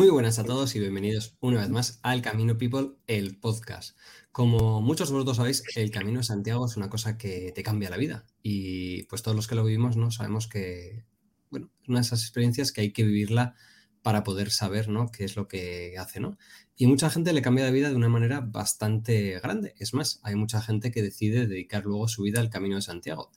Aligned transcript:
Muy 0.00 0.08
buenas 0.08 0.38
a 0.38 0.44
todos 0.44 0.74
y 0.74 0.80
bienvenidos 0.80 1.36
una 1.40 1.60
vez 1.60 1.68
más 1.68 2.00
al 2.02 2.22
Camino 2.22 2.56
People, 2.56 2.92
el 3.06 3.36
podcast. 3.38 3.98
Como 4.32 4.80
muchos 4.80 5.10
de 5.10 5.12
vosotros 5.12 5.36
sabéis, 5.36 5.62
el 5.76 5.90
Camino 5.90 6.20
de 6.20 6.24
Santiago 6.24 6.64
es 6.64 6.78
una 6.78 6.88
cosa 6.88 7.18
que 7.18 7.52
te 7.54 7.62
cambia 7.62 7.90
la 7.90 7.98
vida 7.98 8.24
y 8.42 9.02
pues 9.10 9.22
todos 9.22 9.36
los 9.36 9.46
que 9.46 9.56
lo 9.56 9.62
vivimos 9.62 9.98
no 9.98 10.10
sabemos 10.10 10.48
que, 10.48 11.04
bueno, 11.50 11.70
es 11.82 11.88
una 11.90 11.98
de 11.98 12.06
esas 12.06 12.22
experiencias 12.22 12.72
que 12.72 12.80
hay 12.80 12.92
que 12.94 13.04
vivirla 13.04 13.56
para 14.00 14.24
poder 14.24 14.50
saber, 14.50 14.88
¿no? 14.88 15.10
Qué 15.10 15.24
es 15.24 15.36
lo 15.36 15.48
que 15.48 15.94
hace, 15.98 16.18
¿no? 16.18 16.38
Y 16.76 16.86
mucha 16.86 17.10
gente 17.10 17.34
le 17.34 17.42
cambia 17.42 17.66
la 17.66 17.70
vida 17.70 17.90
de 17.90 17.96
una 17.96 18.08
manera 18.08 18.40
bastante 18.40 19.38
grande. 19.40 19.74
Es 19.78 19.92
más, 19.92 20.20
hay 20.22 20.34
mucha 20.34 20.62
gente 20.62 20.92
que 20.92 21.02
decide 21.02 21.46
dedicar 21.46 21.84
luego 21.84 22.08
su 22.08 22.22
vida 22.22 22.40
al 22.40 22.48
Camino 22.48 22.76
de 22.76 22.82
Santiago. 22.82 23.30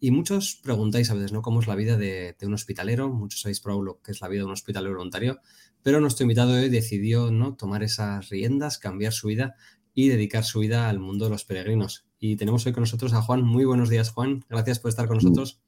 Y 0.00 0.12
muchos 0.12 0.60
preguntáis 0.62 1.10
a 1.10 1.14
veces, 1.14 1.32
¿no? 1.32 1.42
¿Cómo 1.42 1.60
es 1.60 1.66
la 1.66 1.74
vida 1.74 1.96
de, 1.96 2.36
un 2.42 2.54
hospitalero? 2.54 3.08
Muchos 3.08 3.40
sabéis 3.40 3.60
probado 3.60 3.82
lo 3.82 4.00
que 4.00 4.12
es 4.12 4.20
la 4.20 4.28
vida 4.28 4.40
de 4.40 4.46
un 4.46 4.52
hospitalero 4.52 4.94
voluntario, 4.94 5.40
pero 5.82 6.00
nuestro 6.00 6.24
invitado 6.24 6.54
hoy 6.54 6.68
decidió, 6.68 7.30
¿no? 7.30 7.54
Tomar 7.54 7.82
esas 7.82 8.28
riendas, 8.28 8.78
cambiar 8.78 9.12
su 9.12 9.28
vida 9.28 9.54
y 9.94 10.08
dedicar 10.08 10.44
su 10.44 10.60
vida 10.60 10.88
al 10.88 10.98
mundo 10.98 11.26
de 11.26 11.30
los 11.30 11.44
peregrinos. 11.44 12.06
Y 12.18 12.36
tenemos 12.36 12.66
hoy 12.66 12.72
con 12.72 12.82
nosotros 12.82 13.12
a 13.14 13.22
Juan. 13.22 13.42
Muy 13.42 13.64
buenos 13.64 13.88
días, 13.88 14.10
Juan. 14.10 14.44
Gracias 14.48 14.78
por 14.78 14.88
estar 14.90 15.06
con 15.06 15.16
nosotros. 15.16 15.60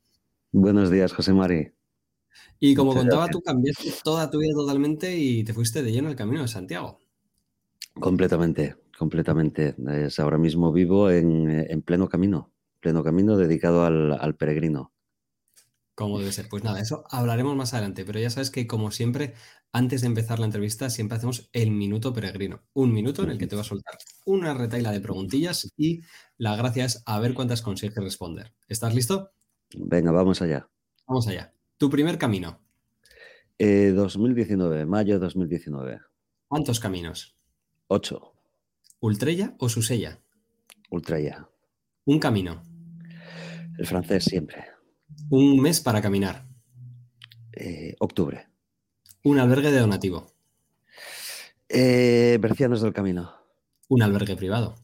Buenos 0.52 0.91
días, 0.91 1.12
José 1.12 1.32
Mari. 1.32 1.73
Y 2.59 2.74
como 2.74 2.95
contaba, 2.95 3.29
tú 3.29 3.40
cambiaste 3.40 3.93
toda 4.04 4.30
tu 4.30 4.38
vida 4.38 4.52
totalmente 4.54 5.16
y 5.16 5.45
te 5.45 5.54
fuiste 5.54 5.82
de 5.82 5.93
lleno 5.93 6.09
al 6.09 6.16
camino 6.16 6.42
de 6.42 6.48
Santiago. 6.48 6.98
Completamente, 7.95 8.76
completamente. 8.98 9.74
Es, 9.88 10.18
ahora 10.18 10.38
mismo 10.38 10.73
vivo 10.73 11.10
en 11.10 11.82
pleno 11.82 12.09
camino 12.09 12.52
pleno 12.80 13.04
camino 13.04 13.37
dedicado 13.37 13.85
al, 13.85 14.35
peregrino. 14.37 14.92
Como 15.95 16.18
debe 16.18 16.32
ser. 16.32 16.48
Pues 16.48 16.65
nada, 16.65 16.80
eso 16.80 17.04
hablaremos 17.10 17.54
más 17.54 17.74
adelante, 17.74 18.04
pero 18.04 18.18
ya 18.18 18.30
sabes 18.30 18.51
que 18.51 18.66
como 18.66 18.90
siempre, 18.90 19.35
antes 19.73 20.01
de 20.01 20.09
empezar 20.09 20.38
la 20.38 20.46
entrevista, 20.46 20.90
siempre 20.90 21.16
hacemos 21.16 21.49
el 21.52 21.71
minuto 21.71 22.13
peregrino. 22.13 22.63
Un 22.73 22.93
minuto 22.93 23.23
en 23.23 23.30
el 23.30 23.38
que 23.38 23.46
te 23.46 23.54
va 23.54 23.63
a 23.63 23.65
soltar 23.65 23.95
una 24.24 24.52
retaila 24.54 24.90
de 24.90 25.01
preguntillas 25.01 25.73
y 25.76 26.02
la 26.38 26.57
gracia 26.57 26.85
es 26.85 27.02
a 27.07 27.21
ver 27.21 27.35
cuántas 27.35 27.63
consigues 27.63 27.96
responder. 27.96 28.52
¿Estás 28.68 28.95
listo? 28.95 29.30
Venga, 29.76 30.10
vamos 30.10 30.43
allá. 30.43 30.68
Vamos 31.07 31.29
allá. 31.29 31.54
Tu 31.76 31.88
primer 31.88 32.18
camino. 32.18 32.60
2019, 33.59 34.80
eh, 34.80 34.87
mayo 34.87 35.15
de 35.15 35.21
2019. 35.21 36.01
¿Cuántos 36.48 36.80
caminos? 36.80 37.37
Ocho. 37.87 38.32
¿Ultrella 39.01 39.54
o 39.59 39.68
Susella? 39.68 40.21
Ultrella. 40.91 41.48
Un 42.07 42.18
camino. 42.18 42.63
El 43.79 43.87
francés 43.87 44.24
siempre. 44.24 44.65
Un 45.29 45.60
mes 45.60 45.80
para 45.80 46.01
caminar. 46.01 46.46
Eh, 47.52 47.95
octubre. 48.01 48.49
Un 49.23 49.38
albergue 49.38 49.71
de 49.71 49.80
donativo. 49.80 50.32
Eh, 51.68 52.38
Bercianos 52.40 52.80
del 52.80 52.95
Camino. 52.95 53.35
Un 53.88 54.02
albergue 54.02 54.35
privado. 54.37 54.76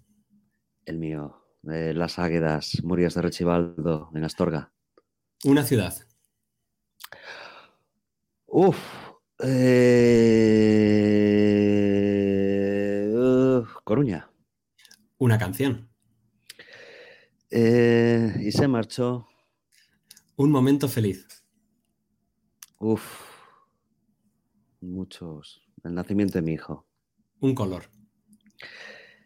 El 0.85 0.99
mío. 0.99 1.43
Las 1.63 2.19
Águedas, 2.19 2.83
Murias 2.85 3.15
de 3.15 3.23
Rechivaldo, 3.23 4.11
en 4.15 4.25
Astorga. 4.25 4.73
Una 5.45 5.65
ciudad. 5.65 5.95
Uf. 8.47 8.79
Eh, 9.43 9.93
Coruña. 13.83 14.31
Una 15.19 15.39
canción. 15.39 15.89
Eh, 17.51 18.35
y 18.41 18.53
se 18.53 18.69
marchó. 18.69 19.27
Un 20.37 20.51
momento 20.51 20.89
feliz. 20.89 21.27
Uf. 22.79 23.36
Muchos. 24.81 25.63
El 25.85 25.95
nacimiento 25.95 26.39
de 26.39 26.43
mi 26.43 26.53
hijo. 26.53 26.87
Un 27.41 27.55
color. 27.55 27.91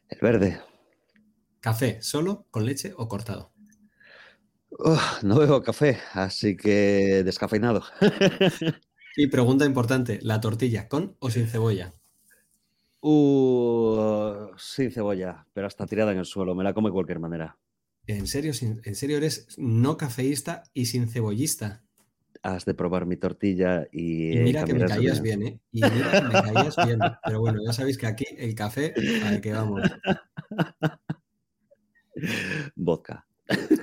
El 0.08 0.18
verde. 0.20 0.60
¿Café 1.60 2.00
solo, 2.02 2.46
con 2.50 2.64
leche 2.64 2.92
o 2.96 3.08
cortado? 3.08 3.52
no 5.22 5.38
bebo 5.38 5.62
café, 5.62 5.98
así 6.14 6.56
que 6.56 7.22
descafeinado. 7.24 7.82
y 9.16 9.26
pregunta 9.26 9.66
importante, 9.66 10.18
¿la 10.22 10.40
tortilla 10.40 10.88
con 10.88 11.16
o 11.18 11.30
sin 11.30 11.46
cebolla? 11.46 11.94
Uh, 13.00 14.48
sin 14.56 14.90
cebolla, 14.90 15.46
pero 15.52 15.66
hasta 15.66 15.86
tirada 15.86 16.12
en 16.12 16.18
el 16.18 16.24
suelo, 16.24 16.54
me 16.54 16.64
la 16.64 16.74
come 16.74 16.88
de 16.88 16.94
cualquier 16.94 17.18
manera. 17.18 17.58
¿En 18.06 18.26
serio, 18.26 18.52
en 18.60 18.94
serio 18.94 19.18
eres 19.18 19.46
no 19.58 19.96
cafeísta 19.96 20.64
y 20.74 20.86
sin 20.86 21.08
cebollista? 21.08 21.84
Has 22.42 22.64
de 22.64 22.74
probar 22.74 23.06
mi 23.06 23.16
tortilla 23.16 23.86
y. 23.92 24.36
mira 24.38 24.64
que 24.64 24.74
me 24.74 24.86
caías 24.86 25.20
bien, 25.20 25.42
¿eh? 25.42 25.60
Y 25.72 25.82
mira 25.82 26.10
que 26.10 26.22
me 26.22 26.32
caías 26.32 26.76
bien. 26.86 26.98
Pero 27.24 27.40
bueno, 27.40 27.60
ya 27.64 27.72
sabéis 27.72 27.98
que 27.98 28.06
aquí 28.06 28.24
el 28.36 28.54
café, 28.54 28.94
al 29.24 29.40
que 29.40 29.52
vamos. 29.52 29.82
Vodka. 32.76 33.26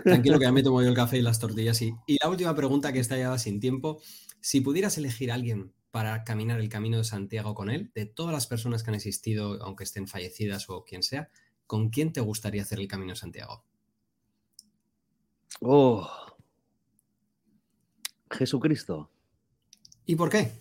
Tranquilo 0.03 0.39
que 0.39 0.45
ya 0.45 0.51
me 0.51 0.63
tomo 0.63 0.81
yo 0.81 0.89
el 0.89 0.95
café 0.95 1.17
y 1.17 1.21
las 1.21 1.39
tortillas. 1.39 1.81
Y, 1.81 1.93
y 2.07 2.17
la 2.21 2.29
última 2.29 2.55
pregunta 2.55 2.93
que 2.93 2.99
está 2.99 3.17
ya 3.17 3.37
sin 3.37 3.59
tiempo. 3.59 4.01
Si 4.39 4.61
pudieras 4.61 4.97
elegir 4.97 5.31
a 5.31 5.35
alguien 5.35 5.73
para 5.91 6.23
caminar 6.23 6.59
el 6.59 6.69
camino 6.69 6.97
de 6.97 7.03
Santiago 7.03 7.55
con 7.55 7.69
él, 7.69 7.91
de 7.95 8.05
todas 8.05 8.33
las 8.33 8.47
personas 8.47 8.83
que 8.83 8.91
han 8.91 8.95
existido, 8.95 9.61
aunque 9.63 9.83
estén 9.83 10.07
fallecidas 10.07 10.69
o 10.69 10.83
quien 10.83 11.03
sea, 11.03 11.29
¿con 11.65 11.89
quién 11.89 12.13
te 12.13 12.21
gustaría 12.21 12.61
hacer 12.61 12.79
el 12.79 12.87
camino 12.87 13.13
de 13.13 13.17
Santiago? 13.17 13.63
Oh. 15.61 16.07
Jesucristo. 18.31 19.09
¿Y 20.05 20.15
por 20.15 20.29
qué? 20.29 20.51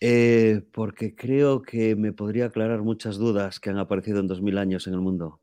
Eh, 0.00 0.62
porque 0.72 1.14
creo 1.14 1.62
que 1.62 1.96
me 1.96 2.12
podría 2.12 2.46
aclarar 2.46 2.82
muchas 2.82 3.16
dudas 3.16 3.60
que 3.60 3.70
han 3.70 3.78
aparecido 3.78 4.20
en 4.20 4.26
dos 4.26 4.42
mil 4.42 4.58
años 4.58 4.86
en 4.86 4.94
el 4.94 5.00
mundo. 5.00 5.40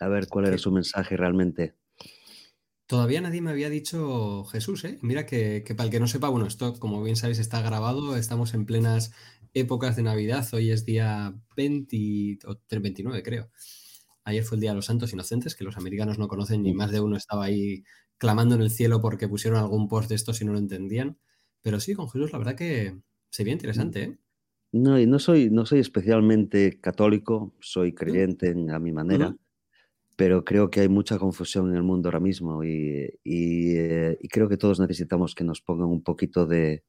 A 0.00 0.08
ver 0.08 0.28
cuál 0.28 0.46
era 0.46 0.58
su 0.58 0.72
mensaje 0.72 1.16
realmente. 1.16 1.74
Todavía 2.86 3.20
nadie 3.20 3.40
me 3.40 3.50
había 3.50 3.68
dicho 3.68 4.44
Jesús, 4.44 4.84
¿eh? 4.84 4.98
Mira 5.02 5.26
que, 5.26 5.64
que, 5.64 5.74
para 5.74 5.86
el 5.86 5.90
que 5.90 6.00
no 6.00 6.06
sepa, 6.06 6.28
bueno, 6.28 6.46
esto 6.46 6.78
como 6.78 7.02
bien 7.02 7.16
sabéis 7.16 7.40
está 7.40 7.60
grabado, 7.60 8.16
estamos 8.16 8.54
en 8.54 8.64
plenas 8.64 9.12
épocas 9.54 9.96
de 9.96 10.02
Navidad, 10.02 10.46
hoy 10.52 10.70
es 10.70 10.84
día 10.84 11.34
20 11.56 12.38
o 12.46 12.58
29 12.68 13.22
creo. 13.22 13.50
Ayer 14.24 14.42
fue 14.42 14.56
el 14.56 14.60
Día 14.60 14.70
de 14.70 14.76
los 14.76 14.86
Santos 14.86 15.12
Inocentes, 15.12 15.54
que 15.54 15.64
los 15.64 15.76
americanos 15.76 16.18
no 16.18 16.26
conocen, 16.26 16.62
ni 16.62 16.74
más 16.74 16.90
de 16.90 17.00
uno 17.00 17.16
estaba 17.16 17.44
ahí 17.44 17.84
clamando 18.18 18.54
en 18.54 18.62
el 18.62 18.70
cielo 18.70 19.00
porque 19.00 19.28
pusieron 19.28 19.58
algún 19.58 19.88
post 19.88 20.08
de 20.08 20.14
esto 20.14 20.32
si 20.32 20.44
no 20.44 20.52
lo 20.52 20.58
entendían. 20.58 21.18
Pero 21.62 21.80
sí, 21.80 21.94
con 21.94 22.08
Jesús, 22.08 22.32
la 22.32 22.38
verdad 22.38 22.54
que 22.54 23.00
sería 23.30 23.52
interesante, 23.52 24.02
¿eh? 24.02 24.18
No, 24.72 24.98
y 24.98 25.06
no 25.06 25.18
soy, 25.18 25.48
no 25.50 25.64
soy 25.64 25.80
especialmente 25.80 26.80
católico, 26.80 27.54
soy 27.60 27.94
creyente 27.94 28.54
a 28.70 28.78
mi 28.78 28.92
manera, 28.92 29.34
pero 30.16 30.44
creo 30.44 30.70
que 30.70 30.80
hay 30.80 30.88
mucha 30.88 31.18
confusión 31.18 31.70
en 31.70 31.76
el 31.76 31.82
mundo 31.82 32.08
ahora 32.08 32.20
mismo 32.20 32.62
y, 32.62 33.08
eh, 33.24 34.18
creo 34.30 34.48
que 34.48 34.56
todos 34.56 34.80
necesitamos 34.80 35.34
que 35.34 35.44
nos 35.44 35.62
pongan 35.62 35.88
un 35.88 36.02
poquito 36.02 36.46
de 36.46 36.84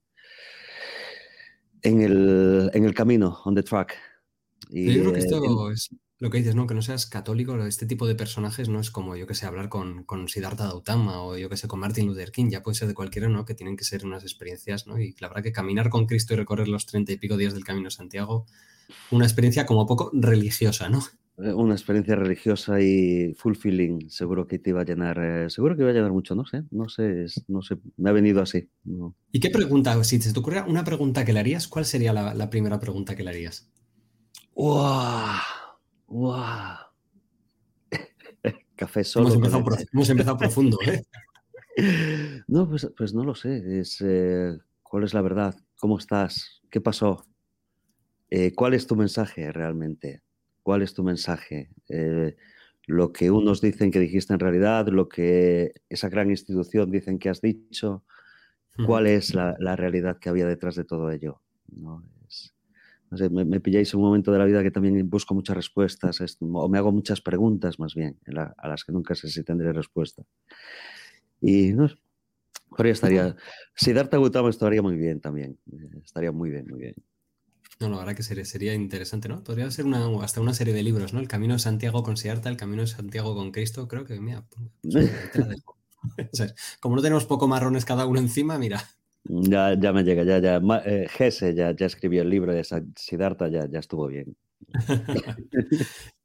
en 1.84 2.02
el, 2.02 2.70
en 2.74 2.84
el 2.84 2.94
camino, 2.94 3.40
on 3.46 3.56
the 3.56 3.64
track. 3.64 3.96
Y, 4.70 4.94
yo 4.94 5.02
creo 5.02 5.14
que 5.14 5.20
esto 5.20 5.72
es 5.72 5.90
lo 6.20 6.30
que 6.30 6.40
dices, 6.40 6.56
¿no? 6.56 6.66
Que 6.66 6.74
no 6.74 6.82
seas 6.82 7.06
católico, 7.06 7.56
este 7.66 7.86
tipo 7.86 8.08
de 8.08 8.16
personajes 8.16 8.70
no 8.70 8.80
es 8.80 8.90
como, 8.90 9.16
yo 9.16 9.28
que 9.28 9.36
sé, 9.36 9.46
hablar 9.46 9.70
con, 9.70 10.04
con 10.04 10.28
Siddhartha 10.28 10.66
Gautama 10.66 11.22
o 11.22 11.38
yo 11.38 11.50
que 11.50 11.58
sé, 11.58 11.68
con 11.68 11.80
Martin 11.80 12.08
Luther 12.08 12.32
King, 12.32 12.50
ya 12.50 12.64
puede 12.64 12.76
ser 12.76 12.88
de 12.88 12.96
cualquiera, 12.96 13.30
¿no? 13.30 13.46
Que 13.46 13.54
tienen 13.54 13.78
que 13.78 13.84
ser 13.84 14.06
unas 14.06 14.24
experiencias, 14.24 14.88
¿no? 14.88 15.00
Y 15.00 15.16
la 15.20 15.28
verdad 15.28 15.44
que 15.44 15.52
caminar 15.52 15.90
con 15.90 16.08
Cristo 16.08 16.34
y 16.34 16.38
recorrer 16.38 16.68
los 16.68 16.86
treinta 16.86 17.12
y 17.12 17.18
pico 17.18 17.38
días 17.38 17.54
del 17.54 17.64
Camino 17.64 17.86
de 17.86 17.92
Santiago, 17.92 18.46
una 19.12 19.26
experiencia 19.26 19.66
como 19.66 19.86
poco 19.86 20.10
religiosa, 20.14 20.90
¿no? 20.90 21.04
Eh, 21.38 21.54
una 21.54 21.76
experiencia 21.76 22.16
religiosa 22.16 22.82
y 22.82 23.36
fulfilling, 23.36 24.10
seguro 24.10 24.48
que 24.48 24.58
te 24.58 24.72
iba 24.72 24.82
a 24.82 24.86
llenar, 24.86 25.20
eh, 25.20 25.50
seguro 25.52 25.76
que 25.76 25.84
iba 25.84 25.92
a 25.92 25.94
llenar 25.94 26.12
mucho, 26.12 26.34
no 26.34 26.46
sé, 26.46 26.64
no 26.72 26.90
sé, 26.90 27.26
no 27.48 27.62
sé, 27.62 27.78
me 27.98 28.10
ha 28.10 28.14
venido 28.14 28.42
así. 28.42 28.68
¿Y 29.32 29.40
qué 29.40 29.52
pregunta, 29.52 30.04
si 30.04 30.18
te 30.18 30.40
ocurre 30.40 30.64
una 30.64 30.84
pregunta 30.84 31.24
que 31.26 31.34
le 31.34 31.42
harías, 31.42 31.68
cuál 31.68 31.86
sería 31.86 32.12
la, 32.12 32.34
la 32.34 32.50
primera 32.50 32.80
pregunta 32.80 33.16
que 33.16 33.24
le 33.24 33.30
harías? 33.30 33.70
¡Wow! 34.56 35.57
¡Wow! 36.08 36.78
Café 38.76 39.04
solo. 39.04 39.28
Hemos 39.28 40.10
empezado, 40.10 40.38
profundo, 40.38 40.78
¿eh? 40.86 41.04
No, 42.48 42.68
pues, 42.68 42.90
pues, 42.98 43.14
no 43.14 43.24
lo 43.24 43.36
sé. 43.36 43.80
Es, 43.80 44.02
eh, 44.02 44.58
¿Cuál 44.82 45.04
es 45.04 45.14
la 45.14 45.22
verdad? 45.22 45.56
¿Cómo 45.80 45.98
estás? 46.00 46.62
¿Qué 46.72 46.82
pasó? 46.82 47.26
Eh, 48.30 48.54
¿Cuál 48.56 48.74
es 48.74 48.88
tu 48.88 48.96
mensaje 48.96 49.52
realmente? 49.52 50.24
¿Cuál 50.64 50.82
es 50.82 50.94
tu 50.94 51.04
mensaje? 51.04 51.70
Eh, 51.90 52.36
lo 52.88 53.14
que 53.14 53.30
unos 53.30 53.62
dicen 53.62 53.92
que 53.92 54.00
dijiste 54.00 54.34
en 54.34 54.40
realidad, 54.40 54.88
lo 54.88 55.08
que 55.08 55.74
esa 55.90 56.10
gran 56.10 56.30
institución 56.30 56.90
dicen 56.90 57.20
que 57.20 57.30
has 57.30 57.42
dicho, 57.42 58.04
¿cuál 58.86 59.08
es 59.08 59.34
la, 59.34 59.56
la 59.60 59.76
realidad 59.76 60.20
que 60.20 60.30
había 60.30 60.48
detrás 60.48 60.76
de 60.76 60.86
todo 60.86 61.12
ello? 61.12 61.42
¿No? 61.68 62.04
Me, 63.10 63.60
pilláis 63.60 63.94
en 63.94 64.00
un 64.00 64.06
momento 64.06 64.32
de 64.32 64.40
la 64.40 64.46
vida 64.46 64.64
que 64.64 64.72
también 64.72 65.10
busco 65.10 65.34
muchas 65.34 65.56
respuestas 65.56 66.22
o 66.42 66.70
me 66.70 66.78
hago 66.78 66.92
muchas 66.92 67.22
preguntas 67.22 67.80
más 67.80 67.96
bien 67.96 68.20
a 68.58 68.68
las 68.68 68.84
que 68.84 68.92
nunca 68.92 69.16
sé 69.16 69.30
si 69.30 69.44
tendré 69.44 69.74
respuesta. 69.74 70.24
Y 71.42 71.74
no 71.74 71.90
por 72.70 72.86
ahí 72.86 72.92
estaría. 72.92 73.36
Si 73.76 73.94
Darta 73.94 74.18
Gautama 74.18 74.50
estaría 74.50 74.82
muy 74.82 74.98
bien 74.98 75.22
también. 75.22 75.58
Estaría 76.04 76.32
muy 76.32 76.50
bien, 76.50 76.68
muy 76.70 76.80
bien. 76.80 76.96
No, 77.80 77.90
la 77.90 77.98
verdad 77.98 78.16
que 78.16 78.24
sería, 78.24 78.46
sería 78.46 78.74
interesante, 78.74 79.30
¿no? 79.30 79.44
Podría 79.44 79.70
ser 79.70 79.86
una, 79.86 80.08
hasta 80.24 80.42
una 80.42 80.54
serie 80.54 80.74
de 80.74 80.84
libros, 80.84 81.14
¿no? 81.14 81.20
El 81.20 81.28
Camino 81.28 81.54
de 81.54 81.60
Santiago 81.60 82.04
con 82.04 82.18
Siarta, 82.18 82.50
El 82.50 82.58
Camino 82.58 82.82
de 82.82 82.88
Santiago 82.88 83.36
con 83.36 83.52
Cristo, 83.52 83.88
creo 83.88 84.04
que, 84.04 84.20
mira, 84.20 84.44
pues, 84.50 84.70
te 85.32 85.40
la 85.40 85.48
dejo. 85.48 85.78
como 86.80 86.96
no 86.96 87.02
tenemos 87.02 87.26
poco 87.26 87.48
marrones 87.48 87.86
cada 87.86 88.06
uno 88.06 88.20
encima, 88.20 88.58
mira. 88.58 88.84
Ya, 89.30 89.74
ya 89.80 89.94
me 89.94 90.04
llega, 90.04 90.24
ya, 90.24 90.40
ya. 90.40 90.62
Eh, 90.86 91.08
Gese 91.10 91.54
ya, 91.54 91.76
ya 91.76 91.86
escribió 91.86 92.22
el 92.22 92.30
libro 92.30 92.54
de 92.54 92.64
Siddhartha, 92.96 93.50
ya, 93.50 93.68
ya 93.70 93.80
estuvo 93.80 94.08
bien. 94.08 94.36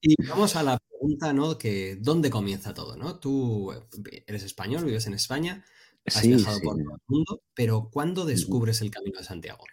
y 0.00 0.14
vamos 0.26 0.56
a 0.56 0.62
la 0.62 0.78
pregunta, 0.78 1.32
¿no? 1.32 1.58
Que 1.58 1.96
¿dónde 2.00 2.31
comienza 2.31 2.72
todo, 2.75 2.96
no? 2.96 3.19
Tú 3.19 3.72
eh, 3.72 4.25
eres 4.26 4.43
español, 4.44 4.84
vives 4.84 5.06
en 5.06 5.14
España, 5.14 5.64
has 6.06 6.26
viajado 6.26 6.60
por 6.60 6.76
todo 6.76 6.94
el 6.94 7.00
mundo, 7.06 7.43
pero 7.54 7.90
¿cuándo 7.93 8.25
descubres 8.25 8.81
el 8.81 8.90
Camino 8.90 9.19
de 9.19 9.25
Santiago? 9.25 9.64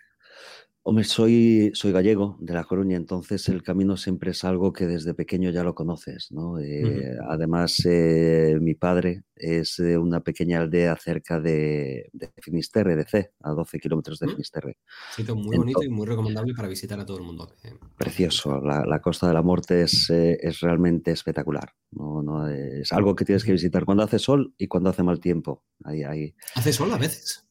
Hombre, 0.81 1.03
soy, 1.03 1.71
soy 1.73 1.91
gallego 1.91 2.37
de 2.39 2.53
La 2.53 2.63
Coruña, 2.63 2.95
entonces 2.95 3.49
el 3.49 3.61
camino 3.61 3.97
siempre 3.97 4.31
es 4.31 4.45
algo 4.45 4.71
que 4.71 4.87
desde 4.87 5.13
pequeño 5.13 5.51
ya 5.51 5.61
lo 5.61 5.75
conoces, 5.75 6.31
¿no? 6.31 6.57
Eh, 6.57 7.17
además, 7.29 7.85
eh, 7.85 8.57
mi 8.61 8.75
padre 8.75 9.23
es 9.35 9.75
de 9.77 9.97
una 9.97 10.21
pequeña 10.21 10.61
aldea 10.61 10.95
cerca 10.95 11.41
de, 11.41 12.09
Finisterre, 12.41 12.95
de 12.95 13.03
C, 13.03 13.31
a 13.41 13.51
12 13.51 13.77
kilómetros 13.79 14.19
de 14.19 14.29
Finisterre. 14.29 14.77
Sitio 15.13 15.35
muy 15.35 15.57
bonito 15.57 15.83
y 15.83 15.89
muy 15.89 16.07
recomendable 16.07 16.53
para 16.53 16.69
visitar 16.69 16.97
a 16.99 17.05
todo 17.05 17.17
el 17.17 17.23
mundo. 17.23 17.53
Precioso, 17.97 18.61
la, 18.61 19.01
Costa 19.01 19.27
de 19.27 19.33
la 19.33 19.41
Muerte 19.41 19.81
es, 19.81 20.09
eh, 20.09 20.39
es 20.41 20.61
realmente 20.61 21.11
espectacular, 21.11 21.73
¿no? 21.91 22.23
No, 22.23 22.47
es 22.47 22.91
algo 22.93 23.15
que 23.15 23.25
tienes 23.25 23.43
que 23.43 23.51
visitar 23.51 23.83
cuando 23.83 24.03
hace 24.03 24.17
sol 24.17 24.53
y 24.57 24.67
cuando 24.67 24.89
hace 24.89 25.03
mal 25.03 25.19
tiempo. 25.19 25.65
Ahí, 25.83 26.03
ahí. 26.03 26.35
¿Hace 26.55 26.71
sol 26.71 26.91
a 26.93 26.97
veces? 26.97 27.48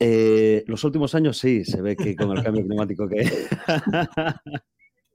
Eh, 0.00 0.64
los 0.66 0.82
últimos 0.84 1.14
años 1.14 1.38
sí, 1.38 1.64
se 1.64 1.80
ve 1.80 1.96
que 1.96 2.16
con 2.16 2.36
el 2.36 2.42
cambio 2.42 2.64
climático 2.64 3.08
que... 3.08 3.30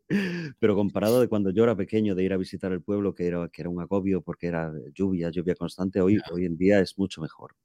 Pero 0.59 0.75
comparado 0.75 1.21
de 1.21 1.27
cuando 1.27 1.51
yo 1.51 1.63
era 1.63 1.75
pequeño, 1.75 2.15
de 2.15 2.23
ir 2.23 2.33
a 2.33 2.37
visitar 2.37 2.71
el 2.71 2.81
pueblo, 2.81 3.13
que 3.13 3.27
era, 3.27 3.47
que 3.49 3.61
era 3.61 3.69
un 3.69 3.79
agobio 3.79 4.21
porque 4.21 4.47
era 4.47 4.73
lluvia, 4.93 5.29
lluvia 5.29 5.53
constante, 5.53 6.01
hoy, 6.01 6.19
hoy 6.31 6.45
en 6.45 6.57
día 6.57 6.79
es 6.79 6.97
mucho 6.97 7.21
mejor. 7.21 7.55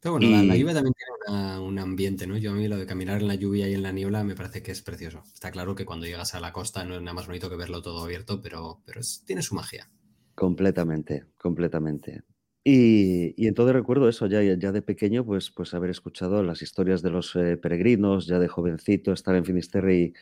Pero 0.00 0.14
bueno, 0.14 0.30
la, 0.30 0.56
lluvia 0.56 0.74
también 0.74 0.94
tiene 1.26 1.58
un 1.60 1.78
ambiente, 1.78 2.26
¿no? 2.26 2.36
Yo 2.38 2.52
a 2.52 2.54
mí 2.54 2.66
lo 2.66 2.78
de 2.78 2.86
caminar 2.86 3.20
en 3.20 3.28
la 3.28 3.34
lluvia 3.34 3.68
y 3.68 3.74
en 3.74 3.82
la 3.82 3.92
niebla 3.92 4.24
me 4.24 4.34
parece 4.34 4.62
que 4.62 4.72
es 4.72 4.80
precioso. 4.80 5.22
Está 5.32 5.50
claro 5.50 5.74
que 5.74 5.84
cuando 5.84 6.06
llegas 6.06 6.34
a 6.34 6.40
la 6.40 6.52
costa 6.52 6.84
no 6.84 6.94
es 6.94 7.02
nada 7.02 7.12
más 7.12 7.26
bonito 7.26 7.50
que 7.50 7.56
verlo 7.56 7.82
todo 7.82 8.02
abierto, 8.02 8.40
pero, 8.40 8.80
pero 8.86 9.02
tiene 9.26 9.42
su 9.42 9.54
magia. 9.54 9.90
Completamente, 10.34 11.26
completamente. 11.36 12.22
Y, 12.62 13.46
entonces 13.46 13.74
recuerdo 13.74 14.08
eso, 14.08 14.26
ya, 14.26 14.42
ya 14.42 14.72
de 14.72 14.82
pequeño, 14.82 15.24
pues, 15.24 15.50
pues 15.50 15.72
haber 15.72 15.90
escuchado 15.90 16.42
las 16.42 16.60
historias 16.60 17.00
de 17.02 17.10
los 17.10 17.34
eh, 17.36 17.56
peregrinos, 17.56 18.26
ya 18.26 18.38
de 18.38 18.48
jovencito, 18.48 19.12
estar 19.12 19.34
en 19.34 19.44
Finisterre 19.46 20.12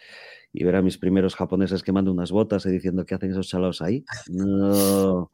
y, 0.53 0.65
ver 0.65 0.77
a 0.77 0.83
mis 0.83 0.99
primeros 0.99 1.35
japoneses 1.35 1.83
quemando 1.83 2.13
unas 2.13 2.31
botas 2.31 2.65
y 2.67 2.71
diciendo 2.71 3.05
qué 3.05 3.15
hacen 3.15 3.31
esos 3.33 3.49
chalados 3.49 3.83
ahí. 3.83 4.05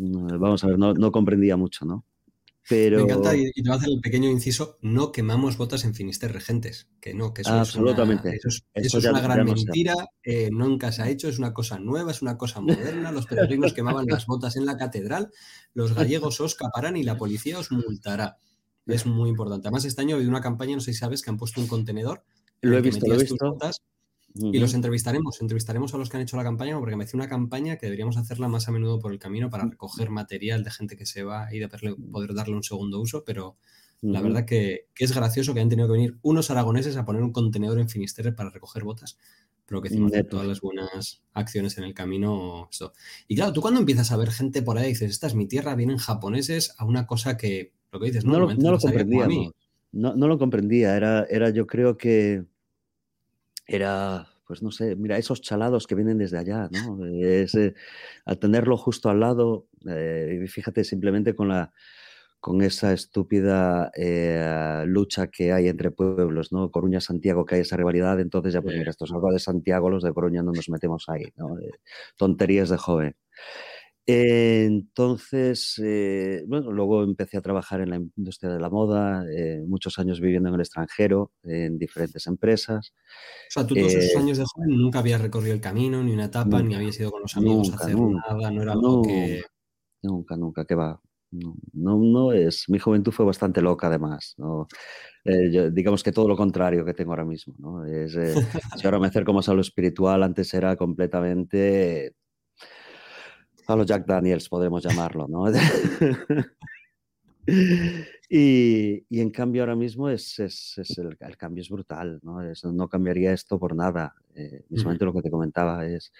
No, 0.00 0.38
vamos 0.38 0.62
a 0.62 0.68
ver, 0.68 0.78
no, 0.78 0.94
no 0.94 1.10
comprendía 1.10 1.56
mucho, 1.56 1.84
¿no? 1.84 2.04
Me 2.70 2.86
encanta, 2.86 3.34
y, 3.34 3.50
te 3.50 3.62
voy 3.62 3.72
a 3.72 3.76
hacer 3.76 3.88
el 3.88 4.00
pequeño 4.00 4.30
inciso, 4.30 4.78
no 4.82 5.10
quemamos 5.10 5.56
botas 5.56 5.84
en 5.84 5.94
Finisterre 5.94 6.34
Regentes, 6.34 6.88
que 7.00 7.14
no, 7.14 7.32
que 7.32 7.42
eso 7.42 7.52
Absolutamente. 7.52 8.36
es 8.36 8.44
una, 8.44 8.84
eso, 8.84 8.98
es 8.98 9.04
una 9.04 9.20
gran 9.20 9.44
mentira, 9.44 9.94
eh, 10.22 10.50
nunca 10.52 10.92
se 10.92 11.02
ha 11.02 11.08
hecho, 11.08 11.28
es 11.28 11.38
una 11.38 11.54
cosa 11.54 11.78
nueva, 11.78 12.10
es 12.10 12.20
una 12.20 12.36
cosa 12.36 12.60
moderna, 12.60 13.10
los 13.12 13.26
peregrinos 13.26 13.72
quemaban 13.72 14.06
las 14.06 14.26
botas 14.26 14.56
en 14.56 14.66
la 14.66 14.76
catedral, 14.76 15.30
los 15.72 15.94
gallegos 15.94 16.40
os 16.40 16.54
caparán 16.54 16.96
y 16.96 17.04
la 17.04 17.16
policía 17.16 17.58
os 17.58 17.72
multará. 17.72 18.38
Es 18.86 19.04
muy 19.04 19.28
importante. 19.28 19.68
Además, 19.68 19.84
este 19.84 20.00
año 20.00 20.14
ha 20.14 20.16
habido 20.16 20.30
una 20.30 20.40
campaña, 20.40 20.74
no 20.74 20.80
sé 20.80 20.92
si 20.92 20.98
sabes, 20.98 21.22
que 21.22 21.28
han 21.28 21.36
puesto 21.36 21.60
un 21.60 21.66
contenedor. 21.66 22.24
Lo 22.62 22.78
he 22.78 22.80
visto, 22.80 23.06
lo 23.06 23.14
he 23.14 23.18
visto. 23.18 23.58
Y 24.34 24.58
los 24.58 24.74
entrevistaremos, 24.74 25.40
entrevistaremos 25.40 25.94
a 25.94 25.98
los 25.98 26.08
que 26.08 26.16
han 26.16 26.22
hecho 26.22 26.36
la 26.36 26.44
campaña, 26.44 26.78
porque 26.78 26.96
me 26.96 27.04
hace 27.04 27.16
una 27.16 27.28
campaña 27.28 27.76
que 27.76 27.86
deberíamos 27.86 28.16
hacerla 28.16 28.46
más 28.46 28.68
a 28.68 28.72
menudo 28.72 29.00
por 29.00 29.12
el 29.12 29.18
camino 29.18 29.50
para 29.50 29.64
recoger 29.64 30.10
material 30.10 30.62
de 30.62 30.70
gente 30.70 30.96
que 30.96 31.06
se 31.06 31.24
va 31.24 31.52
y 31.52 31.58
de 31.58 31.68
poder 31.68 32.34
darle 32.34 32.54
un 32.54 32.62
segundo 32.62 33.00
uso, 33.00 33.24
pero 33.24 33.56
la 34.00 34.20
verdad 34.20 34.44
que, 34.44 34.86
es 34.96 35.14
gracioso 35.14 35.52
que 35.52 35.60
hayan 35.60 35.70
tenido 35.70 35.88
que 35.88 35.92
venir 35.92 36.18
unos 36.22 36.50
aragoneses 36.50 36.96
a 36.96 37.04
poner 37.04 37.22
un 37.22 37.32
contenedor 37.32 37.80
en 37.80 37.88
Finisterre 37.88 38.32
para 38.32 38.50
recoger 38.50 38.84
botas, 38.84 39.18
pero 39.66 39.82
que 39.82 39.88
hicimos 39.88 40.12
todas 40.30 40.46
las 40.46 40.60
buenas 40.60 41.22
acciones 41.32 41.78
en 41.78 41.84
el 41.84 41.94
camino. 41.94 42.68
Y 43.26 43.34
claro, 43.34 43.52
tú 43.52 43.60
cuando 43.60 43.80
empiezas 43.80 44.12
a 44.12 44.16
ver 44.16 44.30
gente 44.30 44.62
por 44.62 44.78
ahí 44.78 44.90
dices, 44.90 45.10
esta 45.10 45.26
es 45.26 45.34
mi 45.34 45.48
tierra, 45.48 45.74
vienen 45.74 45.98
japoneses 45.98 46.74
a 46.78 46.84
una 46.84 47.06
cosa 47.06 47.36
que, 47.36 47.72
lo 47.90 47.98
que 47.98 48.06
dices, 48.06 48.24
no, 48.24 48.38
no, 48.38 48.70
lo 48.70 48.78
comprendía. 48.78 49.26
No, 49.90 50.14
no, 50.14 50.28
lo 50.28 50.38
comprendía, 50.38 50.96
era, 50.96 51.24
era 51.24 51.50
yo 51.50 51.66
creo 51.66 51.96
que 51.96 52.44
era, 53.68 54.26
pues 54.46 54.62
no 54.62 54.70
sé, 54.72 54.96
mira, 54.96 55.18
esos 55.18 55.42
chalados 55.42 55.86
que 55.86 55.94
vienen 55.94 56.18
desde 56.18 56.38
allá, 56.38 56.68
¿no? 56.72 57.06
Es, 57.06 57.54
eh, 57.54 57.74
al 58.24 58.38
tenerlo 58.38 58.76
justo 58.76 59.10
al 59.10 59.20
lado, 59.20 59.66
eh, 59.88 60.44
fíjate 60.48 60.82
simplemente 60.84 61.34
con 61.34 61.48
la 61.48 61.72
con 62.40 62.62
esa 62.62 62.92
estúpida 62.92 63.90
eh, 63.96 64.84
lucha 64.86 65.26
que 65.26 65.52
hay 65.52 65.66
entre 65.66 65.90
pueblos, 65.90 66.52
¿no? 66.52 66.70
Coruña-Santiago, 66.70 67.44
que 67.44 67.56
hay 67.56 67.60
esa 67.62 67.76
rivalidad, 67.76 68.20
entonces 68.20 68.52
ya 68.54 68.62
pues 68.62 68.76
mira, 68.76 68.90
esto 68.90 69.06
es 69.06 69.12
algo 69.12 69.32
de 69.32 69.40
Santiago, 69.40 69.90
los 69.90 70.04
de 70.04 70.12
Coruña 70.12 70.42
no 70.42 70.52
nos 70.52 70.68
metemos 70.68 71.08
ahí, 71.08 71.24
¿no? 71.36 71.56
tonterías 72.16 72.68
de 72.68 72.76
joven. 72.76 73.16
Entonces, 74.10 75.78
eh, 75.84 76.42
bueno, 76.46 76.72
luego 76.72 77.04
empecé 77.04 77.36
a 77.36 77.42
trabajar 77.42 77.82
en 77.82 77.90
la 77.90 77.96
industria 77.96 78.50
de 78.50 78.58
la 78.58 78.70
moda, 78.70 79.26
eh, 79.30 79.62
muchos 79.66 79.98
años 79.98 80.18
viviendo 80.18 80.48
en 80.48 80.54
el 80.54 80.62
extranjero, 80.62 81.32
en 81.42 81.78
diferentes 81.78 82.26
empresas. 82.26 82.94
O 82.94 83.50
sea, 83.50 83.66
tú 83.66 83.74
todos 83.74 83.92
esos 83.92 84.14
eh, 84.14 84.18
años 84.18 84.38
de 84.38 84.44
joven 84.46 84.78
nunca 84.78 85.00
habías 85.00 85.20
recorrido 85.20 85.52
el 85.52 85.60
camino, 85.60 86.02
ni 86.02 86.14
una 86.14 86.24
etapa, 86.24 86.62
ni 86.62 86.74
habías 86.74 86.98
ido 86.98 87.10
con 87.10 87.20
los 87.20 87.36
amigos 87.36 87.70
a 87.70 87.76
hacer 87.76 87.96
nada, 87.98 88.50
no 88.50 88.62
era 88.62 88.72
algo 88.72 89.02
que... 89.02 89.42
Nunca, 90.02 90.38
nunca, 90.38 90.64
que 90.64 90.74
va. 90.74 90.98
No, 91.30 91.98
no, 91.98 92.32
es. 92.32 92.64
Mi 92.70 92.78
juventud 92.78 93.12
fue 93.12 93.26
bastante 93.26 93.60
loca, 93.60 93.88
además. 93.88 94.34
¿no? 94.38 94.68
digamos 95.70 96.02
que 96.02 96.12
todo 96.12 96.26
lo 96.26 96.36
contrario 96.36 96.82
que 96.86 96.94
tengo 96.94 97.12
ahora 97.12 97.26
mismo. 97.26 97.54
¿no? 97.58 97.84
Es, 97.84 98.12
si 98.12 98.86
ahora 98.86 98.98
me 98.98 99.08
acerco 99.08 99.34
más 99.34 99.50
a 99.50 99.52
lo 99.52 99.60
espiritual, 99.60 100.22
antes 100.22 100.54
era 100.54 100.76
completamente 100.76 102.14
a 103.72 103.76
los 103.76 103.86
Jack 103.86 104.06
Daniels, 104.06 104.48
podemos 104.48 104.82
llamarlo, 104.82 105.28
¿no? 105.28 105.44
y, 108.30 109.04
y, 109.08 109.20
en 109.20 109.30
cambio 109.30 109.62
ahora 109.62 109.76
mismo 109.76 110.08
es, 110.08 110.38
es, 110.38 110.78
es 110.78 110.98
el, 110.98 111.16
el, 111.20 111.36
cambio 111.36 111.62
es 111.62 111.68
brutal, 111.68 112.18
¿no? 112.22 112.40
no 112.72 112.88
cambiaría 112.88 113.32
esto 113.32 113.58
por 113.58 113.76
nada. 113.76 114.14
Eh, 114.34 114.64
lo 114.70 115.12
que 115.12 115.22
te 115.22 115.30
comentaba 115.30 115.86
es 115.86 116.12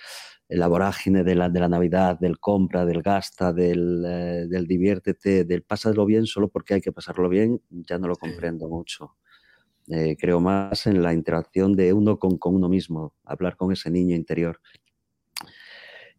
la 0.48 0.68
vorágine 0.68 1.24
de 1.24 1.34
la, 1.34 1.48
de 1.48 1.60
la 1.60 1.68
Navidad, 1.68 2.18
del 2.18 2.38
compra, 2.38 2.84
del 2.84 3.02
gasta, 3.02 3.52
del, 3.52 4.04
eh, 4.06 4.46
del 4.48 4.66
diviértete, 4.66 5.44
del 5.44 5.62
pásalo 5.62 6.04
bien 6.04 6.26
solo 6.26 6.48
porque 6.48 6.74
hay 6.74 6.80
que 6.80 6.92
pasarlo 6.92 7.28
bien, 7.28 7.62
ya 7.70 7.98
no 7.98 8.08
lo 8.08 8.16
comprendo 8.16 8.68
mucho. 8.68 9.16
Eh, 9.90 10.18
creo 10.20 10.38
más 10.38 10.86
en 10.86 11.02
la 11.02 11.14
interacción 11.14 11.74
de 11.74 11.94
uno 11.94 12.18
con, 12.18 12.36
con 12.36 12.54
uno 12.54 12.68
mismo, 12.68 13.14
hablar 13.24 13.56
con 13.56 13.72
ese 13.72 13.90
niño 13.90 14.14
interior 14.14 14.60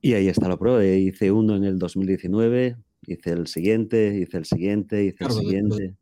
y 0.01 0.13
ahí 0.13 0.27
está 0.27 0.48
la 0.48 0.58
prueba. 0.58 0.86
Hice 0.86 1.32
uno 1.32 1.56
en 1.56 1.63
el 1.63 1.79
2019, 1.79 2.77
hice 3.06 3.32
el 3.32 3.48
siguiente, 3.48 4.18
hice 4.18 4.38
el 4.38 4.46
siguiente, 4.46 5.03
hice 5.03 5.25
el 5.25 5.32
siguiente. 5.32 5.96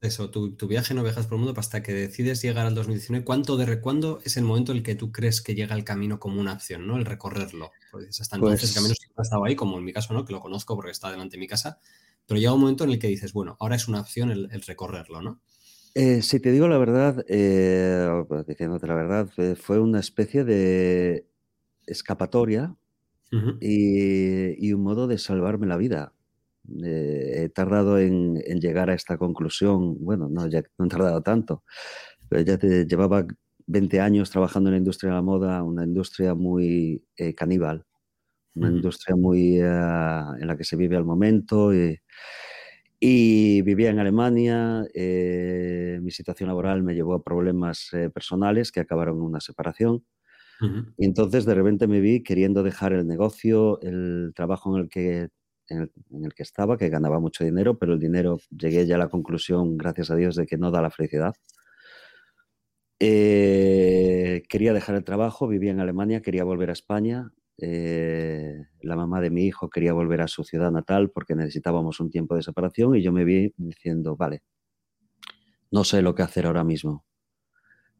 Eso, 0.00 0.28
tu, 0.28 0.54
viaje 0.68 0.92
no 0.92 1.02
viajas 1.02 1.26
por 1.26 1.36
el 1.36 1.44
mundo 1.44 1.58
hasta 1.58 1.82
que 1.82 1.94
decides 1.94 2.42
llegar 2.42 2.66
al 2.66 2.74
2019. 2.74 3.24
¿Cuánto 3.24 3.56
de 3.56 3.80
cuándo 3.80 4.20
es 4.22 4.36
el 4.36 4.44
momento 4.44 4.72
en 4.72 4.78
el 4.78 4.84
que 4.84 4.94
tú 4.94 5.10
crees 5.10 5.40
que 5.40 5.54
llega 5.54 5.74
el 5.74 5.84
camino 5.84 6.20
como 6.20 6.40
una 6.40 6.52
opción, 6.52 6.86
¿no? 6.86 6.98
El 6.98 7.06
recorrerlo. 7.06 7.72
Porque 7.90 8.08
hasta 8.08 8.36
entonces 8.36 8.68
el 8.68 8.74
camino 8.74 8.94
siempre 8.94 9.14
ha 9.16 9.22
estado 9.22 9.44
ahí, 9.46 9.56
como 9.56 9.78
en 9.78 9.84
mi 9.84 9.94
caso, 9.94 10.12
¿no? 10.12 10.26
Que 10.26 10.34
lo 10.34 10.40
conozco 10.40 10.76
porque 10.76 10.90
está 10.90 11.10
delante 11.10 11.36
de 11.36 11.40
mi 11.40 11.46
casa. 11.46 11.80
Pero 12.26 12.38
llega 12.38 12.52
un 12.52 12.60
momento 12.60 12.84
en 12.84 12.90
el 12.90 12.98
que 12.98 13.08
dices, 13.08 13.32
bueno, 13.32 13.56
ahora 13.60 13.76
es 13.76 13.88
una 13.88 14.00
opción 14.00 14.30
el, 14.30 14.62
recorrerlo, 14.66 15.22
¿no? 15.22 15.40
Eh, 15.94 16.20
si 16.20 16.38
te 16.38 16.52
digo 16.52 16.68
la 16.68 16.76
verdad, 16.76 17.24
eh, 17.28 18.06
diciéndote 18.46 18.86
la 18.86 18.94
verdad, 18.94 19.30
fue 19.56 19.78
una 19.78 20.00
especie 20.00 20.44
de 20.44 21.28
escapatoria 21.86 22.76
y, 23.60 24.72
un 24.72 24.82
modo 24.82 25.06
de 25.06 25.18
salvarme 25.18 25.66
la 25.66 25.76
vida. 25.76 26.12
Eh, 26.82 27.44
he 27.44 27.48
tardado 27.50 27.98
en, 27.98 28.36
llegar 28.60 28.90
a 28.90 28.94
esta 28.94 29.18
conclusión, 29.18 29.96
bueno, 30.02 30.28
no, 30.28 30.48
ya 30.48 30.62
no 30.78 30.86
he 30.86 30.88
tardado 30.88 31.22
tanto, 31.22 31.62
pero 32.28 32.42
ya 32.42 32.58
te, 32.58 32.86
llevaba 32.86 33.26
20 33.66 34.00
años 34.00 34.30
trabajando 34.30 34.70
en 34.70 34.74
la 34.74 34.78
industria 34.78 35.10
de 35.10 35.16
la 35.16 35.22
moda, 35.22 35.62
una 35.62 35.84
industria 35.84 36.34
muy 36.34 37.04
eh, 37.16 37.34
caníbal, 37.34 37.84
una 38.54 38.70
industria 38.70 39.16
muy 39.16 39.58
eh, 39.58 39.64
en 39.64 40.46
la 40.46 40.56
que 40.56 40.64
se 40.64 40.76
vive 40.76 40.96
al 40.96 41.04
momento. 41.04 41.74
Y, 41.74 41.98
y 43.00 43.60
vivía 43.62 43.90
en 43.90 43.98
Alemania, 43.98 44.84
mi 44.94 46.10
situación 46.10 46.48
laboral 46.48 46.82
me 46.82 46.94
llevó 46.94 47.14
a 47.14 47.22
problemas 47.22 47.90
personales 48.14 48.72
que 48.72 48.80
acabaron 48.80 49.16
en 49.18 49.22
una 49.22 49.40
separación. 49.40 50.04
Y 50.96 51.04
entonces 51.04 51.44
de 51.44 51.54
repente 51.54 51.86
me 51.86 52.00
vi 52.00 52.22
queriendo 52.22 52.62
dejar 52.62 52.92
el 52.92 53.06
negocio, 53.06 53.80
el 53.80 54.32
trabajo 54.34 54.76
en 54.76 54.84
el 54.84 54.88
que 54.88 55.28
en 55.68 55.90
el, 56.24 56.34
que 56.34 56.42
estaba, 56.42 56.76
que 56.76 56.88
ganaba 56.88 57.20
mucho 57.20 57.44
dinero, 57.44 57.78
pero 57.78 57.94
el 57.94 58.00
dinero 58.00 58.38
llegué 58.50 58.86
ya 58.86 58.96
a 58.96 58.98
la 58.98 59.08
conclusión, 59.08 59.76
gracias 59.76 60.10
a 60.10 60.16
Dios, 60.16 60.36
de 60.36 60.46
que 60.46 60.58
no 60.58 60.70
da 60.70 60.82
la 60.82 60.90
felicidad. 60.90 61.34
Eh, 63.00 64.42
quería 64.48 64.72
dejar 64.72 64.96
el 64.96 65.04
trabajo, 65.04 65.48
vivía 65.48 65.72
en 65.72 65.80
Alemania, 65.80 66.22
quería 66.22 66.44
volver 66.44 66.70
a 66.70 66.74
España. 66.74 67.30
Eh, 67.58 68.66
la 68.82 68.96
mamá 68.96 69.20
de 69.20 69.30
mi 69.30 69.46
hijo 69.46 69.70
quería 69.70 69.92
volver 69.92 70.20
a 70.20 70.28
su 70.28 70.44
ciudad 70.44 70.72
natal 70.72 71.10
porque 71.10 71.34
necesitábamos 71.34 72.00
un 72.00 72.10
tiempo 72.10 72.34
de 72.34 72.42
separación 72.42 72.96
y 72.96 73.02
yo 73.02 73.12
me 73.12 73.24
vi 73.24 73.52
diciendo, 73.56 74.16
vale, 74.16 74.42
no 75.70 75.84
sé 75.84 76.02
lo 76.02 76.14
que 76.14 76.22
hacer 76.22 76.46
ahora 76.46 76.64
mismo. 76.64 77.04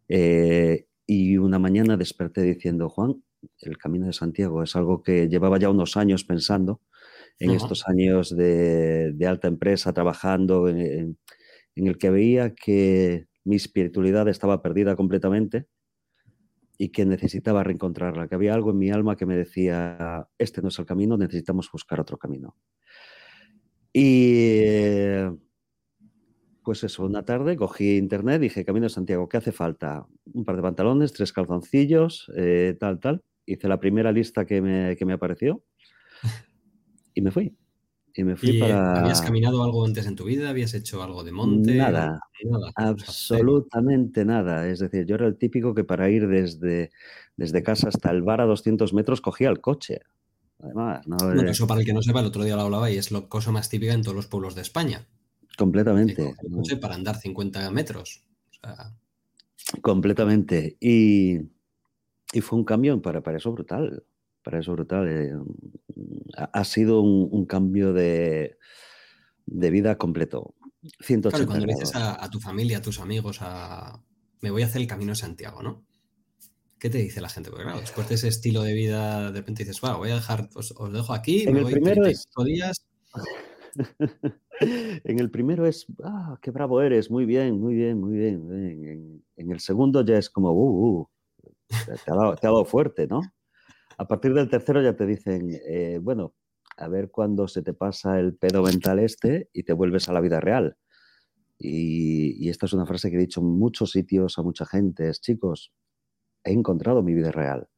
Eh, 0.08 0.86
y 1.06 1.36
una 1.36 1.58
mañana 1.58 1.96
desperté 1.96 2.42
diciendo, 2.42 2.88
Juan, 2.88 3.22
el 3.60 3.78
Camino 3.78 4.06
de 4.06 4.12
Santiago 4.12 4.62
es 4.62 4.74
algo 4.76 5.02
que 5.02 5.28
llevaba 5.28 5.58
ya 5.58 5.70
unos 5.70 5.96
años 5.96 6.24
pensando, 6.24 6.80
en 7.38 7.50
estos 7.50 7.88
años 7.88 8.34
de, 8.34 9.16
alta 9.26 9.48
empresa, 9.48 9.92
trabajando, 9.92 10.68
en, 10.68 11.18
el 11.74 11.98
que 11.98 12.10
veía 12.10 12.54
que 12.54 13.26
mi 13.44 13.56
espiritualidad 13.56 14.28
estaba 14.28 14.62
perdida 14.62 14.96
completamente 14.96 15.66
y 16.78 16.90
que 16.90 17.04
necesitaba 17.04 17.64
reencontrarla, 17.64 18.28
que 18.28 18.34
había 18.34 18.54
algo 18.54 18.70
en 18.70 18.78
mi 18.78 18.90
alma 18.90 19.16
que 19.16 19.26
me 19.26 19.36
decía, 19.36 20.28
este 20.38 20.62
no 20.62 20.68
es 20.68 20.78
el 20.78 20.86
camino, 20.86 21.16
necesitamos 21.16 21.70
buscar 21.70 22.00
otro 22.00 22.18
camino. 22.18 22.56
Y 23.92 25.20
pues 26.64 26.82
eso, 26.82 27.04
una 27.04 27.24
tarde 27.24 27.56
cogí 27.56 27.96
internet, 27.96 28.40
dije, 28.40 28.64
Camino 28.64 28.84
de 28.84 28.90
Santiago, 28.90 29.28
¿qué 29.28 29.36
hace 29.36 29.52
falta? 29.52 30.06
Un 30.32 30.44
par 30.44 30.56
de 30.56 30.62
pantalones, 30.62 31.12
tres 31.12 31.32
calzoncillos, 31.32 32.30
eh, 32.36 32.76
tal, 32.80 32.98
tal. 32.98 33.20
Hice 33.46 33.68
la 33.68 33.78
primera 33.78 34.10
lista 34.10 34.46
que 34.46 34.62
me, 34.62 34.96
que 34.96 35.04
me 35.04 35.12
apareció 35.12 35.62
y 37.14 37.20
me 37.20 37.30
fui. 37.30 37.54
Y 38.16 38.22
me 38.22 38.36
fui 38.36 38.60
para... 38.60 39.00
¿Habías 39.00 39.20
caminado 39.20 39.62
algo 39.64 39.84
antes 39.84 40.06
en 40.06 40.14
tu 40.14 40.24
vida? 40.24 40.48
¿Habías 40.48 40.72
hecho 40.72 41.02
algo 41.02 41.24
de 41.24 41.32
monte? 41.32 41.74
Nada, 41.74 42.20
absolutamente 42.76 44.24
nada. 44.24 44.68
Es 44.68 44.78
decir, 44.78 45.04
yo 45.04 45.16
era 45.16 45.26
el 45.26 45.36
típico 45.36 45.74
que 45.74 45.82
para 45.82 46.08
ir 46.08 46.28
desde, 46.28 46.92
desde 47.36 47.62
casa 47.64 47.88
hasta 47.88 48.10
el 48.10 48.22
bar 48.22 48.40
a 48.40 48.46
200 48.46 48.94
metros 48.94 49.20
cogía 49.20 49.50
el 49.50 49.60
coche. 49.60 50.00
Además, 50.60 51.06
no, 51.06 51.16
bueno, 51.16 51.50
eso 51.50 51.66
para 51.66 51.80
el 51.80 51.86
que 51.86 51.92
no 51.92 52.02
sepa, 52.02 52.20
el 52.20 52.26
otro 52.26 52.44
día 52.44 52.54
lo 52.54 52.62
hablaba 52.62 52.90
y 52.90 52.96
es 52.96 53.10
la 53.10 53.22
cosa 53.22 53.50
más 53.50 53.68
típica 53.68 53.92
en 53.92 54.02
todos 54.02 54.16
los 54.16 54.28
pueblos 54.28 54.54
de 54.54 54.62
España. 54.62 55.08
Completamente. 55.56 56.34
El 56.42 56.52
coche 56.52 56.76
para 56.76 56.94
andar 56.94 57.16
50 57.16 57.70
metros. 57.70 58.24
Completamente. 59.80 60.76
Y, 60.80 61.38
y, 62.32 62.40
fue 62.40 62.58
un 62.58 62.64
cambio 62.64 63.00
para, 63.00 63.22
para 63.22 63.38
eso 63.38 63.52
brutal 63.52 64.04
para 64.44 64.60
eso 64.60 64.72
brutal. 64.72 65.08
Eh, 65.08 65.32
ha 66.52 66.64
sido 66.64 67.00
un, 67.00 67.46
cambio 67.46 67.92
de, 67.92 68.58
vida 69.46 69.98
completo. 69.98 70.54
180 71.00 71.30
claro, 71.30 71.46
cuando 71.46 71.66
le 71.66 71.72
dices 71.72 71.92
a, 71.94 72.28
tu 72.30 72.38
familia, 72.38 72.78
a 72.78 72.82
tus 72.82 73.00
amigos, 73.00 73.38
a 73.40 74.00
me 74.42 74.50
voy 74.50 74.62
a 74.62 74.66
hacer 74.66 74.82
el 74.82 74.86
camino 74.86 75.12
de 75.12 75.16
Santiago, 75.16 75.62
¿no? 75.62 75.86
¿Qué 76.78 76.90
te 76.90 76.98
dice 76.98 77.22
la 77.22 77.30
gente? 77.30 77.48
Porque 77.48 77.64
claro, 77.64 77.80
después 77.80 78.06
de 78.10 78.16
ese 78.16 78.28
estilo 78.28 78.62
de 78.62 78.74
vida, 78.74 79.32
de 79.32 79.40
repente 79.40 79.64
dices, 79.64 79.80
wow, 79.80 79.96
voy 79.96 80.10
a 80.10 80.16
dejar, 80.16 80.50
os, 80.54 80.74
dejo 80.92 81.14
aquí, 81.14 81.44
en 81.44 81.54
me 81.54 81.60
el 81.60 81.66
primero 81.66 82.04
es... 82.04 82.28
días. 82.44 82.84
en 84.60 85.18
el 85.18 85.30
primero 85.30 85.66
es, 85.66 85.86
ah, 86.02 86.38
qué 86.40 86.50
bravo 86.50 86.80
eres, 86.80 87.10
muy 87.10 87.24
bien, 87.24 87.60
muy 87.60 87.74
bien, 87.74 88.00
muy 88.00 88.16
bien. 88.16 89.22
En, 89.36 89.50
el 89.50 89.60
segundo 89.60 90.04
ya 90.04 90.18
es 90.18 90.30
como, 90.30 90.52
uh, 90.52 91.00
uh 91.00 91.08
te 91.68 92.10
ha 92.12 92.36
dado 92.42 92.64
fuerte, 92.64 93.06
¿no? 93.06 93.20
A 93.96 94.06
partir 94.06 94.34
del 94.34 94.48
tercero 94.48 94.82
ya 94.82 94.94
te 94.94 95.06
dicen, 95.06 95.50
eh, 95.68 95.98
bueno, 96.00 96.34
a 96.76 96.88
ver 96.88 97.10
cuándo 97.10 97.48
se 97.48 97.62
te 97.62 97.72
pasa 97.72 98.18
el 98.18 98.34
pedo 98.34 98.62
mental 98.62 98.98
este 98.98 99.48
y 99.52 99.62
te 99.62 99.72
vuelves 99.72 100.08
a 100.08 100.12
la 100.12 100.20
vida 100.20 100.40
real. 100.40 100.76
Y, 101.58 102.48
esta 102.48 102.66
es 102.66 102.72
una 102.72 102.86
frase 102.86 103.10
que 103.10 103.16
he 103.16 103.20
dicho 103.20 103.40
en 103.40 103.46
muchos 103.46 103.92
sitios 103.92 104.38
a 104.38 104.42
mucha 104.42 104.66
gente, 104.66 105.08
es, 105.08 105.20
chicos, 105.20 105.72
he 106.42 106.52
encontrado 106.52 107.02
mi 107.02 107.14
vida 107.14 107.30
real. 107.30 107.68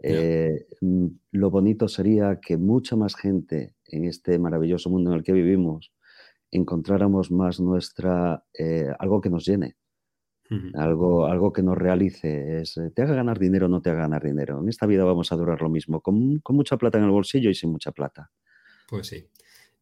Eh, 0.00 0.66
mm, 0.80 1.06
lo 1.32 1.50
bonito 1.50 1.88
sería 1.88 2.38
que 2.40 2.56
mucha 2.56 2.94
más 2.94 3.16
gente 3.16 3.74
en 3.86 4.04
este 4.04 4.38
maravilloso 4.38 4.90
mundo 4.90 5.10
en 5.10 5.16
el 5.16 5.24
que 5.24 5.32
vivimos 5.32 5.92
encontráramos 6.50 7.30
más 7.30 7.60
nuestra, 7.60 8.44
eh, 8.52 8.88
algo 8.98 9.20
que 9.20 9.30
nos 9.30 9.44
llene, 9.44 9.76
algo, 10.74 11.26
algo 11.26 11.52
que 11.52 11.62
nos 11.62 11.76
realice, 11.76 12.62
es, 12.62 12.78
eh, 12.78 12.90
te 12.94 13.02
haga 13.02 13.14
ganar 13.14 13.38
dinero 13.38 13.66
o 13.66 13.68
no 13.68 13.82
te 13.82 13.90
haga 13.90 14.00
ganar 14.00 14.24
dinero. 14.24 14.60
En 14.60 14.68
esta 14.68 14.86
vida 14.86 15.04
vamos 15.04 15.30
a 15.30 15.36
durar 15.36 15.60
lo 15.60 15.68
mismo, 15.68 16.00
con, 16.00 16.40
mucha 16.48 16.78
plata 16.78 16.96
en 16.98 17.04
el 17.04 17.10
bolsillo 17.10 17.50
y 17.50 17.54
sin 17.54 17.70
mucha 17.70 17.92
plata. 17.92 18.30
Pues 18.88 19.08
sí. 19.08 19.26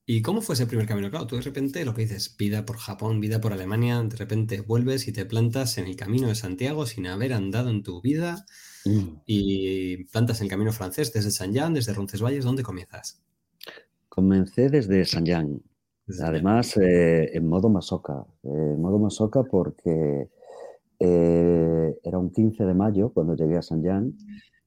¿Y 0.05 0.23
cómo 0.23 0.41
fue 0.41 0.55
ese 0.55 0.67
primer 0.67 0.87
camino? 0.87 1.11
Claro, 1.11 1.27
tú 1.27 1.37
de 1.37 1.43
repente 1.43 1.85
lo 1.85 1.95
que 1.95 2.03
dices, 2.03 2.37
vida 2.37 2.65
por 2.65 2.79
Japón, 2.79 3.21
vida 3.21 3.41
por 3.41 3.53
Alemania, 3.53 4.03
de 4.03 4.17
repente 4.17 4.61
vuelves 4.61 5.09
y 5.09 5.13
te 5.13 5.25
plantas 5.25 5.79
en 5.79 5.87
el 5.87 5.97
camino 5.97 6.29
de 6.29 6.37
Santiago 6.37 6.87
sin 6.87 7.07
haber 7.07 7.33
andado 7.33 7.71
en 7.71 7.83
tu 7.83 8.01
vida 8.01 8.45
mm. 8.85 9.23
y 9.27 10.05
plantas 10.05 10.41
en 10.41 10.45
el 10.45 10.51
camino 10.51 10.73
francés 10.73 11.13
desde 11.13 11.33
San 11.33 11.53
Jean, 11.53 11.75
desde 11.75 11.93
Roncesvalles, 11.93 12.45
¿dónde 12.45 12.63
comienzas? 12.63 13.21
Comencé 14.09 14.69
desde 14.71 15.05
San 15.05 15.27
Jean. 15.27 15.61
Además, 16.23 16.77
eh, 16.77 17.31
en 17.33 17.47
modo 17.49 17.69
masoca. 17.69 18.25
Eh, 18.45 18.49
en 18.75 18.81
modo 18.81 18.99
masoca 18.99 19.43
porque 19.43 20.29
eh, 21.01 21.95
era 22.03 22.19
un 22.19 22.31
15 22.31 22.65
de 22.65 22.75
mayo 22.75 23.11
cuando 23.11 23.35
llegué 23.35 23.57
a 23.57 23.63
San 23.63 23.83
Jean. 23.83 24.17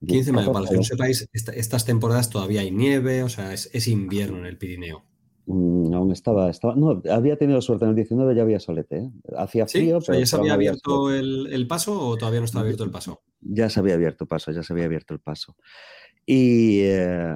15 0.05 0.25
de 0.27 0.31
mayo, 0.33 0.51
para 0.51 0.61
los 0.61 0.69
que 0.69 0.77
no 0.77 0.83
sepáis, 0.83 1.27
estas 1.33 1.85
temporadas 1.85 2.29
todavía 2.29 2.61
hay 2.61 2.71
nieve, 2.71 3.23
o 3.23 3.29
sea, 3.29 3.53
es, 3.53 3.87
invierno 3.87 4.39
en 4.39 4.45
el 4.45 4.57
Pirineo. 4.57 5.03
Mm, 5.45 5.93
aún 5.93 6.11
estaba, 6.11 6.49
estaba, 6.49 6.75
no, 6.75 7.01
había 7.09 7.37
tenido 7.37 7.61
suerte, 7.61 7.83
en 7.85 7.89
el 7.89 7.95
19 7.95 8.35
ya 8.35 8.43
había 8.43 8.59
solete, 8.59 8.97
¿eh? 8.97 9.11
hacía 9.37 9.65
frío. 9.67 9.99
¿Ya 9.99 10.25
se 10.25 10.35
había 10.35 10.53
abierto 10.53 11.11
el, 11.11 11.65
paso 11.67 11.99
o 11.99 12.17
todavía 12.17 12.39
no 12.39 12.45
estaba 12.45 12.61
abierto 12.61 12.83
el 12.83 12.91
paso? 12.91 13.21
Ya 13.41 13.69
se 13.69 13.79
había 13.79 13.95
abierto 13.95 14.25
el 14.25 14.27
paso, 14.27 14.51
ya 14.51 14.63
se 14.63 14.71
había 14.71 14.85
abierto 14.85 15.13
el 15.13 15.19
paso. 15.19 15.55
Y, 16.25 16.81
eh, 16.81 17.35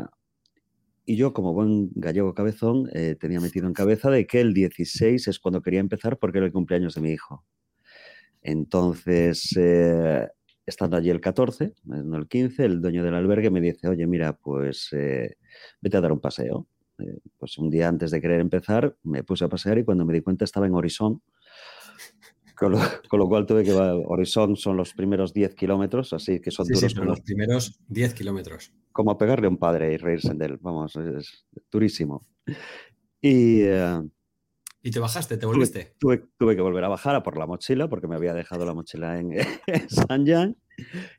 y 1.06 1.16
yo, 1.16 1.34
como 1.34 1.54
buen 1.54 1.92
gallego 1.96 2.34
cabezón, 2.34 2.90
tenía 3.20 3.40
metido 3.40 3.68
en 3.68 3.74
cabeza 3.74 4.10
de 4.10 4.26
que 4.26 4.42
el 4.42 4.54
16 4.54 5.28
es 5.28 5.40
cuando 5.40 5.62
quería 5.62 5.80
empezar 5.80 6.18
porque 6.18 6.40
era 6.40 6.48
el 6.48 6.54
cumpleaños 6.54 6.96
de 6.96 7.02
mi 7.02 7.12
hijo. 7.12 7.46
Entonces, 8.44 9.56
eh, 9.58 10.28
estando 10.66 10.98
allí 10.98 11.10
el 11.10 11.22
14, 11.22 11.74
no 11.86 12.18
el 12.18 12.28
15, 12.28 12.66
el 12.66 12.82
dueño 12.82 13.04
del 13.04 13.16
albergue 13.16 13.50
me 13.50 13.62
dice, 13.62 13.88
oye, 13.88 14.06
mira, 14.06 14.34
pues 14.34 14.90
eh, 14.92 15.38
vete 15.82 15.98
a 15.98 16.02
dar 16.02 16.12
un 16.12 16.20
paseo. 16.20 16.68
Eh, 17.00 17.20
pues 17.38 17.58
un 17.58 17.70
día 17.70 17.88
antes 17.88 18.12
de 18.12 18.22
querer 18.22 18.42
empezar, 18.42 18.96
me 19.04 19.24
puse 19.24 19.46
a 19.46 19.50
pasear 19.50 19.78
y 19.78 19.86
cuando 19.86 20.06
me 20.06 20.14
di 20.14 20.22
cuenta 20.22 20.44
estaba 20.46 20.68
en 20.68 20.76
Horizon. 20.76 21.22
Con 23.10 23.20
lo, 23.20 23.28
cual 23.28 23.46
tuve 23.46 23.64
que 23.64 23.72
Horizon 23.72 24.56
son 24.56 24.78
los 24.78 24.94
primeros 24.94 25.34
10 25.34 25.56
kilómetros, 25.56 26.14
así 26.14 26.40
que 26.40 26.52
son 26.52 26.68
duros. 26.68 26.82
Sí, 26.82 26.90
son 26.90 27.08
los 27.08 27.22
primeros 27.22 27.80
10 27.88 28.14
kilómetros. 28.14 28.74
Como 28.92 29.18
pegarle 29.18 29.48
a 29.48 29.50
un 29.50 29.58
padre 29.58 29.94
y 29.94 29.98
reírse 29.98 30.34
de 30.34 30.46
él, 30.46 30.58
vamos, 30.62 30.96
es, 30.96 31.46
durísimo. 31.72 32.26
Y, 33.22 33.64
¿Y 34.86 34.92
te 34.92 35.00
bajaste? 35.00 35.38
¿Te 35.38 35.46
volviste? 35.46 35.96
Tuve, 35.98 36.28
que 36.38 36.62
volver 36.62 36.84
a 36.84 36.90
bajar 36.90 37.16
a 37.16 37.24
por 37.24 37.38
la 37.38 37.48
mochila 37.48 37.88
porque 37.88 38.08
me 38.08 38.16
había 38.16 38.34
dejado 38.34 38.66
la 38.66 38.74
mochila 38.74 39.18
en, 39.18 39.32
San 39.88 40.28
Jan 40.28 40.58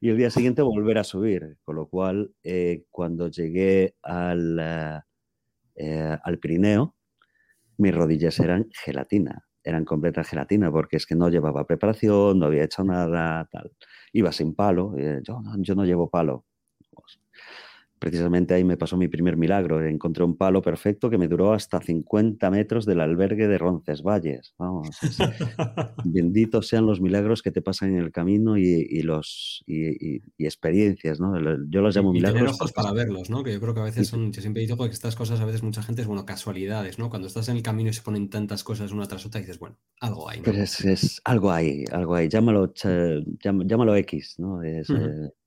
y 0.02 0.10
el 0.10 0.18
día 0.18 0.28
siguiente 0.28 0.60
volver 0.60 0.98
a 0.98 1.04
subir. 1.04 1.56
Con 1.64 1.76
lo 1.76 1.88
cual, 1.88 2.34
eh, 2.42 2.84
cuando 2.90 3.28
llegué 3.28 3.96
al, 4.02 4.58
eh, 4.60 5.00
eh, 5.76 6.18
al 6.22 6.38
Pirineo, 6.38 6.94
mis 7.78 7.94
rodillas 7.94 8.38
eran 8.38 8.68
gelatina, 8.70 9.43
eran 9.64 9.84
completa 9.84 10.22
gelatina 10.24 10.70
porque 10.70 10.96
es 10.96 11.06
que 11.06 11.16
no 11.16 11.28
llevaba 11.28 11.66
preparación, 11.66 12.38
no 12.38 12.46
había 12.46 12.64
hecho 12.64 12.84
nada, 12.84 13.48
tal. 13.50 13.72
Iba 14.12 14.30
sin 14.32 14.54
palo, 14.54 14.94
yo, 15.22 15.40
yo 15.58 15.74
no 15.74 15.84
llevo 15.84 16.08
palo 16.10 16.44
precisamente 18.04 18.52
ahí 18.52 18.64
me 18.64 18.76
pasó 18.76 18.98
mi 18.98 19.08
primer 19.08 19.38
milagro. 19.38 19.82
Encontré 19.82 20.24
un 20.24 20.36
palo 20.36 20.60
perfecto 20.60 21.08
que 21.08 21.16
me 21.16 21.26
duró 21.26 21.54
hasta 21.54 21.80
50 21.80 22.50
metros 22.50 22.84
del 22.84 23.00
albergue 23.00 23.48
de 23.48 23.56
Roncesvalles. 23.56 24.54
Vamos, 24.58 24.90
benditos 26.04 26.68
sean 26.68 26.84
los 26.84 27.00
milagros 27.00 27.40
que 27.42 27.50
te 27.50 27.62
pasan 27.62 27.94
en 27.94 28.02
el 28.02 28.12
camino 28.12 28.58
y, 28.58 29.00
los 29.02 29.64
y, 29.66 30.22
experiencias, 30.38 31.18
¿no? 31.18 31.34
Yo 31.68 31.80
los 31.80 31.96
llamo 31.96 32.12
milagros. 32.12 32.42
Tener 32.42 32.54
ojos 32.54 32.72
para 32.72 32.92
verlos, 32.92 33.30
¿no? 33.30 33.42
Que 33.42 33.54
yo 33.54 33.60
creo 33.60 33.72
que 33.72 33.80
a 33.80 33.84
veces 33.84 34.08
son, 34.08 34.32
yo 34.32 34.42
siempre 34.42 34.60
digo 34.62 34.76
que 34.76 34.90
estas 34.90 35.16
cosas 35.16 35.40
a 35.40 35.46
veces 35.46 35.62
mucha 35.62 35.82
gente 35.82 36.02
es, 36.02 36.08
bueno, 36.08 36.26
casualidades, 36.26 36.98
¿no? 36.98 37.08
Cuando 37.08 37.28
estás 37.28 37.48
en 37.48 37.56
el 37.56 37.62
camino 37.62 37.88
y 37.88 37.94
se 37.94 38.02
ponen 38.02 38.28
tantas 38.28 38.64
cosas 38.64 38.92
una 38.92 39.06
tras 39.06 39.24
otra, 39.24 39.40
dices, 39.40 39.58
bueno, 39.58 39.78
algo 40.00 40.28
hay. 40.28 40.38
¿no? 40.38 40.44
Pero 40.44 40.62
es, 40.62 41.22
algo 41.24 41.50
hay, 41.50 41.84
algo 41.90 42.14
hay. 42.14 42.28
Llámalo, 42.28 42.72
llámalo 42.74 43.96
X, 43.96 44.36
¿no? 44.38 44.62
Es, 44.62 44.88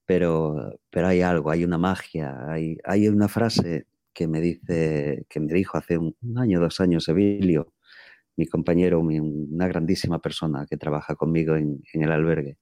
pero, 0.07 0.79
pero 0.89 1.07
hay 1.07 1.21
algo, 1.21 1.51
hay 1.51 1.65
una 1.65 1.77
magia, 1.77 2.49
hay, 2.49 2.77
hay 2.85 3.09
una 3.09 3.27
frase 3.27 3.87
que 4.13 4.27
me 4.27 4.39
dice, 4.41 5.25
que 5.29 5.39
me 5.41 5.53
dijo 5.53 5.77
hace 5.77 5.97
un, 5.97 6.15
año, 6.37 6.61
dos 6.61 6.79
años, 6.79 7.07
Evilio, 7.09 7.73
mi 8.37 8.47
compañero, 8.47 9.01
una 9.01 9.67
grandísima 9.67 10.19
persona 10.19 10.65
que 10.67 10.77
trabaja 10.77 11.15
conmigo 11.15 11.55
en, 11.57 11.83
el 11.93 12.11
albergue. 12.11 12.57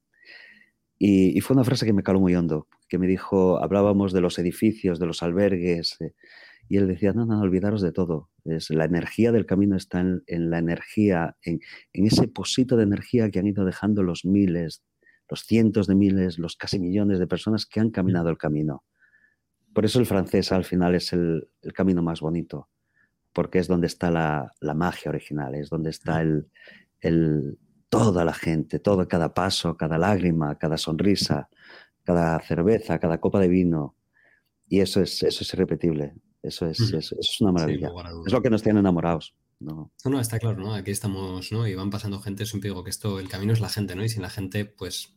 Y, 0.97 1.39
fue 1.41 1.55
una 1.55 1.63
frase 1.63 1.85
que 1.85 1.93
me 1.93 2.01
caló 2.01 2.19
muy 2.19 2.35
hondo, 2.35 2.67
que 2.89 2.97
me 2.97 3.05
dijo, 3.05 3.61
hablábamos 3.63 4.11
de 4.11 4.21
los 4.21 4.39
edificios, 4.39 4.99
de 4.99 5.05
los 5.05 5.21
albergues, 5.21 5.97
eh, 6.01 6.13
y 6.67 6.77
él 6.77 6.87
decía, 6.87 7.13
no, 7.13 7.27
no, 7.27 7.39
olvidaros 7.41 7.81
de 7.83 7.91
todo. 7.91 8.31
Es, 8.43 8.71
la 8.71 8.85
energía 8.85 9.31
del 9.31 9.45
camino 9.45 9.75
está 9.75 9.99
en, 9.99 10.49
la 10.49 10.57
energía, 10.57 11.37
en, 11.43 11.59
en, 11.93 12.07
ese 12.07 12.27
posito 12.27 12.75
de 12.75 12.83
energía 12.83 13.29
que 13.29 13.37
han 13.37 13.45
ido 13.45 13.65
dejando 13.65 14.01
los 14.01 14.25
miles, 14.25 14.81
los 15.29 15.41
cientos 15.41 15.87
de 15.87 15.95
miles, 15.95 16.39
los 16.39 16.55
casi 16.55 16.79
millones 16.79 17.19
de 17.19 17.27
personas 17.27 17.65
que 17.65 17.79
han 17.79 17.89
caminado 17.89 18.29
el 18.29 18.37
camino. 18.37 18.83
Por 19.73 19.85
eso 19.85 19.99
el 19.99 20.05
francés 20.05 20.51
al 20.51 20.63
final 20.63 20.95
es 20.95 21.11
el, 21.13 21.49
camino 21.73 22.01
más 22.01 22.21
bonito, 22.21 22.69
porque 23.33 23.59
es 23.59 23.67
donde 23.67 23.87
está 23.87 24.11
la, 24.11 24.73
magia 24.73 25.09
original, 25.09 25.55
es 25.55 25.69
donde 25.69 25.89
está 25.89 26.21
el, 26.21 26.47
el, 27.01 27.57
toda 27.89 28.23
la 28.23 28.33
gente, 28.33 28.79
todo, 28.79 29.07
cada 29.07 29.33
paso, 29.33 29.75
cada 29.75 29.97
lágrima, 29.97 30.57
cada 30.57 30.77
sonrisa, 30.77 31.49
cada 32.03 32.39
cerveza, 32.39 32.99
cada 32.99 33.19
copa 33.19 33.39
de 33.39 33.49
vino. 33.49 33.95
Y 34.67 34.79
eso 34.79 35.01
es, 35.01 35.21
eso 35.23 35.43
es 35.43 35.53
irrepetible. 35.53 36.15
Eso 36.41 36.67
es, 36.67 36.79
es 36.79 37.41
una 37.41 37.51
maravilla. 37.51 37.91
es 38.25 38.31
lo 38.31 38.41
que 38.41 38.51
nos 38.51 38.61
tiene 38.61 38.79
enamorados. 38.79 39.35
No. 39.59 39.91
no, 40.03 40.19
está 40.19 40.37
claro, 40.37 40.57
¿no? 40.57 40.73
Aquí 40.73 40.91
estamos, 40.91 41.51
¿no? 41.51 41.67
Y 41.67 41.75
van 41.75 41.89
pasando 41.89 42.19
gente, 42.19 42.45
siempre 42.45 42.69
digo 42.69 42.83
que 42.83 42.89
esto, 42.89 43.19
el 43.19 43.29
camino 43.29 43.53
es 43.53 43.61
la 43.61 43.69
gente, 43.69 43.95
¿no? 43.95 44.03
Y 44.03 44.09
sin 44.09 44.21
la 44.21 44.29
gente, 44.29 44.65
pues. 44.65 45.13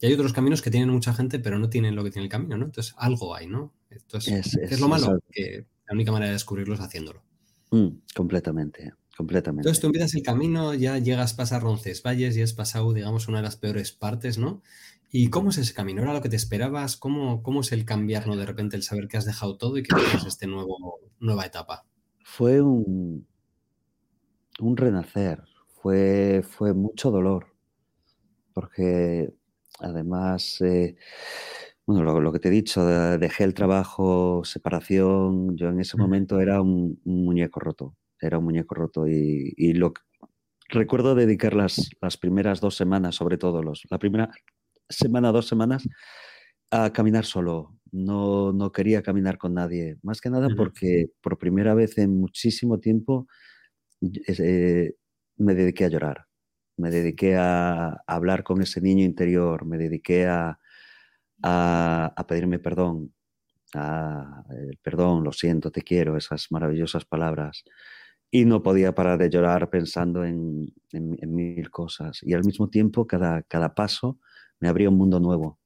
Y 0.00 0.06
hay 0.06 0.12
otros 0.12 0.32
caminos 0.32 0.62
que 0.62 0.70
tienen 0.70 0.90
mucha 0.90 1.12
gente, 1.12 1.38
pero 1.38 1.58
no 1.58 1.68
tienen 1.68 1.96
lo 1.96 2.04
que 2.04 2.10
tiene 2.10 2.24
el 2.26 2.30
camino, 2.30 2.56
¿no? 2.56 2.66
Entonces, 2.66 2.94
algo 2.96 3.34
hay, 3.34 3.48
¿no? 3.48 3.72
Entonces, 3.90 4.46
es, 4.54 4.72
es, 4.72 4.80
lo 4.80 4.88
malo? 4.88 5.18
que 5.30 5.66
la 5.86 5.94
única 5.94 6.12
manera 6.12 6.28
de 6.28 6.34
descubrirlo 6.34 6.74
es 6.74 6.80
haciéndolo. 6.80 7.22
Mm, 7.70 7.88
completamente, 8.14 8.94
completamente. 9.16 9.62
Entonces 9.62 9.80
tú 9.80 9.88
empiezas 9.88 10.14
el 10.14 10.22
camino, 10.22 10.74
ya 10.74 10.98
llegas, 10.98 11.34
pasar 11.34 11.62
Roncesvalles, 11.62 12.36
ya 12.36 12.44
has 12.44 12.52
pasado, 12.52 12.92
digamos, 12.92 13.26
una 13.28 13.38
de 13.38 13.44
las 13.44 13.56
peores 13.56 13.92
partes, 13.92 14.38
¿no? 14.38 14.62
¿Y 15.10 15.30
cómo 15.30 15.50
es 15.50 15.58
ese 15.58 15.74
camino? 15.74 16.02
¿Era 16.02 16.12
lo 16.12 16.22
que 16.22 16.28
te 16.28 16.36
esperabas? 16.36 16.96
¿Cómo, 16.96 17.42
cómo 17.42 17.60
es 17.60 17.72
el 17.72 17.84
cambiar, 17.84 18.26
¿no? 18.26 18.36
De 18.36 18.46
repente 18.46 18.76
el 18.76 18.82
saber 18.82 19.08
que 19.08 19.16
has 19.16 19.24
dejado 19.24 19.56
todo 19.56 19.78
y 19.78 19.82
que 19.82 19.94
tienes 19.94 20.24
esta 20.26 20.46
nueva 21.20 21.46
etapa. 21.46 21.86
Fue 22.24 22.60
un, 22.60 23.26
un 24.60 24.76
renacer, 24.76 25.42
fue, 25.80 26.42
fue 26.48 26.74
mucho 26.74 27.10
dolor, 27.10 27.46
porque 28.52 29.32
además, 29.80 30.60
eh, 30.60 30.96
bueno, 31.86 32.20
lo, 32.20 32.32
que 32.32 32.38
te 32.38 32.48
he 32.48 32.50
dicho, 32.50 32.84
dejé 33.18 33.44
el 33.44 33.54
trabajo, 33.54 34.42
separación, 34.44 35.56
yo 35.56 35.68
en 35.68 35.80
ese 35.80 35.96
momento 35.96 36.40
era 36.40 36.62
un, 36.62 37.00
muñeco 37.04 37.60
roto, 37.60 37.96
era 38.20 38.38
un 38.38 38.44
muñeco 38.44 38.74
roto 38.74 39.06
y, 39.06 39.52
y 39.56 39.74
lo 39.74 39.92
recuerdo 40.68 41.14
dedicar 41.14 41.54
las, 41.54 41.90
las, 42.00 42.16
primeras 42.16 42.60
dos 42.60 42.76
semanas, 42.76 43.16
sobre 43.16 43.36
todo 43.36 43.62
los, 43.62 43.82
la 43.90 43.98
primera 43.98 44.30
semana, 44.88 45.32
dos 45.32 45.46
semanas, 45.46 45.86
a 46.70 46.92
caminar 46.92 47.24
solo. 47.24 47.76
No, 47.92 48.52
no 48.52 48.72
quería 48.72 49.02
caminar 49.02 49.38
con 49.38 49.54
nadie, 49.54 49.98
más 50.02 50.20
que 50.20 50.30
nada 50.30 50.48
porque 50.56 51.10
por 51.20 51.38
primera 51.38 51.74
vez 51.74 51.96
en 51.98 52.18
muchísimo 52.18 52.80
tiempo 52.80 53.28
eh, 54.26 54.94
me 55.36 55.54
dediqué 55.54 55.84
a 55.84 55.88
llorar, 55.88 56.26
me 56.76 56.90
dediqué 56.90 57.36
a, 57.36 58.02
hablar 58.06 58.42
con 58.44 58.62
ese 58.62 58.80
niño 58.80 59.04
interior, 59.04 59.64
me 59.64 59.78
dediqué 59.78 60.26
a, 60.26 60.58
a, 61.42 62.26
pedirme 62.28 62.58
perdón, 62.58 63.14
a, 63.74 64.44
perdón, 64.82 65.24
lo 65.24 65.32
siento, 65.32 65.70
te 65.70 65.82
quiero, 65.82 66.16
esas 66.16 66.50
maravillosas 66.50 67.04
palabras. 67.04 67.64
Y 68.30 68.44
no 68.46 68.62
podía 68.62 68.94
parar 68.94 69.18
de 69.18 69.30
llorar 69.30 69.70
pensando 69.70 70.24
en, 70.24 70.72
mil 70.92 71.70
cosas. 71.70 72.20
Y 72.22 72.34
al 72.34 72.44
mismo 72.44 72.68
tiempo, 72.68 73.06
cada, 73.06 73.42
cada 73.42 73.74
paso 73.74 74.18
me 74.58 74.68
abría 74.68 74.88
un 74.88 74.96
mundo 74.96 75.20
nuevo. 75.20 75.60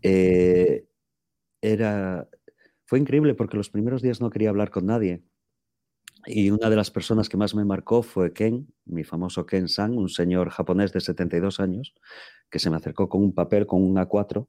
Eh, 0.00 0.86
era, 1.60 2.28
fue 2.86 2.98
increíble 2.98 3.34
porque 3.34 3.56
los 3.56 3.70
primeros 3.70 4.02
días 4.02 4.20
no 4.20 4.30
quería 4.30 4.50
hablar 4.50 4.70
con 4.70 4.86
nadie. 4.86 5.22
Y 6.26 6.50
una 6.50 6.70
de 6.70 6.76
las 6.76 6.90
personas 6.90 7.28
que 7.28 7.36
más 7.36 7.54
me 7.54 7.64
marcó 7.64 8.02
fue 8.02 8.32
Ken, 8.32 8.72
mi 8.86 9.04
famoso 9.04 9.44
Ken 9.46 9.68
San, 9.68 9.96
un 9.96 10.08
señor 10.08 10.50
japonés 10.50 10.92
de 10.92 11.00
72 11.00 11.60
años, 11.60 11.94
que 12.50 12.58
se 12.58 12.70
me 12.70 12.76
acercó 12.76 13.08
con 13.08 13.22
un 13.22 13.34
papel 13.34 13.66
con 13.66 13.82
un 13.82 13.96
A4 13.96 14.46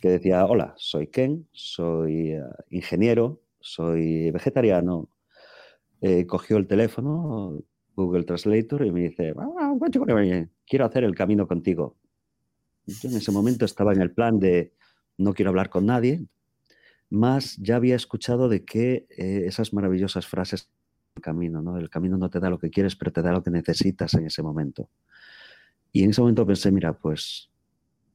que 0.00 0.08
decía, 0.08 0.44
hola, 0.44 0.74
soy 0.76 1.06
Ken, 1.06 1.48
soy 1.52 2.32
eh, 2.32 2.42
ingeniero, 2.70 3.40
soy 3.60 4.30
vegetariano. 4.32 5.08
Eh, 6.00 6.26
cogió 6.26 6.56
el 6.56 6.66
teléfono, 6.66 7.62
Google 7.94 8.24
Translator, 8.24 8.84
y 8.84 8.90
me 8.90 9.02
dice, 9.02 9.32
ah, 9.38 9.74
quiero 10.66 10.84
hacer 10.84 11.04
el 11.04 11.14
camino 11.14 11.46
contigo. 11.46 11.96
Yo 12.86 13.08
en 13.08 13.16
ese 13.16 13.30
momento 13.30 13.64
estaba 13.64 13.92
en 13.92 14.02
el 14.02 14.10
plan 14.10 14.40
de 14.40 14.72
no 15.18 15.34
quiero 15.34 15.50
hablar 15.50 15.70
con 15.70 15.86
nadie, 15.86 16.26
más 17.12 17.56
ya 17.58 17.76
había 17.76 17.94
escuchado 17.94 18.48
de 18.48 18.64
que 18.64 19.06
eh, 19.10 19.44
esas 19.46 19.72
maravillosas 19.72 20.26
frases 20.26 20.70
camino, 21.20 21.60
¿no? 21.60 21.76
El 21.76 21.90
camino 21.90 22.16
no 22.16 22.30
te 22.30 22.40
da 22.40 22.48
lo 22.48 22.58
que 22.58 22.70
quieres, 22.70 22.96
pero 22.96 23.12
te 23.12 23.20
da 23.20 23.32
lo 23.32 23.42
que 23.42 23.50
necesitas 23.50 24.14
en 24.14 24.26
ese 24.26 24.42
momento. 24.42 24.88
Y 25.92 26.04
en 26.04 26.10
ese 26.10 26.22
momento 26.22 26.46
pensé, 26.46 26.72
mira, 26.72 26.94
pues 26.94 27.50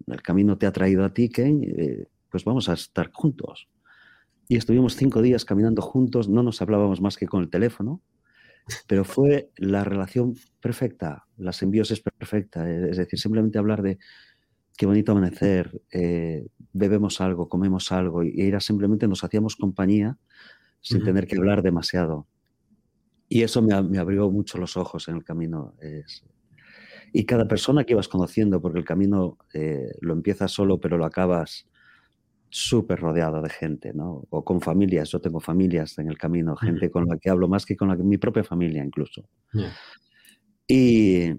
el 0.07 0.21
camino 0.21 0.57
te 0.57 0.65
ha 0.65 0.71
traído 0.71 1.05
a 1.05 1.13
ti, 1.13 1.29
Ken, 1.29 1.63
eh, 1.63 2.07
pues 2.31 2.43
vamos 2.43 2.69
a 2.69 2.73
estar 2.73 3.11
juntos. 3.11 3.67
Y 4.47 4.57
estuvimos 4.57 4.95
cinco 4.95 5.21
días 5.21 5.45
caminando 5.45 5.81
juntos, 5.81 6.27
no 6.27 6.41
nos 6.41 6.61
hablábamos 6.61 6.99
más 7.01 7.17
que 7.17 7.27
con 7.27 7.43
el 7.43 7.49
teléfono, 7.49 8.01
pero 8.87 9.03
fue 9.03 9.51
la 9.57 9.83
relación 9.83 10.35
perfecta, 10.59 11.27
la 11.37 11.53
simbiosis 11.53 12.01
perfecta, 12.01 12.69
es 12.69 12.97
decir, 12.97 13.19
simplemente 13.19 13.59
hablar 13.59 13.81
de 13.83 13.99
qué 14.77 14.85
bonito 14.85 15.11
amanecer, 15.11 15.81
eh, 15.91 16.47
bebemos 16.71 17.19
algo, 17.19 17.49
comemos 17.49 17.91
algo, 17.91 18.23
y 18.23 18.41
era 18.41 18.59
simplemente 18.59 19.07
nos 19.07 19.23
hacíamos 19.23 19.55
compañía 19.55 20.17
sin 20.79 21.03
tener 21.03 21.27
que 21.27 21.35
hablar 21.35 21.63
demasiado. 21.63 22.27
Y 23.27 23.41
eso 23.41 23.61
me, 23.61 23.73
abrió 23.73 24.29
mucho 24.29 24.57
los 24.57 24.77
ojos 24.77 25.09
en 25.09 25.17
el 25.17 25.23
camino. 25.23 25.73
y 27.11 27.25
cada 27.25 27.47
persona 27.47 27.83
que 27.83 27.93
ibas 27.93 28.07
conociendo, 28.07 28.61
porque 28.61 28.79
el 28.79 28.85
camino 28.85 29.37
eh, 29.53 29.91
lo 29.99 30.13
empiezas 30.13 30.51
solo, 30.51 30.79
pero 30.79 30.97
lo 30.97 31.05
acabas 31.05 31.67
súper 32.49 32.99
rodeado 32.99 33.41
de 33.41 33.49
gente, 33.49 33.93
¿no? 33.93 34.25
O 34.29 34.45
con 34.45 34.61
familias. 34.61 35.09
Yo 35.09 35.19
tengo 35.19 35.39
familias 35.39 35.97
en 35.97 36.07
el 36.07 36.17
camino, 36.17 36.55
gente 36.55 36.89
con 36.89 37.07
la 37.07 37.17
que 37.17 37.29
hablo 37.29 37.47
más 37.47 37.65
que 37.65 37.75
con 37.75 37.89
la, 37.89 37.95
mi 37.95 38.17
propia 38.17 38.43
familia 38.43 38.83
incluso. 38.83 39.27
Y, 40.67 41.31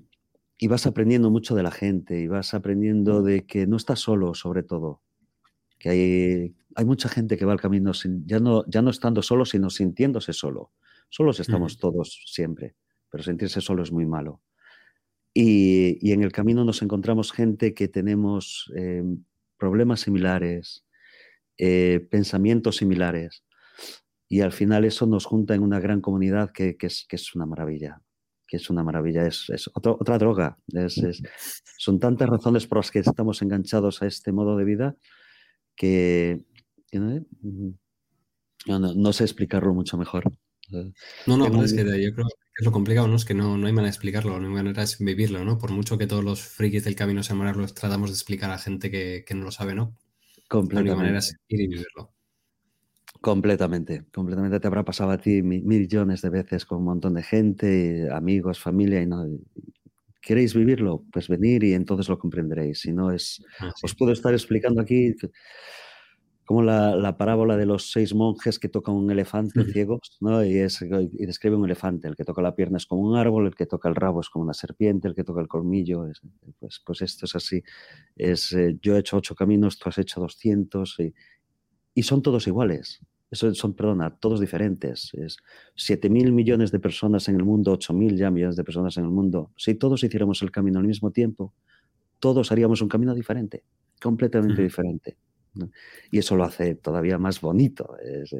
y 0.58 0.66
vas 0.66 0.86
aprendiendo 0.86 1.30
mucho 1.30 1.54
de 1.54 1.62
la 1.62 1.70
gente 1.70 2.18
y 2.18 2.26
vas 2.26 2.52
aprendiendo 2.52 3.22
de 3.22 3.46
que 3.46 3.66
no 3.66 3.76
estás 3.76 4.00
solo, 4.00 4.34
sobre 4.34 4.64
todo. 4.64 5.02
Que 5.78 5.88
hay, 5.90 6.56
hay 6.74 6.84
mucha 6.84 7.08
gente 7.08 7.36
que 7.36 7.44
va 7.44 7.52
al 7.52 7.60
camino 7.60 7.92
ya, 8.26 8.40
no, 8.40 8.64
ya 8.66 8.82
no 8.82 8.90
estando 8.90 9.22
solo, 9.22 9.44
sino 9.44 9.70
sintiéndose 9.70 10.32
solo. 10.32 10.72
Solos 11.08 11.38
estamos 11.38 11.78
todos 11.78 12.24
siempre, 12.26 12.74
pero 13.08 13.22
sentirse 13.22 13.60
solo 13.60 13.84
es 13.84 13.92
muy 13.92 14.04
malo. 14.04 14.42
Y, 15.32 15.96
y 16.06 16.12
en 16.12 16.22
el 16.22 16.32
camino 16.32 16.64
nos 16.64 16.82
encontramos 16.82 17.30
gente 17.30 17.72
que 17.72 17.86
tenemos 17.86 18.70
eh, 18.76 19.04
problemas 19.56 20.00
similares, 20.00 20.84
eh, 21.56 22.06
pensamientos 22.10 22.78
similares. 22.78 23.44
Y 24.28 24.40
al 24.40 24.52
final 24.52 24.84
eso 24.84 25.06
nos 25.06 25.24
junta 25.24 25.54
en 25.54 25.62
una 25.62 25.78
gran 25.78 26.00
comunidad 26.00 26.50
que, 26.50 26.76
que, 26.76 26.88
es, 26.88 27.06
que 27.08 27.16
es 27.16 27.34
una 27.36 27.46
maravilla 27.46 28.02
que 28.48 28.56
es 28.56 28.70
una 28.70 28.82
maravilla, 28.82 29.26
es, 29.26 29.50
es 29.50 29.70
otra 29.74 30.18
droga. 30.18 30.58
Es, 30.68 31.00
son 31.76 32.00
tantas 32.00 32.28
razones 32.28 32.66
por 32.66 32.78
las 32.78 32.90
que 32.90 33.00
estamos 33.00 33.42
enganchados 33.42 34.02
a 34.02 34.06
este 34.06 34.32
modo 34.32 34.56
de 34.56 34.64
vida 34.64 34.96
que, 35.76 36.40
no, 38.66 39.12
sé 39.12 39.24
explicarlo 39.24 39.74
mucho 39.74 39.98
mejor. 39.98 40.24
No, 41.26 41.36
no, 41.36 41.44
pero 41.44 41.62
es 41.62 41.72
que 41.72 41.84
yo 41.84 42.14
creo 42.14 42.26
que 42.26 42.58
es 42.58 42.64
lo 42.64 42.72
complicado, 42.72 43.06
¿no? 43.06 43.16
Es 43.16 43.24
que 43.24 43.34
no, 43.34 43.56
no 43.56 43.66
hay 43.66 43.72
manera 43.72 43.90
de 43.90 43.94
explicarlo, 43.94 44.32
la 44.32 44.38
única 44.38 44.62
manera 44.62 44.82
es 44.82 44.98
vivirlo, 44.98 45.44
¿no? 45.44 45.58
Por 45.58 45.70
mucho 45.70 45.98
que 45.98 46.06
todos 46.06 46.24
los 46.24 46.40
frikis 46.40 46.84
del 46.84 46.96
camino 46.96 47.22
semanal 47.22 47.56
los 47.56 47.74
tratamos 47.74 48.10
de 48.10 48.14
explicar 48.14 48.50
a 48.50 48.58
gente 48.58 48.90
que, 48.90 49.24
que 49.26 49.34
no 49.34 49.44
lo 49.44 49.50
sabe, 49.50 49.74
¿no? 49.74 49.94
La 50.50 50.80
única 50.80 50.96
manera 50.96 51.18
es 51.18 51.36
ir 51.48 51.60
y 51.60 51.68
vivirlo. 51.68 52.14
Completamente, 53.20 54.04
completamente 54.12 54.60
te 54.60 54.66
habrá 54.68 54.84
pasado 54.84 55.10
a 55.10 55.18
ti 55.18 55.42
millones 55.42 56.22
de 56.22 56.30
veces 56.30 56.64
con 56.64 56.78
un 56.78 56.84
montón 56.84 57.14
de 57.14 57.22
gente, 57.22 58.08
amigos, 58.12 58.60
familia, 58.60 59.02
y 59.02 59.06
no. 59.06 59.26
¿Queréis 60.20 60.54
vivirlo? 60.54 61.04
Pues 61.12 61.28
venir 61.28 61.64
y 61.64 61.72
entonces 61.72 62.08
lo 62.08 62.18
comprenderéis. 62.18 62.80
Si 62.80 62.92
no 62.92 63.10
es. 63.10 63.42
Ah, 63.58 63.72
os 63.82 63.94
puedo 63.94 64.12
estar 64.12 64.32
explicando 64.32 64.80
aquí 64.80 65.14
como 66.48 66.62
la, 66.62 67.16
parábola 67.18 67.58
de 67.58 67.66
los 67.66 67.90
seis 67.90 68.14
monjes 68.14 68.58
que 68.58 68.70
tocan 68.70 68.94
un 68.94 69.10
elefante 69.10 69.64
ciego, 69.72 70.00
¿no? 70.20 70.42
Y, 70.42 70.56
es, 70.56 70.80
y 70.80 71.26
describe 71.26 71.56
un 71.56 71.66
elefante. 71.66 72.08
El 72.08 72.16
que 72.16 72.24
toca 72.24 72.40
la 72.40 72.54
pierna 72.54 72.78
es 72.78 72.86
como 72.86 73.02
un 73.02 73.16
árbol, 73.16 73.48
el 73.48 73.54
que 73.54 73.66
toca 73.66 73.88
el 73.90 73.94
rabo 73.94 74.20
es 74.20 74.30
como 74.30 74.44
una 74.44 74.54
serpiente, 74.54 75.08
el 75.08 75.14
que 75.14 75.24
toca 75.24 75.42
el 75.42 75.48
colmillo 75.48 76.06
es. 76.06 76.22
Pues, 76.58 76.80
pues 76.86 77.02
esto 77.02 77.26
es 77.26 77.34
así. 77.34 77.62
Es, 78.16 78.52
eh, 78.52 78.78
yo 78.80 78.96
he 78.96 79.00
hecho 79.00 79.18
ocho 79.18 79.34
caminos, 79.34 79.78
tú 79.78 79.90
has 79.90 79.98
hecho 79.98 80.20
doscientos 80.20 80.96
y, 80.98 81.12
y 81.98 82.04
son 82.04 82.22
todos 82.22 82.46
iguales. 82.46 83.00
Eso 83.28 83.52
son, 83.54 83.74
perdona, 83.74 84.16
todos 84.16 84.38
diferentes. 84.38 85.10
Es 85.14 85.36
7 85.74 86.08
mil 86.08 86.30
millones 86.30 86.70
de 86.70 86.78
personas 86.78 87.28
en 87.28 87.34
el 87.34 87.42
mundo, 87.42 87.72
8 87.72 87.92
mil 87.92 88.16
ya 88.16 88.30
millones 88.30 88.54
de 88.54 88.62
personas 88.62 88.96
en 88.98 89.04
el 89.04 89.10
mundo. 89.10 89.50
Si 89.56 89.74
todos 89.74 90.04
hiciéramos 90.04 90.40
el 90.42 90.52
camino 90.52 90.78
al 90.78 90.86
mismo 90.86 91.10
tiempo, 91.10 91.52
todos 92.20 92.52
haríamos 92.52 92.82
un 92.82 92.88
camino 92.88 93.16
diferente, 93.16 93.64
completamente 94.00 94.62
diferente. 94.62 95.16
Y 96.12 96.18
eso 96.18 96.36
lo 96.36 96.44
hace 96.44 96.76
todavía 96.76 97.18
más 97.18 97.40
bonito. 97.40 97.96
Es, 97.98 98.32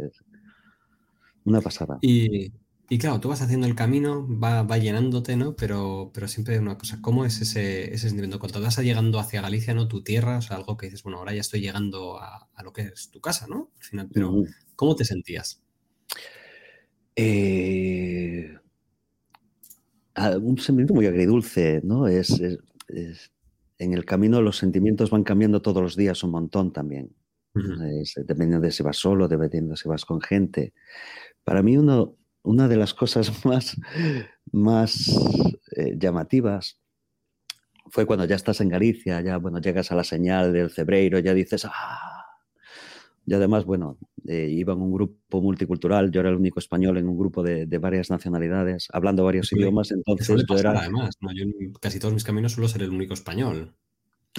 una 1.42 1.61
pasada. 1.61 1.99
Y, 2.01 2.53
Y 2.90 2.98
claro, 2.98 3.20
tú 3.20 3.29
vas 3.29 3.42
haciendo 3.42 3.66
el 3.66 3.74
camino, 3.74 4.27
va, 4.42 4.62
va 4.62 4.79
llenándote, 4.79 5.37
¿no? 5.37 5.55
Pero, 5.57 6.11
pero 6.14 6.27
siempre 6.27 6.55
hay 6.55 6.61
una 6.61 6.79
cosa, 6.79 7.01
¿cómo 7.03 7.24
es 7.27 7.40
ese, 7.42 7.92
ese 7.92 8.09
sentimiento? 8.09 8.38
Cuando 8.38 8.62
vas 8.62 8.79
llegando 8.79 9.18
hacia 9.18 9.42
Galicia, 9.42 9.74
¿no? 9.74 9.88
Tu 9.88 10.03
tierra, 10.03 10.38
o 10.38 10.42
sea, 10.42 10.57
algo 10.57 10.77
que 10.79 10.87
dices, 10.87 11.03
bueno, 11.03 11.18
ahora 11.18 11.35
ya 11.35 11.40
estoy 11.42 11.61
llegando 11.61 12.18
a, 12.18 12.48
a 12.55 12.62
lo 12.62 12.72
que 12.72 12.83
es 12.83 13.11
tu 13.11 13.20
casa, 13.20 13.46
¿no? 13.46 13.70
Al 13.77 13.83
final, 13.85 14.09
pero. 14.12 14.42
¿cómo 14.74 14.94
te 14.96 15.05
sentías? 15.05 15.61
Eh, 17.16 18.57
un 20.42 20.59
sentimiento 20.59 20.94
muy 20.94 21.07
agridulce, 21.07 21.81
¿no? 21.85 22.07
Es, 22.09 22.31
es- 22.40 22.59
es- 22.88 23.31
en 23.79 23.92
el 23.92 24.05
camino 24.05 24.42
los 24.42 24.57
sentimientos 24.59 25.11
van 25.11 25.22
cambiando 25.22 25.62
todos 25.62 25.81
los 25.83 25.94
días 25.96 26.24
un 26.24 26.33
montón 26.33 26.72
también. 26.72 27.14
Es, 28.01 28.14
dependiendo 28.16 28.61
de 28.61 28.70
si 28.72 28.83
vas 28.85 28.96
solo, 28.98 29.29
dependiendo 29.29 29.72
de 29.72 29.77
si 29.77 29.88
vas 29.88 30.05
con 30.05 30.20
gente. 30.20 30.74
Para 31.44 31.62
mí 31.62 31.77
uno, 31.77 32.16
una 32.49 32.67
de 32.67 32.77
las 32.77 32.95
cosas 32.95 33.31
más, 33.45 33.77
más 34.53 35.09
eh, 35.77 35.95
llamativas 35.99 36.81
fue 37.91 38.07
cuando 38.07 38.25
ya 38.25 38.37
estás 38.37 38.61
en 38.61 38.69
Galicia, 38.69 39.21
ya 39.21 39.39
bueno, 39.39 39.61
llegas 39.61 39.93
a 39.93 39.95
la 39.95 40.05
señal 40.05 40.53
del 40.53 40.71
Cebreiro, 40.71 41.19
ya 41.19 41.33
dices, 41.33 41.65
¡ah! 41.65 42.25
Y 43.25 43.35
además, 43.35 43.65
bueno, 43.67 43.99
eh, 44.27 44.49
iba 44.51 44.73
en 44.73 44.81
un 44.81 44.93
grupo 44.93 45.43
multicultural, 45.43 46.11
yo 46.11 46.21
era 46.21 46.31
el 46.31 46.37
único 46.37 46.59
español 46.59 46.97
en 46.97 47.09
un 47.09 47.19
grupo 47.19 47.43
de, 47.43 47.67
de 47.67 47.79
varias 47.79 48.11
nacionalidades, 48.11 48.89
hablando 48.93 49.25
varios 49.25 49.53
idiomas, 49.53 49.91
entonces 49.91 50.45
yo 50.49 50.57
era... 50.57 50.79
además, 50.79 51.17
¿no? 51.21 51.31
Yo 51.35 51.45
en 51.45 51.73
casi 51.81 51.99
todos 51.99 52.15
mis 52.15 52.25
caminos 52.25 52.53
suelo 52.53 52.69
ser 52.69 52.83
el 52.83 52.91
único 52.91 53.13
español. 53.15 53.75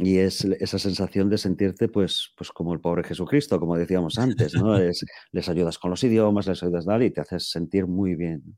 Y 0.01 0.17
es 0.19 0.45
esa 0.45 0.79
sensación 0.79 1.29
de 1.29 1.37
sentirte 1.37 1.89
pues, 1.89 2.31
pues 2.37 2.51
como 2.51 2.73
el 2.73 2.79
pobre 2.79 3.03
Jesucristo, 3.03 3.59
como 3.59 3.77
decíamos 3.77 4.17
antes, 4.17 4.55
¿no? 4.55 4.77
Es- 4.79 5.05
les 5.31 5.49
ayudas 5.49 5.77
con 5.77 5.91
los 5.91 6.03
idiomas, 6.03 6.47
les 6.47 6.63
ayudas 6.63 6.87
a 6.87 6.91
dar 6.91 7.03
y 7.03 7.11
te 7.11 7.21
haces 7.21 7.49
sentir 7.49 7.85
muy 7.87 8.15
bien. 8.15 8.57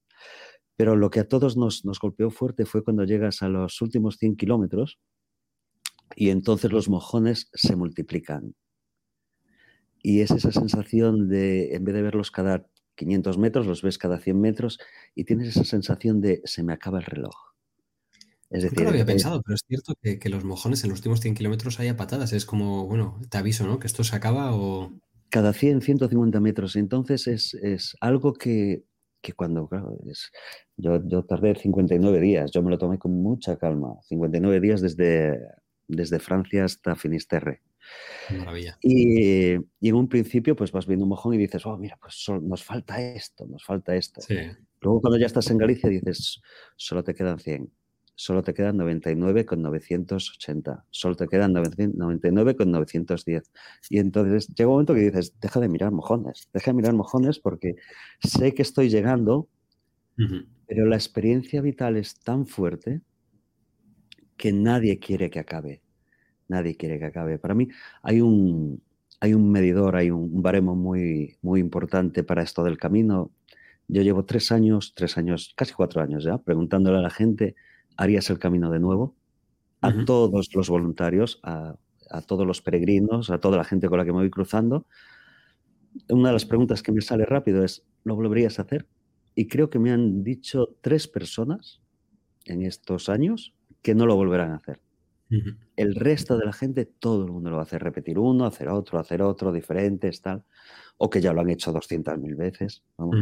Pero 0.77 0.95
lo 0.95 1.09
que 1.11 1.21
a 1.21 1.27
todos 1.27 1.57
nos, 1.57 1.85
nos 1.85 1.99
golpeó 1.99 2.31
fuerte 2.31 2.65
fue 2.65 2.83
cuando 2.83 3.05
llegas 3.05 3.41
a 3.43 3.49
los 3.49 3.81
últimos 3.81 4.17
100 4.17 4.35
kilómetros 4.37 4.99
y 6.15 6.29
entonces 6.29 6.71
los 6.71 6.87
mojones 6.87 7.49
se 7.53 7.75
multiplican. 7.75 8.55
Y 10.03 10.21
es 10.21 10.31
esa 10.31 10.51
sensación 10.51 11.27
de, 11.29 11.75
en 11.75 11.83
vez 11.83 11.95
de 11.95 12.01
verlos 12.01 12.31
cada 12.31 12.67
500 12.95 13.37
metros, 13.37 13.65
los 13.67 13.81
ves 13.81 13.97
cada 13.97 14.19
100 14.19 14.39
metros 14.39 14.79
y 15.15 15.25
tienes 15.25 15.49
esa 15.49 15.63
sensación 15.63 16.21
de 16.21 16.41
se 16.45 16.63
me 16.63 16.73
acaba 16.73 16.99
el 16.99 17.05
reloj. 17.05 17.50
Es 18.51 18.63
Nunca 18.63 18.69
decir, 18.75 18.83
lo 18.83 18.89
había 18.89 19.05
pensado, 19.05 19.41
pero 19.43 19.55
es 19.55 19.61
cierto 19.67 19.93
que, 20.01 20.19
que 20.19 20.29
los 20.29 20.43
mojones 20.43 20.83
en 20.83 20.89
los 20.91 20.99
últimos 20.99 21.21
100 21.21 21.35
kilómetros 21.35 21.79
haya 21.79 21.95
patadas. 21.97 22.33
Es 22.33 22.45
como, 22.45 22.85
bueno, 22.87 23.19
te 23.29 23.37
aviso, 23.37 23.65
¿no? 23.65 23.79
Que 23.79 23.87
esto 23.87 24.03
se 24.03 24.15
acaba 24.15 24.53
o... 24.55 24.91
cada 25.29 25.53
100, 25.53 25.81
150 25.81 26.39
metros. 26.41 26.75
Entonces 26.75 27.27
es, 27.27 27.53
es 27.55 27.95
algo 28.01 28.33
que, 28.33 28.83
que 29.21 29.33
cuando, 29.33 29.67
claro, 29.69 29.97
es, 30.09 30.31
yo, 30.77 31.01
yo 31.07 31.23
tardé 31.23 31.55
59 31.55 32.19
días, 32.19 32.51
yo 32.51 32.61
me 32.61 32.69
lo 32.71 32.77
tomé 32.77 32.97
con 32.99 33.13
mucha 33.13 33.57
calma, 33.57 33.95
59 34.09 34.59
días 34.59 34.81
desde, 34.81 35.39
desde 35.87 36.19
Francia 36.19 36.65
hasta 36.65 36.95
Finisterre. 36.95 37.61
Maravilla. 38.37 38.77
Y, 38.81 39.53
y 39.55 39.89
en 39.89 39.95
un 39.95 40.07
principio 40.09 40.55
pues 40.55 40.71
vas 40.71 40.85
viendo 40.85 41.05
un 41.05 41.09
mojón 41.09 41.33
y 41.33 41.37
dices, 41.37 41.65
oh, 41.65 41.77
mira, 41.77 41.97
pues 42.01 42.15
sol- 42.15 42.47
nos 42.47 42.63
falta 42.63 43.01
esto, 43.01 43.45
nos 43.47 43.63
falta 43.63 43.95
esto. 43.95 44.21
Sí. 44.21 44.35
Luego 44.81 45.01
cuando 45.01 45.17
ya 45.17 45.25
estás 45.27 45.49
en 45.51 45.57
Galicia 45.57 45.89
dices, 45.89 46.41
solo 46.75 47.03
te 47.03 47.13
quedan 47.13 47.39
100, 47.39 47.71
solo 48.21 48.43
te 48.43 48.53
quedan 48.53 48.77
99 48.77 49.45
con 49.45 49.63
980, 49.63 50.85
solo 50.91 51.15
te 51.15 51.27
quedan 51.27 51.53
900 51.53 51.97
99 51.97 52.55
con 52.55 52.71
910. 52.71 53.51
Y 53.89 53.97
entonces 53.97 54.47
llega 54.49 54.69
un 54.69 54.73
momento 54.75 54.93
que 54.93 55.01
dices, 55.01 55.33
deja 55.41 55.59
de 55.59 55.67
mirar 55.67 55.91
mojones, 55.91 56.47
deja 56.53 56.69
de 56.69 56.75
mirar 56.75 56.93
mojones 56.93 57.39
porque 57.39 57.75
sé 58.19 58.53
que 58.53 58.61
estoy 58.61 58.89
llegando, 58.89 59.49
pero 60.67 60.85
la 60.85 60.97
experiencia 60.97 61.61
vital 61.61 61.97
es 61.97 62.19
tan 62.19 62.45
fuerte 62.45 63.01
que 64.37 64.53
nadie 64.53 64.99
quiere 64.99 65.31
que 65.31 65.39
acabe. 65.39 65.81
Nadie 66.47 66.75
quiere 66.75 66.99
que 66.99 67.05
acabe. 67.05 67.39
Para 67.39 67.55
mí 67.55 67.69
hay 68.03 68.21
un, 68.21 68.83
hay 69.19 69.33
un 69.33 69.51
medidor, 69.51 69.95
hay 69.95 70.11
un, 70.11 70.29
un 70.31 70.41
baremo 70.43 70.75
muy, 70.75 71.37
muy 71.41 71.59
importante 71.59 72.23
para 72.23 72.43
esto 72.43 72.63
del 72.63 72.77
camino. 72.77 73.31
Yo 73.87 74.03
llevo 74.03 74.25
tres 74.25 74.51
años, 74.51 74.93
tres 74.95 75.17
años, 75.17 75.53
casi 75.57 75.73
cuatro 75.73 76.03
años 76.03 76.23
ya, 76.23 76.37
preguntándole 76.37 76.99
a 76.99 77.01
la 77.01 77.09
gente, 77.09 77.55
¿harías 78.01 78.29
el 78.31 78.39
camino 78.39 78.71
de 78.71 78.79
nuevo? 78.79 79.15
A 79.81 80.05
todos 80.05 80.53
los 80.55 80.69
voluntarios, 80.69 81.39
a, 81.43 81.75
a 82.09 82.21
todos 82.21 82.47
los 82.47 82.61
peregrinos, 82.61 83.29
a 83.29 83.39
toda 83.39 83.57
la 83.57 83.63
gente 83.63 83.87
con 83.89 83.99
la 83.99 84.05
que 84.05 84.11
me 84.11 84.19
voy 84.19 84.29
cruzando. 84.31 84.87
Una 86.09 86.29
de 86.29 86.33
las 86.33 86.45
preguntas 86.45 86.81
que 86.81 86.91
me 86.91 87.01
sale 87.01 87.25
rápido 87.25 87.63
es, 87.63 87.83
¿lo 88.03 88.15
volverías 88.15 88.57
a 88.57 88.63
hacer? 88.63 88.87
Y 89.35 89.47
creo 89.47 89.69
que 89.69 89.77
me 89.77 89.91
han 89.91 90.23
dicho 90.23 90.75
tres 90.81 91.07
personas 91.07 91.81
en 92.45 92.63
estos 92.63 93.07
años 93.07 93.53
que 93.83 93.93
no 93.93 94.05
lo 94.07 94.15
volverán 94.15 94.51
a 94.51 94.55
hacer. 94.55 94.81
El 95.77 95.95
resto 95.95 96.37
de 96.37 96.45
la 96.45 96.51
gente, 96.51 96.85
todo 96.85 97.23
el 97.23 97.31
mundo 97.31 97.51
lo 97.51 97.55
va 97.55 97.61
a 97.61 97.65
hacer, 97.65 97.81
repetir 97.81 98.19
uno, 98.19 98.45
hacer 98.45 98.67
otro, 98.67 98.99
hacer 98.99 99.21
otro, 99.21 99.53
diferentes, 99.53 100.21
tal, 100.21 100.43
o 100.97 101.09
que 101.09 101.21
ya 101.21 101.31
lo 101.31 101.39
han 101.39 101.49
hecho 101.49 101.71
200.000 101.71 102.35
veces, 102.35 102.83
vamos. 102.97 103.15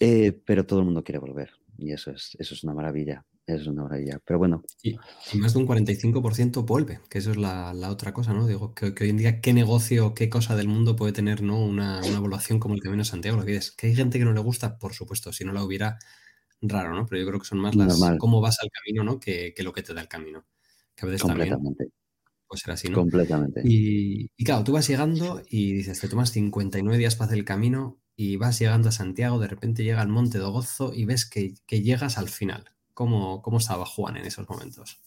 Eh, 0.00 0.32
pero 0.44 0.66
todo 0.66 0.80
el 0.80 0.86
mundo 0.86 1.04
quiere 1.04 1.20
volver 1.20 1.57
y 1.78 1.92
eso 1.92 2.10
es, 2.10 2.36
eso 2.38 2.54
es 2.54 2.64
una 2.64 2.74
maravilla, 2.74 3.24
eso 3.46 3.62
es 3.62 3.66
una 3.68 3.84
maravilla. 3.84 4.20
Pero 4.24 4.38
bueno, 4.38 4.62
Y, 4.82 4.96
y 5.32 5.38
más 5.38 5.54
de 5.54 5.60
un 5.60 5.66
45% 5.66 6.66
vuelve, 6.66 7.00
que 7.08 7.18
eso 7.18 7.30
es 7.30 7.36
la, 7.36 7.72
la 7.72 7.90
otra 7.90 8.12
cosa, 8.12 8.34
¿no? 8.34 8.46
Digo, 8.46 8.74
que, 8.74 8.94
que 8.94 9.04
hoy 9.04 9.10
en 9.10 9.16
día 9.16 9.40
qué 9.40 9.52
negocio, 9.54 10.12
qué 10.14 10.28
cosa 10.28 10.56
del 10.56 10.68
mundo 10.68 10.96
puede 10.96 11.12
tener, 11.12 11.42
¿no? 11.42 11.64
Una, 11.64 12.00
una 12.00 12.18
evaluación 12.18 12.58
como 12.58 12.74
el 12.74 12.82
Camino 12.82 13.02
de 13.02 13.08
Santiago. 13.08 13.38
Lo 13.38 13.44
que 13.46 13.60
que 13.76 13.86
hay 13.86 13.94
gente 13.94 14.18
que 14.18 14.24
no 14.24 14.32
le 14.32 14.40
gusta, 14.40 14.76
por 14.78 14.92
supuesto, 14.92 15.32
si 15.32 15.44
no 15.44 15.52
la 15.52 15.62
hubiera, 15.64 15.98
raro, 16.60 16.94
¿no? 16.94 17.06
Pero 17.06 17.22
yo 17.22 17.28
creo 17.28 17.40
que 17.40 17.46
son 17.46 17.58
más 17.58 17.74
las 17.76 17.88
Normal. 17.98 18.18
cómo 18.18 18.40
vas 18.40 18.58
al 18.60 18.70
camino, 18.70 19.04
¿no? 19.04 19.20
Que, 19.20 19.54
que 19.54 19.62
lo 19.62 19.72
que 19.72 19.82
te 19.82 19.94
da 19.94 20.00
el 20.00 20.08
camino. 20.08 20.46
Que 20.94 21.06
a 21.06 21.08
veces 21.08 21.26
también 21.26 21.50
completamente, 21.54 21.92
puede 22.48 22.60
ser 22.60 22.70
así, 22.72 22.88
¿no? 22.88 22.96
completamente. 22.96 23.62
Y, 23.64 24.30
y 24.36 24.44
claro, 24.44 24.64
tú 24.64 24.72
vas 24.72 24.88
llegando 24.88 25.42
y 25.48 25.72
dices, 25.74 26.00
te 26.00 26.08
tomas 26.08 26.30
59 26.30 26.98
días 26.98 27.14
para 27.14 27.26
hacer 27.26 27.38
el 27.38 27.44
camino 27.44 28.00
y 28.20 28.34
vas 28.36 28.58
llegando 28.58 28.88
a 28.88 28.92
Santiago, 28.92 29.38
de 29.38 29.46
repente 29.46 29.84
llega 29.84 30.02
al 30.02 30.08
Monte 30.08 30.38
do 30.38 30.50
Gozo 30.50 30.92
y 30.92 31.04
ves 31.04 31.24
que, 31.24 31.54
que 31.68 31.82
llegas 31.82 32.18
al 32.18 32.28
final. 32.28 32.64
¿Cómo, 32.92 33.40
¿Cómo 33.42 33.58
estaba 33.58 33.86
Juan 33.86 34.16
en 34.16 34.26
esos 34.26 34.48
momentos? 34.48 35.00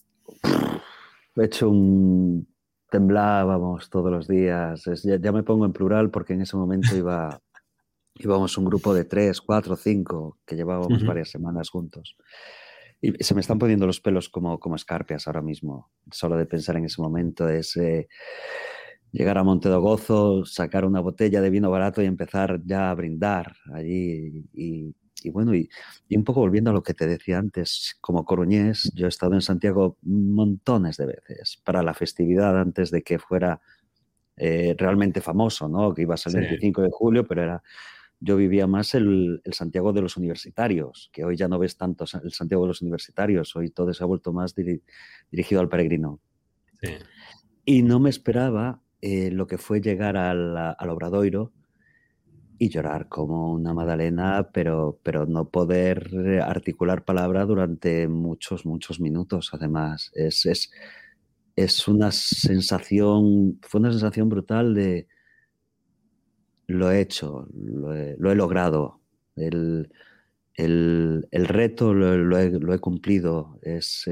He 1.36 1.44
hecho 1.44 1.68
un... 1.68 2.48
Temblábamos 2.90 3.90
todos 3.90 4.10
los 4.10 4.26
días. 4.28 4.86
Es- 4.86 5.02
ya, 5.02 5.16
ya 5.20 5.30
me 5.30 5.42
pongo 5.42 5.66
en 5.66 5.74
plural 5.74 6.10
porque 6.10 6.32
en 6.32 6.40
ese 6.40 6.56
momento 6.56 6.96
iba, 6.96 7.38
íbamos 8.14 8.56
un 8.56 8.64
grupo 8.64 8.94
de 8.94 9.04
tres, 9.04 9.42
cuatro, 9.42 9.76
cinco 9.76 10.38
que 10.46 10.56
llevábamos 10.56 11.04
varias 11.04 11.28
semanas 11.30 11.68
juntos. 11.68 12.16
Y 13.02 13.12
se 13.22 13.34
me 13.34 13.42
están 13.42 13.58
poniendo 13.58 13.86
los 13.86 14.00
pelos 14.00 14.30
como, 14.30 14.58
como 14.58 14.76
escarpias 14.76 15.26
ahora 15.26 15.42
mismo, 15.42 15.90
solo 16.10 16.38
de 16.38 16.46
pensar 16.46 16.76
en 16.76 16.86
ese 16.86 17.02
momento. 17.02 17.46
Es 17.46 17.76
eh, 17.76 18.08
llegar 19.12 19.38
a 19.38 19.44
Monte 19.44 19.68
do 19.68 19.80
Gozo, 19.80 20.44
sacar 20.44 20.84
una 20.84 21.00
botella 21.00 21.40
de 21.40 21.50
vino 21.50 21.70
barato 21.70 22.02
y 22.02 22.06
empezar 22.06 22.60
ya 22.64 22.90
a 22.90 22.94
brindar 22.94 23.54
allí. 23.72 24.44
Y, 24.54 24.94
y 25.22 25.30
bueno, 25.30 25.54
y, 25.54 25.68
y 26.08 26.16
un 26.16 26.24
poco 26.24 26.40
volviendo 26.40 26.70
a 26.70 26.72
lo 26.72 26.82
que 26.82 26.94
te 26.94 27.06
decía 27.06 27.38
antes, 27.38 27.96
como 28.00 28.24
coruñés, 28.24 28.90
yo 28.94 29.06
he 29.06 29.08
estado 29.08 29.34
en 29.34 29.42
Santiago 29.42 29.98
montones 30.02 30.96
de 30.96 31.06
veces 31.06 31.60
para 31.64 31.82
la 31.82 31.94
festividad 31.94 32.58
antes 32.58 32.90
de 32.90 33.02
que 33.02 33.18
fuera 33.18 33.60
eh, 34.36 34.74
realmente 34.78 35.20
famoso, 35.20 35.68
¿no? 35.68 35.94
Que 35.94 36.02
iba 36.02 36.14
a 36.14 36.16
ser 36.16 36.34
el 36.36 36.44
Sí. 36.44 36.48
25 36.48 36.82
de 36.82 36.90
julio, 36.90 37.26
pero 37.26 37.42
era 37.42 37.62
yo 38.24 38.36
vivía 38.36 38.66
más 38.68 38.94
el, 38.94 39.40
el 39.44 39.52
Santiago 39.52 39.92
de 39.92 40.00
los 40.00 40.16
universitarios, 40.16 41.10
que 41.12 41.24
hoy 41.24 41.36
ya 41.36 41.48
no 41.48 41.58
ves 41.58 41.76
tanto 41.76 42.04
el 42.22 42.32
Santiago 42.32 42.62
de 42.64 42.68
los 42.68 42.80
universitarios, 42.80 43.54
hoy 43.56 43.70
todo 43.70 43.92
se 43.92 44.02
ha 44.04 44.06
vuelto 44.06 44.32
más 44.32 44.54
diri- 44.56 44.80
dirigido 45.30 45.60
al 45.60 45.68
peregrino. 45.68 46.20
Sí. 46.80 46.90
Y 47.64 47.82
no 47.82 47.98
me 48.00 48.10
esperaba 48.10 48.80
eh, 49.02 49.30
lo 49.30 49.46
que 49.46 49.58
fue 49.58 49.80
llegar 49.82 50.16
al, 50.16 50.56
al 50.56 50.90
Obradoiro 50.90 51.52
y 52.58 52.68
llorar 52.68 53.08
como 53.08 53.52
una 53.52 53.74
Madalena, 53.74 54.48
pero, 54.52 55.00
pero 55.02 55.26
no 55.26 55.48
poder 55.48 56.08
eh, 56.14 56.40
articular 56.40 57.04
palabra 57.04 57.44
durante 57.44 58.06
muchos, 58.06 58.64
muchos 58.64 59.00
minutos. 59.00 59.50
Además, 59.52 60.12
es, 60.14 60.46
es, 60.46 60.70
es 61.56 61.88
una 61.88 62.12
sensación, 62.12 63.58
fue 63.62 63.80
una 63.80 63.90
sensación 63.90 64.28
brutal 64.28 64.74
de 64.74 65.08
lo 66.68 66.90
he 66.92 67.00
hecho, 67.00 67.48
lo 67.52 67.94
he, 67.94 68.16
lo 68.18 68.30
he 68.30 68.36
logrado, 68.36 69.00
el, 69.34 69.90
el, 70.54 71.26
el 71.32 71.46
reto 71.46 71.92
lo, 71.92 72.38
he, 72.38 72.50
lo 72.50 72.72
he 72.72 72.78
cumplido. 72.78 73.58
Es 73.62 74.06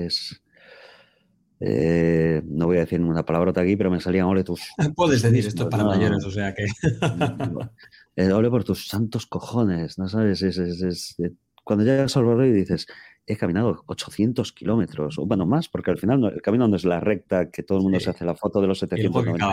eh, 1.60 2.42
no 2.46 2.66
voy 2.66 2.78
a 2.78 2.80
decir 2.80 2.98
ninguna 3.00 3.24
palabrota 3.24 3.60
aquí, 3.60 3.76
pero 3.76 3.90
me 3.90 4.00
salían 4.00 4.26
ole 4.26 4.44
tus. 4.44 4.62
Puedes 4.96 5.22
decir, 5.22 5.46
esto 5.46 5.64
es 5.64 5.68
para 5.68 5.82
No, 5.84 5.90
mayores, 5.90 6.24
o 6.24 6.30
sea 6.30 6.54
que. 6.54 6.64
eh, 8.16 8.32
ole 8.32 8.50
por 8.50 8.64
tus 8.64 8.88
santos 8.88 9.26
cojones, 9.26 9.98
¿no 9.98 10.08
sabes? 10.08 10.42
Es, 10.42 10.58
es- 10.58 10.82
es- 10.82 11.14
eh, 11.20 11.32
cuando 11.64 11.84
llegas 11.84 12.16
al 12.16 12.24
Obradoiro 12.24 12.54
y 12.56 12.58
dices, 12.60 12.86
he 13.26 13.36
caminado 13.36 13.84
800 13.86 14.52
kilómetros, 14.52 15.18
o 15.18 15.26
bueno, 15.26 15.46
más, 15.46 15.68
porque 15.68 15.90
al 15.92 15.98
final 15.98 16.24
el 16.34 16.42
camino 16.42 16.66
no 16.66 16.74
es 16.74 16.84
la 16.84 16.98
recta 16.98 17.50
que 17.50 17.62
todo 17.62 17.78
el 17.78 17.84
mundo 17.84 18.00
se 18.00 18.10
hace 18.10 18.24
la 18.24 18.34
foto 18.34 18.60
de 18.60 18.66
los 18.66 18.78
798. 18.80 19.46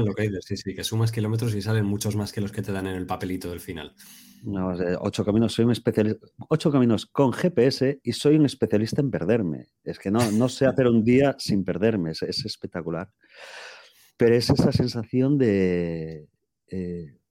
Y 0.00 0.04
lo 0.06 0.14
que 0.14 0.22
dices, 0.22 0.44
sí, 0.46 0.56
sí, 0.56 0.74
que 0.74 0.84
sumas 0.84 1.12
kilómetros 1.12 1.54
y 1.54 1.60
salen 1.60 1.84
muchos 1.84 2.16
más 2.16 2.32
que 2.32 2.40
los 2.40 2.52
que 2.52 2.62
te 2.62 2.72
dan 2.72 2.86
en 2.86 2.94
el 2.94 3.04
papelito 3.06 3.50
del 3.50 3.60
final. 3.60 3.92
No, 4.42 4.72
ocho 5.00 5.24
caminos, 5.24 5.52
soy 5.52 5.64
un 5.64 5.72
especialista, 5.72 6.26
ocho 6.48 6.70
caminos 6.70 7.06
con 7.06 7.32
GPS 7.32 8.00
y 8.02 8.12
soy 8.12 8.36
un 8.36 8.46
especialista 8.46 9.00
en 9.00 9.10
perderme. 9.10 9.68
Es 9.84 9.98
que 9.98 10.10
no, 10.10 10.30
no 10.32 10.48
sé 10.48 10.66
hacer 10.66 10.86
un 10.86 11.04
día 11.04 11.34
sin 11.38 11.64
perderme, 11.64 12.12
es, 12.12 12.22
espectacular. 12.22 13.10
Pero 14.16 14.34
es 14.34 14.50
esa 14.50 14.72
sensación 14.72 15.38
de, 15.38 16.28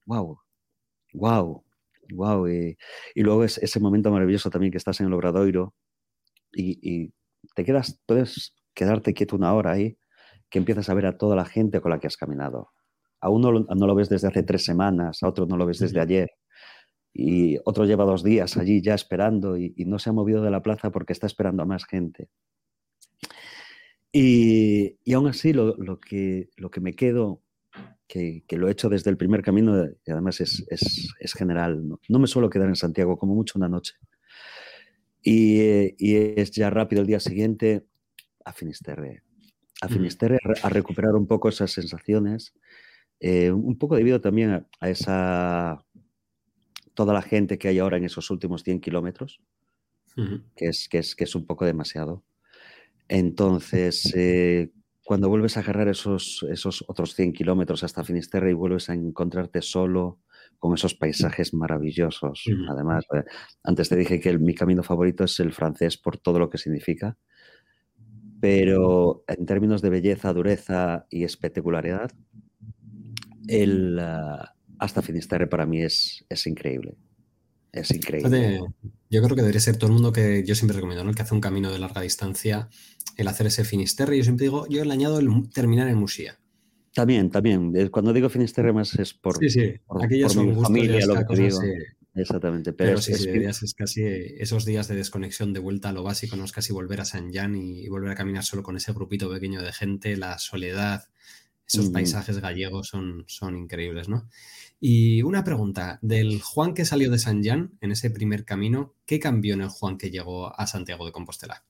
wow, 0.05 0.33
eh, 0.33 1.13
wow, 1.13 1.63
wow. 2.13 2.47
Y, 2.47 2.77
luego 3.15 3.43
es 3.43 3.57
ese 3.59 3.79
momento 3.79 4.11
maravilloso 4.11 4.49
también 4.49 4.71
que 4.71 4.77
estás 4.77 4.99
en 4.99 5.07
el 5.07 5.13
Obradoiro 5.13 5.73
y, 6.53 7.13
te 7.55 7.63
quedas, 7.63 8.01
puedes 8.05 8.55
quedarte 8.73 9.13
quieto 9.13 9.35
una 9.35 9.53
hora 9.53 9.71
ahí, 9.71 9.97
que 10.49 10.59
empiezas 10.59 10.89
a 10.89 10.93
ver 10.93 11.05
a 11.05 11.17
toda 11.17 11.35
la 11.35 11.45
gente 11.45 11.81
con 11.81 11.91
la 11.91 11.99
que 11.99 12.07
has 12.07 12.17
caminado. 12.17 12.71
A 13.21 13.29
uno 13.29 13.51
no 13.51 13.87
lo 13.87 13.95
ves 13.95 14.09
desde 14.09 14.27
hace 14.27 14.43
tres 14.43 14.65
semanas, 14.65 15.23
a 15.23 15.27
otro 15.27 15.45
no 15.45 15.57
lo 15.57 15.65
ves 15.65 15.79
desde 15.79 15.99
ayer 15.99 16.29
y 17.19 17.57
otro 17.65 17.85
lleva 17.85 18.05
dos 18.05 18.23
días 18.23 18.57
allí 18.57 18.79
ya 18.79 18.93
esperando 18.93 19.57
y, 19.57 19.73
no 19.87 19.97
se 19.97 20.11
ha 20.11 20.13
movido 20.13 20.43
de 20.43 20.51
la 20.51 20.61
plaza 20.61 20.91
porque 20.91 21.13
está 21.13 21.25
esperando 21.25 21.63
a 21.63 21.65
más 21.65 21.85
gente. 21.85 22.29
Y, 24.11 24.99
y 25.03 25.13
aún 25.13 25.27
así 25.27 25.51
lo, 25.51 25.75
lo, 25.77 25.99
que, 25.99 26.51
lo 26.57 26.69
que 26.69 26.79
me 26.79 26.93
quedo, 26.93 27.41
que, 28.07 28.43
que, 28.47 28.57
lo 28.57 28.67
he 28.67 28.71
hecho 28.71 28.87
desde 28.87 29.09
el 29.09 29.17
primer 29.17 29.41
camino, 29.41 29.83
y 30.05 30.11
además 30.11 30.41
es, 30.41 30.63
es, 30.69 31.11
es 31.19 31.33
general, 31.33 31.87
¿no? 31.87 31.99
¿no? 32.07 32.19
me 32.19 32.27
suelo 32.27 32.51
quedar 32.51 32.67
en 32.67 32.75
Santiago 32.75 33.17
como 33.17 33.33
mucho 33.33 33.57
una 33.57 33.67
noche. 33.67 33.95
Y, 35.23 35.95
y 35.97 36.15
es 36.37 36.51
ya 36.51 36.69
rápido 36.69 37.01
el 37.01 37.07
día 37.07 37.19
siguiente 37.19 37.87
a 38.45 38.53
Finisterre. 38.53 39.23
A 39.81 39.87
Finisterre 39.87 40.37
a 40.61 40.69
recuperar 40.69 41.15
un 41.15 41.25
poco 41.25 41.49
esas 41.49 41.71
sensaciones, 41.71 42.53
eh, 43.19 43.51
un 43.51 43.77
poco 43.79 43.95
debido 43.95 44.21
también 44.21 44.51
a, 44.51 44.67
a 44.79 44.89
esa 44.89 45.86
toda 46.97 47.13
la 47.13 47.21
gente 47.21 47.59
que 47.59 47.67
hay 47.67 47.77
ahora 47.77 47.97
en 47.97 48.05
esos 48.05 48.31
últimos 48.31 48.63
100 48.63 48.81
kilómetros, 48.81 49.39
que, 50.55 50.65
es, 50.65 50.89
que, 50.89 50.97
es, 50.97 51.15
que 51.15 51.25
es 51.25 51.35
un 51.35 51.45
poco 51.45 51.63
demasiado. 51.63 52.23
Entonces, 53.07 54.11
eh, 54.15 54.71
cuando 55.05 55.29
vuelves 55.29 55.55
a 55.55 55.59
agarrar 55.59 55.89
esos, 55.89 56.43
esos 56.49 56.83
otros 56.87 57.13
100 57.13 57.33
kilómetros 57.33 57.83
hasta 57.83 58.03
Finisterre 58.03 58.49
y 58.49 58.55
vuelves 58.55 58.89
a 58.89 58.95
encontrarte 58.95 59.61
solo 59.61 60.19
con 60.57 60.73
esos 60.73 60.95
paisajes 60.95 61.53
maravillosos. 61.53 62.43
Además, 62.67 63.05
eh, 63.13 63.23
antes 63.63 63.89
te 63.89 63.95
dije 63.95 64.19
que 64.19 64.35
mi 64.39 64.55
camino 64.55 64.81
favorito 64.81 65.23
es 65.23 65.39
el 65.39 65.53
francés 65.53 65.97
por 65.97 66.17
todo 66.17 66.39
lo 66.39 66.49
que 66.49 66.57
significa, 66.57 67.15
pero 68.41 69.23
en 69.27 69.45
términos 69.45 69.83
de 69.83 69.91
belleza, 69.91 70.33
dureza 70.33 71.05
y 71.11 71.25
espectacularidad, 71.25 72.11
el, 73.47 73.99
ah, 73.99 74.56
hasta 74.79 75.01
Finisterre 75.01 75.47
para 75.47 75.65
mí 75.65 75.81
es, 75.81 76.25
es 76.29 76.47
increíble. 76.47 76.95
Es 77.71 77.91
increíble. 77.91 78.61
Yo 79.09 79.21
creo 79.21 79.35
que 79.35 79.41
debería 79.41 79.61
ser 79.61 79.77
todo 79.77 79.87
el 79.87 79.93
mundo 79.93 80.11
que 80.11 80.43
yo 80.45 80.55
siempre 80.55 80.75
recomiendo, 80.75 81.03
¿no? 81.03 81.09
El 81.09 81.15
que 81.15 81.21
hace 81.21 81.33
un 81.33 81.41
camino 81.41 81.71
de 81.71 81.79
larga 81.79 82.01
distancia, 82.01 82.69
el 83.15 83.27
hacer 83.27 83.47
ese 83.47 83.63
Finisterre. 83.63 84.17
Yo 84.17 84.23
siempre 84.23 84.45
digo, 84.45 84.67
yo 84.69 84.83
le 84.83 84.93
añado 84.93 85.19
el 85.19 85.49
terminar 85.53 85.87
en 85.87 85.97
Musía. 85.97 86.39
También, 86.93 87.29
también. 87.29 87.73
Eh, 87.75 87.89
cuando 87.89 88.11
digo 88.11 88.29
Finisterre 88.29 88.73
más 88.73 88.95
es 88.95 89.13
por, 89.13 89.37
sí, 89.37 89.49
sí. 89.49 89.73
Aquellos 90.01 90.33
son 90.33 90.49
mi 90.49 90.61
familia, 90.61 91.05
lo 91.05 91.25
que 91.25 91.35
digo. 91.35 91.59
Exactamente. 92.15 92.73
Pero, 92.73 92.99
sí, 92.99 93.13
sí, 93.13 93.29
es, 93.29 93.73
casi 93.75 94.03
esos 94.03 94.65
días 94.65 94.87
de 94.87 94.95
desconexión 94.95 95.53
de 95.53 95.59
vuelta 95.59 95.89
a 95.89 95.93
lo 95.93 96.01
básico, 96.03 96.35
no 96.35 96.45
es 96.45 96.51
casi 96.51 96.73
volver 96.73 96.99
a 97.01 97.05
San 97.05 97.31
Jan 97.31 97.55
y, 97.55 97.87
volver 97.87 98.09
a 98.09 98.15
caminar 98.15 98.43
solo 98.43 98.63
con 98.63 98.75
ese 98.75 98.91
grupito 98.93 99.29
pequeño 99.29 99.61
de 99.61 99.71
gente, 99.71 100.17
la 100.17 100.39
soledad, 100.39 101.03
esos 101.67 101.89
paisajes 101.89 102.39
gallegos 102.39 102.87
son, 102.87 103.25
son 103.27 103.57
increíbles, 103.57 104.09
¿no? 104.09 104.27
Y 104.79 105.23
una 105.23 105.43
pregunta, 105.43 105.97
del 106.01 106.41
Juan 106.41 106.73
que 106.73 106.85
salió 106.85 107.09
de 107.09 107.17
San 107.17 107.43
Jan 107.43 107.77
en 107.81 107.91
ese 107.91 108.11
primer 108.11 108.45
camino, 108.45 108.93
¿qué 109.05 109.19
cambió 109.19 109.55
en 109.55 109.61
el 109.61 109.69
Juan 109.69 109.97
que 109.97 110.11
llegó 110.11 110.57
a 110.59 110.67
Santiago 110.67 111.05
de 111.05 111.11
Compostela? 111.11 111.63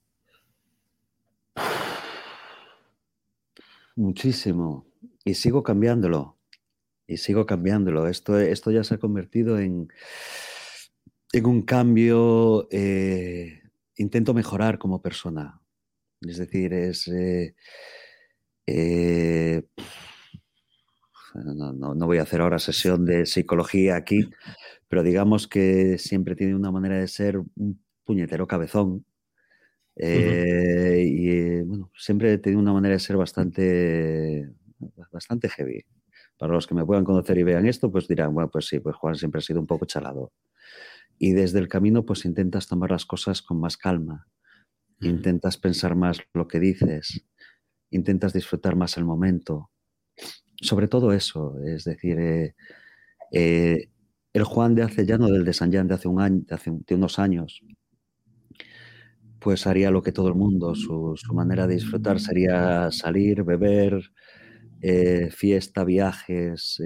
Muchísimo. 3.95 4.85
Y 5.23 5.33
sigo 5.35 5.63
cambiándolo. 5.63 6.37
Y 7.07 7.17
sigo 7.17 7.45
cambiándolo. 7.45 8.07
Esto, 8.07 8.37
esto 8.37 8.71
ya 8.71 8.83
se 8.83 8.95
ha 8.95 8.99
convertido 8.99 9.57
en, 9.57 9.87
en 11.31 11.45
un 11.45 11.61
cambio. 11.61 12.67
Eh, 12.69 13.61
intento 13.95 14.33
mejorar 14.33 14.77
como 14.77 15.01
persona. 15.01 15.61
Es 16.21 16.37
decir, 16.37 16.73
es. 16.73 17.07
Eh, 17.07 17.55
eh, 18.67 19.63
no, 21.43 22.05
voy 22.05 22.17
a 22.17 22.23
hacer 22.23 22.41
ahora 22.41 22.59
sesión 22.59 23.05
de 23.05 23.25
psicología 23.25 23.95
aquí, 23.95 24.29
pero 24.87 25.03
digamos 25.03 25.47
que 25.47 25.97
siempre 25.97 26.35
tiene 26.35 26.55
una 26.55 26.71
manera 26.71 26.97
de 26.99 27.07
ser 27.07 27.39
un 27.55 27.83
puñetero 28.03 28.47
cabezón. 28.47 29.05
Eh, 29.95 31.03
y 31.07 31.29
eh, 31.29 31.63
bueno, 31.65 31.91
siempre 31.97 32.37
tiene 32.37 32.57
una 32.57 32.73
manera 32.73 32.93
de 32.93 32.99
ser 32.99 33.17
bastante, 33.17 34.49
bastante 35.11 35.49
heavy. 35.49 35.85
Para 36.37 36.53
los 36.53 36.67
que 36.67 36.75
me 36.75 36.85
puedan 36.85 37.03
conocer 37.03 37.37
y 37.37 37.43
vean 37.43 37.65
esto, 37.65 37.91
pues 37.91 38.07
dirán, 38.07 38.33
bueno, 38.33 38.49
pues 38.49 38.67
sí, 38.67 38.79
pues 38.79 38.95
Juan 38.95 39.15
siempre 39.15 39.39
ha 39.39 39.41
sido 39.41 39.59
un 39.59 39.67
poco 39.67 39.85
chalado. 39.85 40.31
Y 41.17 41.33
desde 41.33 41.57
el 41.59 41.67
camino, 41.67 42.05
pues 42.05 42.25
intentas 42.25 42.67
tomar 42.67 42.91
las 42.91 43.05
cosas 43.05 43.41
con 43.41 43.59
más 43.59 43.75
calma. 43.75 44.27
Intentas 44.99 45.57
pensar 45.57 45.95
más 45.95 46.19
lo 46.33 46.47
que 46.47 46.59
dices. 46.59 47.25
Intentas 47.89 48.33
disfrutar 48.33 48.75
más 48.75 48.97
el 48.97 49.05
momento 49.05 49.71
sobre 50.61 50.87
todo 50.87 51.13
eso, 51.13 51.55
es 51.65 51.83
decir, 51.83 52.19
eh, 52.19 52.55
eh, 53.31 53.89
el 54.33 54.43
Juan 54.43 54.75
de 54.75 54.83
hace 54.83 55.05
ya 55.05 55.17
no 55.17 55.27
del 55.27 55.45
de 55.45 55.53
San 55.53 55.71
Juan 55.71 55.87
de 55.87 55.95
hace 55.95 56.07
un 56.07 56.21
año, 56.21 56.41
de 56.47 56.55
hace 56.55 56.71
unos 56.91 57.19
años, 57.19 57.61
pues 59.39 59.67
haría 59.67 59.91
lo 59.91 60.01
que 60.01 60.11
todo 60.11 60.27
el 60.27 60.35
mundo, 60.35 60.75
su, 60.75 61.15
manera 61.33 61.67
de 61.67 61.75
disfrutar 61.75 62.19
sería 62.19 62.91
salir, 62.91 63.43
beber, 63.43 64.11
eh, 64.81 65.29
fiesta, 65.31 65.83
viajes, 65.83 66.81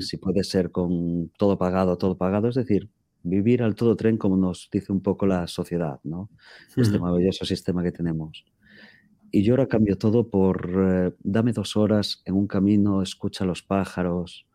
si 0.00 0.16
puede 0.18 0.44
ser 0.44 0.70
con 0.70 1.30
todo 1.38 1.58
pagado, 1.58 1.98
todo 1.98 2.16
pagado, 2.16 2.48
es 2.48 2.54
decir, 2.54 2.90
vivir 3.24 3.62
al 3.62 3.74
todo 3.74 3.96
tren 3.96 4.16
como 4.16 4.36
nos 4.36 4.68
dice 4.70 4.92
un 4.92 5.00
poco 5.00 5.26
la 5.26 5.46
sociedad, 5.48 5.98
¿no? 6.04 6.30
Este 6.76 6.98
maravilloso 6.98 7.44
sistema 7.44 7.82
que 7.82 7.90
tenemos. 7.90 8.44
Y 9.36 9.42
yo 9.42 9.54
ahora 9.54 9.66
cambio 9.66 9.98
todo 9.98 10.30
por 10.30 10.70
eh, 10.78 11.12
dame 11.18 11.52
dos 11.52 11.76
horas 11.76 12.22
en 12.24 12.36
un 12.36 12.46
camino, 12.46 13.02
escucha 13.02 13.44
los 13.44 13.64
pájaros, 13.64 14.46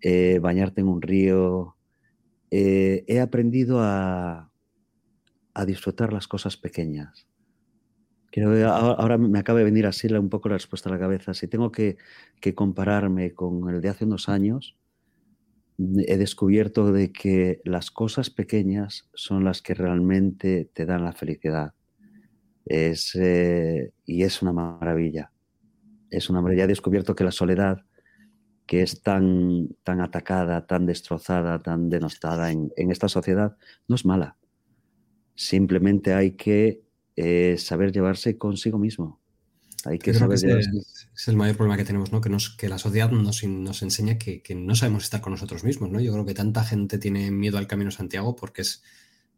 eh, 0.00 0.40
bañarte 0.40 0.80
en 0.80 0.88
un 0.88 1.00
río. 1.00 1.76
Eh, 2.50 3.04
he 3.06 3.20
aprendido 3.20 3.78
a, 3.80 4.50
a, 5.54 5.64
disfrutar 5.64 6.12
las 6.12 6.26
cosas 6.26 6.56
pequeñas. 6.56 7.28
Creo 8.32 8.68
ahora 8.68 9.18
me 9.18 9.38
acaba 9.38 9.60
de 9.60 9.64
venir 9.66 9.86
así 9.86 10.08
un 10.08 10.30
poco 10.30 10.48
la 10.48 10.56
respuesta 10.56 10.88
a 10.88 10.92
la 10.92 10.98
cabeza. 10.98 11.32
Si 11.32 11.46
tengo 11.46 11.70
que, 11.70 11.96
que 12.40 12.56
compararme 12.56 13.34
con 13.34 13.72
el 13.72 13.80
de 13.80 13.88
hace 13.88 14.04
unos 14.04 14.28
años, 14.28 14.76
he 15.78 16.16
descubierto 16.16 16.90
de 16.90 17.12
que 17.12 17.60
las 17.64 17.92
cosas 17.92 18.30
pequeñas 18.30 19.08
son 19.14 19.44
las 19.44 19.62
que 19.62 19.74
realmente 19.74 20.68
te 20.74 20.86
dan 20.86 21.04
la 21.04 21.12
felicidad. 21.12 21.74
Es, 22.68 23.14
eh, 23.14 23.92
y 24.04 24.22
es 24.24 24.42
una 24.42 24.52
maravilla. 24.52 25.32
Es 26.10 26.28
una 26.28 26.42
maravilla. 26.42 26.64
He 26.64 26.68
descubierto 26.68 27.16
que 27.16 27.24
la 27.24 27.32
soledad, 27.32 27.78
que 28.66 28.82
es 28.82 29.02
tan, 29.02 29.68
tan 29.82 30.02
atacada, 30.02 30.66
tan 30.66 30.84
destrozada, 30.84 31.58
tan 31.60 31.88
denostada 31.88 32.52
en, 32.52 32.70
esta 32.76 33.08
sociedad, 33.08 33.56
no 33.88 33.96
es 33.96 34.04
mala. 34.04 34.36
Simplemente 35.34 36.12
hay 36.12 36.32
que 36.32 36.82
eh, 37.16 37.56
saber 37.58 37.90
llevarse 37.90 38.36
consigo 38.36 38.78
mismo. 38.78 39.18
Hay 39.84 39.98
que 39.98 40.12
saber 40.12 40.36
es, 40.36 41.28
el 41.28 41.36
mayor 41.36 41.56
problema 41.56 41.78
que 41.78 41.84
tenemos, 41.84 42.12
¿no? 42.12 42.20
Que, 42.20 42.28
nos, 42.28 42.50
que 42.50 42.68
la 42.68 42.78
sociedad 42.78 43.10
nos, 43.10 43.42
nos 43.44 43.82
enseña 43.82 44.18
que, 44.18 44.42
que, 44.42 44.54
no 44.54 44.74
sabemos 44.74 45.04
estar 45.04 45.22
con 45.22 45.32
nosotros 45.32 45.64
mismos, 45.64 45.90
¿no? 45.90 46.00
Yo 46.00 46.12
creo 46.12 46.26
que 46.26 46.34
tanta 46.34 46.64
gente 46.64 46.98
tiene 46.98 47.30
miedo 47.30 47.56
al 47.56 47.68
Camino 47.68 47.90
Santiago 47.90 48.36
porque 48.36 48.62
es 48.62 48.82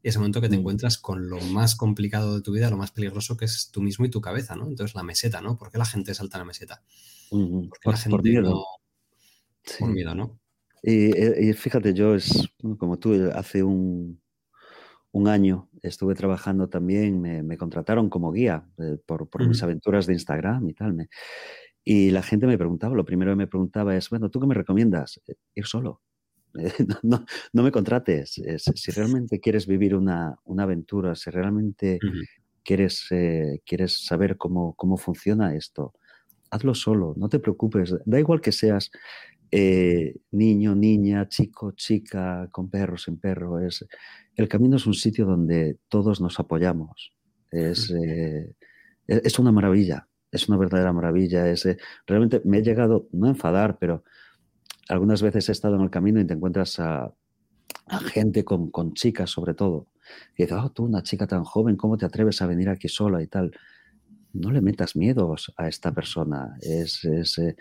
ese 0.02 0.18
momento 0.18 0.40
que 0.40 0.48
te 0.48 0.56
mm. 0.56 0.60
encuentras 0.60 0.98
con 0.98 1.28
lo 1.28 1.40
más 1.40 1.76
complicado 1.76 2.36
de 2.36 2.42
tu 2.42 2.52
vida, 2.52 2.70
lo 2.70 2.76
más 2.76 2.90
peligroso 2.90 3.36
que 3.36 3.44
es 3.44 3.70
tú 3.70 3.82
mismo 3.82 4.04
y 4.04 4.10
tu 4.10 4.20
cabeza, 4.20 4.56
¿no? 4.56 4.66
Entonces 4.68 4.94
la 4.94 5.02
meseta, 5.02 5.40
¿no? 5.40 5.56
¿Por 5.58 5.70
qué 5.70 5.78
la 5.78 5.84
gente 5.84 6.14
salta 6.14 6.36
a 6.36 6.40
la 6.40 6.46
meseta? 6.46 6.82
Porque 7.30 7.90
la 7.90 7.96
gente 7.96 8.10
por 8.10 8.22
miedo. 8.22 8.50
No... 8.50 8.64
Por 9.78 9.90
miedo, 9.90 10.14
¿no? 10.14 10.40
Y, 10.82 11.52
fíjate, 11.52 11.92
yo 11.92 12.14
es 12.14 12.48
como 12.78 12.98
tú, 12.98 13.30
hace 13.34 13.62
un, 13.62 14.20
un 15.12 15.28
año 15.28 15.68
estuve 15.82 16.14
trabajando 16.14 16.68
también, 16.70 17.20
me, 17.20 17.56
contrataron 17.58 18.08
como 18.08 18.32
guía 18.32 18.66
eh, 18.78 18.96
por, 19.04 19.28
por 19.28 19.46
mis 19.46 19.62
aventuras 19.62 20.06
de 20.06 20.14
Instagram 20.14 20.66
y 20.68 20.72
tal. 20.72 20.94
Me, 20.94 21.08
y 21.84 22.10
la 22.10 22.22
gente 22.22 22.46
me 22.46 22.58
preguntaba, 22.58 22.94
lo 22.94 23.04
primero 23.04 23.32
que 23.32 23.36
me 23.36 23.46
preguntaba 23.46 23.96
es, 23.96 24.08
bueno, 24.10 24.30
¿tú 24.30 24.40
qué 24.40 24.46
me 24.46 24.54
recomiendas? 24.54 25.20
Ir 25.54 25.66
solo. 25.66 26.00
no, 27.02 27.24
me 27.52 27.70
contrates. 27.70 28.40
si 28.58 28.90
realmente 28.90 29.40
quieres 29.40 29.66
vivir 29.66 29.94
una, 29.94 30.36
aventura, 30.58 31.14
si 31.14 31.30
realmente 31.30 31.98
quieres, 32.62 33.06
eh, 33.10 33.60
quieres 33.64 34.04
saber 34.04 34.36
cómo, 34.36 34.74
cómo 34.74 34.96
funciona 34.96 35.54
esto, 35.54 35.94
hazlo 36.50 36.74
solo, 36.74 37.14
no 37.16 37.28
te 37.28 37.38
preocupes. 37.38 37.94
Da 38.04 38.18
igual 38.18 38.40
que 38.40 38.52
seas 38.52 38.90
eh, 39.50 40.14
niño, 40.30 40.74
niña, 40.74 41.28
chico, 41.28 41.72
chica, 41.72 42.48
con 42.52 42.70
perro, 42.70 42.96
sin 42.96 43.18
perro. 43.18 43.58
Es, 43.58 43.84
el 44.36 44.48
camino 44.48 44.76
es 44.76 44.86
un 44.86 44.94
sitio 44.94 45.26
donde 45.26 45.78
todos 45.88 46.20
nos 46.20 46.38
apoyamos. 46.38 47.12
Es, 47.50 47.90
eh, 47.90 48.54
e, 49.08 49.20
es 49.24 49.38
una 49.38 49.52
maravilla, 49.52 50.08
es 50.30 50.48
una 50.48 50.58
verdadera 50.58 50.92
maravilla. 50.92 51.48
Es, 51.48 51.68
realmente 52.06 52.42
me 52.44 52.58
he 52.58 52.62
llegado, 52.62 53.08
no 53.12 53.26
a 53.26 53.30
enfadar, 53.30 53.78
pero 53.78 54.04
algunas 54.90 55.22
veces 55.22 55.48
he 55.48 55.52
estado 55.52 55.76
en 55.76 55.82
el 55.82 55.90
camino 55.90 56.20
y 56.20 56.26
te 56.26 56.34
encuentras 56.34 56.80
a, 56.80 57.12
gente 58.12 58.44
con, 58.44 58.94
chicas 58.94 59.30
sobre 59.30 59.54
todo. 59.54 59.86
Y 60.36 60.42
dices, 60.42 60.58
oh, 60.60 60.70
tú, 60.70 60.84
una 60.84 61.02
chica 61.02 61.26
tan 61.26 61.44
joven, 61.44 61.76
¿cómo 61.76 61.96
te 61.96 62.06
atreves 62.06 62.42
a 62.42 62.46
venir 62.46 62.68
aquí 62.68 62.88
sola 62.88 63.22
y 63.22 63.26
tal? 63.26 63.52
No 64.32 64.50
le 64.50 64.60
metas 64.60 64.96
miedos 64.96 65.52
a 65.56 65.68
esta 65.68 65.92
persona. 65.92 66.56
Es, 66.60 67.04
eh, 67.04 67.56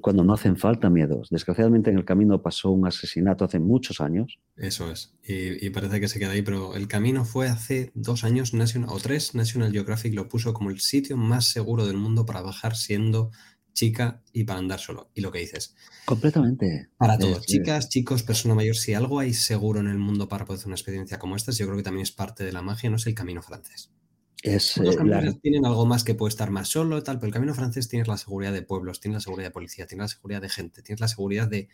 cuando 0.00 0.24
no 0.24 0.32
hacen 0.32 0.56
falta 0.56 0.88
miedos. 0.88 1.28
Desgraciadamente 1.30 1.90
en 1.90 1.98
el 1.98 2.04
camino 2.04 2.42
pasó 2.42 2.70
un 2.70 2.86
asesinato 2.86 3.44
hace 3.44 3.58
muchos 3.58 4.00
años. 4.00 4.38
Eso 4.56 4.90
es. 4.90 5.14
Y, 5.24 5.68
parece 5.70 6.00
que 6.00 6.08
se 6.08 6.18
queda 6.18 6.30
ahí, 6.30 6.42
pero 6.42 6.74
el 6.74 6.88
camino 6.88 7.24
fue 7.24 7.48
hace 7.48 7.92
dos 7.94 8.24
años, 8.24 8.54
National, 8.54 8.88
o 8.90 8.98
tres, 8.98 9.34
National 9.34 9.72
Geographic 9.72 10.14
lo 10.14 10.28
puso 10.28 10.54
como 10.54 10.70
el 10.70 10.80
sitio 10.80 11.16
más 11.16 11.46
seguro 11.46 11.86
del 11.86 11.96
mundo 11.96 12.24
para 12.24 12.40
bajar 12.40 12.76
siendo 12.76 13.30
chica 13.72 14.22
y 14.32 14.44
para 14.44 14.58
andar 14.58 14.80
solo. 14.80 15.10
Y 15.14 15.20
lo 15.20 15.32
que 15.32 15.40
dices. 15.40 15.74
Completamente. 16.04 16.90
Para 16.96 17.18
todos, 17.18 17.46
chicas, 17.46 17.88
chicos, 17.88 18.22
persona 18.22 18.54
mayor, 18.54 18.76
si 18.76 18.94
algo 18.94 19.18
hay 19.18 19.34
seguro 19.34 19.80
en 19.80 19.88
el 19.88 19.98
mundo 19.98 20.28
para 20.28 20.44
poder 20.44 20.58
hacer 20.58 20.68
una 20.68 20.76
experiencia 20.76 21.18
como 21.18 21.36
esta, 21.36 21.52
yo 21.52 21.66
creo 21.66 21.76
que 21.76 21.82
también 21.82 22.02
es 22.02 22.12
parte 22.12 22.44
de 22.44 22.52
la 22.52 22.62
magia, 22.62 22.90
no 22.90 22.96
es 22.96 23.06
el 23.06 23.14
camino 23.14 23.42
francés. 23.42 23.90
Es, 24.42 24.76
Los 24.78 24.96
caminos 24.96 25.40
tienen 25.40 25.64
algo 25.64 25.86
más 25.86 26.02
que 26.02 26.16
puede 26.16 26.30
estar 26.30 26.50
más 26.50 26.68
solo 26.68 27.00
tal, 27.04 27.18
pero 27.18 27.28
el 27.28 27.32
camino 27.32 27.54
francés 27.54 27.88
tienes 27.88 28.08
la 28.08 28.16
seguridad 28.16 28.52
de 28.52 28.62
pueblos, 28.62 29.00
tienes 29.00 29.16
la 29.16 29.20
seguridad 29.20 29.48
de 29.48 29.52
policía, 29.52 29.86
tienes 29.86 30.04
la 30.04 30.08
seguridad 30.08 30.42
de 30.42 30.48
gente, 30.48 30.82
tienes 30.82 31.00
la 31.00 31.06
seguridad 31.06 31.46
de 31.46 31.68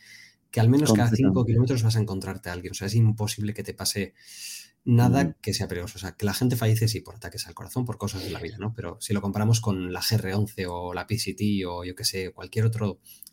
que 0.51 0.61
al 0.61 0.69
menos 0.69 0.93
cada 0.93 1.11
cinco 1.11 1.45
kilómetros 1.45 1.83
vas 1.83 1.97
a 1.97 2.01
encontrarte 2.01 2.49
a 2.49 2.53
alguien. 2.53 2.73
O 2.73 2.75
sea, 2.75 2.87
es 2.87 2.95
imposible 2.95 3.55
que 3.55 3.63
te 3.63 3.75
pase 3.75 4.15
nada 4.85 5.37
que 5.43 5.53
sea 5.53 5.69
peligroso. 5.69 5.99
O 5.99 6.01
sea, 6.01 6.13
que 6.13 6.25
la 6.25 6.33
gente 6.33 6.57
fallece 6.57 6.89
sí 6.89 7.01
por 7.01 7.17
ataques 7.17 7.47
al 7.47 7.55
corazón, 7.55 7.85
por 7.85 7.99
cosas 7.99 8.25
de 8.25 8.31
la 8.31 8.41
vida, 8.41 8.57
¿no? 8.59 8.73
Pero 8.75 8.97
si 9.01 9.13
lo 9.13 9.21
comparamos 9.21 9.61
con 9.61 9.93
la 9.93 10.01
GR11 10.01 10.67
o 10.69 10.95
la 10.95 11.07
PCT 11.07 11.67
o 11.67 11.85
yo 11.85 11.95
que 11.95 12.05
sé, 12.05 12.33
cualquier 12.33 12.65
otra 12.65 12.87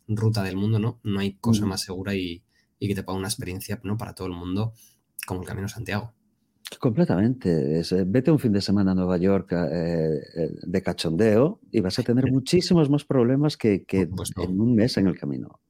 ruta 0.06 0.42
del 0.42 0.56
mundo, 0.56 0.78
¿no? 0.78 1.00
No 1.02 1.20
hay 1.20 1.36
cosa 1.38 1.64
más 1.66 1.80
segura 1.80 2.14
y, 2.14 2.42
que 2.78 2.94
te 2.94 3.02
paga 3.02 3.18
una 3.18 3.28
experiencia, 3.28 3.80
¿no? 3.82 3.96
Para 3.96 4.14
todo 4.14 4.28
el 4.28 4.34
mundo 4.34 4.74
como 5.26 5.40
el 5.40 5.46
Camino 5.46 5.68
Santiago. 5.68 6.12
Completamente. 6.78 7.80
Eh, 7.80 8.04
vete 8.06 8.30
un 8.30 8.38
fin 8.38 8.52
de 8.52 8.60
semana 8.60 8.92
a 8.92 8.94
Nueva 8.94 9.16
York 9.16 9.52
eh, 9.52 10.18
eh, 10.36 10.50
de 10.62 10.82
cachondeo 10.82 11.60
y 11.70 11.80
vas 11.80 11.98
a 11.98 12.02
tener 12.02 12.24
muchísimos 12.32 12.90
más 12.90 13.04
problemas 13.04 13.56
que, 13.56 13.86
en 13.88 14.60
un 14.60 14.74
mes 14.74 14.96
en 14.98 15.06
el 15.06 15.18
camino. 15.18 15.60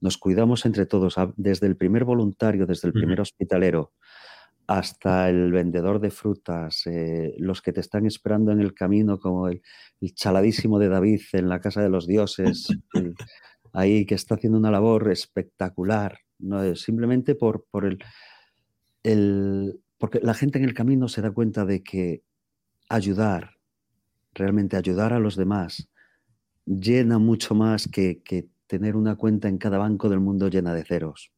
Nos 0.00 0.18
cuidamos 0.18 0.66
entre 0.66 0.86
todos, 0.86 1.16
desde 1.36 1.66
el 1.66 1.76
primer 1.76 2.04
voluntario, 2.04 2.66
desde 2.66 2.88
el 2.88 2.94
primer 2.94 3.20
hospitalero, 3.20 3.92
hasta 4.66 5.28
el 5.30 5.52
vendedor 5.52 6.00
de 6.00 6.10
frutas, 6.10 6.84
los 7.38 7.62
que 7.62 7.72
te 7.72 7.80
están 7.80 8.06
esperando 8.06 8.52
en 8.52 8.60
el 8.60 8.74
camino, 8.74 9.18
como 9.18 9.48
el, 9.48 9.62
chaladísimo 10.14 10.78
de 10.78 10.88
David 10.88 11.20
en 11.32 11.48
la 11.48 11.60
Casa 11.60 11.82
de 11.82 11.88
los 11.88 12.06
Dioses, 12.06 12.68
ahí 13.72 14.06
que 14.06 14.14
está 14.14 14.34
haciendo 14.34 14.58
una 14.58 14.70
labor 14.70 15.10
espectacular, 15.10 16.18
¿no? 16.38 16.74
simplemente 16.74 17.34
por, 17.34 17.64
por 17.70 17.84
el 17.84 19.80
porque 19.98 20.20
la 20.22 20.34
gente 20.34 20.58
en 20.58 20.64
el 20.64 20.74
camino 20.74 21.08
se 21.08 21.22
da 21.22 21.30
cuenta 21.30 21.64
de 21.64 21.82
que 21.82 22.22
ayudar, 22.88 23.56
realmente 24.34 24.76
ayudar 24.76 25.12
a 25.12 25.20
los 25.20 25.36
demás, 25.36 25.88
llena 26.66 27.18
mucho 27.18 27.54
más 27.54 27.88
que, 27.88 28.22
tener 28.66 28.96
una 28.96 29.16
cuenta 29.16 29.48
en 29.48 29.58
cada 29.58 29.78
banco 29.78 30.08
del 30.08 30.20
mundo 30.20 30.48
llena 30.48 30.74
de 30.74 30.84
ceros. 30.84 31.32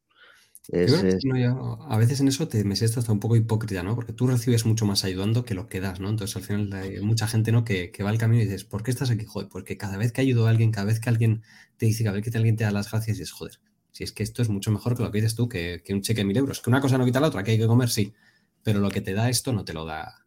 a 0.73 1.99
veces 1.99 2.21
en 2.21 2.29
eso 2.29 2.49
te 2.49 2.63
me 2.65 2.77
siento 2.77 3.01
hasta 3.01 3.13
un 3.13 3.21
poco 3.21 3.37
hipócrita, 3.37 3.83
¿no? 3.83 3.95
Porque 3.95 4.13
tú 4.13 4.27
recibes 4.27 4.67
mucho 4.67 4.87
más 4.87 5.05
ayudando 5.05 5.45
que 5.45 5.55
lo 5.55 5.69
que 5.69 5.81
das, 5.81 6.01
¿no? 6.01 6.09
Entonces 6.09 6.37
al 6.37 6.43
final 6.43 6.73
hay 6.73 7.01
mucha 7.01 7.27
gente, 7.27 7.53
¿no? 7.53 7.65
Que, 7.65 7.93
va 8.03 8.11
al 8.11 8.19
camino 8.19 8.43
y 8.43 8.47
dices, 8.47 8.65
¿por 8.65 8.83
qué 8.83 8.91
estás 8.91 9.11
aquí? 9.11 9.25
Joder, 9.25 9.49
porque 9.49 9.77
cada 9.77 9.97
vez 9.97 10.13
que 10.13 10.21
ayudo 10.21 10.47
a 10.47 10.51
alguien, 10.51 10.71
cada 10.73 10.87
vez 10.87 11.01
que 11.01 11.09
alguien 11.09 11.43
te 11.77 11.87
dice, 11.87 12.05
cada 12.05 12.17
vez 12.17 12.25
que 12.25 12.37
alguien 12.37 12.57
te 12.57 12.65
da 12.65 12.71
las 12.71 12.91
gracias, 12.91 13.19
dices, 13.19 13.33
joder, 13.33 13.61
si 13.93 14.05
es 14.05 14.13
que 14.13 14.23
esto 14.23 14.43
es 14.43 14.49
mucho 14.49 14.71
mejor 14.71 14.97
que 14.97 15.03
lo 15.03 15.11
que 15.11 15.19
dices 15.19 15.35
tú, 15.35 15.49
que, 15.49 15.83
un 15.91 16.03
cheque 16.03 16.21
de 16.21 16.25
mil 16.25 16.37
euros. 16.37 16.61
Que 16.61 16.71
una 16.71 16.81
cosa 16.81 16.99
no 16.99 17.05
quita 17.05 17.21
la 17.21 17.29
otra, 17.29 17.43
que 17.43 17.53
hay 17.53 17.59
que 17.59 17.67
comer, 17.67 17.89
sí. 17.89 18.15
Pero 18.63 18.81
lo 18.81 18.91
que 18.91 19.01
te 19.01 19.13
da 19.13 19.29
esto 19.29 19.53
no 19.53 19.65
te 19.65 19.73
lo 19.73 19.85
da. 19.85 20.25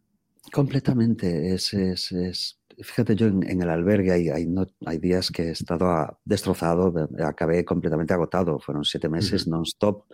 Completamente. 0.52 1.54
Es, 1.54 1.72
es, 1.72 2.58
Fíjate, 2.80 3.14
yo 3.14 3.26
en, 3.26 3.62
el 3.62 3.68
albergue 3.68 4.12
hay, 4.12 4.28
hay, 4.28 4.46
no, 4.46 4.66
hay, 4.86 4.98
días 4.98 5.30
que 5.30 5.44
he 5.44 5.50
estado 5.50 6.18
destrozado, 6.24 6.92
acabé 7.24 7.64
completamente 7.64 8.14
agotado. 8.14 8.58
Fueron 8.58 8.84
siete 8.84 9.08
meses 9.08 9.46
non-stop 9.46 10.04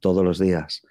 todos 0.00 0.24
los 0.24 0.38
días. 0.38 0.82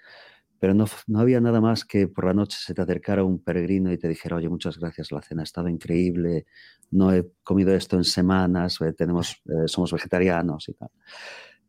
Pero 0.59 0.73
no, 0.73 0.85
no, 1.07 1.19
había 1.19 1.41
nada 1.41 1.59
más 1.59 1.85
que 1.85 2.07
por 2.07 2.25
la 2.25 2.33
noche 2.33 2.57
se 2.59 2.73
te 2.73 2.81
acercara 2.81 3.23
un 3.23 3.39
peregrino 3.39 3.91
y 3.91 3.97
te 3.97 4.07
dijera, 4.07 4.35
oye, 4.35 4.47
muchas 4.47 4.77
gracias, 4.77 5.11
la 5.11 5.21
cena 5.21 5.41
ha 5.41 5.43
estado 5.43 5.67
increíble, 5.69 6.45
no 6.91 7.11
he 7.11 7.31
comido 7.43 7.73
esto 7.73 7.97
en 7.97 8.03
semanas, 8.03 8.79
eh, 8.81 8.93
tenemos, 8.93 9.41
eh, 9.45 9.67
somos 9.67 9.91
vegetarianos 9.91 10.69
y 10.69 10.73
tal. 10.73 10.89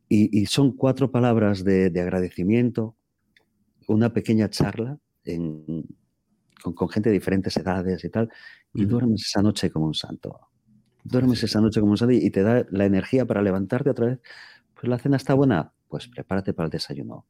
Y, 0.09 0.45
son 0.45 0.77
cuatro 0.77 1.09
palabras 1.09 1.63
de, 1.63 1.91
agradecimiento, 1.99 2.95
una 3.87 4.13
pequeña 4.13 4.47
charla 4.47 4.99
con, 6.61 6.89
gente 6.89 7.09
de 7.09 7.13
diferentes 7.13 7.57
edades 7.57 8.03
y 8.03 8.09
tal, 8.09 8.29
y 8.73 8.85
duermes 8.85 9.25
esa 9.27 9.41
noche 9.41 9.69
como 9.69 9.85
un 9.85 9.93
santo. 9.93 10.39
Duermes 11.03 11.43
esa 11.43 11.61
noche 11.61 11.79
como 11.79 11.91
un 11.91 11.97
santo 11.97 12.13
y, 12.13 12.29
te 12.29 12.43
da 12.43 12.65
la 12.71 12.85
energía 12.85 13.25
para 13.25 13.41
levantarte 13.41 13.89
otra 13.89 14.07
vez. 14.07 14.19
Pues 14.73 14.87
la 14.87 14.97
cena 14.97 15.17
está 15.17 15.33
buena, 15.33 15.73
pues 15.87 16.07
prepárate 16.07 16.53
para 16.53 16.65
el 16.65 16.71
desayuno, 16.71 17.27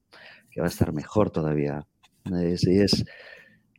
que 0.50 0.62
va 0.62 0.68
a 0.68 0.70
estar 0.70 0.94
mejor 0.94 1.32
todavía. 1.32 1.86
Y 2.26 2.80
es, 2.80 3.04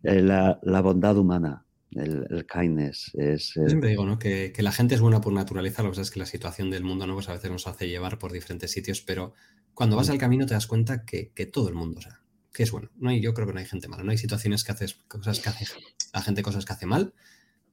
eh, 0.02 0.20
la, 0.20 0.58
la 0.62 0.80
bondad 0.80 1.16
humana 1.16 1.64
el, 1.94 2.46
kindness. 2.46 3.10
Es, 3.14 3.52
Yo 3.54 3.68
siempre 3.68 3.90
digo, 3.90 4.04
¿no? 4.04 4.18
Que, 4.18 4.52
la 4.58 4.72
gente 4.72 4.94
es 4.94 5.00
buena 5.00 5.20
por 5.20 5.32
naturaleza, 5.32 5.82
lo 5.82 5.88
que 5.88 5.92
pasa 5.92 6.02
es 6.02 6.10
que 6.10 6.18
la 6.18 6.26
situación 6.26 6.70
del 6.70 6.84
mundo, 6.84 7.06
¿no? 7.06 7.14
Pues 7.14 7.28
a 7.28 7.32
veces 7.32 7.50
nos 7.50 7.66
hace 7.66 7.88
llevar 7.88 8.18
por 8.18 8.32
diferentes 8.32 8.70
sitios, 8.70 9.00
pero 9.00 9.34
cuando 9.74 9.96
vas 9.96 10.10
al 10.10 10.18
camino 10.18 10.46
te 10.46 10.54
das 10.54 10.66
cuenta 10.66 11.04
que, 11.04 11.30
todo 11.52 11.68
el 11.68 11.74
mundo, 11.74 11.98
o 11.98 12.02
sea, 12.02 12.20
que 12.52 12.62
es 12.62 12.70
bueno. 12.70 12.90
No 12.96 13.10
hay, 13.10 13.20
yo 13.20 13.34
creo 13.34 13.46
que 13.46 13.52
no 13.52 13.60
hay 13.60 13.66
gente 13.66 13.88
mala, 13.88 14.02
no 14.02 14.10
hay 14.10 14.18
situaciones 14.18 14.64
que 14.64 14.72
haces, 14.72 14.94
cosas 15.08 15.40
que 15.40 15.48
hace 15.48 15.66
la 16.12 16.22
gente 16.22 16.42
cosas 16.42 16.64
que 16.64 16.72
hace 16.72 16.86
mal, 16.86 17.12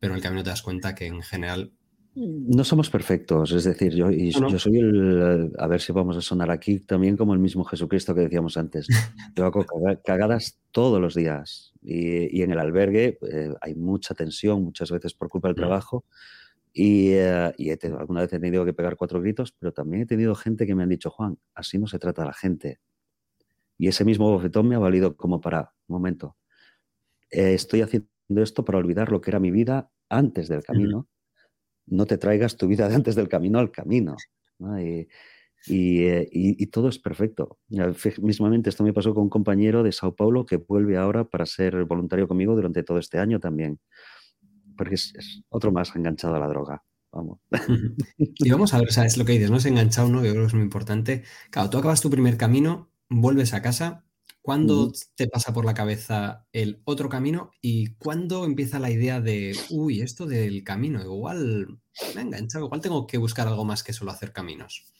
pero 0.01 0.13
en 0.13 0.17
el 0.17 0.23
camino 0.23 0.43
te 0.43 0.49
das 0.49 0.63
cuenta 0.63 0.95
que 0.95 1.05
en 1.05 1.21
general 1.21 1.71
no 2.15 2.65
somos 2.65 2.89
perfectos, 2.89 3.53
es 3.53 3.63
decir, 3.63 3.93
yo, 3.93 4.11
yo 4.11 4.59
soy 4.59 4.79
el, 4.79 5.53
a 5.57 5.67
ver 5.67 5.79
si 5.79 5.93
vamos 5.93 6.17
a 6.17 6.21
sonar 6.21 6.51
aquí 6.51 6.79
también 6.79 7.15
como 7.15 7.33
el 7.33 7.39
mismo 7.39 7.63
Jesucristo 7.63 8.13
que 8.13 8.21
decíamos 8.21 8.57
antes. 8.57 8.87
Yo 9.35 9.45
hago 9.45 9.65
cagadas 10.03 10.59
todos 10.71 10.99
los 10.99 11.15
días 11.15 11.73
y, 11.81 12.41
en 12.41 12.51
el 12.51 12.59
albergue 12.59 13.17
eh, 13.31 13.53
hay 13.61 13.75
mucha 13.75 14.13
tensión 14.13 14.61
muchas 14.61 14.91
veces 14.91 15.13
por 15.13 15.29
culpa 15.29 15.47
del 15.47 15.55
trabajo 15.55 16.03
y, 16.73 17.11
eh, 17.11 17.53
y 17.57 17.69
alguna 17.85 18.21
vez 18.21 18.33
he 18.33 18.39
tenido 18.39 18.65
que 18.65 18.73
pegar 18.73 18.97
cuatro 18.97 19.21
gritos, 19.21 19.53
pero 19.53 19.71
también 19.71 20.03
he 20.03 20.05
tenido 20.05 20.35
gente 20.35 20.67
que 20.67 20.75
me 20.75 20.83
han 20.83 20.89
dicho, 20.89 21.11
Juan, 21.11 21.37
así 21.55 21.77
no 21.77 21.87
se 21.87 21.97
trata 21.97 22.23
a 22.23 22.25
la 22.25 22.33
gente. 22.33 22.81
Y 23.77 23.87
ese 23.87 24.03
mismo 24.03 24.29
bofetón 24.29 24.67
me 24.67 24.75
ha 24.75 24.79
valido 24.79 25.15
como 25.15 25.39
para, 25.39 25.73
un 25.87 25.93
momento, 25.95 26.35
eh, 27.29 27.53
estoy 27.53 27.81
haciendo 27.81 28.11
esto 28.39 28.63
para 28.65 28.78
olvidar 28.78 29.12
lo 29.12 29.22
que 29.22 29.32
era 29.32 29.39
mi 29.39 29.52
vida 29.52 29.91
antes 30.10 30.48
del 30.48 30.63
camino 30.63 31.08
no 31.91 32.06
te 32.06 32.17
traigas 32.17 32.58
tu 32.58 32.67
vida 32.67 32.88
de 32.88 32.96
antes 32.96 33.15
del 33.15 33.28
camino 33.28 33.60
al 33.60 33.72
camino. 33.72 34.15
Eh, 34.78 35.08
y, 35.67 36.65
todo 36.67 36.90
es 36.90 37.00
perfecto. 37.00 37.60
Mismamente 38.21 38.69
esto 38.69 38.84
me 38.84 38.94
pasó 38.94 39.13
con 39.13 39.23
un 39.23 39.29
compañero 39.29 39.84
de 39.84 39.92
Sao 39.92 40.15
Paulo 40.15 40.46
que 40.46 40.58
vuelve 40.58 40.98
ahora 40.98 41.25
para 41.25 41.46
ser 41.46 41.84
voluntario 41.86 42.27
conmigo 42.27 42.56
durante 42.56 42.84
todo 42.84 42.98
este 42.98 43.19
año 43.19 43.40
también. 43.40 43.79
Porque 44.77 44.96
es, 44.96 45.44
otro 45.50 45.71
más 45.71 45.96
enganchado 45.96 46.36
a 46.36 46.40
la 46.40 46.48
droga. 46.48 46.84
Vamos. 47.12 47.40
Y 48.17 48.50
vamos 48.50 48.73
a 48.73 48.79
ver, 48.79 48.88
es 48.88 49.17
lo 49.17 49.25
que 49.25 49.34
dices, 49.34 49.52
no 49.52 49.58
es 49.58 49.65
enganchado, 49.65 50.08
¿no? 50.08 50.23
Yo 50.23 50.32
creo 50.32 50.44
que 50.44 50.48
es 50.48 50.54
muy 50.54 50.63
importante. 50.63 51.23
Claro, 51.50 51.69
tú 51.69 51.77
acabas 51.77 52.00
tu 52.00 52.10
primer 52.10 52.38
camino, 52.38 52.90
vuelves 53.10 53.54
a 53.54 53.62
casa 53.62 54.06
¿Cuándo 54.42 54.92
te 55.15 55.27
pasa 55.27 55.54
por 55.54 55.65
la 55.65 55.75
cabeza 55.75 56.48
el 56.52 56.81
otro 56.85 57.10
camino 57.10 57.52
y 57.62 57.94
cuándo 57.96 58.44
empieza 58.44 58.79
la 58.79 58.89
idea 58.89 59.21
de, 59.21 59.56
uy, 59.69 60.02
esto 60.02 60.25
del 60.25 60.63
camino, 60.63 61.00
igual 61.02 61.79
venga, 62.15 62.39
igual 62.39 62.81
tengo 62.81 63.06
que 63.06 63.19
buscar 63.19 63.48
algo 63.48 63.65
más 63.65 63.83
que 63.83 63.94
solo 63.94 64.10
hacer 64.10 64.33
caminos? 64.33 64.92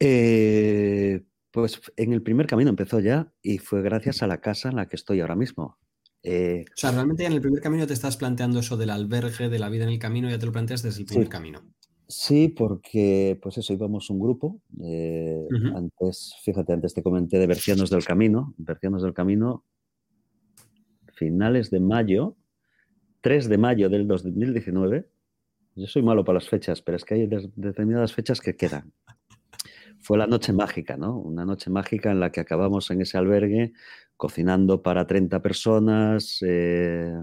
Eh, 0.00 1.22
pues 1.52 1.80
en 1.96 2.12
el 2.12 2.22
primer 2.22 2.48
camino 2.48 2.70
empezó 2.70 2.98
ya 2.98 3.32
y 3.40 3.58
fue 3.58 3.82
gracias 3.82 4.22
a 4.22 4.26
la 4.26 4.40
casa 4.40 4.70
en 4.70 4.76
la 4.76 4.88
que 4.88 4.96
estoy 4.96 5.20
ahora 5.20 5.36
mismo. 5.36 5.78
Eh, 6.24 6.64
o 6.68 6.76
sea, 6.76 6.90
realmente 6.90 7.24
en 7.24 7.32
el 7.32 7.40
primer 7.40 7.60
camino 7.60 7.86
te 7.86 7.94
estás 7.94 8.16
planteando 8.16 8.60
eso 8.60 8.76
del 8.76 8.90
albergue, 8.90 9.48
de 9.48 9.58
la 9.58 9.68
vida 9.68 9.84
en 9.84 9.90
el 9.90 9.98
camino, 9.98 10.28
ya 10.28 10.38
te 10.38 10.46
lo 10.46 10.52
planteas 10.52 10.82
desde 10.82 11.00
el 11.00 11.06
primer 11.06 11.28
camino. 11.28 11.62
Sí, 12.12 12.48
porque, 12.48 13.38
pues 13.40 13.56
eso, 13.56 13.72
íbamos 13.72 14.10
un 14.10 14.20
grupo. 14.20 14.60
Eh, 14.82 15.48
antes, 15.74 16.36
fíjate, 16.42 16.74
antes 16.74 16.92
te 16.92 17.02
comenté 17.02 17.38
de 17.38 17.46
Versiones 17.46 17.88
del 17.88 18.04
Camino. 18.04 18.52
Versiones 18.58 19.02
del 19.02 19.14
Camino, 19.14 19.64
finales 21.14 21.70
de 21.70 21.80
mayo, 21.80 22.36
3 23.22 23.48
de 23.48 23.56
mayo 23.56 23.88
del 23.88 24.06
2019. 24.06 25.08
Yo 25.74 25.86
soy 25.86 26.02
malo 26.02 26.22
para 26.22 26.34
las 26.34 26.50
fechas, 26.50 26.82
pero 26.82 26.96
es 26.96 27.04
que 27.06 27.14
hay 27.14 27.26
determinadas 27.56 28.12
fechas 28.12 28.42
que 28.42 28.56
quedan. 28.56 28.92
Fue 29.98 30.18
la 30.18 30.26
noche 30.26 30.52
mágica, 30.52 30.98
¿no? 30.98 31.18
Una 31.18 31.46
noche 31.46 31.70
mágica 31.70 32.10
en 32.10 32.20
la 32.20 32.30
que 32.30 32.40
acabamos 32.40 32.90
en 32.90 33.00
ese 33.00 33.16
albergue 33.16 33.72
cocinando 34.18 34.82
para 34.82 35.06
30 35.06 35.40
personas, 35.40 36.44
eh, 36.46 37.14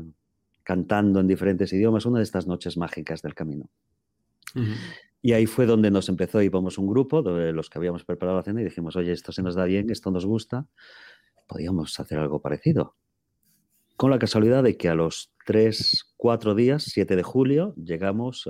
cantando 0.64 1.20
en 1.20 1.28
diferentes 1.28 1.72
idiomas, 1.74 2.08
una 2.08 2.18
de 2.18 2.24
estas 2.24 2.48
noches 2.48 2.76
mágicas 2.76 3.22
del 3.22 3.36
camino. 3.36 3.70
Y 5.22 5.34
ahí 5.34 5.46
fue 5.46 5.66
donde 5.66 5.92
nos 5.92 6.08
empezó, 6.08 6.42
íbamos 6.42 6.78
un 6.78 6.88
grupo 6.88 7.22
de 7.22 7.52
los 7.52 7.70
que 7.70 7.78
habíamos 7.78 8.06
preparado 8.06 8.38
la 8.38 8.44
cena 8.44 8.62
y 8.62 8.66
dijimos, 8.66 8.96
oye, 8.96 9.12
esto 9.12 9.32
se 9.32 9.44
nos 9.44 9.56
da 9.56 9.66
bien, 9.66 9.90
esto 9.90 10.12
nos 10.12 10.26
gusta, 10.26 10.66
podríamos 11.46 12.00
hacer 12.00 12.20
algo 12.20 12.42
parecido. 12.42 12.96
Con 13.98 14.12
la 14.12 14.20
casualidad 14.20 14.64
de 14.64 14.78
que 14.78 14.88
a 14.88 14.96
los 14.96 15.34
tres, 15.46 16.14
cuatro 16.16 16.56
días, 16.56 16.84
7 16.84 17.18
de 17.18 17.24
julio, 17.24 17.74
llegamos 17.76 18.48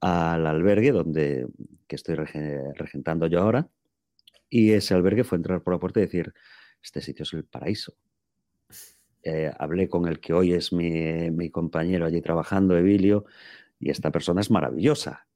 al 0.00 0.46
albergue 0.46 0.92
donde 0.92 1.46
que 1.86 1.96
estoy 1.96 2.16
regentando 2.16 3.26
yo 3.26 3.40
ahora. 3.40 3.70
Y 4.50 4.72
ese 4.72 4.92
albergue 4.92 5.24
fue 5.24 5.36
entrar 5.36 5.62
por 5.62 5.72
la 5.72 5.80
puerta 5.80 6.00
y 6.00 6.02
decir, 6.02 6.34
este 6.82 7.00
sitio 7.00 7.22
es 7.22 7.32
el 7.32 7.44
paraíso. 7.44 7.96
Eh, 9.22 9.50
hablé 9.58 9.88
con 9.88 10.06
el 10.06 10.20
que 10.20 10.34
hoy 10.34 10.52
es 10.52 10.72
mi, 10.72 11.30
mi 11.30 11.50
compañero 11.50 12.04
allí 12.04 12.20
trabajando, 12.20 12.76
Evilio, 12.76 13.24
y 13.78 13.90
esta 13.90 14.10
persona 14.10 14.40
es 14.40 14.50
maravillosa. 14.50 15.26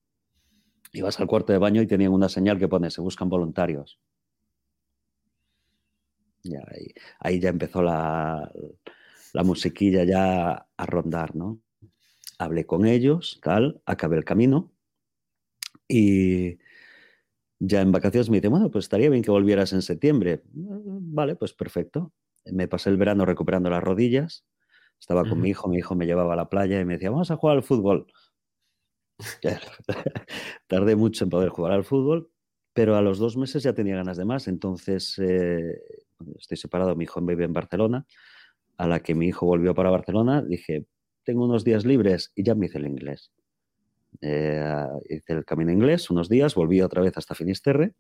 Ibas 0.93 1.21
al 1.21 1.27
cuarto 1.27 1.53
de 1.53 1.59
baño 1.59 1.83
y 1.83 1.87
tenían 1.87 2.13
una 2.13 2.29
señal 2.29 2.59
que 2.59 2.69
pone, 2.69 2.91
se 2.91 3.01
buscan 3.01 3.29
voluntarios. 3.29 4.01
Y 6.43 6.55
ahí, 7.21 7.39
ya 7.39 7.51
empezó 7.51 7.83
la, 7.83 8.51
la, 9.35 9.43
musiquilla 9.43 10.05
ya 10.05 10.67
a 10.77 10.87
rondar, 10.87 11.37
¿no? 11.37 11.61
Hablé 12.39 12.65
con 12.65 12.87
ellos, 12.87 13.39
tal, 13.43 13.83
acabé 13.85 14.17
el 14.17 14.25
camino 14.25 14.73
y 15.87 16.59
ya 17.59 17.83
en 17.83 17.93
vacaciones 17.93 18.31
me 18.31 18.39
dice, 18.39 18.49
bueno, 18.49 18.71
pues 18.71 18.87
estaría 18.87 19.11
bien 19.11 19.23
que 19.23 19.31
volvieras 19.31 19.73
en 19.75 19.83
septiembre. 19.83 20.43
Vale, 20.53 21.37
pues 21.37 21.53
perfecto. 21.53 22.13
Me 22.47 22.69
pasé 22.69 22.89
el 22.89 22.97
verano 22.97 23.27
recuperando 23.27 23.69
las 23.69 23.83
rodillas, 23.83 24.47
estaba 24.99 25.29
con 25.29 25.41
mi 25.41 25.51
hijo, 25.51 25.69
mi 25.69 25.79
hijo 25.79 25.95
me 25.95 26.07
llevaba 26.07 26.33
a 26.35 26.37
la 26.37 26.49
playa 26.49 26.81
y 26.81 26.85
me 26.85 26.95
decía, 26.95 27.11
vamos 27.11 27.31
a 27.31 27.37
jugar 27.37 27.57
al 27.57 27.63
fútbol. 27.63 28.07
Tardé 30.67 30.97
mucho 30.97 31.25
en 31.25 31.31
poder 31.31 31.49
jugar 31.49 31.73
al 31.73 31.85
fútbol, 31.85 32.31
pero 32.73 32.97
a 32.97 33.03
los 33.03 33.19
dos 33.19 33.37
meses 33.37 33.63
ya 33.63 33.73
tenía 33.73 33.97
ganas 33.97 34.17
de 34.17 34.25
más. 34.25 34.49
Entonces, 34.49 35.19
eh, 35.19 35.81
estoy 36.39 36.57
separado, 36.57 36.97
mi 36.97 37.05
hijo 37.05 37.21
vive 37.21 37.45
en 37.45 37.53
Barcelona. 37.53 38.07
A 38.77 38.87
la 38.87 39.01
que 39.01 39.15
mi 39.15 39.29
hijo 39.29 39.47
volvió 39.47 39.75
para 39.75 39.91
Barcelona, 39.91 40.43
dije, 40.43 40.87
tengo 41.25 41.45
unos 41.45 41.65
días 41.65 41.85
libres 41.85 42.33
y 42.35 42.45
ya 42.45 42.55
me 42.55 42.67
hice 42.67 42.79
el 42.79 42.87
inglés. 42.87 43.31
Eh, 44.23 44.87
hice 45.09 45.33
el 45.33 45.45
camino 45.45 45.71
inglés 45.71 46.11
unos 46.11 46.29
días, 46.29 46.55
volví 46.55 46.81
otra 46.81 47.03
vez 47.03 47.17
hasta 47.17 47.35
Finisterre 47.35 47.95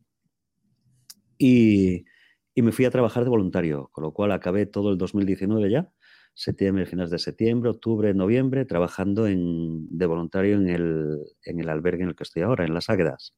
y, 1.38 2.04
me 2.56 2.72
fui 2.72 2.84
a 2.84 2.90
trabajar 2.90 3.24
de 3.24 3.30
voluntario, 3.30 3.88
con 3.90 4.04
lo 4.04 4.12
cual 4.12 4.32
acabé 4.32 4.66
todo 4.66 4.90
el 4.90 4.98
2019 4.98 5.70
ya 5.70 5.90
septiembre, 6.34 6.86
finales 6.86 7.10
de 7.10 7.18
septiembre, 7.18 7.70
octubre, 7.70 8.14
noviembre, 8.14 8.64
trabajando 8.64 9.26
en, 9.26 9.86
de 9.90 10.06
voluntario 10.06 10.56
en 10.56 10.68
el, 10.68 11.18
en 11.44 11.60
el, 11.60 11.68
albergue 11.68 12.02
en 12.02 12.10
el 12.10 12.16
que 12.16 12.24
estoy 12.24 12.42
ahora, 12.42 12.64
en 12.64 12.74
Las 12.74 12.88
Águedas. 12.90 13.34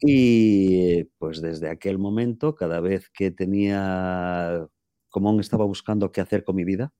Y 0.00 1.04
pues 1.18 1.40
desde 1.40 1.70
aquel 1.70 1.98
momento, 1.98 2.54
cada 2.54 2.80
vez 2.80 3.08
que 3.10 3.30
tenía, 3.30 4.66
como 5.08 5.30
aún 5.30 5.40
estaba 5.40 5.64
buscando 5.64 6.12
qué 6.12 6.20
hacer 6.20 6.44
con 6.44 6.56
mi 6.56 6.64
vida, 6.64 6.92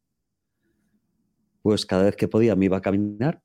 pues 1.62 1.86
cada 1.86 2.04
vez 2.04 2.16
que 2.16 2.28
podía 2.28 2.56
me 2.56 2.66
iba 2.66 2.76
a 2.76 2.82
caminar, 2.82 3.42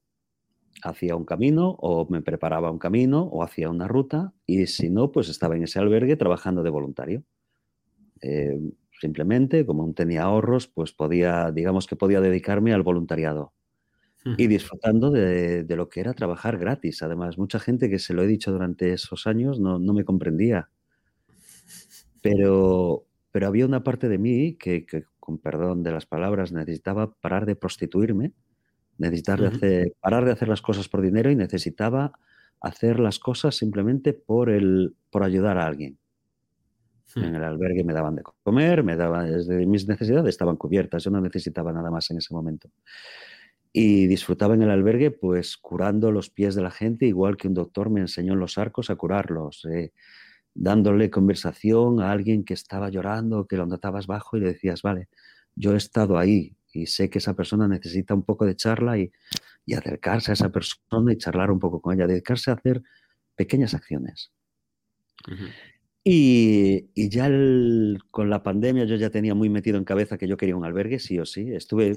hacía 0.84 1.16
un 1.16 1.26
camino 1.26 1.72
o 1.80 2.08
me 2.10 2.22
preparaba 2.22 2.72
un 2.72 2.80
camino 2.80 3.24
o 3.24 3.44
hacía 3.44 3.70
una 3.70 3.88
ruta 3.88 4.34
y 4.46 4.68
si 4.68 4.90
no, 4.90 5.12
pues 5.12 5.30
estaba 5.30 5.56
en 5.56 5.64
ese 5.64 5.80
albergue 5.80 6.16
trabajando 6.16 6.64
de 6.64 6.70
voluntario. 6.70 7.24
Eh, 8.22 8.60
Simplemente, 9.00 9.66
como 9.66 9.94
tenía 9.94 10.24
ahorros, 10.24 10.68
pues 10.68 10.92
podía, 10.92 11.52
digamos 11.52 11.88
que 11.88 11.96
podía 11.96 12.20
dedicarme 12.20 12.74
al 12.74 12.84
voluntariado 12.84 13.54
y 14.38 14.48
disfrutando 14.48 15.12
de, 15.12 15.66
lo 15.70 15.88
que 15.88 16.02
era 16.02 16.14
trabajar 16.14 16.58
gratis. 16.58 17.02
Además, 17.02 17.38
mucha 17.38 17.60
gente 17.60 17.90
que 17.90 18.00
se 18.00 18.14
lo 18.14 18.24
he 18.24 18.28
dicho 18.28 18.52
durante 18.52 18.92
esos 18.92 19.28
años 19.28 19.60
no, 19.60 19.80
me 19.80 20.04
comprendía. 20.04 20.70
Pero, 22.22 23.06
pero 23.32 23.48
había 23.48 23.66
una 23.66 23.84
parte 23.84 24.10
de 24.10 24.18
mí 24.18 24.56
que, 24.56 24.86
con 25.20 25.38
perdón 25.38 25.84
de 25.84 25.92
las 25.92 26.06
palabras, 26.06 26.52
necesitaba 26.52 27.14
parar 27.14 27.46
de 27.46 27.56
prostituirme, 27.56 28.34
necesitar 28.98 29.44
hacer, 29.46 29.94
parar 30.02 30.26
de 30.26 30.34
hacer 30.34 30.50
las 30.50 30.62
cosas 30.62 30.90
por 30.90 31.02
dinero 31.02 31.32
y 31.32 31.38
necesitaba 31.38 32.20
hacer 32.60 33.00
las 33.00 33.20
cosas 33.20 33.56
simplemente 33.56 34.12
por, 34.12 34.50
el, 34.50 34.98
por 35.10 35.24
ayudar 35.24 35.58
a 35.58 35.66
alguien. 35.66 35.99
Hmm. 37.16 37.24
En 37.24 37.36
el 37.36 37.44
albergue 37.44 37.84
me 37.84 37.94
daban 37.94 38.16
de 38.16 38.24
comer, 38.44 38.84
me 38.84 38.96
daban, 38.96 39.32
desde 39.32 39.66
mis 39.66 39.88
necesidades 39.88 40.30
estaban 40.30 40.58
cubiertas, 40.58 41.04
yo 41.04 41.12
no 41.12 41.22
necesitaba 41.22 41.72
nada 41.74 41.90
más 41.90 42.10
en 42.12 42.18
ese 42.18 42.34
momento. 42.34 42.70
Y 43.72 44.08
disfrutaba 44.08 44.56
en 44.56 44.64
el 44.64 44.72
albergue 44.72 45.12
pues 45.12 45.58
curando 45.58 46.12
los 46.12 46.30
pies 46.30 46.56
de 46.56 46.64
la 46.64 46.72
gente, 46.72 47.06
igual 47.06 47.38
que 47.38 47.48
un 47.48 47.54
doctor 47.54 47.90
me 47.90 48.02
enseñó 48.02 48.34
en 48.34 48.40
los 48.40 48.58
arcos 48.58 48.90
a 48.90 48.96
curarlos, 48.96 49.66
eh, 49.66 49.94
dándole 50.54 51.10
conversación 51.10 52.02
a 52.02 52.12
alguien 52.12 52.44
que 52.44 52.54
estaba 52.54 52.90
llorando, 52.90 53.46
que 53.46 53.58
lo 53.58 53.66
notabas 53.66 54.08
bajo 54.08 54.38
y 54.38 54.42
le 54.42 54.48
decías, 54.48 54.82
vale, 54.82 55.08
yo 55.56 55.74
he 55.74 55.78
estado 55.78 56.18
ahí 56.18 56.56
y 56.74 56.88
sé 56.88 57.10
que 57.10 57.20
esa 57.20 57.36
persona 57.36 57.68
necesita 57.68 58.14
un 58.14 58.24
poco 58.24 58.46
de 58.46 58.56
charla 58.56 58.98
y, 58.98 59.12
y 59.66 59.74
acercarse 59.74 60.32
a 60.32 60.34
esa 60.34 60.50
persona 60.50 61.14
y 61.14 61.18
charlar 61.18 61.52
un 61.52 61.60
poco 61.60 61.82
con 61.82 61.96
ella, 61.96 62.08
dedicarse 62.08 62.52
a 62.52 62.56
hacer 62.56 62.82
pequeñas 63.36 63.74
acciones. 63.74 64.32
Y, 66.04 67.10
ya 67.10 67.30
con 68.12 68.30
la 68.30 68.42
pandemia 68.42 68.86
yo 68.86 68.96
ya 68.96 69.10
tenía 69.10 69.36
muy 69.36 69.50
metido 69.50 69.78
en 69.78 69.84
cabeza 69.84 70.18
que 70.18 70.28
yo 70.28 70.38
quería 70.38 70.56
un 70.56 70.66
albergue, 70.66 71.00
sí 71.00 71.20
o 71.20 71.26
sí. 71.26 71.52
Estuve 71.54 71.96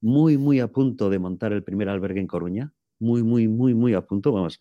muy, 0.00 0.38
muy 0.38 0.60
a 0.60 0.68
punto 0.68 1.10
de 1.10 1.18
montar 1.18 1.52
el 1.52 1.64
primer 1.64 1.88
albergue 1.88 2.20
en 2.20 2.26
Coruña. 2.26 2.72
Muy, 2.98 3.22
muy, 3.22 3.48
muy, 3.48 3.74
muy 3.74 3.94
a 3.94 4.02
punto. 4.02 4.32
Vamos, 4.32 4.60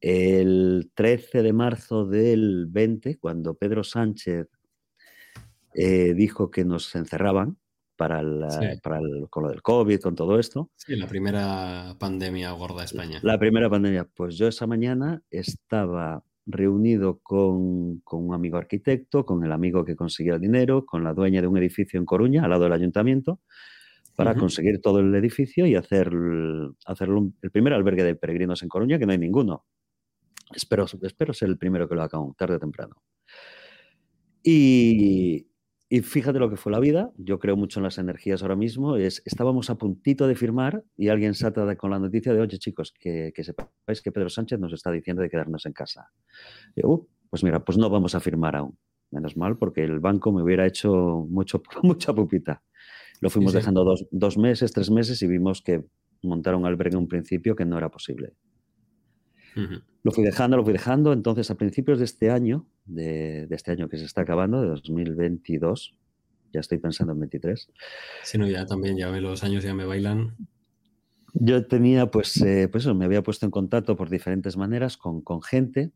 el 0.00 0.90
13 0.94 1.42
de 1.42 1.52
marzo 1.52 2.06
del 2.06 2.66
20, 2.66 3.18
cuando 3.18 3.54
Pedro 3.54 3.84
Sánchez 3.84 4.48
eh, 5.74 6.14
dijo 6.14 6.50
que 6.50 6.64
nos 6.64 6.94
encerraban 6.94 7.58
para, 7.96 8.22
para 8.82 9.00
con 9.28 9.42
lo 9.42 9.50
del 9.50 9.60
COVID, 9.60 10.00
con 10.00 10.14
todo 10.14 10.38
esto. 10.38 10.70
Sí, 10.76 10.96
la 10.96 11.08
primera 11.08 11.96
pandemia 11.98 12.52
gorda 12.52 12.78
de 12.78 12.84
España. 12.84 13.20
La 13.22 13.38
primera 13.38 13.68
pandemia. 13.68 14.04
Pues 14.04 14.36
yo 14.36 14.46
esa 14.46 14.66
mañana 14.66 15.20
estaba 15.30 16.22
reunido 16.48 17.20
con, 17.22 18.02
un 18.10 18.34
amigo 18.34 18.56
arquitecto, 18.56 19.24
con 19.24 19.44
el 19.44 19.52
amigo 19.52 19.84
que 19.84 19.94
conseguía 19.94 20.34
el 20.34 20.40
dinero, 20.40 20.86
con 20.86 21.04
la 21.04 21.12
dueña 21.12 21.40
de 21.40 21.46
un 21.46 21.58
edificio 21.58 22.00
en 22.00 22.06
Coruña, 22.06 22.42
al 22.42 22.50
lado 22.50 22.64
del 22.64 22.72
ayuntamiento, 22.72 23.40
para 24.16 24.34
conseguir 24.34 24.80
todo 24.80 24.98
el 24.98 25.14
edificio 25.14 25.66
y 25.66 25.76
hacer, 25.76 26.10
hacer 26.86 27.08
el 27.42 27.50
primer 27.52 27.72
albergue 27.72 28.02
de 28.02 28.16
peregrinos 28.16 28.62
en 28.62 28.68
Coruña, 28.68 28.98
que 28.98 29.06
no 29.06 29.12
hay 29.12 29.18
ninguno. 29.18 29.64
Espero, 30.52 30.86
espero 31.02 31.32
ser 31.32 31.50
el 31.50 31.58
primero 31.58 31.88
que 31.88 31.94
lo 31.94 32.02
haga 32.02 32.18
tarde 32.36 32.56
o 32.56 32.58
temprano. 32.58 32.96
Y, 34.42 35.46
y 35.90 36.00
fíjate 36.02 36.38
lo 36.38 36.50
que 36.50 36.56
fue 36.56 36.70
la 36.70 36.80
vida. 36.80 37.10
Yo 37.16 37.38
creo 37.38 37.56
mucho 37.56 37.80
en 37.80 37.84
las 37.84 37.96
energías 37.96 38.42
ahora 38.42 38.56
mismo. 38.56 38.96
Es, 38.96 39.22
estábamos 39.24 39.70
a 39.70 39.78
puntito 39.78 40.26
de 40.26 40.34
firmar 40.34 40.84
y 40.96 41.08
alguien 41.08 41.34
salta 41.34 41.76
con 41.76 41.90
la 41.90 41.98
noticia 41.98 42.34
de, 42.34 42.40
oye 42.40 42.58
chicos, 42.58 42.92
que, 42.92 43.32
que 43.34 43.42
sepáis 43.42 44.02
que 44.02 44.12
Pedro 44.12 44.28
Sánchez 44.28 44.58
nos 44.58 44.72
está 44.74 44.90
diciendo 44.90 45.22
de 45.22 45.30
quedarnos 45.30 45.64
en 45.64 45.72
casa. 45.72 46.10
Uh, 46.82 47.06
pues 47.30 47.42
mira, 47.42 47.64
pues 47.64 47.78
no 47.78 47.88
vamos 47.88 48.14
a 48.14 48.20
firmar 48.20 48.56
aún. 48.56 48.78
Menos 49.10 49.38
mal, 49.38 49.56
porque 49.56 49.82
el 49.82 50.00
banco 50.00 50.30
me 50.30 50.42
hubiera 50.42 50.66
hecho 50.66 51.26
mucho, 51.30 51.62
mucha 51.82 52.12
pupita. 52.12 52.62
Lo 53.20 53.30
fuimos 53.30 53.54
dejando 53.54 53.82
dos, 53.82 54.06
dos, 54.10 54.36
meses, 54.36 54.72
tres 54.72 54.90
meses 54.90 55.22
y 55.22 55.26
vimos 55.26 55.62
que 55.62 55.84
montar 56.22 56.54
un 56.54 56.66
albergue 56.66 56.96
en 56.96 57.02
un 57.02 57.08
principio 57.08 57.56
que 57.56 57.64
no 57.64 57.78
era 57.78 57.90
posible. 57.90 58.34
Lo 60.02 60.12
fui 60.12 60.24
dejando, 60.24 60.56
lo 60.56 60.64
fui 60.64 60.72
dejando. 60.72 61.12
Entonces, 61.12 61.50
a 61.50 61.56
principios 61.56 61.98
de 61.98 62.04
este 62.04 62.30
año, 62.30 62.66
de, 62.86 63.46
este 63.50 63.72
año 63.72 63.88
que 63.88 63.98
se 63.98 64.04
está 64.04 64.22
acabando, 64.22 64.62
de 64.62 64.68
2022, 64.68 65.96
ya 66.52 66.60
estoy 66.60 66.78
pensando 66.78 67.12
en 67.12 67.20
23. 67.20 67.70
Si 68.22 68.38
no, 68.38 68.46
ya 68.48 68.66
también, 68.66 68.96
ya 68.96 69.08
los 69.10 69.42
años 69.44 69.64
ya 69.64 69.74
me 69.74 69.84
bailan. 69.84 70.36
Yo 71.34 71.66
tenía, 71.66 72.10
pues, 72.10 72.40
eh, 72.40 72.68
pues 72.70 72.84
eso, 72.84 72.94
me 72.94 73.04
había 73.04 73.22
puesto 73.22 73.46
en 73.46 73.50
contacto 73.50 73.96
por 73.96 74.08
diferentes 74.10 74.56
maneras 74.56 74.96
con, 74.96 75.20
con 75.20 75.42
gente 75.42 75.92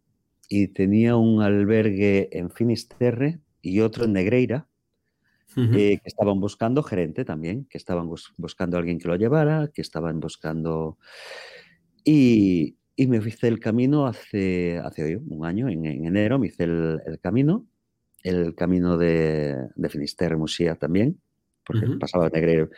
y 0.49 0.69
tenía 0.69 1.17
un 1.17 1.43
albergue 1.43 2.29
en 2.33 2.51
Finisterre 2.51 3.41
y 3.63 3.81
otro 3.81 4.05
en 4.05 4.13
Negreira, 4.13 4.69
eh, 5.57 5.99
que 6.03 6.09
estaban 6.09 6.41
buscando 6.41 6.83
gerente 6.83 7.25
también, 7.25 7.67
que 7.67 7.77
estaban 7.77 8.09
buscando 8.37 8.77
a 8.77 8.81
alguien 8.81 8.99
que 8.99 9.09
lo 9.09 9.17
llevara, 9.17 9.71
que 9.73 9.83
estaban 9.83 10.19
buscando 10.19 10.99
Y, 12.05 12.77
y, 12.97 13.07
me 13.07 13.19
hice 13.19 13.49
el 13.49 13.59
camino 13.59 14.07
hace, 14.07 14.79
hace 14.79 15.17
un 15.17 15.45
año, 15.47 15.69
en, 15.69 15.85
en 15.87 16.05
enero, 16.07 16.39
me 16.39 16.49
hice 16.49 16.65
el, 16.65 17.01
el, 17.07 17.19
camino, 17.21 17.67
el 18.23 18.55
camino 18.55 18.97
de, 18.99 19.57
de 19.75 19.89
Finisterre, 19.89 20.37
Musia 20.37 20.77
también, 20.77 21.21
porque 21.65 21.87
uh 21.87 21.91
-huh. 21.91 21.99
pasaba 21.99 22.29
de 22.29 22.41
Negreiro 22.41 22.71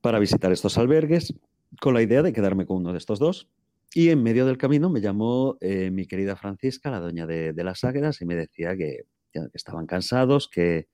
para 0.00 0.18
visitar 0.18 0.52
estos 0.52 0.76
albergues 0.76 1.32
con 1.80 1.94
la 1.94 2.02
idea 2.02 2.22
de 2.22 2.32
quedarme 2.32 2.66
con 2.66 2.78
uno 2.78 2.92
de 2.92 2.98
estos 2.98 3.18
dos. 3.18 3.48
Y 3.94 4.08
en 4.08 4.22
medio 4.22 4.46
del 4.46 4.58
camino 4.58 4.90
me 4.90 5.00
llamó 5.00 5.58
eh, 5.60 5.90
mi 5.90 6.06
querida 6.06 6.34
Francisca, 6.34 6.90
la 6.90 6.98
doña 6.98 7.26
de, 7.26 7.52
de, 7.52 7.64
las 7.64 7.84
Águedas, 7.84 8.20
y 8.20 8.26
me 8.26 8.34
decía 8.34 8.76
que, 8.76 9.04
que 9.32 9.40
estaban 9.52 9.86
cansados, 9.86 10.48
que, 10.48 10.88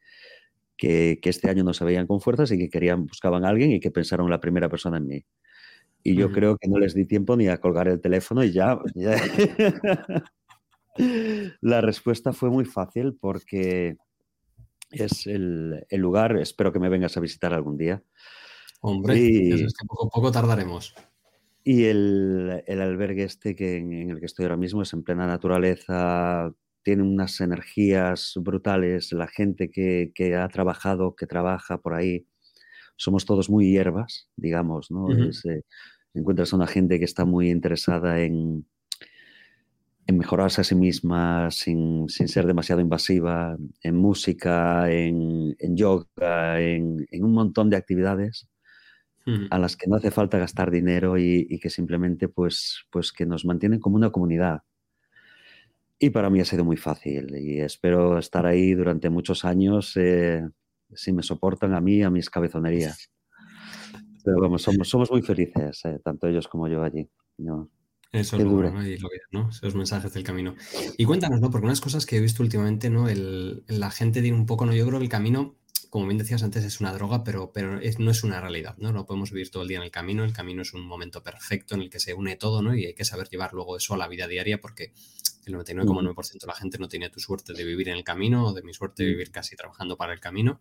que, 0.76 1.18
que, 1.22 1.30
este 1.30 1.48
año 1.48 1.64
no 1.64 1.74
se 1.74 1.84
veían 1.84 2.06
con 2.06 2.20
fuerzas 2.20 2.50
y 2.50 2.58
que 2.58 2.68
querían, 2.68 3.06
buscaban 3.06 3.44
a 3.44 3.48
alguien 3.48 3.70
y 3.70 3.80
que 3.80 3.90
pensaron 3.90 4.28
la 4.30 4.40
primera 4.40 4.68
persona 4.68 4.96
en 4.98 5.06
mí. 5.06 5.24
Y 6.08 6.16
yo 6.16 6.32
creo 6.32 6.56
que 6.56 6.68
no 6.68 6.78
les 6.78 6.94
di 6.94 7.06
tiempo 7.06 7.36
ni 7.36 7.48
a 7.48 7.58
colgar 7.58 7.88
el 7.88 8.00
teléfono 8.00 8.42
y 8.44 8.52
ya... 8.52 8.78
ya... 8.94 9.16
la 11.60 11.80
respuesta 11.80 12.32
fue 12.32 12.50
muy 12.50 12.64
fácil 12.64 13.16
porque 13.20 13.96
es 14.90 15.26
el, 15.26 15.86
el, 15.88 16.00
lugar, 16.00 16.36
espero 16.38 16.72
que 16.72 16.80
me 16.80 16.88
vengas 16.88 17.16
a 17.16 17.20
visitar 17.20 17.52
algún 17.52 17.76
día. 17.76 18.02
Hombre, 18.80 19.18
y, 19.18 19.52
es 19.52 19.74
que 19.74 19.86
poco, 19.86 20.08
poco 20.08 20.32
tardaremos. 20.32 20.94
Y 21.64 21.84
el, 21.84 22.62
el 22.66 22.80
albergue 22.80 23.24
este 23.24 23.54
que 23.54 23.76
en, 23.76 23.92
en, 23.92 24.10
el 24.10 24.20
que 24.20 24.26
estoy 24.26 24.44
ahora 24.44 24.56
mismo 24.56 24.82
es 24.82 24.92
en 24.92 25.02
plena 25.02 25.26
naturaleza, 25.26 26.52
tiene 26.82 27.02
unas 27.02 27.40
energías 27.40 28.32
brutales, 28.36 29.12
la 29.12 29.26
gente 29.26 29.70
que, 29.70 30.12
que 30.14 30.36
ha 30.36 30.48
trabajado, 30.48 31.14
que 31.14 31.26
trabaja 31.26 31.78
por 31.78 31.94
ahí, 31.94 32.26
somos 32.96 33.26
todos 33.26 33.50
muy 33.50 33.70
hierbas, 33.70 34.30
digamos, 34.36 34.90
¿no? 34.90 35.04
Uh 35.04 35.10
-huh. 35.10 35.28
es, 35.28 35.44
eh, 35.44 35.64
encuentras 36.14 36.52
a 36.52 36.56
una 36.56 36.66
gente 36.66 36.98
que 36.98 37.04
está 37.04 37.24
muy 37.24 37.50
interesada 37.50 38.20
en, 38.20 38.66
en 40.06 40.18
mejorarse 40.18 40.60
a 40.60 40.64
sí 40.64 40.74
misma 40.74 41.50
sin, 41.50 42.08
sin, 42.08 42.28
ser 42.28 42.46
demasiado 42.46 42.80
invasiva, 42.80 43.56
en 43.82 43.96
música, 43.96 44.90
en, 44.90 45.54
en 45.58 45.76
yoga, 45.76 46.60
en, 46.60 47.06
en, 47.10 47.24
un 47.24 47.32
montón 47.32 47.70
de 47.70 47.76
actividades 47.76 48.48
a 49.50 49.58
las 49.58 49.76
que 49.76 49.86
no 49.86 49.96
hace 49.96 50.10
falta 50.10 50.38
gastar 50.38 50.70
dinero 50.70 51.18
y, 51.18 51.46
y, 51.50 51.58
que 51.58 51.68
simplemente 51.68 52.28
pues, 52.28 52.86
pues 52.90 53.12
que 53.12 53.26
nos 53.26 53.44
mantienen 53.44 53.78
como 53.78 53.96
una 53.96 54.08
comunidad. 54.08 54.62
Y 55.98 56.08
para 56.10 56.30
mí 56.30 56.40
ha 56.40 56.46
sido 56.46 56.64
muy 56.64 56.78
fácil 56.78 57.36
y 57.36 57.60
espero 57.60 58.18
estar 58.18 58.46
ahí 58.46 58.72
durante 58.72 59.10
muchos 59.10 59.44
años 59.44 59.92
eh, 59.96 60.48
si 60.94 61.12
me 61.12 61.22
soportan 61.22 61.74
a 61.74 61.80
mí, 61.80 62.02
a 62.02 62.10
mis 62.10 62.30
cabezonerías. 62.30 63.10
Pero 64.28 64.42
vamos, 64.42 64.60
somos, 64.60 64.86
somos 64.86 65.10
muy 65.10 65.22
felices, 65.22 65.80
eh, 65.86 65.98
tanto 66.04 66.28
ellos 66.28 66.48
como 66.48 66.68
yo 66.68 66.82
allí. 66.82 67.08
¿no? 67.38 67.70
Eso 68.12 68.36
es 68.36 68.44
lo 68.44 68.50
bueno, 68.50 68.86
y 68.86 68.98
lo 68.98 69.08
¿no? 69.30 69.48
Esos 69.48 69.74
mensajes 69.74 70.12
del 70.12 70.22
camino. 70.22 70.54
Y 70.98 71.06
cuéntanos, 71.06 71.40
¿no? 71.40 71.50
Porque 71.50 71.64
unas 71.64 71.80
cosas 71.80 72.04
que 72.04 72.18
he 72.18 72.20
visto 72.20 72.42
últimamente, 72.42 72.90
¿no? 72.90 73.08
El, 73.08 73.64
la 73.68 73.90
gente 73.90 74.20
tiene 74.20 74.36
un 74.36 74.44
poco, 74.44 74.66
¿no? 74.66 74.74
Yo 74.74 74.86
creo 74.86 74.98
que 74.98 75.04
el 75.04 75.10
camino 75.10 75.56
como 75.90 76.06
bien 76.06 76.18
decías 76.18 76.42
antes, 76.42 76.64
es 76.64 76.80
una 76.80 76.92
droga, 76.92 77.24
pero, 77.24 77.50
pero 77.52 77.80
es, 77.80 77.98
no 77.98 78.10
es 78.10 78.22
una 78.22 78.40
realidad, 78.40 78.76
¿no? 78.78 78.92
No 78.92 79.06
podemos 79.06 79.30
vivir 79.30 79.50
todo 79.50 79.62
el 79.62 79.68
día 79.68 79.78
en 79.78 79.84
el 79.84 79.90
camino. 79.90 80.22
El 80.24 80.34
camino 80.34 80.60
es 80.60 80.74
un 80.74 80.86
momento 80.86 81.22
perfecto 81.22 81.74
en 81.74 81.80
el 81.80 81.88
que 81.88 81.98
se 81.98 82.12
une 82.12 82.36
todo, 82.36 82.60
¿no? 82.60 82.74
Y 82.74 82.84
hay 82.84 82.94
que 82.94 83.06
saber 83.06 83.28
llevar 83.28 83.54
luego 83.54 83.76
eso 83.76 83.94
a 83.94 83.96
la 83.96 84.06
vida 84.06 84.26
diaria 84.26 84.60
porque 84.60 84.92
el 85.46 85.54
99,9% 85.54 86.40
de 86.40 86.46
la 86.46 86.54
gente 86.54 86.78
no 86.78 86.88
tiene 86.88 87.08
tu 87.08 87.20
suerte 87.20 87.54
de 87.54 87.64
vivir 87.64 87.88
en 87.88 87.96
el 87.96 88.04
camino 88.04 88.48
o 88.48 88.52
de 88.52 88.62
mi 88.62 88.74
suerte 88.74 89.02
de 89.02 89.10
vivir 89.10 89.30
casi 89.30 89.56
trabajando 89.56 89.96
para 89.96 90.12
el 90.12 90.20
camino. 90.20 90.60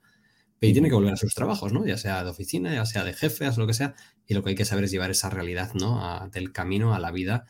Y 0.60 0.74
tiene 0.74 0.89
que 0.89 0.95
volver 0.95 1.14
a 1.14 1.18
sus 1.18 1.36
trabajos, 1.36 1.72
¿no? 1.72 1.86
Ya 1.86 1.97
sea 1.97 2.24
de 2.24 2.30
oficina, 2.32 2.74
ya 2.74 2.86
sea 2.86 3.03
de 3.03 3.14
jefe, 3.14 3.45
a 3.45 3.51
lo 3.51 3.68
que 3.68 3.74
sea. 3.74 3.95
Y 4.26 4.34
lo 4.34 4.43
que 4.43 4.49
hay 4.49 4.55
que 4.55 4.66
saber 4.66 4.86
es 4.86 4.91
llevar 4.91 5.12
esa 5.12 5.30
realidad, 5.30 5.74
¿no? 5.76 6.03
A, 6.03 6.30
del 6.30 6.51
camino 6.51 6.95
a 6.95 6.99
la 6.99 7.12
vida. 7.12 7.45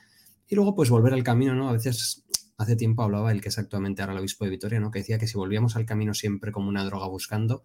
Y 0.47 0.55
luego, 0.55 0.75
pues, 0.75 0.89
volver 0.89 1.13
al 1.13 1.23
camino, 1.23 1.55
¿no? 1.55 1.69
A 1.69 1.73
veces 1.73 2.25
hace 2.57 2.75
tiempo 2.75 3.03
hablaba 3.03 3.31
el 3.31 3.41
que 3.41 3.49
es 3.49 3.57
actualmente 3.57 4.01
ahora 4.01 4.13
el 4.13 4.19
obispo 4.19 4.43
de 4.43 4.51
Vitoria, 4.51 4.79
¿no? 4.79 4.91
Que 4.91 4.99
decía 4.99 5.17
que 5.17 5.27
si 5.27 5.37
volvíamos 5.37 5.75
al 5.75 5.85
camino 5.85 6.13
siempre 6.13 6.51
como 6.51 6.67
una 6.67 6.83
droga 6.83 7.07
buscando, 7.07 7.63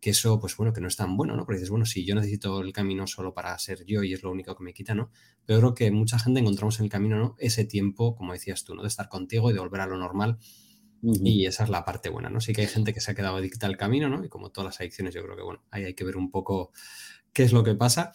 que 0.00 0.10
eso, 0.10 0.38
pues 0.38 0.56
bueno, 0.56 0.72
que 0.72 0.80
no 0.80 0.88
es 0.88 0.96
tan 0.96 1.16
bueno, 1.16 1.36
¿no? 1.36 1.44
Porque 1.44 1.56
dices, 1.56 1.70
bueno, 1.70 1.84
si 1.84 2.04
yo 2.04 2.14
necesito 2.14 2.60
el 2.60 2.72
camino 2.72 3.06
solo 3.06 3.34
para 3.34 3.58
ser 3.58 3.84
yo 3.84 4.02
y 4.04 4.12
es 4.12 4.22
lo 4.22 4.30
único 4.30 4.56
que 4.56 4.62
me 4.62 4.72
quita, 4.72 4.94
¿no? 4.94 5.10
Pero 5.44 5.58
creo 5.58 5.74
que 5.74 5.90
mucha 5.90 6.18
gente 6.18 6.40
encontramos 6.40 6.78
en 6.78 6.84
el 6.84 6.90
camino, 6.90 7.18
¿no? 7.18 7.34
Ese 7.38 7.64
tiempo, 7.64 8.14
como 8.14 8.32
decías 8.32 8.64
tú, 8.64 8.74
¿no? 8.74 8.82
De 8.82 8.88
estar 8.88 9.08
contigo 9.08 9.50
y 9.50 9.54
de 9.54 9.58
volver 9.58 9.80
a 9.80 9.86
lo 9.86 9.98
normal. 9.98 10.38
Y 11.02 11.46
esa 11.46 11.64
es 11.64 11.70
la 11.70 11.84
parte 11.84 12.08
buena, 12.08 12.28
¿no? 12.28 12.40
Sí 12.40 12.52
que 12.52 12.62
hay 12.62 12.66
gente 12.66 12.92
que 12.92 13.00
se 13.00 13.10
ha 13.10 13.14
quedado 13.14 13.36
adicta 13.36 13.66
al 13.66 13.76
camino, 13.76 14.08
¿no? 14.08 14.24
Y 14.24 14.28
como 14.28 14.50
todas 14.50 14.66
las 14.66 14.80
adicciones, 14.80 15.14
yo 15.14 15.22
creo 15.22 15.36
que, 15.36 15.42
bueno, 15.42 15.62
ahí 15.70 15.84
hay 15.84 15.94
que 15.94 16.04
ver 16.04 16.16
un 16.16 16.30
poco 16.30 16.72
qué 17.32 17.44
es 17.44 17.52
lo 17.52 17.62
que 17.62 17.74
pasa. 17.74 18.12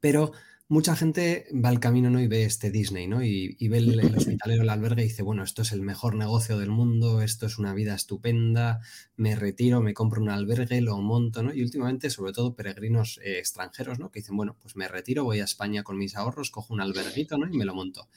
Pero 0.00 0.32
mucha 0.68 0.94
gente 0.94 1.46
va 1.52 1.70
al 1.70 1.80
camino 1.80 2.10
¿no? 2.10 2.20
y 2.20 2.26
ve 2.26 2.44
este 2.44 2.70
Disney, 2.70 3.06
¿no? 3.08 3.24
Y, 3.24 3.56
y 3.58 3.68
ve 3.68 3.78
el, 3.78 3.98
el, 3.98 4.14
hospitalero, 4.14 4.62
el 4.62 4.68
albergue 4.68 5.02
y 5.02 5.08
dice, 5.08 5.22
bueno, 5.22 5.42
esto 5.42 5.62
es 5.62 5.72
el 5.72 5.80
mejor 5.80 6.14
negocio 6.14 6.58
del 6.58 6.70
mundo, 6.70 7.22
esto 7.22 7.46
es 7.46 7.58
una 7.58 7.72
vida 7.72 7.94
estupenda, 7.94 8.80
me 9.16 9.34
retiro, 9.34 9.80
me 9.80 9.94
compro 9.94 10.20
un 10.20 10.28
albergue, 10.28 10.80
lo 10.82 10.98
monto, 10.98 11.42
¿no? 11.42 11.54
Y 11.54 11.62
últimamente, 11.62 12.10
sobre 12.10 12.32
todo 12.32 12.54
peregrinos 12.54 13.18
eh, 13.24 13.38
extranjeros, 13.38 13.98
¿no? 13.98 14.10
Que 14.10 14.20
dicen, 14.20 14.36
bueno, 14.36 14.56
pues 14.60 14.76
me 14.76 14.88
retiro, 14.88 15.24
voy 15.24 15.40
a 15.40 15.44
España 15.44 15.82
con 15.82 15.96
mis 15.96 16.16
ahorros, 16.16 16.50
cojo 16.50 16.74
un 16.74 16.82
alberguito, 16.82 17.38
¿no? 17.38 17.46
Y 17.52 17.56
me 17.56 17.64
lo 17.64 17.74
monto. 17.74 18.08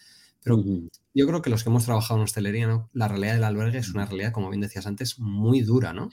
Pero 0.44 0.58
uh 0.58 0.64
-huh. 0.64 0.90
yo 1.14 1.28
creo 1.28 1.42
que 1.42 1.50
los 1.50 1.64
que 1.64 1.70
hemos 1.70 1.86
trabajado 1.86 2.20
en 2.20 2.24
hostelería, 2.24 2.68
¿no? 2.68 2.90
La 2.94 3.08
realidad 3.08 3.34
del 3.36 3.44
albergue 3.44 3.80
es 3.80 3.90
una 3.90 4.06
realidad, 4.06 4.32
como 4.32 4.50
bien 4.50 4.62
decías 4.62 4.88
antes, 4.88 5.20
muy 5.20 5.62
dura, 5.62 5.94
¿no? 5.94 6.10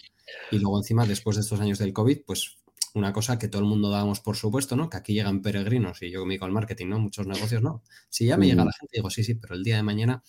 Y 0.50 0.58
luego 0.58 0.78
encima, 0.78 1.06
después 1.06 1.36
de 1.36 1.42
estos 1.42 1.60
años 1.60 1.78
del 1.78 1.92
COVID, 1.92 2.20
pues 2.26 2.58
una 2.94 3.12
cosa 3.12 3.38
que 3.38 3.48
todo 3.48 3.62
el 3.62 3.68
mundo 3.68 3.90
dábamos 3.90 4.20
por 4.20 4.36
supuesto, 4.36 4.76
¿no? 4.76 4.90
Que 4.90 4.96
aquí 4.98 5.14
llegan 5.14 5.42
peregrinos 5.42 6.02
y 6.02 6.10
yo 6.10 6.24
me 6.26 6.34
digo 6.34 6.46
al 6.46 6.52
marketing, 6.52 6.88
¿no? 6.88 6.98
Muchos 6.98 7.26
negocios, 7.26 7.62
¿no? 7.62 7.82
Si 8.08 8.26
ya 8.26 8.36
me 8.36 8.46
llega 8.46 8.64
la 8.64 8.72
gente, 8.72 8.96
digo, 8.96 9.10
sí, 9.10 9.24
sí, 9.24 9.34
pero 9.34 9.54
el 9.54 9.64
día 9.64 9.76
de 9.76 9.82
mañana 9.82 10.22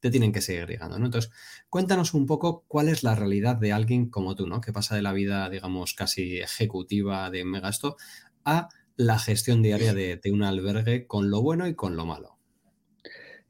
te 0.00 0.10
tienen 0.10 0.32
que 0.32 0.40
seguir 0.40 0.66
llegando, 0.66 0.98
¿no? 0.98 1.06
Entonces, 1.06 1.30
cuéntanos 1.68 2.14
un 2.14 2.26
poco 2.26 2.64
cuál 2.68 2.88
es 2.88 3.02
la 3.02 3.14
realidad 3.14 3.56
de 3.56 3.72
alguien 3.72 4.08
como 4.10 4.34
tú, 4.34 4.46
¿no? 4.46 4.60
Que 4.60 4.72
pasa 4.72 4.94
de 4.94 5.02
la 5.02 5.12
vida, 5.12 5.48
digamos, 5.50 5.94
casi 5.94 6.38
ejecutiva 6.38 7.30
de 7.30 7.44
megasto 7.44 7.96
a 8.44 8.68
la 8.96 9.18
gestión 9.18 9.62
diaria 9.62 9.94
de, 9.94 10.16
de 10.16 10.30
un 10.32 10.42
albergue 10.42 11.06
con 11.06 11.30
lo 11.30 11.42
bueno 11.42 11.66
y 11.66 11.74
con 11.74 11.96
lo 11.96 12.06
malo. 12.06 12.35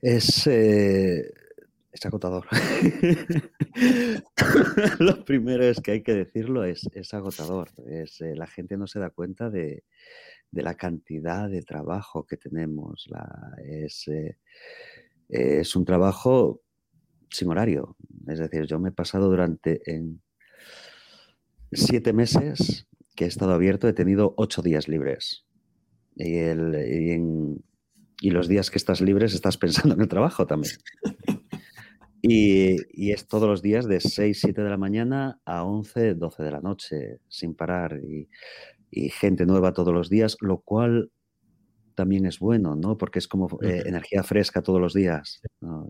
Es... 0.07 0.47
Eh 0.47 1.33
es 1.97 2.07
agotador. 2.07 2.47
lo 4.99 5.25
primero 5.25 5.65
es 5.65 5.81
que 5.81 5.93
hay 5.93 6.03
que 6.03 6.15
decirlo, 6.15 6.65
es, 6.65 6.89
es 6.93 7.15
agotador. 7.15 7.71
Es, 7.87 8.21
eh, 8.21 8.35
la 8.37 8.47
gente 8.47 8.77
no 8.77 8.87
se 8.87 9.01
da 9.01 9.11
cuenta 9.11 9.49
de, 9.49 9.85
de, 10.51 10.63
la 10.63 10.75
cantidad 10.75 11.49
de 11.49 11.63
trabajo 11.63 12.27
que 12.27 12.37
tenemos. 12.37 13.09
Es, 13.65 14.09
eh, 14.09 14.37
es, 15.29 15.75
un 15.75 15.87
trabajo 15.87 16.61
sin 17.31 17.49
horario. 17.49 17.97
Es 18.29 18.39
decir, 18.39 18.67
yo 18.67 18.79
me 18.79 18.91
he 18.91 18.93
pasado 18.93 19.31
durante 19.31 19.81
siete 21.73 22.13
meses 22.13 22.87
que 23.15 23.25
he 23.25 23.29
estado 23.29 23.55
abierto, 23.55 23.89
he 23.89 23.95
tenido 23.95 24.35
ocho 24.37 24.61
días 24.61 24.87
libres. 24.87 25.47
Y, 26.15 26.37
el, 26.37 26.75
y, 26.75 27.13
en, 27.13 27.65
y 28.21 28.31
los 28.31 28.49
días 28.49 28.71
que 28.71 28.79
estás 28.79 29.01
libres 29.01 29.35
estás 29.35 29.57
pensando 29.59 29.95
en 29.95 30.01
el 30.01 30.09
trabajo 30.09 30.47
también. 30.47 30.75
Y, 32.29 32.79
y, 32.93 33.13
es 33.13 33.29
todos 33.29 33.47
los 33.47 33.63
días 33.63 33.87
de 33.87 34.01
6, 34.01 34.41
7 34.41 34.61
de 34.61 34.71
la 34.71 34.79
mañana 34.79 35.39
a 35.45 35.63
11, 35.63 36.15
12 36.15 36.43
de 36.43 36.51
la 36.51 36.61
noche, 36.61 37.21
sin 37.29 37.55
parar. 37.55 38.01
Y, 38.03 38.29
y 38.91 39.11
gente 39.11 39.47
nueva 39.47 39.73
todos 39.73 39.95
los 39.95 40.09
días, 40.09 40.37
lo 40.41 40.59
cual 40.59 41.13
también 41.95 42.27
es 42.27 42.39
bueno, 42.39 42.77
¿no? 42.77 42.97
Porque 42.97 43.19
es 43.19 43.27
como 43.27 43.49
eh, 43.63 43.83
energía 43.87 44.23
fresca 44.23 44.63
todos 44.63 44.81
los 44.81 44.95
días. 44.95 45.41
¿no? 45.61 45.89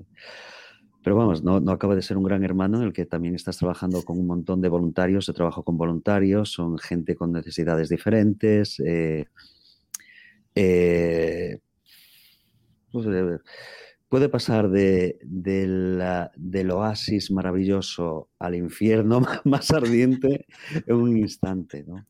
Pero 1.02 1.16
vamos, 1.16 1.42
no, 1.42 1.60
no, 1.60 1.72
acaba 1.72 1.94
de 1.94 2.02
ser 2.02 2.16
un 2.16 2.24
gran 2.24 2.42
hermano 2.42 2.78
en 2.78 2.84
el 2.84 2.92
que 2.92 3.06
también 3.06 3.34
estás 3.34 3.58
trabajando 3.58 4.02
con 4.02 4.18
un 4.18 4.26
montón 4.26 4.60
de 4.60 4.68
voluntarios. 4.68 5.26
Yo 5.26 5.34
trabajo 5.34 5.62
con 5.62 5.76
voluntarios, 5.76 6.50
son 6.50 6.78
gente 6.78 7.14
con 7.14 7.32
necesidades 7.32 7.88
diferentes. 7.88 8.80
Eh, 8.80 9.26
eh, 10.54 11.58
puede 14.08 14.28
pasar 14.28 14.70
de, 14.70 15.18
de 15.22 15.66
la, 15.66 16.30
del 16.36 16.70
oasis 16.70 17.30
maravilloso 17.30 18.28
al 18.38 18.54
infierno 18.54 19.20
más 19.44 19.70
ardiente 19.72 20.46
en 20.86 20.96
un 20.96 21.16
instante, 21.16 21.84
¿no? 21.86 22.06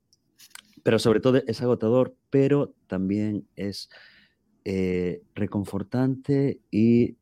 Pero 0.82 0.98
sobre 0.98 1.20
todo 1.20 1.42
es 1.46 1.62
agotador, 1.62 2.14
pero 2.30 2.74
también 2.86 3.48
es 3.56 3.88
eh, 4.64 5.22
reconfortante 5.34 6.60
y 6.70 7.16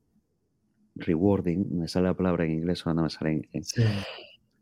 rewarding, 0.96 1.78
me 1.78 1.88
sale 1.88 2.08
la 2.08 2.16
palabra 2.16 2.44
en 2.44 2.52
inglés 2.52 2.84
no 2.86 2.94
me 2.94 3.10
sale 3.10 3.32
en... 3.32 3.48
en 3.52 3.64
sí. 3.64 3.82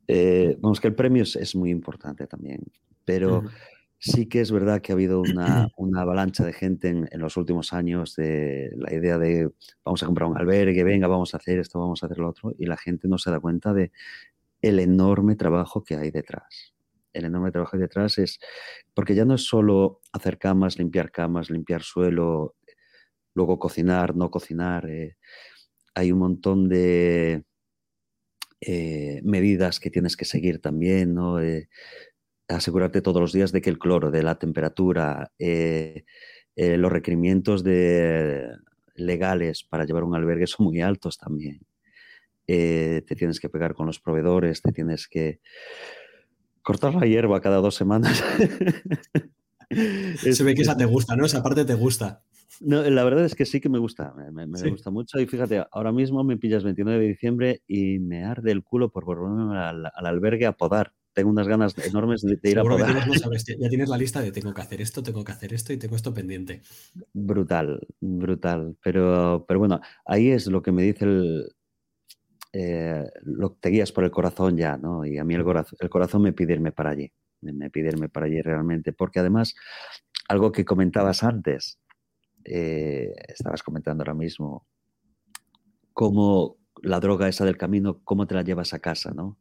eh, 0.07 0.57
vamos, 0.61 0.81
que 0.81 0.89
el 0.89 0.95
premio 0.95 1.25
es, 1.25 1.37
es, 1.37 1.55
muy 1.57 1.71
importante 1.71 2.27
también, 2.27 2.61
pero... 3.05 3.39
Uh 3.39 3.43
-huh 3.43 3.51
sí 4.03 4.27
que 4.27 4.41
es 4.41 4.51
verdad 4.51 4.81
que 4.81 4.93
ha 4.93 4.95
habido 4.95 5.21
una, 5.21 5.69
una 5.77 6.03
avalancha 6.03 6.45
de 6.45 6.53
gente 6.53 6.89
en, 6.89 7.09
en, 7.11 7.21
los 7.21 7.37
últimos 7.37 7.73
años 7.73 8.17
de 8.17 8.71
la 8.77 8.93
idea 8.93 9.17
de 9.17 9.51
vamos 9.85 10.03
a 10.03 10.07
comprar 10.07 10.29
un 10.29 10.37
albergue, 10.37 10.83
venga, 10.83 11.07
vamos 11.07 11.35
a 11.35 11.37
hacer 11.37 11.59
esto, 11.61 11.79
vamos 11.79 12.03
a 12.03 12.07
hacer 12.07 12.19
lo 12.19 12.29
otro, 12.29 12.53
y 12.59 12.67
la 12.67 12.77
gente 12.77 13.07
no 13.07 13.17
se 13.17 13.31
da 13.31 13.39
cuenta 13.39 13.73
de 13.73 13.93
el 14.61 14.81
enorme 14.81 15.37
trabajo 15.37 15.85
que 15.85 15.97
hay 15.97 16.11
detrás. 16.11 16.75
El 17.13 17.27
enorme 17.27 17.53
trabajo 17.53 17.73
que 17.73 17.77
hay 17.79 17.83
detrás 17.83 18.19
es, 18.19 18.41
porque 18.95 19.15
ya 19.15 19.25
no 19.25 19.35
es 19.35 19.45
solo 19.45 20.01
hacer 20.13 20.39
camas, 20.39 20.79
limpiar 20.79 21.13
camas, 21.13 21.51
limpiar 21.51 21.83
suelo, 21.83 22.57
luego 23.35 23.59
cocinar, 23.59 24.17
no 24.17 24.31
cocinar. 24.31 24.89
Eh, 24.89 25.17
hay 25.95 26.11
un 26.11 26.19
montón 26.19 26.69
de 26.69 27.45
eh, 28.61 29.21
medidas 29.25 29.79
que 29.79 29.91
tienes 29.91 30.17
que 30.17 30.25
seguir 30.25 30.61
también, 30.61 31.15
¿no? 31.15 31.39
Asegurarte 32.49 33.03
todos 33.03 33.21
los 33.21 33.33
días 33.33 33.53
de 33.53 33.61
que 33.61 33.71
el 33.71 33.79
cloro, 33.79 34.11
de 34.11 34.23
la 34.23 34.39
temperatura, 34.39 35.33
los 35.39 36.93
requerimientos 36.93 37.65
de, 37.65 38.49
legales 38.95 39.65
para 39.65 39.85
llevar 39.85 40.05
un 40.05 40.15
albergue 40.15 40.47
son 40.47 40.67
muy 40.67 40.81
altos 40.81 41.19
también. 41.19 41.61
te 42.47 43.15
tienes 43.17 43.41
que 43.41 43.49
pegar 43.49 43.75
con 43.75 43.87
los 43.87 44.01
proveedores, 44.01 44.63
te 44.63 44.73
tienes 44.73 45.09
que 45.09 45.41
cortar 46.63 46.95
la 46.95 47.07
hierba 47.07 47.41
cada 47.41 47.57
dos 47.57 47.75
semanas. 47.75 48.23
Se 50.17 50.45
ve 50.45 50.55
que 50.55 50.63
esa 50.63 50.77
te 50.77 50.85
gusta, 50.85 51.17
¿no? 51.17 51.25
Esa 51.25 51.43
parte 51.43 51.65
te 51.65 51.75
gusta. 51.75 52.23
No, 52.61 52.83
la 52.83 53.05
verdad 53.05 53.25
es 53.25 53.35
que 53.35 53.47
sí 53.47 53.61
que 53.61 53.69
me 53.69 53.79
gusta, 53.79 54.15
me, 54.15 54.47
gusta 54.47 54.91
mucho. 54.91 55.19
Y 55.19 55.27
fíjate, 55.27 55.65
ahora 55.73 55.93
mismo 55.93 56.23
me 56.23 56.37
pillas 56.37 56.63
29 56.63 57.01
de 57.01 57.09
diciembre 57.09 57.63
y 57.67 57.99
me 57.99 58.25
arde 58.25 58.53
el 58.53 58.63
culo 58.63 58.91
por 58.91 59.05
volverme 59.05 59.59
al, 59.59 59.91
albergue 59.95 60.47
a 60.47 60.53
podar. 60.53 60.93
Tengo 61.13 61.31
unas 61.31 61.47
ganas 61.47 61.77
enormes 61.87 62.23
de, 62.23 62.39
ir 62.51 62.59
a 62.59 62.63
podar. 62.63 62.89
ya 63.59 63.69
tienes 63.69 63.89
la 63.89 63.99
lista 63.99 64.21
de 64.21 64.33
tengo 64.33 64.55
que 64.55 64.63
hacer 64.63 64.81
esto, 64.81 65.03
tengo 65.03 65.25
que 65.25 65.33
hacer 65.33 65.53
esto 65.53 65.73
y 65.73 65.77
tengo 65.77 65.97
esto 65.97 66.15
pendiente. 66.15 66.63
Brutal, 67.13 67.87
brutal. 68.01 68.77
Pero, 68.83 69.45
pero 69.47 69.61
bueno, 69.61 69.81
ahí 70.07 70.31
es 70.31 70.47
lo 70.47 70.63
que 70.63 70.73
me 70.73 70.83
dice 70.83 71.05
el, 71.05 71.55
eh, 72.53 73.11
lo, 73.23 73.53
te 73.53 73.71
guías 73.71 73.93
por 73.93 74.05
el 74.05 74.11
corazón 74.11 74.57
ya, 74.57 74.77
¿no? 74.77 75.05
Y 75.07 75.19
a 75.19 75.25
mí 75.25 75.35
el 75.35 75.45
corazón, 75.45 75.79
el 75.81 75.89
corazón 75.89 76.23
me 76.23 76.33
pide 76.33 76.53
irme 76.53 76.71
para 76.71 76.91
allí, 76.91 77.11
me 77.41 77.71
pide 77.71 77.89
irme 77.89 78.09
para 78.09 78.27
allí 78.27 78.43
realmente, 78.43 78.93
porque 78.93 79.21
además, 79.21 79.55
algo 80.29 80.53
que 80.53 80.65
comentabas 80.65 81.23
antes, 81.23 81.79
eh, 82.45 83.15
estabas 83.29 83.63
comentando 83.63 84.03
ahora 84.03 84.15
mismo, 84.15 84.67
cómo 85.95 86.59
la 86.83 87.01
droga 87.01 87.29
esa 87.29 87.45
del 87.45 87.57
camino, 87.57 88.01
cómo 88.05 88.27
te 88.27 88.35
la 88.35 88.43
llevas 88.43 88.75
a 88.75 88.81
casa, 88.81 89.13
¿no? 89.13 89.39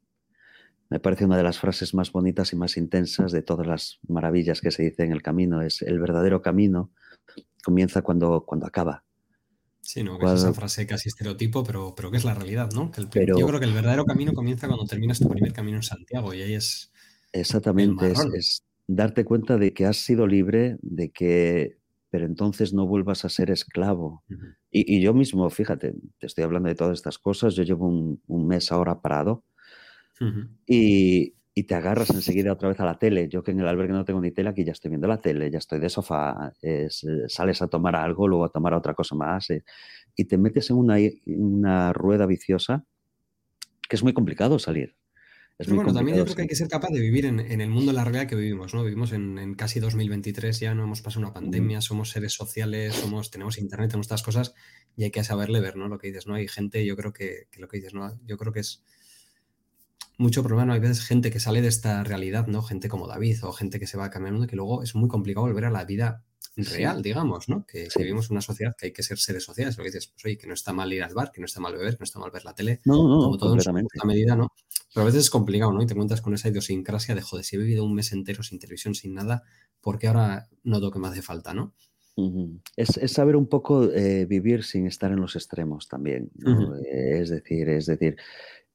Me 0.92 1.00
parece 1.00 1.24
una 1.24 1.38
de 1.38 1.44
las 1.44 1.58
frases 1.58 1.94
más 1.94 2.12
bonitas 2.12 2.52
y 2.52 2.58
más 2.58 2.76
intensas 2.76 3.32
de 3.32 3.42
todas 3.42 3.66
las 3.66 4.00
maravillas 4.10 4.60
que 4.60 4.72
se 4.72 4.84
dice 4.84 5.04
en 5.04 5.14
el 5.14 5.22
camino. 5.22 5.62
Es 5.62 5.82
el 5.82 6.00
verdadero 6.00 6.42
camino 6.42 6.92
comienza 7.64 8.02
cuando, 8.02 8.44
cuando 8.46 8.68
acaba. 8.68 9.06
Sí, 9.80 10.04
no, 10.04 10.20
que 10.20 10.26
es 10.26 10.34
esa 10.34 10.54
frase 10.54 10.86
casi 10.86 11.08
estereotipo, 11.08 11.64
pero, 11.64 11.96
pero 11.96 12.12
que 12.12 12.18
es 12.18 12.26
la 12.26 12.34
realidad, 12.34 12.72
¿no? 12.74 12.92
yo 12.98 13.48
creo 13.48 13.60
que 13.60 13.66
el 13.66 13.74
verdadero 13.74 14.04
camino 14.04 14.34
comienza 14.34 14.68
cuando 14.68 14.86
terminas 14.86 15.20
tu 15.20 15.30
primer 15.30 15.54
camino 15.54 15.78
en 15.78 15.84
Santiago 15.84 16.34
y 16.34 16.42
ahí 16.42 16.54
es. 16.56 16.92
Exactamente, 17.32 18.12
es, 18.12 18.64
darte 18.86 19.24
cuenta 19.24 19.58
de 19.58 19.74
que 19.74 19.86
has 19.86 19.98
sido 19.98 20.28
libre, 20.28 20.78
de 20.82 21.10
que. 21.12 21.78
Pero 22.10 22.26
entonces 22.26 22.74
no 22.74 22.86
vuelvas 22.86 23.24
a 23.24 23.30
ser 23.30 23.50
esclavo. 23.50 24.26
y, 24.70 25.02
yo 25.02 25.14
mismo, 25.14 25.50
fíjate, 25.50 25.94
te 26.20 26.28
estoy 26.28 26.44
hablando 26.44 26.68
de 26.68 26.76
todas 26.76 26.98
estas 26.98 27.18
cosas. 27.18 27.56
Yo 27.56 27.64
llevo 27.64 27.88
un, 27.88 28.48
mes 28.48 28.74
ahora 28.74 29.00
parado 29.00 29.46
y, 30.66 31.34
y 31.54 31.64
te 31.64 31.76
agarras 31.76 32.10
enseguida 32.12 32.54
otra 32.54 32.70
vez 32.70 32.80
a 32.80 32.86
la 32.86 32.98
tele. 32.98 33.28
Yo 33.28 33.44
que 33.44 33.52
en 33.52 33.60
el 33.60 33.68
albergue 33.68 33.94
no 33.94 34.06
tengo 34.06 34.22
ni 34.22 34.32
tele, 34.32 34.50
aquí 34.50 34.64
ya 34.64 34.72
estoy 34.72 34.90
viendo 34.90 35.08
la 35.08 35.20
tele, 35.20 35.52
ya 35.52 35.58
estoy 35.58 35.80
de 35.80 35.90
sofá, 35.90 36.54
eh, 36.62 36.88
sales 37.28 37.62
a 37.62 37.68
tomar 37.68 37.96
algo, 37.96 38.28
luego 38.28 38.46
a 38.46 38.50
tomar 38.50 38.74
otra 38.74 38.94
cosa 38.94 39.16
más, 39.16 39.50
eh, 39.50 39.64
y 40.16 40.26
te 40.26 40.38
metes 40.38 40.70
en 40.70 40.78
una, 40.78 40.96
una, 41.26 41.94
rueda 41.94 42.26
viciosa 42.26 42.86
que 43.88 43.96
es 43.98 44.04
muy 44.04 44.14
complicado 44.14 44.60
salir. 44.60 44.96
Es 45.60 45.68
muy 45.68 45.76
bueno, 45.76 45.94
también 45.94 46.18
yo 46.18 46.24
creo 46.24 46.36
que 46.36 46.42
hay 46.44 46.48
que 46.48 46.56
ser 46.56 46.70
capaz 46.70 46.90
de 46.90 47.02
vivir 47.02 47.26
en, 47.26 47.40
el 47.40 47.70
mundo, 47.70 47.92
en 47.92 47.98
la 47.98 48.04
realidad 48.04 48.26
que 48.26 48.36
vivimos, 48.36 48.74
¿no? 48.74 48.84
Vivimos 48.84 49.12
en, 49.12 49.54
casi 49.54 49.80
2023, 49.80 50.60
ya 50.60 50.74
no 50.74 50.86
hemos 50.86 51.02
pasado 51.02 51.24
una 51.24 51.34
pandemia, 51.34 51.82
somos 51.82 52.10
seres 52.10 52.34
sociales, 52.34 52.96
somos, 52.96 53.30
tenemos 53.30 53.60
internet, 53.60 53.92
tenemos 53.92 54.06
estas 54.06 54.24
cosas, 54.24 54.56
y 54.96 55.04
hay 55.04 55.12
que 55.12 55.24
saberle 55.24 55.60
ver, 55.60 55.76
¿no? 55.76 55.88
Lo 55.88 56.00
que 56.00 56.08
dices, 56.08 56.26
¿no? 56.26 56.34
Hay 56.34 56.48
gente, 56.48 56.84
yo 56.84 56.96
creo 56.96 57.14
que, 57.14 57.48
que 57.52 57.60
lo 57.60 57.68
que 57.68 57.78
dices, 57.78 57.94
¿no? 57.94 58.18
Yo 58.26 58.38
creo 58.38 58.54
que 58.54 58.62
es 58.62 58.84
mucho 60.22 60.44
problema. 60.44 60.66
¿no? 60.66 60.74
Hay 60.74 60.80
veces 60.80 61.02
gente 61.02 61.32
que 61.32 61.40
sale 61.40 61.62
de 61.62 61.68
esta 61.68 62.04
realidad, 62.04 62.48
¿no? 62.48 62.62
Gente 62.62 62.88
como 62.88 63.08
David 63.08 63.44
o 63.44 63.52
gente 63.52 63.80
que 63.80 63.88
se 63.88 63.98
va 63.98 64.10
cambiando, 64.10 64.48
que 64.48 64.56
luego 64.56 64.84
es 64.84 64.96
muy 64.96 65.10
complicado 65.10 65.48
volver 65.48 65.66
a 65.66 65.72
la 65.72 65.84
vida 65.86 66.24
real, 66.56 67.02
digamos, 67.02 67.50
¿no? 67.50 67.66
Que, 67.66 67.88
vivimos 67.98 68.30
una 68.30 68.42
sociedad 68.42 68.76
que 68.78 68.88
hay 68.88 68.94
que 68.94 69.04
ser 69.04 69.18
seres 69.18 69.44
sociales. 69.44 69.78
Lo 69.78 69.84
que 69.84 69.90
dices, 69.90 70.08
pues 70.08 70.26
oye, 70.26 70.38
que 70.38 70.48
no 70.48 70.54
está 70.54 70.74
mal 70.74 70.92
ir 70.92 71.04
al 71.04 71.14
bar, 71.14 71.32
que 71.32 71.42
no 71.42 71.46
está 71.46 71.60
mal 71.60 71.74
beber, 71.74 71.94
que 71.94 72.02
no 72.02 72.06
está 72.06 72.20
mal 72.20 72.32
ver 72.32 72.46
la 72.46 72.54
tele. 72.54 72.82
No, 72.86 73.08
no, 73.08 73.24
como 73.24 73.38
todo 73.38 73.56
en 73.56 74.08
medida, 74.08 74.36
¿no? 74.36 74.54
Pero 74.94 75.04
a 75.04 75.06
veces 75.06 75.22
es 75.22 75.30
complicado, 75.30 75.72
¿no? 75.72 75.82
Y 75.82 75.86
te 75.86 75.94
encuentras 75.94 76.22
con 76.22 76.34
esa 76.34 76.50
idiosincrasia 76.50 77.16
de, 77.16 77.22
joder, 77.22 77.46
si 77.46 77.56
he 77.56 77.60
vivido 77.60 77.84
un 77.84 77.94
mes 77.94 78.12
entero 78.12 78.44
sin 78.44 78.60
televisión, 78.60 78.96
sin 78.96 79.14
nada, 79.14 79.44
¿por 79.80 79.98
qué 79.98 80.08
ahora 80.08 80.50
noto 80.64 80.92
que 80.92 81.00
me 81.00 81.08
hace 81.08 81.22
falta, 81.22 81.54
¿no? 81.54 81.74
es, 82.76 83.00
saber 83.12 83.36
un 83.36 83.48
poco 83.48 83.86
eh, 83.92 84.26
vivir 84.26 84.64
sin 84.64 84.86
estar 84.86 85.12
en 85.12 85.22
los 85.22 85.36
extremos 85.36 85.88
también. 85.88 86.30
es 86.86 87.30
decir, 87.30 87.70
es 87.70 87.86
decir, 87.86 88.18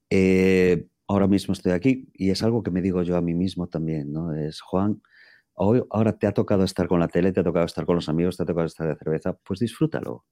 eh, 0.09 0.87
ahora 1.07 1.27
mismo 1.27 1.53
estoy 1.53 1.71
aquí 1.71 2.09
y 2.13 2.29
es 2.31 2.43
algo 2.43 2.63
que 2.63 2.71
me 2.71 2.81
digo 2.81 3.01
yo 3.03 3.17
a 3.17 3.21
mí 3.21 3.33
mismo 3.33 3.67
también, 3.67 4.11
¿no? 4.11 4.33
Es, 4.33 4.61
Juan, 4.61 5.01
hoy, 5.53 5.83
ahora 5.89 6.17
te 6.17 6.27
ha 6.27 6.33
tocado 6.33 6.63
estar 6.63 6.87
con 6.87 6.99
la 6.99 7.07
tele, 7.07 7.31
te 7.31 7.39
ha 7.39 7.43
tocado 7.43 7.65
estar 7.65 7.85
con 7.85 7.95
los 7.95 8.09
amigos, 8.09 8.37
te 8.37 8.43
ha 8.43 8.45
tocado 8.45 8.67
estar 8.67 8.87
de 8.87 8.95
cerveza, 8.95 9.33
pues 9.33 9.59
disfrútalo. 9.59 10.25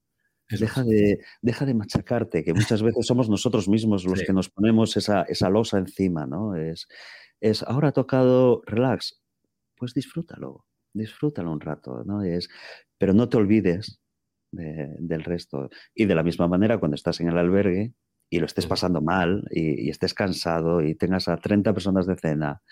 Deja 0.48 0.84
de, 0.84 1.18
deja 1.42 1.66
de 1.66 1.74
machacarte, 1.74 2.44
que 2.44 2.54
muchas 2.54 2.80
veces 2.80 3.04
somos 3.04 3.28
nosotros 3.28 3.68
mismos 3.68 4.04
los 4.04 4.22
que 4.22 4.32
nos 4.32 4.48
ponemos 4.48 4.96
esa, 4.96 5.22
esa 5.22 5.50
losa 5.50 5.78
encima, 5.78 6.24
¿no? 6.26 6.54
Es, 6.54 6.86
es, 7.40 7.64
ahora 7.64 7.88
ha 7.88 7.92
tocado 7.92 8.62
relax, 8.64 9.20
pues 9.74 9.92
disfrútalo, 9.92 10.64
disfrútalo 10.92 11.50
un 11.50 11.60
rato, 11.60 12.04
¿no? 12.04 12.22
Es, 12.22 12.48
pero 12.96 13.12
no 13.12 13.28
te 13.28 13.38
olvides 13.38 14.00
del 14.52 15.24
resto. 15.24 15.68
Y 15.94 16.06
de 16.06 16.14
la 16.14 16.22
misma 16.22 16.48
manera, 16.48 16.78
cuando 16.78 16.94
estás 16.94 17.20
en 17.20 17.28
el 17.28 17.38
albergue, 17.38 17.92
y 18.28 18.38
lo 18.40 18.46
estés 18.46 18.66
pasando 18.66 19.00
mal 19.00 19.44
y, 19.50 19.88
estés 19.90 20.14
cansado 20.14 20.82
y 20.82 20.94
tengas 20.94 21.28
a 21.28 21.36
30 21.36 21.72
personas 21.72 22.06
de 22.06 22.16
cena 22.16 22.62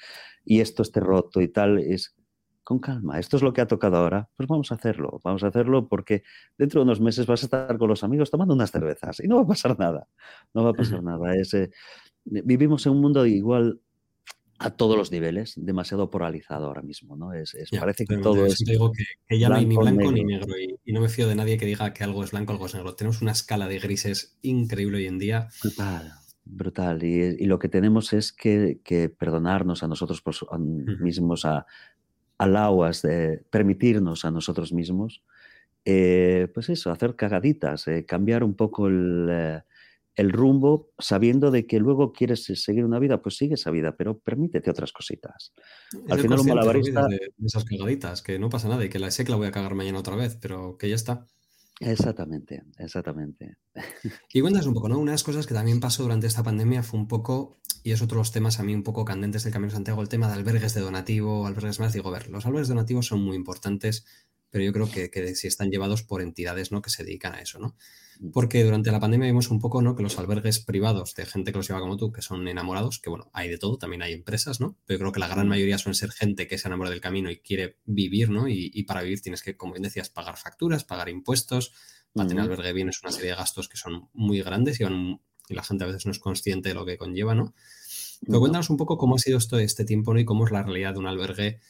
y 0.44 0.60
esto 0.60 0.82
esté 0.82 1.00
roto 1.00 1.40
y 1.40 1.48
tal, 1.48 1.78
es 1.78 2.16
con 2.62 2.78
calma, 2.78 3.18
esto 3.18 3.36
es 3.36 3.42
lo 3.42 3.52
que 3.52 3.60
ha 3.60 3.66
tocado 3.66 3.96
ahora, 3.96 4.28
pues 4.36 4.48
vamos 4.48 4.72
a 4.72 4.76
hacerlo, 4.76 5.20
vamos 5.22 5.44
a 5.44 5.48
hacerlo 5.48 5.86
porque 5.86 6.22
dentro 6.56 6.80
de 6.80 6.84
unos 6.84 7.00
meses 7.00 7.26
vas 7.26 7.42
a 7.42 7.46
estar 7.46 7.78
con 7.78 7.88
los 7.88 8.02
amigos 8.02 8.30
tomando 8.30 8.54
unas 8.54 8.70
cervezas 8.70 9.20
y 9.20 9.28
no 9.28 9.36
va 9.36 9.42
a 9.42 9.46
pasar 9.46 9.78
nada, 9.78 10.08
no 10.54 10.64
va 10.64 10.70
a 10.70 10.74
pasar 10.74 11.02
nada. 11.02 11.34
Es, 11.34 11.54
vivimos 12.24 12.86
en 12.86 12.92
un 12.92 13.00
mundo 13.02 13.26
igual 13.26 13.80
a 14.64 14.70
todos 14.70 14.96
los 14.96 15.12
niveles, 15.12 15.52
demasiado 15.56 16.10
polarizado 16.10 16.66
ahora 16.66 16.80
mismo, 16.80 17.16
¿no? 17.16 17.34
Es, 17.34 17.54
parece 17.78 18.06
que 18.06 18.16
todo 18.16 18.46
es. 18.46 18.58
Digo 18.60 18.92
que, 18.92 19.38
ya 19.38 19.50
no 19.50 19.56
hay 19.56 19.66
ni 19.66 19.76
blanco 19.76 20.10
ni 20.10 20.24
negro 20.24 20.54
y, 20.58 20.92
no 20.92 21.02
me 21.02 21.10
fío 21.10 21.28
de 21.28 21.34
nadie 21.34 21.58
que 21.58 21.66
diga 21.66 21.92
que 21.92 22.02
algo 22.02 22.24
es 22.24 22.30
blanco 22.30 22.52
o 22.52 22.54
algo 22.54 22.66
es 22.66 22.74
negro. 22.74 22.94
Tenemos 22.94 23.20
una 23.20 23.32
escala 23.32 23.68
de 23.68 23.78
grises 23.78 24.38
increíble 24.40 24.98
hoy 24.98 25.06
en 25.06 25.18
día. 25.18 25.48
Brutal, 25.62 26.12
brutal. 26.44 27.04
Y, 27.04 27.44
lo 27.44 27.58
que 27.58 27.68
tenemos 27.68 28.14
es 28.14 28.32
que, 28.32 28.80
perdonarnos 29.18 29.82
a 29.82 29.88
nosotros 29.88 30.22
mismos, 30.98 31.44
a, 31.44 31.66
aguas, 32.38 33.02
de 33.02 33.44
permitirnos 33.50 34.24
a 34.24 34.30
nosotros 34.30 34.72
mismos, 34.72 35.22
eh, 35.84 36.48
pues 36.54 36.70
eso, 36.70 36.90
hacer 36.90 37.16
cagaditas, 37.16 37.86
eh, 37.88 38.06
cambiar 38.06 38.42
un 38.44 38.54
poco 38.54 38.88
el. 38.88 39.28
Eh, 39.30 39.62
el 40.16 40.30
rumbo 40.32 40.92
sabiendo 40.98 41.50
de 41.50 41.66
que 41.66 41.78
luego 41.78 42.12
quieres 42.12 42.44
seguir 42.44 42.84
una 42.84 42.98
vida, 42.98 43.20
pues 43.20 43.36
sigue 43.36 43.54
esa 43.54 43.70
vida, 43.70 43.96
pero 43.96 44.18
permítete 44.18 44.70
otras 44.70 44.92
cositas. 44.92 45.52
Al 46.08 46.20
final 46.20 46.40
un 46.40 46.46
malabarista... 46.46 47.06
De, 47.08 47.32
esas 47.44 47.64
cagaditas, 47.64 48.22
que 48.22 48.38
no 48.38 48.48
pasa 48.48 48.68
nada 48.68 48.84
y 48.84 48.88
que 48.88 48.98
la 48.98 49.10
sé 49.10 49.24
que 49.24 49.30
la 49.30 49.36
voy 49.36 49.48
a 49.48 49.52
cagar 49.52 49.74
mañana 49.74 49.98
otra 49.98 50.16
vez, 50.16 50.36
pero 50.40 50.76
que 50.78 50.88
ya 50.88 50.94
está. 50.94 51.26
Exactamente, 51.80 52.62
exactamente. 52.78 53.56
Y 54.32 54.40
cuentas 54.40 54.66
un 54.66 54.74
poco, 54.74 54.88
¿no? 54.88 54.98
Una 54.98 55.12
de 55.12 55.14
las 55.14 55.24
cosas 55.24 55.46
que 55.46 55.54
también 55.54 55.80
pasó 55.80 56.02
durante 56.04 56.26
esta 56.26 56.42
pandemia 56.42 56.82
fue 56.82 57.00
un 57.00 57.08
poco, 57.08 57.60
y 57.82 57.90
es 57.90 58.00
otro 58.00 58.16
de 58.16 58.20
los 58.20 58.32
temas 58.32 58.60
a 58.60 58.62
mí 58.62 58.74
un 58.74 58.84
poco 58.84 59.04
candentes 59.04 59.42
del 59.42 59.52
Camino 59.52 59.70
de 59.70 59.76
Santiago, 59.76 60.00
el 60.00 60.08
tema 60.08 60.28
de 60.28 60.34
albergues 60.34 60.74
de 60.74 60.80
donativo, 60.80 61.46
albergues 61.46 61.80
más. 61.80 61.92
Digo, 61.92 62.08
a 62.08 62.12
ver, 62.12 62.28
los 62.28 62.46
albergues 62.46 62.68
donativos 62.68 63.06
son 63.06 63.20
muy 63.20 63.36
importantes, 63.36 64.06
pero 64.50 64.64
yo 64.64 64.72
creo 64.72 64.88
que, 64.88 65.10
que 65.10 65.34
si 65.34 65.48
están 65.48 65.70
llevados 65.70 66.04
por 66.04 66.22
entidades 66.22 66.70
¿no? 66.70 66.80
que 66.80 66.90
se 66.90 67.02
dedican 67.02 67.34
a 67.34 67.40
eso, 67.40 67.58
¿no? 67.58 67.76
Porque 68.32 68.64
durante 68.64 68.90
la 68.90 69.00
pandemia 69.00 69.26
vimos 69.26 69.50
un 69.50 69.60
poco 69.60 69.82
¿no? 69.82 69.94
que 69.96 70.02
los 70.02 70.18
albergues 70.18 70.60
privados 70.60 71.14
de 71.14 71.26
gente 71.26 71.52
que 71.52 71.58
los 71.58 71.68
lleva 71.68 71.80
como 71.80 71.96
tú, 71.96 72.12
que 72.12 72.22
son 72.22 72.46
enamorados, 72.48 72.98
que 72.98 73.10
bueno, 73.10 73.30
hay 73.32 73.48
de 73.48 73.58
todo, 73.58 73.78
también 73.78 74.02
hay 74.02 74.12
empresas, 74.12 74.60
¿no? 74.60 74.76
Pero 74.86 74.98
creo 75.00 75.12
que 75.12 75.20
la 75.20 75.28
gran 75.28 75.48
mayoría 75.48 75.78
suelen 75.78 75.94
ser 75.94 76.10
gente 76.10 76.46
que 76.46 76.58
se 76.58 76.68
enamora 76.68 76.90
del 76.90 77.00
camino 77.00 77.30
y 77.30 77.38
quiere 77.38 77.78
vivir, 77.84 78.30
¿no? 78.30 78.48
Y, 78.48 78.82
para 78.84 79.02
vivir 79.02 79.20
tienes 79.20 79.42
que, 79.42 79.56
como 79.56 79.72
bien 79.72 79.82
decías, 79.82 80.10
pagar 80.10 80.36
facturas, 80.36 80.84
pagar 80.84 81.08
impuestos, 81.08 81.72
para 82.12 82.28
tener 82.28 82.44
albergue 82.44 82.72
bien 82.72 82.88
es 82.88 83.00
una 83.02 83.10
serie 83.10 83.30
de 83.30 83.36
gastos 83.36 83.68
que 83.68 83.76
son 83.76 84.08
muy 84.12 84.40
grandes 84.42 84.80
y, 84.80 84.84
y, 84.84 85.54
la 85.54 85.62
gente 85.62 85.84
a 85.84 85.86
veces 85.86 86.06
no 86.06 86.12
es 86.12 86.18
consciente 86.18 86.68
de 86.70 86.74
lo 86.74 86.86
que 86.86 86.96
conlleva, 86.96 87.34
¿no? 87.34 87.54
Pero 88.26 88.40
cuéntanos 88.40 88.70
un 88.70 88.76
poco 88.76 88.96
cómo 88.96 89.16
ha 89.16 89.18
sido 89.18 89.38
esto 89.38 89.58
este 89.58 89.84
tiempo, 89.84 90.14
¿no? 90.14 90.20
Y 90.20 90.24
cómo 90.24 90.46
es 90.46 90.52
la 90.52 90.62
realidad 90.62 90.94
de 90.94 90.98
un 91.00 91.06
albergue 91.06 91.60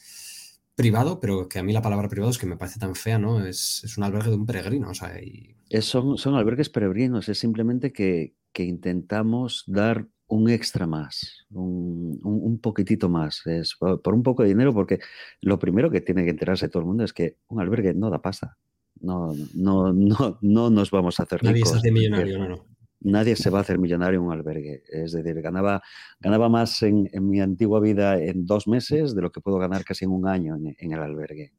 privado, 0.75 1.19
pero 1.19 1.47
que 1.47 1.59
a 1.59 1.63
mí 1.63 1.73
la 1.73 1.81
palabra 1.81 2.09
privado 2.09 2.31
es 2.31 2.37
que 2.37 2.45
me 2.45 2.57
parece 2.57 2.79
tan 2.79 2.95
fea, 2.95 3.17
¿no? 3.17 3.45
Es, 3.45 3.95
un 3.97 4.03
albergue 4.03 4.29
de 4.29 4.35
un 4.35 4.45
peregrino, 4.45 4.89
o 4.89 4.93
sea, 4.93 5.19
y... 5.21 5.55
son, 5.81 6.17
son 6.17 6.35
albergues 6.35 6.69
peregrinos, 6.69 7.29
es 7.29 7.39
simplemente 7.39 7.91
que, 7.91 8.35
intentamos 8.57 9.63
dar 9.67 10.07
un 10.27 10.49
extra 10.49 10.87
más, 10.87 11.45
un, 11.51 12.59
poquitito 12.61 13.09
más, 13.09 13.45
es 13.45 13.75
por, 13.75 14.13
un 14.13 14.23
poco 14.23 14.43
de 14.43 14.49
dinero, 14.49 14.73
porque 14.73 14.99
lo 15.41 15.59
primero 15.59 15.91
que 15.91 16.01
tiene 16.01 16.23
que 16.23 16.31
enterarse 16.31 16.69
todo 16.69 16.81
el 16.81 16.87
mundo 16.87 17.03
es 17.03 17.13
que 17.13 17.37
un 17.47 17.61
albergue 17.61 17.93
no 17.93 18.09
da 18.09 18.21
pasta, 18.21 18.57
no, 18.99 19.33
no, 19.53 19.93
no, 19.93 20.37
no 20.41 20.69
nos 20.69 20.91
vamos 20.91 21.19
a 21.19 21.23
hacer 21.23 21.43
Nadie 21.43 21.55
ricos. 21.55 21.71
se 21.71 21.77
hace 21.77 21.91
millonario, 21.91 22.39
no, 22.39 22.49
no. 22.49 22.74
Nadie 23.05 23.35
se 23.35 23.49
va 23.49 23.59
a 23.59 23.61
hacer 23.61 23.77
millonario 23.77 24.19
en 24.19 24.25
un 24.25 24.33
albergue. 24.33 24.83
Es 24.91 25.13
decir, 25.13 25.41
ganaba, 25.41 25.81
ganaba 26.19 26.49
más 26.49 26.81
en, 26.83 27.09
en 27.13 27.29
mi 27.29 27.39
antigua 27.39 27.79
vida 27.79 28.21
en 28.21 28.45
dos 28.45 28.67
meses 28.67 29.15
de 29.15 29.21
lo 29.21 29.31
que 29.31 29.41
puedo 29.41 29.57
ganar 29.57 29.83
casi 29.83 30.05
en 30.05 30.11
un 30.11 30.27
año 30.27 30.55
en, 30.55 30.75
en 30.77 30.91
el 30.91 30.99
albergue. 30.99 31.53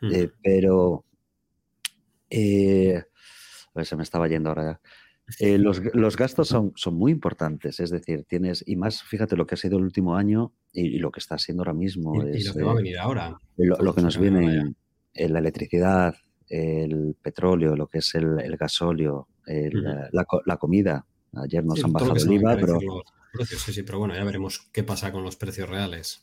Hmm. 0.00 0.10
Eh, 0.12 0.30
pero 0.42 1.04
eh, 2.30 2.96
a 2.96 3.72
ver, 3.74 3.86
se 3.86 3.96
me 3.96 4.02
estaba 4.02 4.28
yendo 4.28 4.50
ahora. 4.50 4.64
ya. 4.64 4.80
Eh, 5.40 5.58
los, 5.58 5.82
los 5.94 6.16
gastos 6.16 6.46
son, 6.48 6.72
son 6.76 6.94
muy 6.94 7.10
importantes, 7.10 7.80
es 7.80 7.90
decir, 7.90 8.24
tienes, 8.28 8.62
y 8.64 8.76
más, 8.76 9.02
fíjate 9.02 9.36
lo 9.36 9.44
que 9.44 9.56
ha 9.56 9.58
sido 9.58 9.76
el 9.76 9.82
último 9.82 10.14
año 10.14 10.52
y, 10.72 10.86
y 10.86 10.98
lo 10.98 11.10
que 11.10 11.18
está 11.18 11.36
siendo 11.36 11.62
ahora 11.62 11.74
mismo. 11.74 12.22
Y, 12.22 12.28
y 12.28 12.36
es, 12.36 12.46
lo 12.46 12.54
que 12.54 12.62
va 12.62 12.70
a 12.70 12.74
eh, 12.74 12.76
venir 12.76 12.98
ahora. 12.98 13.40
lo, 13.56 13.94
que 13.94 14.02
nos 14.02 14.18
viene 14.18 14.74
eh, 15.14 15.28
la 15.28 15.40
electricidad, 15.40 16.14
el 16.48 17.16
petróleo, 17.20 17.74
lo 17.74 17.88
que 17.88 17.98
es 17.98 18.14
el, 18.14 18.38
el 18.40 18.56
gasóleo, 18.56 19.28
eh, 19.46 19.70
la, 19.72 20.26
la 20.44 20.56
comida. 20.56 21.06
Ayer 21.34 21.64
nos 21.64 21.78
Sí, 21.78 21.84
han 21.84 21.92
bajado 21.92 22.14
el 22.16 22.32
IVA, 22.32 22.56
pero 22.56 22.78
precios, 23.32 23.62
sí, 23.62 23.72
sí, 23.72 23.82
pero 23.82 23.98
bueno, 23.98 24.14
ya 24.14 24.24
veremos 24.24 24.68
qué 24.72 24.82
pasa 24.82 25.12
con 25.12 25.22
los 25.22 25.36
precios 25.36 25.68
reales. 25.68 26.22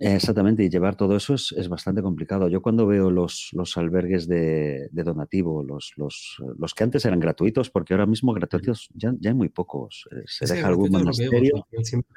Exactamente, 0.00 0.64
y 0.64 0.68
llevar 0.68 0.96
todo 0.96 1.16
eso 1.16 1.34
es, 1.34 1.52
es 1.56 1.68
bastante 1.68 2.02
complicado. 2.02 2.48
Yo 2.48 2.60
cuando 2.60 2.86
veo 2.86 3.10
los, 3.10 3.50
los 3.52 3.76
albergues 3.76 4.26
de, 4.26 4.88
de 4.90 5.02
donativo, 5.04 5.62
los, 5.62 5.92
los, 5.96 6.36
los 6.58 6.74
que 6.74 6.82
antes 6.84 7.04
eran 7.04 7.20
gratuitos, 7.20 7.70
porque 7.70 7.94
ahora 7.94 8.06
mismo 8.06 8.32
gratuitos 8.34 8.88
ya, 8.94 9.14
ya 9.20 9.30
hay 9.30 9.36
muy 9.36 9.48
pocos. 9.48 10.08
Eh, 10.10 10.24
Se 10.26 10.46
deja 10.52 10.66
algún 10.68 10.90
monasterio. 10.90 11.64
siempre- 11.84 12.14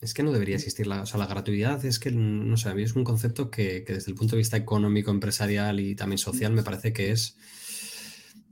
Es 0.00 0.14
que 0.14 0.22
no 0.22 0.30
debería 0.32 0.56
existir 0.56 0.86
la, 0.86 1.02
o 1.02 1.06
sea, 1.06 1.18
la 1.18 1.26
gratuidad, 1.26 1.84
es 1.84 1.98
que, 1.98 2.10
no 2.10 2.56
sé, 2.56 2.68
a 2.68 2.74
mí 2.74 2.82
es 2.82 2.94
un 2.94 3.04
concepto 3.04 3.50
que, 3.50 3.82
que 3.84 3.94
desde 3.94 4.10
el 4.10 4.16
punto 4.16 4.32
de 4.36 4.38
vista 4.38 4.56
económico, 4.56 5.10
empresarial 5.10 5.80
y 5.80 5.94
también 5.94 6.18
social 6.18 6.52
me 6.52 6.62
parece 6.62 6.92
que 6.92 7.10
es... 7.12 7.36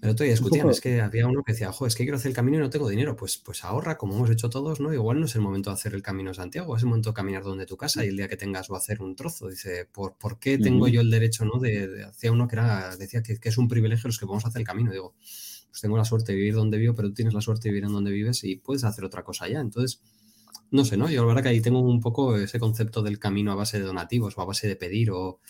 El 0.04 0.10
otro 0.10 0.24
día 0.24 0.34
discutían, 0.34 0.68
es 0.68 0.80
que 0.82 1.00
había 1.00 1.26
uno 1.26 1.42
que 1.42 1.52
decía, 1.52 1.70
ojo, 1.70 1.86
es 1.86 1.94
que 1.94 2.04
quiero 2.04 2.18
hacer 2.18 2.28
el 2.28 2.34
camino 2.36 2.58
y 2.58 2.60
no 2.60 2.68
tengo 2.68 2.88
dinero. 2.90 3.16
Pues, 3.16 3.38
pues 3.38 3.64
ahorra, 3.64 3.96
como 3.96 4.14
hemos 4.14 4.28
hecho 4.28 4.50
todos, 4.50 4.78
¿no? 4.78 4.92
Igual 4.92 5.18
no 5.18 5.24
es 5.24 5.34
el 5.34 5.40
momento 5.40 5.70
de 5.70 5.74
hacer 5.74 5.94
el 5.94 6.02
camino 6.02 6.30
a 6.30 6.34
Santiago, 6.34 6.76
es 6.76 6.82
el 6.82 6.88
momento 6.90 7.10
de 7.10 7.14
caminar 7.14 7.42
donde 7.42 7.64
tu 7.64 7.76
casa 7.78 8.04
y 8.04 8.08
el 8.08 8.16
día 8.18 8.28
que 8.28 8.36
tengas 8.36 8.68
o 8.68 8.76
hacer 8.76 9.00
un 9.00 9.16
trozo. 9.16 9.48
Dice, 9.48 9.86
¿por, 9.90 10.16
por 10.18 10.38
qué 10.38 10.58
tengo 10.58 10.88
yo 10.88 11.00
el 11.00 11.10
derecho, 11.10 11.46
¿no? 11.46 11.58
De, 11.58 11.88
de- 11.88 12.04
hacía 12.04 12.30
uno 12.32 12.46
que 12.46 12.56
era, 12.56 12.96
decía 12.96 13.22
que, 13.22 13.38
que 13.38 13.48
es 13.48 13.56
un 13.56 13.66
privilegio 13.66 14.08
los 14.08 14.18
que 14.18 14.26
podemos 14.26 14.44
hacer 14.44 14.60
el 14.60 14.66
camino. 14.66 14.92
Digo, 14.92 15.14
pues 15.70 15.80
tengo 15.80 15.96
la 15.96 16.04
suerte 16.04 16.32
de 16.32 16.38
vivir 16.38 16.54
donde 16.54 16.76
vivo, 16.76 16.94
pero 16.94 17.08
tú 17.08 17.14
tienes 17.14 17.32
la 17.34 17.40
suerte 17.40 17.68
de 17.68 17.72
vivir 17.72 17.84
en 17.86 17.92
donde 17.94 18.10
vives 18.12 18.44
y 18.44 18.56
puedes 18.56 18.84
hacer 18.84 19.04
otra 19.04 19.24
cosa 19.24 19.46
allá. 19.46 19.60
Entonces, 19.60 20.02
no 20.70 20.84
sé, 20.84 20.98
¿no? 20.98 21.08
Yo 21.08 21.22
la 21.22 21.28
verdad 21.28 21.42
que 21.44 21.48
ahí 21.48 21.60
tengo 21.62 21.80
un 21.80 22.00
poco 22.00 22.36
ese 22.36 22.58
concepto 22.60 23.02
del 23.02 23.18
camino 23.18 23.52
a 23.52 23.54
base 23.54 23.78
de 23.78 23.84
donativos 23.84 24.36
o 24.36 24.42
a 24.42 24.44
base 24.44 24.68
de 24.68 24.76
pedir 24.76 25.10
o... 25.12 25.40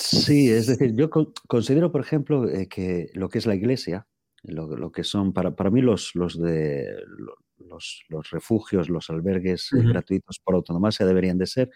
Sí, 0.00 0.50
es 0.50 0.66
decir, 0.66 0.94
yo 0.94 1.10
con- 1.10 1.32
considero, 1.48 1.90
por 1.90 2.00
ejemplo, 2.00 2.48
eh, 2.48 2.68
que 2.68 3.10
lo 3.14 3.28
que 3.28 3.38
es 3.38 3.46
la 3.46 3.54
iglesia, 3.54 4.06
lo, 4.42 4.76
lo 4.76 4.92
que 4.92 5.02
son 5.04 5.32
para, 5.32 5.56
para 5.56 5.70
mí 5.70 5.80
los, 5.80 6.14
los 6.14 6.38
de 6.40 6.86
lo- 7.06 7.34
los, 7.58 8.02
los 8.08 8.30
refugios, 8.30 8.88
los 8.88 9.10
albergues 9.10 9.70
eh, 9.72 9.78
Ujú. 9.80 9.88
gratuitos 9.88 10.38
por 10.44 10.54
autonomía 10.54 10.90
deberían 11.00 11.38
de 11.38 11.46
ser 11.46 11.70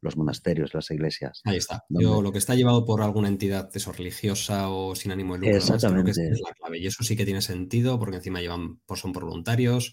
los 0.00 0.16
monasterios, 0.16 0.74
las 0.74 0.90
iglesias. 0.90 1.40
Ahí 1.44 1.56
está. 1.58 1.84
Donde- 1.88 2.04
Yo 2.04 2.20
lo 2.22 2.32
que 2.32 2.38
está 2.38 2.54
llevado 2.56 2.84
por 2.84 3.02
alguna 3.02 3.28
entidad 3.28 3.70
eso, 3.74 3.92
religiosa 3.92 4.68
o 4.70 4.94
sin 4.96 5.12
ánimo 5.12 5.34
de 5.34 5.40
lucro, 5.40 5.52
demás, 5.52 5.66
creo 5.84 6.04
que 6.04 6.10
Exactamente. 6.10 6.28
es 6.32 6.40
la 6.40 6.52
clave. 6.54 6.78
Y 6.78 6.86
eso 6.86 7.02
sí 7.04 7.16
que 7.16 7.24
tiene 7.24 7.40
sentido 7.42 7.98
porque 8.00 8.16
encima 8.16 8.40
llevan, 8.40 8.78
por, 8.86 8.98
son 8.98 9.12
por 9.12 9.24
voluntarios. 9.24 9.92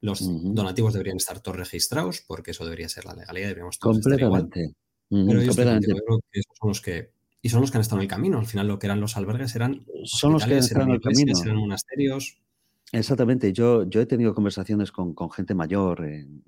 Los 0.00 0.20
donativos 0.54 0.92
deberían 0.94 1.16
estar 1.18 1.40
todos 1.40 1.56
registrados 1.58 2.22
porque 2.26 2.50
eso 2.50 2.64
debería 2.64 2.88
ser 2.88 3.04
la 3.06 3.14
legalidad, 3.14 3.46
deberíamos 3.48 3.78
todos 3.78 3.98
estar 3.98 4.20
igual. 4.20 4.42
Completamente. 4.42 4.76
Ujú, 5.10 5.26
Pero 5.28 5.46
completamente. 5.46 5.88
yo 5.88 5.96
creo 5.96 6.18
que 6.30 6.40
esos 6.40 6.56
son 6.58 6.68
los 6.68 6.80
que... 6.80 7.10
Y 7.42 7.48
son 7.48 7.60
los 7.60 7.70
que 7.72 7.78
han 7.78 7.82
estado 7.82 8.00
en 8.00 8.04
el 8.04 8.08
camino. 8.08 8.38
Al 8.38 8.46
final 8.46 8.68
lo 8.68 8.78
que 8.78 8.86
eran 8.86 9.00
los 9.00 9.16
albergues 9.16 9.54
eran 9.56 9.84
Son 10.04 10.32
los 10.32 10.44
que 10.46 10.56
están 10.58 10.82
eran 10.82 10.88
en 10.90 10.94
el 10.94 11.00
camino. 11.00 11.32
eran 11.44 11.56
monasterios. 11.56 12.38
Exactamente. 12.92 13.52
Yo, 13.52 13.88
yo 13.88 14.00
he 14.00 14.06
tenido 14.06 14.34
conversaciones 14.34 14.92
con, 14.92 15.12
con 15.14 15.30
gente 15.30 15.54
mayor 15.54 16.04
en, 16.04 16.44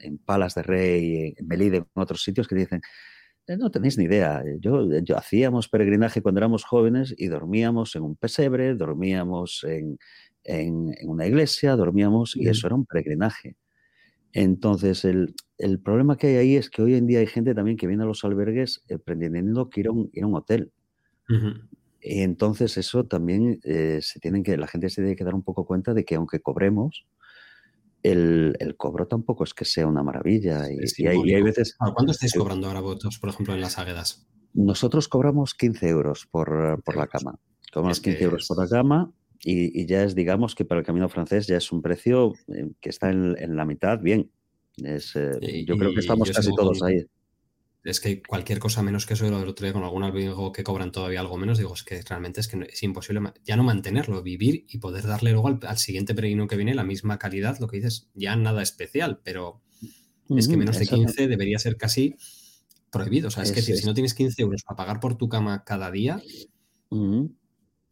en 0.00 0.18
Palas 0.18 0.54
de 0.54 0.62
Rey, 0.62 1.34
en 1.36 1.46
Melide, 1.46 1.76
en 1.78 1.86
otros 1.94 2.22
sitios 2.22 2.48
que 2.48 2.54
dicen, 2.54 2.80
"Eh, 3.46 3.56
no 3.56 3.70
tenéis 3.70 3.98
ni 3.98 4.04
idea. 4.04 4.42
Yo, 4.60 4.88
yo 5.00 5.18
hacíamos 5.18 5.68
peregrinaje 5.68 6.22
cuando 6.22 6.38
éramos 6.38 6.64
jóvenes 6.64 7.14
y 7.18 7.26
dormíamos 7.26 7.94
en 7.96 8.02
un 8.02 8.16
pesebre, 8.16 8.74
dormíamos 8.74 9.62
en, 9.64 9.98
en- 10.44 10.94
en 10.98 11.08
una 11.10 11.26
iglesia, 11.26 11.76
dormíamos 11.76 12.34
y 12.36 12.48
eso 12.48 12.66
era 12.68 12.76
un 12.76 12.86
peregrinaje. 12.86 13.56
Entonces, 14.32 15.04
el, 15.04 15.34
el 15.62 15.80
problema 15.80 16.16
que 16.16 16.28
hay 16.28 16.36
ahí 16.36 16.56
es 16.56 16.70
que 16.70 16.82
hoy 16.82 16.94
en 16.94 17.06
día 17.06 17.20
hay 17.20 17.26
gente 17.26 17.54
también 17.54 17.76
que 17.76 17.86
viene 17.86 18.02
a 18.02 18.06
los 18.06 18.24
albergues 18.24 18.84
eh, 18.88 18.98
pretendiendo 18.98 19.70
que 19.70 19.80
ir 19.80 19.88
a 19.88 19.92
un, 19.92 20.10
ir 20.12 20.24
a 20.24 20.26
un 20.26 20.34
hotel. 20.34 20.72
Y 22.02 22.20
entonces 22.20 22.76
eso 22.76 23.04
también 23.04 23.60
eh, 23.62 24.00
se 24.02 24.20
tienen 24.20 24.42
que, 24.42 24.56
la 24.58 24.66
gente 24.66 24.90
se 24.90 25.00
tiene 25.00 25.16
que 25.16 25.24
dar 25.24 25.34
un 25.34 25.42
poco 25.42 25.64
cuenta 25.64 25.94
de 25.94 26.04
que 26.04 26.16
aunque 26.16 26.40
cobremos, 26.40 27.06
el, 28.02 28.56
el 28.58 28.76
cobro 28.76 29.06
tampoco 29.06 29.44
es 29.44 29.54
que 29.54 29.64
sea 29.64 29.86
una 29.86 30.02
maravilla. 30.02 30.70
Y, 30.70 30.74
hay, 30.74 30.76
y 30.76 30.80
hay 30.80 30.88
simbólico. 30.88 31.44
veces, 31.44 31.76
¿Cuánto 31.78 32.12
estáis 32.12 32.34
cobrando 32.34 32.66
ahora 32.66 32.80
vosotros, 32.80 33.18
por 33.18 33.30
ejemplo, 33.30 33.54
en 33.54 33.60
las 33.60 33.78
águedas? 33.78 34.26
nosotros 34.54 35.08
cobramos 35.08 35.54
15 35.54 35.88
euros 35.88 36.26
por, 36.30 36.82
por 36.84 36.96
la 36.96 37.06
cama. 37.06 37.38
Cobramos 37.72 37.98
Es 37.98 38.02
que 38.02 38.10
15 38.10 38.24
euros 38.24 38.46
por 38.48 38.58
la 38.58 38.68
cama 38.68 39.12
y, 39.40 39.80
y 39.80 39.86
ya 39.86 40.02
es, 40.04 40.14
digamos, 40.14 40.54
que 40.54 40.64
para 40.64 40.80
el 40.80 40.86
camino 40.86 41.08
francés 41.08 41.46
ya 41.46 41.56
es 41.56 41.72
un 41.72 41.82
precio 41.82 42.32
eh, 42.48 42.70
que 42.80 42.90
está 42.90 43.10
en, 43.10 43.36
en 43.38 43.56
la 43.56 43.64
mitad 43.64 43.98
bien. 44.00 44.30
Es, 44.76 45.14
eh, 45.16 45.30
Y- 45.40 45.64
yo 45.64 45.76
creo 45.76 45.92
que 45.92 46.00
estamos 46.00 46.30
casi 46.30 46.50
todos 46.54 46.82
ahí. 46.82 47.04
Es 47.84 47.98
que 48.00 48.22
cualquier 48.22 48.60
cosa 48.60 48.80
menos 48.82 49.06
que 49.06 49.14
eso, 49.14 49.26
el 49.26 49.34
otro 49.48 49.64
día 49.66 49.72
con 49.72 49.82
algún 49.82 50.04
albergue 50.04 50.32
que 50.54 50.62
cobran 50.62 50.92
todavía 50.92 51.18
algo 51.18 51.36
menos, 51.36 51.58
digo, 51.58 51.74
es 51.74 51.82
que 51.82 52.00
realmente 52.02 52.40
es 52.40 52.46
que 52.46 52.56
no- 52.56 52.64
es 52.64 52.80
imposible 52.84 53.20
ya 53.44 53.56
no 53.56 53.64
mantenerlo, 53.64 54.22
vivir 54.22 54.64
y 54.68 54.78
poder 54.78 55.04
darle 55.04 55.32
luego 55.32 55.48
al, 55.48 55.58
al 55.66 55.78
siguiente 55.78 56.14
peregrino 56.14 56.46
que 56.46 56.54
viene 56.56 56.74
la 56.76 56.84
misma 56.84 57.18
calidad, 57.18 57.58
lo 57.58 57.66
que 57.66 57.78
dices, 57.78 58.08
ya 58.14 58.36
nada 58.36 58.62
especial, 58.62 59.20
pero 59.24 59.62
es 60.30 60.46
que 60.46 60.56
menos 60.56 60.76
de 60.78 60.84
exacto. 60.84 61.04
15 61.04 61.26
debería 61.26 61.58
ser 61.58 61.76
casi 61.76 62.14
prohibido. 62.92 63.28
O 63.28 63.30
sea, 63.32 63.42
es, 63.42 63.50
que 63.50 63.58
Es- 63.58 63.66
decir, 63.66 63.74
es- 63.74 63.80
si 63.80 63.86
no 63.86 63.94
tienes 63.94 64.14
15 64.14 64.40
euros 64.42 64.62
para 64.62 64.76
pagar 64.76 65.00
por 65.00 65.16
tu 65.18 65.28
cama 65.28 65.64
cada 65.64 65.90
día. 65.90 66.22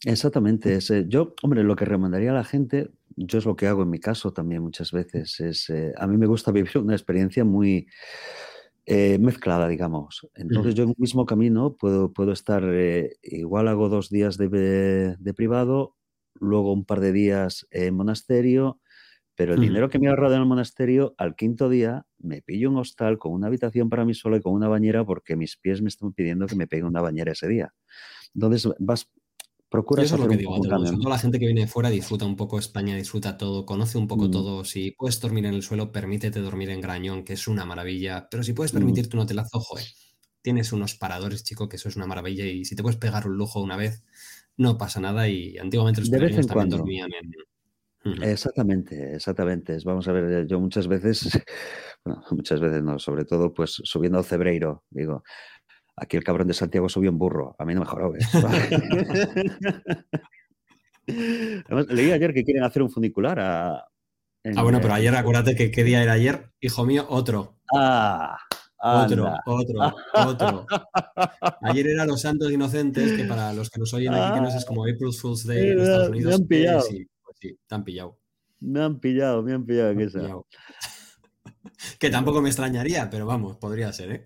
Exactamente. 0.04 0.76
es, 0.76 0.90
eh, 0.90 1.04
yo, 1.08 1.34
hombre, 1.42 1.62
lo 1.64 1.76
que 1.76 1.84
recomendaría 1.84 2.30
a 2.30 2.34
la 2.34 2.44
gente, 2.44 2.90
yo 3.16 3.38
es 3.38 3.44
lo 3.46 3.56
que 3.56 3.66
hago 3.66 3.82
en 3.82 3.90
mi 3.90 3.98
caso 4.00 4.32
también 4.32 4.62
muchas 4.62 4.92
veces, 4.92 5.40
es, 5.40 5.70
eh, 5.70 5.92
a 5.96 6.06
mí 6.06 6.16
me 6.16 6.26
gusta 6.26 6.52
vivir 6.52 6.78
una 6.78 6.94
experiencia 6.94 7.44
muy 7.44 7.86
eh, 8.86 9.18
mezclada, 9.18 9.68
digamos. 9.68 10.26
Entonces 10.34 10.74
Ujú. 10.74 10.74
yo 10.74 10.84
en 10.84 10.90
un 10.90 10.94
mismo 10.98 11.26
camino 11.26 11.76
puedo, 11.76 12.12
puedo 12.12 12.32
estar, 12.32 12.64
eh, 12.66 13.16
igual 13.22 13.68
hago 13.68 13.88
dos 13.88 14.10
días 14.10 14.36
de, 14.38 14.48
de 15.18 15.34
privado, 15.34 15.96
luego 16.34 16.72
un 16.72 16.84
par 16.84 17.00
de 17.00 17.12
días 17.12 17.66
en 17.70 17.94
monasterio, 17.94 18.80
pero 19.36 19.54
el 19.54 19.60
dinero 19.60 19.90
que 19.90 19.98
me 19.98 20.06
he 20.06 20.10
ahorrado 20.10 20.34
en 20.36 20.42
el 20.42 20.48
monasterio, 20.48 21.14
al 21.18 21.36
quinto 21.36 21.68
día 21.68 22.06
me 22.18 22.42
pillo 22.42 22.70
un 22.70 22.78
hostal 22.78 23.18
con 23.18 23.32
una 23.32 23.48
habitación 23.48 23.90
para 23.90 24.04
mí 24.06 24.14
sola 24.14 24.38
y 24.38 24.40
con 24.42 24.54
una 24.54 24.68
bañera 24.68 25.04
porque 25.04 25.36
mis 25.36 25.56
pies 25.58 25.82
me 25.82 25.88
están 25.88 26.12
pidiendo 26.14 26.48
que 26.48 26.56
me 26.56 26.68
pegue 26.68 26.84
una 26.84 27.02
bañera 27.02 27.32
ese 27.32 27.48
día. 27.48 27.74
Entonces 28.34 28.72
vas, 28.78 29.10
Yo 29.72 29.78
procuras 29.78 30.06
eso 30.06 30.14
es 30.16 30.20
lo 30.22 30.28
que 30.28 30.36
digo, 30.36 30.56
¿no? 30.58 30.98
todo 30.98 31.08
la 31.10 31.18
gente 31.18 31.38
que 31.38 31.46
viene 31.46 31.60
de 31.62 31.66
fuera 31.68 31.90
disfruta 31.90 32.24
un 32.26 32.36
poco 32.36 32.58
España, 32.58 32.96
disfruta 32.96 33.36
todo, 33.38 33.64
conoce 33.66 33.98
un 33.98 34.08
poco 34.08 34.26
Mm. 34.26 34.30
todo. 34.32 34.64
Si 34.64 34.90
puedes 34.92 35.20
dormir 35.20 35.46
en 35.46 35.54
el 35.54 35.62
suelo, 35.62 35.92
permítete 35.92 36.40
dormir 36.40 36.70
en 36.70 36.80
Grañón, 36.80 37.24
que 37.24 37.34
es 37.34 37.46
una 37.48 37.64
maravilla. 37.64 38.28
Pero 38.30 38.42
si 38.42 38.52
puedes 38.52 38.72
Mm. 38.72 38.76
permitirte 38.78 39.16
un 39.16 39.22
hotelazo, 39.22 39.60
joder, 39.60 39.86
tienes 40.42 40.72
unos 40.72 40.96
paradores, 40.96 41.44
chico, 41.44 41.68
que 41.68 41.76
eso 41.76 41.88
es 41.88 41.96
una 41.96 42.06
maravilla. 42.06 42.44
Y 42.46 42.64
si 42.64 42.74
te 42.74 42.82
puedes 42.82 42.98
pegar 42.98 43.26
un 43.28 43.36
lujo 43.36 43.60
una 43.62 43.76
vez, 43.76 44.02
no 44.56 44.76
pasa 44.76 45.00
nada. 45.00 45.28
Y 45.28 45.56
antiguamente 45.58 46.00
los 46.00 46.10
De 46.10 46.18
vez 46.18 46.32
en 46.32 46.46
también 46.48 46.52
cuando. 46.54 46.76
dormían 46.78 47.10
en. 47.12 47.32
Exactamente, 48.22 49.14
exactamente. 49.14 49.76
Vamos 49.84 50.08
a 50.08 50.12
ver, 50.12 50.46
yo 50.46 50.58
muchas 50.58 50.88
veces, 50.88 51.20
bueno, 52.04 52.22
muchas 52.30 52.58
veces 52.60 52.82
no, 52.82 52.98
sobre 52.98 53.24
todo 53.24 53.52
pues 53.54 53.72
subiendo 53.84 54.18
al 54.18 54.24
Cebreiro, 54.24 54.84
digo, 54.90 55.22
aquí 55.96 56.16
el 56.16 56.24
cabrón 56.24 56.48
de 56.48 56.54
Santiago 56.54 56.88
subió 56.88 57.10
en 57.10 57.18
burro, 57.18 57.54
a 57.58 57.64
mí 57.64 57.74
no 57.74 57.80
me 57.80 57.86
jorobes. 57.86 58.26
Además, 61.06 61.86
leí 61.88 62.12
ayer 62.12 62.32
que 62.34 62.44
quieren 62.44 62.62
hacer 62.64 62.82
un 62.82 62.90
funicular 62.90 63.38
a... 63.40 63.84
en, 64.44 64.58
Ah, 64.58 64.62
bueno, 64.62 64.80
pero 64.80 64.94
eh, 64.94 64.98
ayer, 64.98 65.14
acuérdate 65.16 65.56
que 65.56 65.70
qué 65.70 65.82
día 65.84 66.02
era 66.02 66.12
ayer, 66.12 66.50
hijo 66.60 66.84
mío, 66.84 67.06
otro. 67.08 67.58
Ah, 67.74 68.36
Otro, 68.82 69.26
anda. 69.26 69.42
otro, 69.46 69.94
otro. 70.14 70.66
Ayer 71.62 71.88
era 71.88 72.06
los 72.06 72.20
santos 72.22 72.50
inocentes, 72.50 73.12
que 73.12 73.24
para 73.24 73.52
los 73.52 73.68
que 73.70 73.78
nos 73.80 73.92
oyen 73.94 74.14
aquí, 74.14 74.34
que 74.34 74.40
no 74.40 74.48
es 74.48 74.64
como 74.64 74.82
April 74.84 75.12
Fool's 75.12 75.44
Day 75.46 75.70
en 75.70 75.80
Estados 75.80 76.06
han- 76.06 76.10
me 76.12 76.16
Unidos. 76.16 76.34
han 76.34 76.42
eh, 76.42 76.46
pillado. 76.48 76.80
sí, 76.82 77.06
pues 77.24 77.36
sí, 77.40 77.58
te 77.66 77.74
han 77.74 77.84
pillado. 77.84 78.18
Me 78.60 78.82
han 78.82 79.00
pillado, 79.00 79.42
me 79.42 79.52
han 79.52 79.64
pillado. 79.66 79.94
que 79.96 80.02
han 80.04 80.10
pillado. 80.10 80.46
Que 81.98 82.10
tampoco 82.10 82.40
me 82.42 82.48
extrañaría, 82.50 83.08
pero 83.10 83.26
vamos, 83.26 83.56
podría 83.56 83.92
ser, 83.92 84.12
¿eh? 84.12 84.24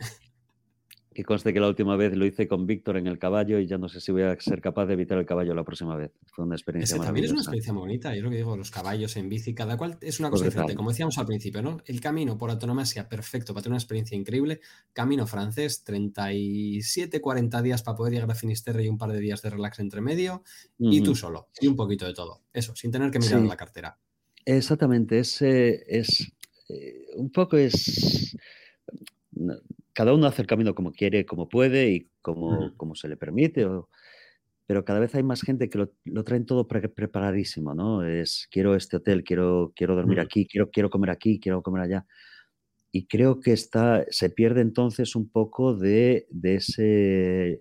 Que 1.15 1.25
conste 1.25 1.53
que 1.53 1.61
la 1.61 1.69
última 1.69 1.97
vez 1.97 2.17
lo 2.17 2.27
hice 2.27 2.49
con 2.49 2.67
Víctor 2.67 2.97
en 2.97 3.07
el 3.07 3.19
caballo 3.19 3.61
y 3.61 3.67
ya 3.67 3.79
no 3.79 3.89
sé 3.89 4.01
si 4.01 4.11
voy 4.11 4.23
a 4.23 4.39
ser 4.41 4.61
capaz 4.61 4.87
de 4.87 4.95
evitar 4.95 5.17
el 5.17 5.25
caballo 5.25 5.55
la 5.55 5.63
próxima 5.63 5.95
vez. 5.95 6.11
Fue 6.27 6.45
una 6.45 6.57
experiencia 6.57 6.97
Ese 6.97 7.05
también 7.05 7.27
es 7.27 7.31
una 7.31 7.41
experiencia 7.41 7.73
muy 7.73 7.83
bonita. 7.83 8.15
Yo 8.15 8.23
lo 8.23 8.31
que 8.31 8.37
digo, 8.37 8.57
los 8.57 8.71
caballos 8.71 9.17
en 9.17 9.29
bici, 9.29 9.55
cada 9.55 9.77
cual 9.77 9.97
es 10.01 10.19
una 10.19 10.31
cosa 10.31 10.45
diferente. 10.45 10.75
Como 10.75 10.91
decíamos 10.91 11.17
al 11.19 11.27
principio, 11.27 11.63
¿no? 11.63 11.79
El 11.87 12.01
camino 12.01 12.37
por 12.37 12.51
autonomía 12.51 13.09
perfecto 13.09 13.55
para 13.55 13.63
tener 13.63 13.75
una 13.75 13.79
experiencia 13.79 14.17
increíble. 14.17 14.61
Camino 14.93 15.27
francés, 15.27 15.85
37, 15.85 17.21
40 17.21 17.63
días 17.63 17.83
para 17.83 17.97
poder 17.97 18.15
llegar 18.15 18.31
a 18.31 18.35
Finisterre 18.35 18.85
y 18.85 18.89
un 18.89 18.99
par 18.99 19.13
de 19.13 19.21
días 19.21 19.41
de 19.41 19.51
relax 19.51 19.79
entre 19.79 20.01
medio. 20.01 20.43
Y 20.79 21.01
tú 21.01 21.15
solo. 21.15 21.49
Y 21.61 21.69
un 21.69 21.77
poquito 21.77 22.07
de 22.07 22.15
todo. 22.15 22.43
Eso, 22.53 22.75
sin 22.75 22.91
tener 22.91 23.11
que 23.11 23.21
mirar 23.21 23.41
la 23.43 23.57
cartera. 23.57 23.97
Exactamente. 24.45 25.21
Es, 25.21 25.41
es 25.41 26.33
eh, 26.69 27.07
un 27.17 27.31
poco 27.31 27.57
es 27.57 28.37
cada 29.95 30.13
uno 30.13 30.27
hace 30.27 30.43
el 30.43 30.49
camino 30.49 30.75
como 30.75 30.93
quiere, 30.93 31.25
como 31.25 31.49
puede 31.49 31.91
y 31.91 32.11
como, 32.21 32.77
como 32.77 32.95
se 32.95 33.09
le 33.09 33.17
permite. 33.17 33.67
pero 34.67 34.85
cada 34.85 34.99
vez 34.99 35.15
hay 35.15 35.23
más 35.23 35.41
gente 35.43 35.71
que 35.71 35.79
lo, 35.79 36.25
traen 36.25 36.47
todo 36.47 36.67
preparadísimo, 36.69 37.75
¿no? 37.75 38.05
Es, 38.05 38.49
quiero 38.51 38.75
este 38.75 38.97
hotel, 38.97 39.23
quiero, 39.25 39.73
quiero 39.75 39.95
dormir 39.95 40.21
aquí, 40.21 40.47
quiero, 40.47 40.71
quiero 40.71 40.91
comer 40.91 41.11
aquí, 41.11 41.39
quiero 41.41 41.63
comer 41.63 41.83
allá. 41.83 42.07
Y 42.91 43.07
creo 43.07 43.41
que 43.41 43.53
está, 43.53 44.05
se 44.11 44.31
pierde 44.31 44.61
entonces 44.61 45.17
un 45.17 45.29
poco 45.29 45.75
de, 45.75 46.27
ese 46.43 47.61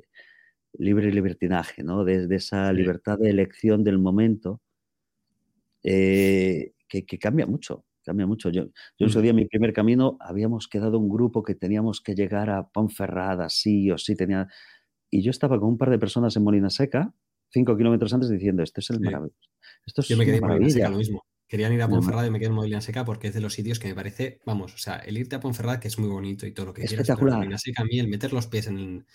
libre 0.74 1.12
libertinaje, 1.12 1.84
¿no? 1.84 2.04
De, 2.04 2.28
esa 2.36 2.74
libertad 2.74 3.20
de 3.20 3.30
elección 3.30 3.84
del 3.84 4.00
momento 4.00 4.60
eh, 5.84 6.74
que, 6.88 7.06
que, 7.06 7.20
cambia 7.20 7.46
mucho 7.46 7.86
cambia 8.04 8.28
mucho. 8.28 8.50
Yo, 8.50 8.66
yo 8.98 9.08
ese 9.08 9.22
día, 9.22 9.34
mi 9.34 9.46
primer 9.46 9.74
camino, 9.74 10.18
habíamos 10.20 10.68
quedado 10.68 11.00
un 11.00 11.10
grupo 11.10 11.44
que 11.44 11.56
teníamos 11.56 12.02
que 12.02 12.16
llegar 12.16 12.50
a 12.50 12.70
Ponferrada, 12.70 13.50
sí 13.50 13.92
o 13.92 13.98
sí, 13.98 14.16
tenía... 14.16 14.48
Y 15.10 15.22
yo 15.22 15.32
estaba 15.32 15.60
con 15.60 15.70
un 15.70 15.78
par 15.78 15.90
de 15.90 16.00
personas 16.00 16.36
en 16.36 16.44
Molina 16.44 16.70
Seca, 16.70 17.14
cinco 17.50 17.78
kilómetros 17.78 18.14
antes, 18.14 18.30
diciendo, 18.30 18.64
esto 18.64 18.82
es 18.82 18.90
el 18.90 19.00
maravilloso. 19.00 19.50
Esto 19.86 20.02
es 20.02 20.08
yo 20.08 20.18
me 20.18 20.26
quedé 20.26 20.38
en 20.38 20.48
Molina 20.48 20.70
Seca 20.70 20.90
lo 20.90 20.98
mismo. 20.98 21.24
Querían 21.48 21.74
ir 21.74 21.82
a 21.84 21.88
Ponferrada 21.88 22.26
y 22.28 22.32
me 22.32 22.40
quedé 22.40 22.50
en 22.50 22.56
Molina 22.56 22.82
Seca 22.82 23.06
porque 23.06 23.28
es 23.28 23.34
de 23.34 23.42
los 23.42 23.54
sitios 23.54 23.80
que 23.80 23.90
me 23.90 23.96
parece, 23.96 24.40
vamos, 24.46 24.74
o 24.74 24.78
sea, 24.78 24.96
el 24.98 25.18
irte 25.18 25.36
a 25.36 25.40
Ponferrada, 25.40 25.80
que 25.80 25.88
es 25.88 26.00
muy 26.00 26.10
bonito 26.10 26.48
y 26.48 26.52
todo 26.52 26.68
lo 26.68 26.74
que 26.74 26.84
quieras, 26.84 27.08
pero 27.08 27.36
Molina 27.36 27.58
Seca, 27.58 27.84
a 27.84 27.86
mí 27.86 28.00
el 28.00 28.08
meter 28.08 28.34
los 28.34 28.48
pies 28.48 28.68
en 28.68 29.06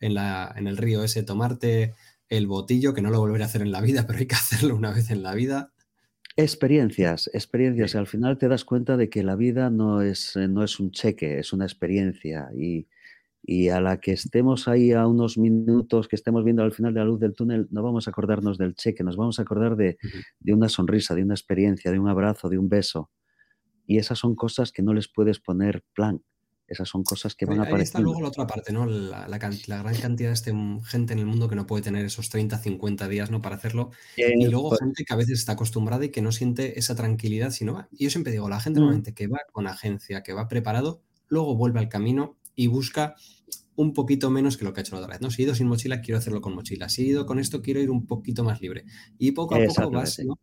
en, 0.00 0.14
la, 0.14 0.52
en 0.56 0.66
el 0.66 0.76
río 0.76 1.04
ese, 1.04 1.22
tomarte 1.22 1.94
el 2.28 2.46
botillo, 2.46 2.94
que 2.94 3.02
no 3.02 3.10
lo 3.10 3.20
volveré 3.20 3.44
a 3.44 3.46
hacer 3.46 3.62
en 3.62 3.72
la 3.72 3.80
vida, 3.80 4.04
pero 4.06 4.18
hay 4.18 4.26
que 4.26 4.34
hacerlo 4.34 4.74
una 4.74 4.92
vez 4.92 5.10
en 5.10 5.22
la 5.22 5.34
vida. 5.34 5.72
Experiencias, 6.36 7.28
experiencias. 7.34 7.94
Al 7.94 8.06
final 8.06 8.38
te 8.38 8.48
das 8.48 8.64
cuenta 8.64 8.96
de 8.96 9.10
que 9.10 9.22
la 9.22 9.36
vida 9.36 9.68
no 9.68 10.00
es, 10.00 10.36
eh, 10.36 10.48
no 10.48 10.62
es 10.62 10.78
un 10.78 10.92
cheque, 10.92 11.38
es 11.38 11.52
una 11.52 11.64
experiencia. 11.64 12.48
Y, 12.56 12.86
a 13.72 13.80
la 13.80 13.98
que 13.98 14.12
estemos 14.12 14.68
ahí 14.68 14.92
a 14.92 15.06
unos 15.08 15.36
minutos, 15.36 16.06
que 16.06 16.14
estemos 16.14 16.44
viendo 16.44 16.62
al 16.62 16.72
final 16.72 16.94
de 16.94 17.00
la 17.00 17.06
luz 17.06 17.18
del 17.18 17.34
túnel, 17.34 17.66
no 17.70 17.82
vamos 17.82 18.06
a 18.06 18.10
acordarnos 18.10 18.58
del 18.58 18.74
cheque, 18.74 19.02
nos 19.02 19.16
vamos 19.16 19.38
a 19.38 19.42
acordar 19.42 19.76
de, 19.76 19.98
de 20.38 20.54
una 20.54 20.68
sonrisa, 20.68 21.14
de 21.16 21.24
una 21.24 21.34
experiencia, 21.34 21.90
de 21.90 21.98
un 21.98 22.08
abrazo, 22.08 22.48
de 22.48 22.58
un 22.58 22.68
beso. 22.68 23.10
Y 23.86 23.98
esas 23.98 24.18
son 24.20 24.36
cosas 24.36 24.70
que 24.70 24.82
no 24.82 24.94
les 24.94 25.08
puedes 25.08 25.40
poner 25.40 25.82
plan. 25.94 26.22
Esas 26.70 26.88
son 26.88 27.02
cosas 27.02 27.34
que 27.34 27.46
van 27.46 27.58
a 27.58 27.62
aparecer. 27.62 27.82
está 27.82 27.98
luego 27.98 28.20
la 28.20 28.28
otra 28.28 28.46
parte, 28.46 28.72
¿no? 28.72 28.86
La, 28.86 29.26
gran 29.38 29.56
cantidad 30.00 30.28
de 30.28 30.34
este, 30.34 30.54
gente 30.84 31.12
en 31.12 31.18
el 31.18 31.26
mundo 31.26 31.48
que 31.48 31.56
no 31.56 31.66
puede 31.66 31.82
tener 31.82 32.04
esos 32.04 32.30
30, 32.30 32.58
50 32.58 33.08
días, 33.08 33.28
¿no? 33.28 33.42
Para 33.42 33.56
hacerlo. 33.56 33.90
y 34.16 34.46
luego 34.46 34.68
pues 34.68 34.80
gente 34.80 35.04
que 35.04 35.12
a 35.12 35.16
veces 35.16 35.40
está 35.40 35.52
acostumbrada 35.52 36.04
y 36.04 36.10
que 36.10 36.22
no 36.22 36.30
siente 36.30 36.78
esa 36.78 36.94
tranquilidad, 36.94 37.50
sino 37.50 37.74
va. 37.74 37.88
Y 37.90 38.04
yo 38.04 38.10
siempre 38.10 38.30
digo, 38.30 38.48
la 38.48 38.60
gente 38.60 38.78
mm. 38.78 38.82
normalmente 38.82 39.14
que 39.14 39.26
va 39.26 39.40
con 39.50 39.66
agencia, 39.66 40.22
que 40.22 40.32
va 40.32 40.46
preparado, 40.46 41.02
luego 41.26 41.56
vuelve 41.56 41.80
al 41.80 41.88
camino 41.88 42.36
y 42.54 42.68
busca 42.68 43.16
un 43.74 43.92
poquito 43.92 44.30
menos 44.30 44.56
que 44.56 44.64
lo 44.64 44.72
que 44.72 44.80
ha 44.80 44.82
hecho 44.82 44.94
la 44.94 45.00
otra 45.00 45.14
vez. 45.14 45.22
¿no? 45.22 45.30
Si 45.30 45.42
he 45.42 45.44
ido 45.46 45.56
sin 45.56 45.66
mochila, 45.66 46.00
quiero 46.02 46.18
hacerlo 46.18 46.40
con 46.40 46.54
mochila. 46.54 46.88
Si 46.88 47.02
he 47.02 47.06
ido 47.06 47.26
con 47.26 47.38
esto, 47.40 47.62
quiero 47.62 47.80
ir 47.80 47.90
un 47.90 48.06
poquito 48.06 48.44
más 48.44 48.60
libre. 48.60 48.84
Y 49.18 49.32
poco 49.32 49.56
a 49.56 49.58
poco 49.66 49.90
vas, 49.90 50.20
¿no? 50.20 50.38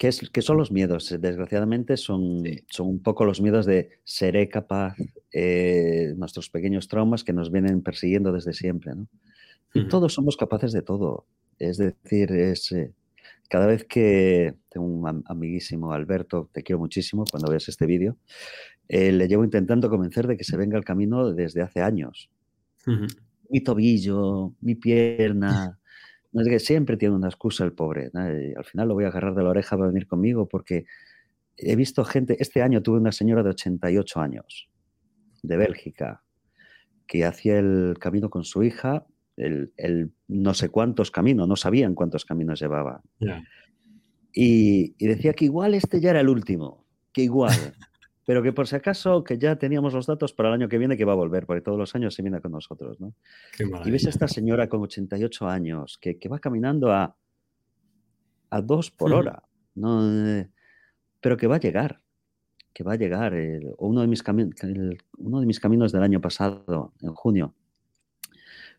¿Qué, 0.00 0.40
son 0.40 0.56
los 0.56 0.72
miedos? 0.72 1.14
Desgraciadamente 1.20 1.98
son, 1.98 2.42
son 2.70 2.88
un 2.88 3.02
poco 3.02 3.26
los 3.26 3.42
miedos 3.42 3.66
de 3.66 3.90
seré 4.02 4.48
capaz, 4.48 4.96
eh, 5.30 6.14
nuestros 6.16 6.48
pequeños 6.48 6.88
traumas 6.88 7.22
que 7.22 7.34
nos 7.34 7.52
vienen 7.52 7.82
persiguiendo 7.82 8.32
desde 8.32 8.54
siempre. 8.54 8.94
¿no? 8.94 9.08
Y 9.74 9.88
todos 9.88 10.14
somos 10.14 10.38
capaces 10.38 10.72
de 10.72 10.80
todo. 10.80 11.26
Es 11.58 11.76
decir, 11.76 12.32
es, 12.32 12.72
eh, 12.72 12.94
cada 13.50 13.66
vez 13.66 13.84
que 13.84 14.54
tengo 14.70 14.86
un 14.86 15.22
amiguísimo, 15.26 15.92
Alberto, 15.92 16.48
te 16.50 16.62
quiero 16.62 16.78
muchísimo 16.78 17.24
cuando 17.30 17.50
veas 17.50 17.68
este 17.68 17.84
vídeo, 17.84 18.16
eh, 18.88 19.12
le 19.12 19.28
llevo 19.28 19.44
intentando 19.44 19.90
convencer 19.90 20.26
de 20.26 20.38
que 20.38 20.44
se 20.44 20.56
venga 20.56 20.78
al 20.78 20.84
camino 20.84 21.30
desde 21.30 21.60
hace 21.60 21.82
años. 21.82 22.30
Mi 23.50 23.60
tobillo, 23.60 24.54
mi 24.62 24.76
pierna, 24.76 25.78
no 26.32 26.42
es 26.42 26.48
que 26.48 26.58
siempre 26.58 26.96
tiene 26.96 27.14
una 27.14 27.28
excusa 27.28 27.64
el 27.64 27.72
pobre. 27.72 28.10
al 28.14 28.64
final 28.64 28.88
lo 28.88 28.94
voy 28.94 29.04
a 29.04 29.08
agarrar 29.08 29.34
de 29.34 29.42
la 29.42 29.50
oreja 29.50 29.76
para 29.76 29.88
venir 29.88 30.06
conmigo 30.06 30.48
porque 30.48 30.84
he 31.56 31.76
visto 31.76 32.04
gente, 32.04 32.36
este 32.40 32.62
año 32.62 32.82
tuve 32.82 32.98
una 32.98 33.12
señora 33.12 33.42
de 33.42 33.50
88 33.50 34.20
años, 34.20 34.68
de 35.42 35.56
Bélgica, 35.56 36.22
que 37.06 37.24
hacía 37.24 37.58
el 37.58 37.96
camino 37.98 38.30
con 38.30 38.44
su 38.44 38.62
hija, 38.62 39.06
el, 39.36 40.12
no 40.28 40.54
sé 40.54 40.68
cuántos 40.68 41.10
caminos, 41.10 41.48
no 41.48 41.56
sabían 41.56 41.94
cuántos 41.94 42.24
caminos 42.24 42.60
llevaba. 42.60 43.02
Y, 44.32 44.94
y, 44.98 45.06
decía 45.06 45.32
que 45.32 45.46
igual 45.46 45.74
este 45.74 46.00
ya 46.00 46.10
era 46.10 46.20
el 46.20 46.28
último, 46.28 46.86
que 47.12 47.22
igual. 47.22 47.52
Pero 48.30 48.44
que 48.44 48.52
por 48.52 48.68
si 48.68 48.76
acaso 48.76 49.24
que 49.24 49.38
ya 49.38 49.56
teníamos 49.56 49.92
los 49.92 50.06
datos 50.06 50.32
para 50.32 50.50
el 50.50 50.54
año 50.54 50.68
que 50.68 50.78
viene 50.78 50.96
que 50.96 51.04
va 51.04 51.14
a 51.14 51.16
volver, 51.16 51.46
porque 51.46 51.62
todos 51.62 51.76
los 51.76 51.96
años 51.96 52.14
se 52.14 52.22
viene 52.22 52.40
con 52.40 52.52
nosotros, 52.52 53.00
¿no? 53.00 53.12
y 53.84 53.90
ves 53.90 54.06
a 54.06 54.10
esta 54.10 54.28
señora 54.28 54.68
con 54.68 54.80
88 54.82 55.48
años 55.48 55.98
que, 56.00 56.16
va 56.30 56.38
caminando 56.38 56.92
a, 56.92 57.16
a 58.50 58.62
dos 58.62 58.92
por 58.92 59.12
hora, 59.14 59.42
¿no? 59.74 60.46
pero 61.20 61.36
que 61.36 61.48
va 61.48 61.56
a 61.56 61.58
llegar, 61.58 62.02
que 62.72 62.84
va 62.84 62.92
a 62.92 62.96
llegar. 62.96 63.34
uno, 63.78 64.00
de 64.00 64.06
mis 64.06 64.22
uno 65.18 65.40
de 65.40 65.46
mis 65.46 65.58
caminos 65.58 65.90
del 65.90 66.04
año 66.04 66.20
pasado, 66.20 66.94
en 67.02 67.12
junio, 67.14 67.56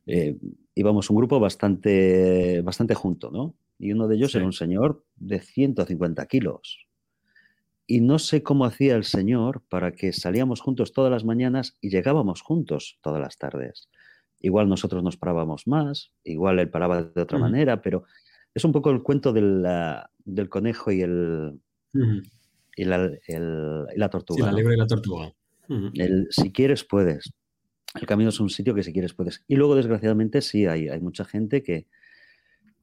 eh, 0.05 0.37
íbamos 0.75 1.09
un 1.09 1.17
grupo 1.17 1.41
bastante, 1.41 2.61
bastante 2.61 2.95
junto, 2.95 3.29
¿no? 3.29 3.53
Y 3.77 3.91
uno 3.91 4.07
de 4.07 4.15
ellos 4.15 4.33
era 4.33 4.45
un 4.45 4.53
señor 4.53 5.03
de 5.17 5.41
150 5.41 6.25
kilos, 6.27 6.87
y 7.91 7.99
no 7.99 8.19
sé 8.19 8.41
cómo 8.41 8.63
hacía 8.63 8.95
el 8.95 9.03
Señor 9.03 9.63
para 9.67 9.91
que 9.91 10.13
salíamos 10.13 10.61
juntos 10.61 10.93
todas 10.93 11.11
las 11.11 11.25
mañanas 11.25 11.75
y 11.81 11.89
llegábamos 11.89 12.41
juntos 12.41 12.97
todas 13.01 13.19
las 13.19 13.37
tardes. 13.37 13.89
Igual 14.39 14.69
nosotros 14.69 15.03
nos 15.03 15.17
parábamos 15.17 15.67
más, 15.67 16.13
igual 16.23 16.59
él 16.59 16.69
paraba 16.69 17.03
de 17.03 17.21
otra 17.21 17.37
manera, 17.37 17.81
pero 17.81 18.05
es 18.53 18.63
un 18.63 18.71
poco 18.71 18.91
el 18.91 19.03
cuento 19.03 19.33
del, 19.33 19.67
del 20.23 20.47
conejo 20.47 20.93
y 20.93 21.01
el, 21.01 21.59
y, 22.77 22.85
la, 22.85 23.11
la, 23.93 24.09
tortuga. 24.09 24.51
Sí, 24.51 24.63
la 24.63 24.73
y 24.73 24.77
la 24.77 24.87
tortuga. 24.87 25.33
el, 25.95 26.27
si 26.29 26.53
quieres, 26.53 26.85
puedes. 26.85 27.33
El 27.99 28.07
camino 28.07 28.29
es 28.29 28.39
un 28.39 28.49
sitio 28.49 28.73
que 28.73 28.83
si 28.83 28.93
quieres, 28.93 29.13
puedes. 29.13 29.43
Y 29.49 29.57
luego, 29.57 29.75
desgraciadamente, 29.75 30.41
sí, 30.41 30.65
hay, 30.65 30.87
hay 30.87 31.01
mucha 31.01 31.25
gente 31.25 31.61
que 31.61 31.87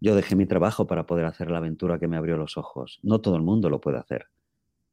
yo 0.00 0.14
dejé 0.14 0.36
mi 0.36 0.44
trabajo 0.44 0.86
para 0.86 1.06
poder 1.06 1.24
hacer 1.24 1.50
la 1.50 1.56
aventura 1.56 1.98
que 1.98 2.08
me 2.08 2.18
abrió 2.18 2.36
los 2.36 2.58
ojos. 2.58 3.00
No 3.02 3.22
todo 3.22 3.36
el 3.36 3.42
mundo 3.42 3.70
lo 3.70 3.80
puede 3.80 3.96
hacer. 3.96 4.26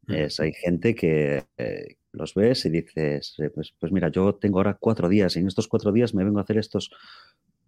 Es, 0.08 0.40
hay 0.40 0.54
gente 0.54 0.94
que 0.94 1.44
eh, 1.58 1.98
los 2.12 2.34
ves 2.34 2.66
y 2.66 2.70
dices, 2.70 3.36
eh, 3.40 3.50
pues, 3.50 3.74
pues, 3.80 3.92
mira, 3.92 4.10
yo 4.10 4.36
tengo 4.36 4.60
ahora 4.60 4.78
cuatro 4.80 5.10
días 5.10 5.36
y 5.36 5.40
en 5.40 5.48
estos 5.48 5.68
cuatro 5.68 5.92
días 5.92 6.14
me 6.14 6.24
vengo 6.24 6.40
a 6.40 6.44
hacer 6.44 6.58
estos 6.58 6.92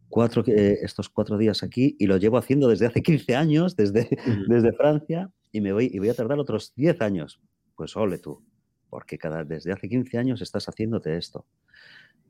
cuatro, 0.10 0.44
eh, 0.48 0.80
estos 0.82 1.10
cuatro 1.10 1.38
días 1.38 1.64
aquí 1.64 1.96
y 2.00 2.08
lo 2.08 2.18
llevo 2.18 2.38
haciendo 2.38 2.68
desde 2.68 2.86
hace 2.86 3.02
15 3.04 3.36
años, 3.36 3.76
desde, 3.76 4.10
desde 4.48 4.74
Francia, 4.74 5.30
y 5.52 5.62
me 5.62 5.74
voy 5.74 5.90
y 5.92 6.00
voy 6.00 6.10
a 6.10 6.14
tardar 6.14 6.40
otros 6.40 6.74
10 6.76 7.02
años. 7.02 7.40
Pues 7.76 7.96
ole 7.96 8.18
tú, 8.18 8.44
porque 8.90 9.18
cada, 9.18 9.44
desde 9.44 9.72
hace 9.72 9.88
15 9.88 10.18
años 10.18 10.42
estás 10.42 10.68
haciéndote 10.68 11.16
esto. 11.18 11.46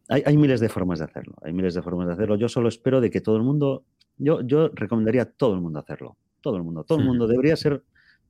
Hay, 0.09 0.23
hay, 0.25 0.37
miles 0.37 0.61
de 0.61 0.69
formas 0.69 0.99
de 0.99 1.05
hacerlo, 1.05 1.35
hay 1.41 1.51
miles 1.51 1.73
de 1.73 1.81
formas 1.81 2.07
de 2.07 2.13
hacerlo. 2.13 2.37
Yo 2.37 2.47
solo 2.47 2.69
espero 2.69 3.01
de 3.01 3.09
que 3.09 3.19
todo 3.19 3.35
el 3.35 3.43
mundo, 3.43 3.83
yo, 4.17 4.41
yo 4.41 4.69
recomendaría 4.69 5.23
a 5.23 5.25
todo 5.25 5.53
el 5.53 5.61
mundo 5.61 5.79
hacerlo, 5.79 6.17
todo 6.41 6.55
el 6.55 6.63
mundo, 6.63 6.85
todo 6.85 6.99
el 6.99 7.05
mundo 7.05 7.27
debería 7.27 7.57
ser 7.57 7.83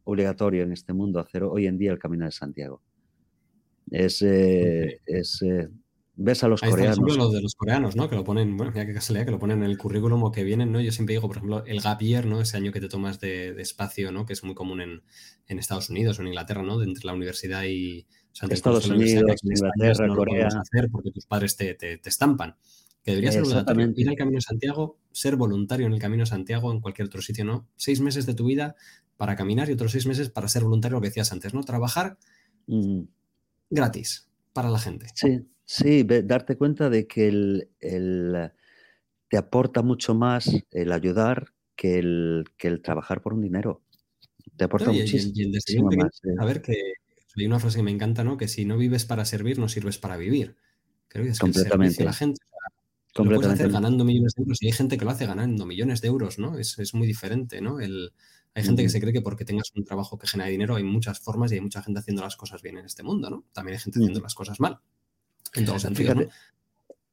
obligatorio 0.07 0.63
en 0.63 0.71
este 0.71 0.93
mundo 0.93 1.19
hacer 1.19 1.43
hoy 1.43 1.67
en 1.67 1.77
día 1.77 1.91
el 1.91 1.99
Camino 1.99 2.25
de 2.25 2.31
Santiago. 2.31 2.81
Es, 3.91 4.21
eh, 4.21 5.01
es 5.05 5.41
eh, 5.41 5.67
ves 6.15 6.43
a 6.43 6.47
los 6.47 6.61
coreanos. 6.61 6.97
los 6.99 7.33
de 7.33 7.41
los 7.41 7.55
coreanos, 7.55 7.95
¿no? 7.95 8.09
Que 8.09 8.15
lo 8.15 8.23
ponen, 8.23 8.55
bueno, 8.55 8.73
ya 8.73 8.85
que 8.85 8.93
casualidad, 8.93 9.25
que 9.25 9.31
lo 9.31 9.39
ponen 9.39 9.63
en 9.63 9.69
el 9.69 9.77
currículum 9.77 10.23
o 10.23 10.31
que 10.31 10.45
vienen, 10.45 10.71
¿no? 10.71 10.79
Yo 10.79 10.91
siempre 10.91 11.13
digo, 11.13 11.27
por 11.27 11.37
ejemplo, 11.37 11.65
el 11.65 11.81
gap 11.81 11.99
year, 11.99 12.25
¿no? 12.25 12.39
Ese 12.39 12.55
año 12.55 12.71
que 12.71 12.79
te 12.79 12.87
tomas 12.87 13.19
de, 13.19 13.49
espacio, 13.61 14.11
¿no? 14.13 14.25
Que 14.25 14.33
es 14.33 14.43
muy 14.43 14.55
común 14.55 14.81
en, 14.81 15.59
Estados 15.59 15.89
Unidos 15.89 16.19
o 16.19 16.21
en 16.21 16.29
Inglaterra, 16.29 16.63
¿no? 16.63 16.81
entre 16.81 17.05
la 17.05 17.13
universidad 17.13 17.63
y... 17.63 18.05
Estados 18.49 18.87
Unidos, 18.87 19.41
Inglaterra, 19.43 20.15
Corea. 20.15 20.47
hacer 20.47 20.89
porque 20.91 21.11
tus 21.11 21.25
padres 21.25 21.55
te, 21.55 21.73
te, 21.73 21.97
te 21.97 22.09
estampan 22.09 22.55
que 23.07 23.11
debería 23.11 23.31
ser 23.31 23.43
obligatorio 23.43 23.93
ir 23.95 24.09
al 24.09 24.17
Camino 24.17 24.35
de 24.35 24.41
Santiago, 24.41 24.99
ser 25.13 25.37
voluntario 25.37 25.87
en 25.87 25.93
el 25.93 25.99
Camino 25.99 26.23
de 26.23 26.27
Santiago, 26.27 26.73
en 26.73 26.81
cualquier 26.81 27.07
otro 27.07 27.21
sitio, 27.21 27.45
¿no? 27.45 27.65
Seis 27.77 28.01
meses 28.01 28.25
de 28.25 28.33
tu 28.33 28.43
vida 28.43 28.75
para 29.17 29.35
caminar 29.35 29.69
y 29.69 29.73
otros 29.73 29.91
seis 29.91 30.05
meses 30.05 30.29
para 30.29 30.47
ser 30.47 30.63
voluntario, 30.63 30.97
lo 30.97 31.01
que 31.01 31.09
decías 31.09 31.31
antes, 31.31 31.53
¿no? 31.53 31.63
Trabajar 31.63 32.17
mm. 32.67 33.01
gratis 33.69 34.29
para 34.53 34.69
la 34.69 34.79
gente. 34.79 35.07
Sí, 35.13 35.45
Sí, 35.67 36.03
darte 36.03 36.55
cuenta 36.55 36.89
de 36.89 37.07
que 37.07 37.27
el, 37.27 37.69
te 39.27 39.37
aporta 39.37 39.81
mucho 39.81 40.15
más 40.15 40.49
el 40.71 40.93
ayudar 40.93 41.51
que 41.75 41.99
el, 41.99 42.45
que 42.57 42.69
el 42.69 42.81
trabajar 42.81 43.21
por 43.21 43.33
un 43.33 43.41
dinero. 43.41 43.81
Te 44.55 44.63
aporta 44.63 44.93
muchísimo. 44.93 45.89
más. 45.91 46.21
A 46.39 46.45
ver, 46.45 46.61
que 46.61 46.93
hay 47.35 47.45
una 47.45 47.59
frase 47.59 47.79
que 47.79 47.83
me 47.83 47.91
encanta, 47.91 48.23
¿no? 48.23 48.37
Que 48.37 48.47
si 48.47 48.63
no 48.63 48.77
vives 48.77 49.03
para 49.03 49.25
servir, 49.25 49.59
no 49.59 49.67
sirves 49.67 49.97
para 49.97 50.15
vivir. 50.15 50.55
Creo 51.09 51.25
que 51.25 51.31
es 51.31 51.39
Completamente. 51.39 51.97
Que 51.97 52.05
la 52.05 52.13
gente. 52.13 52.39
Lo 53.15 53.25
puedes 53.25 53.47
hacer 53.47 53.69
ganando 53.69 54.05
millones 54.05 54.35
de 54.35 54.43
euros 54.43 54.61
y 54.61 54.67
hay 54.67 54.71
gente 54.71 54.97
que 54.97 55.03
lo 55.03 55.11
hace 55.11 55.25
ganando 55.25 55.65
millones 55.65 55.99
de 55.99 56.07
euros, 56.07 56.39
¿no? 56.39 56.57
Es, 56.57 56.79
es 56.79 56.93
muy 56.93 57.07
diferente, 57.07 57.59
¿no? 57.61 57.81
El, 57.81 58.13
hay 58.57 58.63
gente 58.63 58.81
que 58.81 58.89
se 58.89 58.99
cree 58.99 59.13
que 59.13 59.21
porque 59.21 59.45
tengas 59.45 59.71
un 59.75 59.83
trabajo 59.83 60.17
que 60.17 60.25
genera 60.25 60.49
dinero 60.49 60.77
hay 60.77 60.83
muchas 60.83 61.19
formas 61.19 61.51
y 61.51 61.55
hay 61.55 61.61
mucha 61.61 61.83
gente 61.83 61.99
haciendo 61.99 62.23
las 62.23 62.35
cosas 62.35 62.63
bien 62.63 62.79
en 62.79 62.85
este 62.85 63.03
mundo, 63.03 63.29
¿no? 63.29 63.45
También 63.53 63.75
hay 63.75 63.83
gente 63.83 63.99
haciendo 63.99 64.19
las 64.19 64.33
cosas 64.33 64.59
mal. 64.59 64.79
En 65.53 65.63
todos 65.63 65.83
sentidos, 65.83 66.25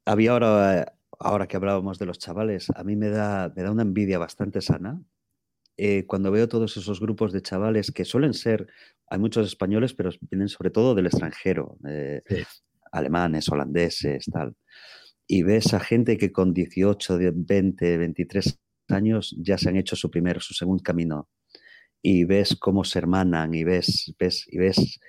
Había 0.05 0.31
ahora, 0.31 0.97
ahora 1.19 1.47
que 1.47 1.55
hablábamos 1.55 1.99
de 1.99 2.07
los 2.07 2.17
chavales, 2.17 2.71
a 2.75 2.83
mí 2.83 2.95
me 2.95 3.09
da, 3.09 3.53
me 3.55 3.61
da 3.61 3.69
una 3.69 3.83
envidia 3.83 4.17
bastante 4.17 4.59
sana 4.59 4.99
eh, 5.77 6.05
cuando 6.07 6.31
veo 6.31 6.47
todos 6.47 6.77
esos 6.77 6.99
grupos 6.99 7.31
de 7.31 7.43
chavales 7.43 7.91
que 7.91 8.05
suelen 8.05 8.33
ser, 8.33 8.65
hay 9.07 9.19
muchos 9.19 9.45
españoles, 9.45 9.93
pero 9.93 10.09
vienen 10.21 10.49
sobre 10.49 10.71
todo 10.71 10.95
del 10.95 11.05
extranjero, 11.05 11.77
eh, 11.87 12.23
alemanes, 12.91 13.49
holandeses, 13.49 14.25
tal. 14.31 14.55
Y 15.27 15.43
ves 15.43 15.75
a 15.75 15.79
gente 15.79 16.17
que 16.17 16.31
con 16.31 16.53
18, 16.53 17.19
20, 17.35 17.97
23 17.97 18.59
años 18.89 19.35
ya 19.37 19.57
se 19.57 19.69
han 19.69 19.77
hecho 19.77 19.95
su 19.95 20.09
primer, 20.11 20.41
su 20.41 20.53
segundo 20.53 20.83
camino. 20.83 21.29
Y 22.01 22.23
ves 22.25 22.55
cómo 22.55 22.83
se 22.83 22.99
hermanan 22.99 23.53
y 23.53 23.63
ves, 23.63 24.13
ves, 24.19 24.45
y 24.47 24.57
ves, 24.59 24.99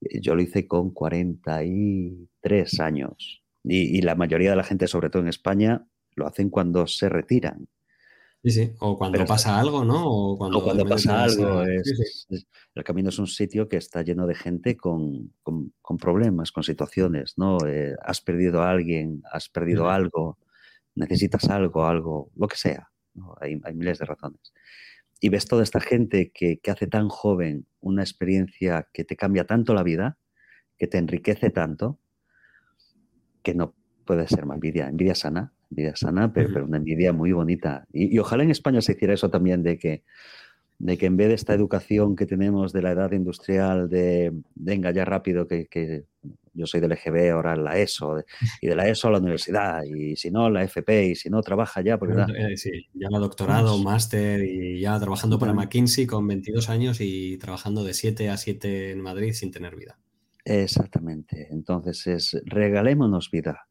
yo 0.00 0.34
lo 0.34 0.42
hice 0.42 0.66
con 0.68 0.90
43 0.92 2.80
años. 2.80 3.42
y 3.64 4.00
la 4.02 4.14
mayoría 4.14 4.50
de 4.50 4.56
la 4.56 4.64
gente, 4.64 4.86
sobre 4.86 5.10
todo 5.10 5.22
en 5.22 5.28
España, 5.28 5.86
lo 6.14 6.26
hacen 6.26 6.50
cuando 6.50 6.86
se 6.86 7.08
retiran. 7.08 7.68
Sí, 8.42 8.50
sí, 8.52 8.72
o 8.78 8.96
cuando 8.96 9.22
pasa 9.26 9.60
algo, 9.60 9.84
¿no? 9.84 10.02
O 10.06 10.38
cuando, 10.38 10.86
pasa 10.86 11.24
algo. 11.24 11.62
el 11.62 12.84
camino 12.84 13.10
es 13.10 13.18
un 13.18 13.26
sitio 13.26 13.68
que 13.68 13.76
está 13.76 14.00
lleno 14.00 14.26
de 14.26 14.34
gente 14.34 14.78
con, 14.78 15.34
problemas, 15.98 16.50
con 16.50 16.62
situaciones, 16.62 17.34
¿no? 17.36 17.58
Eh, 17.66 17.94
has 18.02 18.22
perdido 18.22 18.62
a 18.62 18.70
alguien, 18.70 19.22
has 19.30 19.50
perdido 19.50 19.90
algo, 19.90 20.38
necesitas 20.94 21.50
algo, 21.50 21.84
algo, 21.84 22.30
lo 22.34 22.48
que 22.48 22.56
sea. 22.56 22.88
Hay, 23.40 23.60
miles 23.74 23.98
de 23.98 24.06
razones. 24.06 24.52
Y 25.20 25.28
ves 25.28 25.46
toda 25.46 25.62
esta 25.62 25.80
gente 25.80 26.30
que, 26.32 26.58
que 26.58 26.70
hace 26.70 26.86
tan 26.86 27.08
joven 27.08 27.66
una 27.80 28.02
experiencia 28.02 28.88
que 28.92 29.04
te 29.04 29.16
cambia 29.16 29.44
tanto 29.46 29.74
la 29.74 29.82
vida, 29.82 30.18
que 30.78 30.86
te 30.86 30.98
enriquece 30.98 31.50
tanto, 31.50 31.98
que 33.42 33.54
no 33.54 33.74
puede 34.04 34.26
ser 34.26 34.46
más 34.46 34.56
envidia, 34.56 34.88
envidia 34.88 35.14
sana, 35.14 35.52
envidia 35.70 35.94
sana, 35.96 36.32
pero, 36.32 36.50
pero 36.52 36.64
una 36.64 36.78
envidia 36.78 37.12
muy 37.12 37.32
bonita. 37.32 37.86
Y, 37.92 38.18
ojalá 38.18 38.42
en 38.42 38.50
España 38.50 38.80
se 38.80 38.92
hiciera 38.92 39.14
eso 39.14 39.30
también, 39.30 39.62
de 39.62 39.78
que, 39.78 40.02
de 40.78 40.98
que 40.98 41.06
en 41.06 41.16
vez 41.16 41.28
de 41.28 41.34
esta 41.34 41.54
educación 41.54 42.16
que 42.16 42.26
tenemos 42.26 42.72
de 42.72 42.82
la 42.82 42.92
edad 42.92 43.12
industrial, 43.12 43.88
de 43.88 44.32
venga 44.54 44.90
ya 44.90 45.04
rápido, 45.04 45.46
que, 45.46 45.66
que 45.66 46.04
yo 46.52 46.66
soy 46.66 46.80
del 46.80 46.92
EGB, 46.92 47.30
ahora 47.32 47.56
la 47.56 47.78
ESO, 47.78 48.24
y 48.60 48.66
de 48.66 48.76
la 48.76 48.88
ESO 48.88 49.08
a 49.08 49.12
la 49.12 49.18
universidad, 49.18 49.82
y 49.84 50.16
si 50.16 50.30
no, 50.30 50.50
la 50.50 50.62
FP, 50.64 51.06
y 51.06 51.14
si 51.14 51.30
no, 51.30 51.42
trabaja 51.42 51.80
ya. 51.80 51.98
Porque, 51.98 52.14
eh, 52.36 52.56
sí, 52.56 52.70
ya 52.94 53.08
la 53.10 53.18
doctorado, 53.18 53.78
máster, 53.78 54.42
y 54.44 54.80
ya 54.80 54.98
trabajando 54.98 55.38
para 55.38 55.52
McKinsey 55.52 56.06
con 56.06 56.26
22 56.26 56.68
años 56.68 56.98
y 57.00 57.38
trabajando 57.38 57.84
de 57.84 57.94
7 57.94 58.30
a 58.30 58.36
7 58.36 58.92
en 58.92 59.00
Madrid 59.00 59.32
sin 59.32 59.50
tener 59.50 59.76
vida. 59.76 59.98
Exactamente. 60.44 61.48
Entonces 61.50 62.06
es, 62.06 62.42
regalémonos 62.46 63.30
vida 63.30 63.66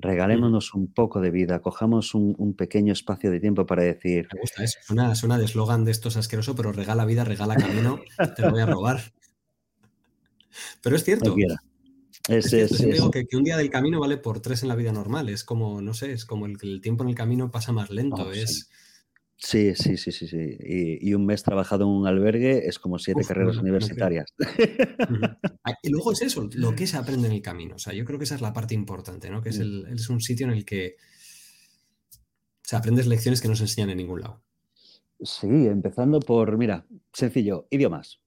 regalémonos 0.00 0.74
un 0.74 0.92
poco 0.92 1.20
de 1.20 1.30
vida, 1.30 1.60
cojamos 1.60 2.14
un, 2.14 2.54
pequeño 2.56 2.92
espacio 2.92 3.30
de 3.30 3.40
tiempo 3.40 3.66
para 3.66 3.82
decir... 3.82 4.28
Me 4.32 4.40
gusta 4.40 4.64
eso, 4.64 4.78
suena, 4.82 5.38
de 5.38 5.44
eslogan 5.44 5.84
de 5.84 5.90
estos 5.90 6.16
asqueroso, 6.16 6.54
pero 6.54 6.72
regala 6.72 7.04
vida, 7.04 7.24
regala 7.24 7.56
camino, 7.56 8.00
te 8.36 8.42
lo 8.42 8.50
voy 8.50 8.60
a 8.60 8.66
robar. 8.66 9.00
Pero 10.82 10.96
es 10.96 11.04
cierto. 11.04 11.36
Es, 12.28 12.50
digo 12.50 13.10
que, 13.10 13.26
un 13.32 13.44
día 13.44 13.56
del 13.56 13.70
camino 13.70 14.00
vale 14.00 14.18
por 14.18 14.40
tres 14.40 14.62
en 14.62 14.68
la 14.68 14.76
vida 14.76 14.92
normal. 14.92 15.28
Es 15.28 15.44
como, 15.44 15.80
no 15.80 15.94
sé, 15.94 16.12
es 16.12 16.24
como 16.24 16.46
el, 16.46 16.56
el 16.62 16.80
tiempo 16.80 17.02
en 17.02 17.10
el 17.10 17.14
camino 17.14 17.50
pasa 17.50 17.72
más 17.72 17.90
lento. 17.90 18.24
Oh, 18.28 18.32
es, 18.32 18.68
Sí, 19.40 19.72
sí, 19.76 19.96
sí, 19.96 20.10
sí, 20.10 20.26
sí. 20.26 20.56
Y, 20.60 21.14
un 21.14 21.24
mes 21.24 21.44
trabajado 21.44 21.84
en 21.84 21.90
un 21.90 22.08
albergue 22.08 22.66
es 22.66 22.80
como 22.80 22.98
siete 22.98 23.22
carreras 23.24 23.56
universitarias. 23.56 24.34
Ah, 25.64 25.74
y 25.82 25.90
luego 25.90 26.12
es 26.12 26.22
eso, 26.22 26.48
lo 26.54 26.74
que 26.74 26.86
se 26.86 26.96
aprende 26.96 27.28
en 27.28 27.34
el 27.34 27.42
camino. 27.42 27.76
O 27.76 27.78
sea, 27.78 27.92
yo 27.92 28.04
creo 28.04 28.18
que 28.18 28.24
esa 28.24 28.34
es 28.34 28.40
la 28.40 28.52
parte 28.52 28.74
importante, 28.74 29.30
¿no? 29.30 29.40
Que 29.40 29.50
es, 29.50 29.60
mm. 29.60 29.92
es 29.94 30.08
un 30.08 30.20
sitio 30.20 30.46
en 30.46 30.52
el 30.52 30.64
que 30.64 30.96
se 32.62 32.74
aprendes 32.74 33.06
lecciones 33.06 33.40
que 33.40 33.48
no 33.48 33.54
se 33.54 33.64
enseñan 33.64 33.90
en 33.90 33.98
ningún 33.98 34.22
lado. 34.22 34.42
Sí, 35.20 35.46
empezando 35.46 36.18
por, 36.20 36.58
mira, 36.58 36.86
sencillo, 37.12 37.68
idiomas. 37.70 38.20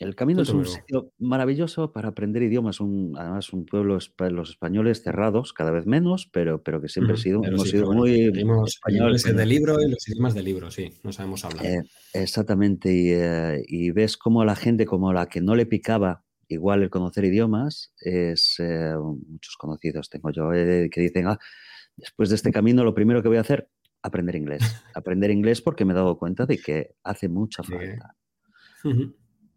El 0.00 0.16
camino 0.16 0.42
es 0.42 0.48
un 0.48 0.66
sitio 0.66 1.12
maravilloso 1.18 1.92
para 1.92 2.08
aprender 2.08 2.42
idiomas. 2.42 2.80
Un, 2.80 3.14
además, 3.16 3.52
un 3.52 3.64
pueblo, 3.64 3.94
los 3.94 4.50
españoles 4.50 5.02
cerrados, 5.02 5.52
cada 5.52 5.70
vez 5.70 5.86
menos, 5.86 6.28
pero, 6.32 6.62
pero 6.62 6.80
que 6.80 6.88
siempre 6.88 7.16
sido, 7.16 7.44
hemos 7.44 7.70
sido 7.70 7.92
muy 7.92 8.32
españoles. 8.66 9.22
de 9.22 9.46
libro 9.46 9.80
y 9.80 9.88
los 9.88 10.08
idiomas 10.08 10.34
de 10.34 10.42
libro, 10.42 10.70
sí, 10.72 10.92
no 11.04 11.12
sabemos 11.12 11.44
hablar. 11.44 11.64
Eh, 11.64 11.82
exactamente, 12.12 12.90
eh, 12.90 13.64
y, 13.68 13.92
ves 13.92 14.16
cómo 14.16 14.44
la 14.44 14.56
gente, 14.56 14.84
como 14.84 15.12
la 15.12 15.26
que 15.26 15.40
no 15.40 15.54
le 15.54 15.64
picaba 15.64 16.24
igual 16.48 16.82
el 16.82 16.90
conocer 16.90 17.24
idiomas, 17.24 17.92
es 18.00 18.56
eh, 18.58 18.94
muchos 18.96 19.56
conocidos 19.56 20.10
tengo 20.10 20.30
yo, 20.32 20.50
que 20.50 21.00
dicen, 21.00 21.28
ah, 21.28 21.38
después 21.96 22.30
de 22.30 22.34
este 22.34 22.50
camino 22.52 22.82
lo 22.82 22.94
primero 22.94 23.22
que 23.22 23.28
voy 23.28 23.36
a 23.36 23.42
hacer, 23.42 23.68
aprender 24.02 24.34
inglés. 24.34 24.62
aprender 24.94 25.30
inglés 25.30 25.62
porque 25.62 25.84
me 25.84 25.92
he 25.92 25.96
dado 25.96 26.18
cuenta 26.18 26.46
de 26.46 26.58
que 26.58 26.96
hace 27.04 27.28
mucha 27.28 27.62
falta. 27.62 28.16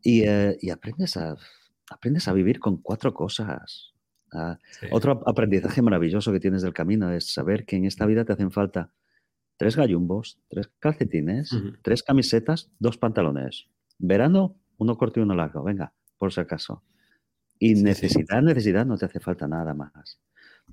Eh, 0.03 0.57
y, 0.61 0.69
aprendes, 0.69 1.17
a, 1.17 1.35
aprendes 1.89 2.27
a 2.27 2.33
vivir 2.33 2.59
con 2.59 2.77
cuatro 2.77 3.13
cosas. 3.13 3.93
Ah, 4.33 4.57
otro 4.91 5.23
aprendizaje 5.25 5.81
maravilloso 5.81 6.33
que 6.33 6.39
tienes 6.39 6.61
del 6.61 6.73
camino 6.73 7.11
es 7.11 7.33
saber 7.33 7.65
que 7.65 7.77
en 7.77 7.85
esta 7.85 8.05
vida 8.05 8.25
te 8.25 8.33
hacen 8.33 8.51
falta 8.51 8.91
tres 9.57 9.75
gallumbos, 9.75 10.39
tres 10.49 10.69
calcetines, 10.79 11.49
tres 11.81 12.03
camisetas, 12.03 12.69
dos 12.79 12.97
pantalones. 12.97 13.67
Verano, 13.97 14.59
uno 14.77 14.97
corto 14.97 15.19
y 15.19 15.23
uno 15.23 15.33
largo, 15.33 15.63
venga, 15.63 15.93
por 16.17 16.33
si 16.33 16.41
acaso. 16.41 16.83
Y 17.57 17.73
necesidad, 17.75 18.41
necesidad, 18.43 18.85
no 18.85 18.97
te 18.97 19.05
hace 19.05 19.19
falta 19.19 19.47
nada 19.47 19.73
más. 19.73 20.19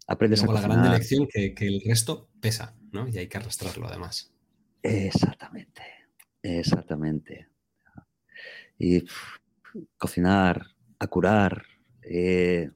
Aprendes 0.06 0.42
a 0.42 0.52
la 0.52 0.60
gran 0.60 0.92
lección 0.92 1.26
que, 1.32 1.54
que 1.54 1.66
el 1.66 1.80
resto 1.86 2.28
pesa, 2.40 2.76
¿no? 2.92 3.08
Y 3.08 3.16
hay 3.16 3.28
que 3.28 3.38
arrastrarlo 3.38 3.86
además. 3.86 4.34
Exactamente, 4.82 5.82
exactamente 6.42 7.53
y 8.78 9.04
cocinar, 9.98 10.66
a 10.98 11.06
curar, 11.06 11.64
eh, 12.02 12.70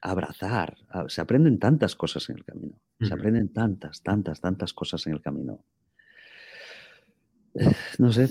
abrazar. 0.00 0.76
Se 1.08 1.20
aprenden 1.20 1.58
tantas 1.58 1.94
cosas 1.96 2.28
en 2.30 2.36
el 2.36 2.44
camino. 2.44 2.80
Se 3.00 3.14
aprenden 3.14 3.48
tantas, 3.52 4.02
tantas, 4.02 4.40
tantas 4.40 4.72
cosas 4.72 5.06
en 5.06 5.12
el 5.14 5.20
camino. 5.20 5.64
Eh, 7.54 7.72
no 7.98 8.12
sé, 8.12 8.28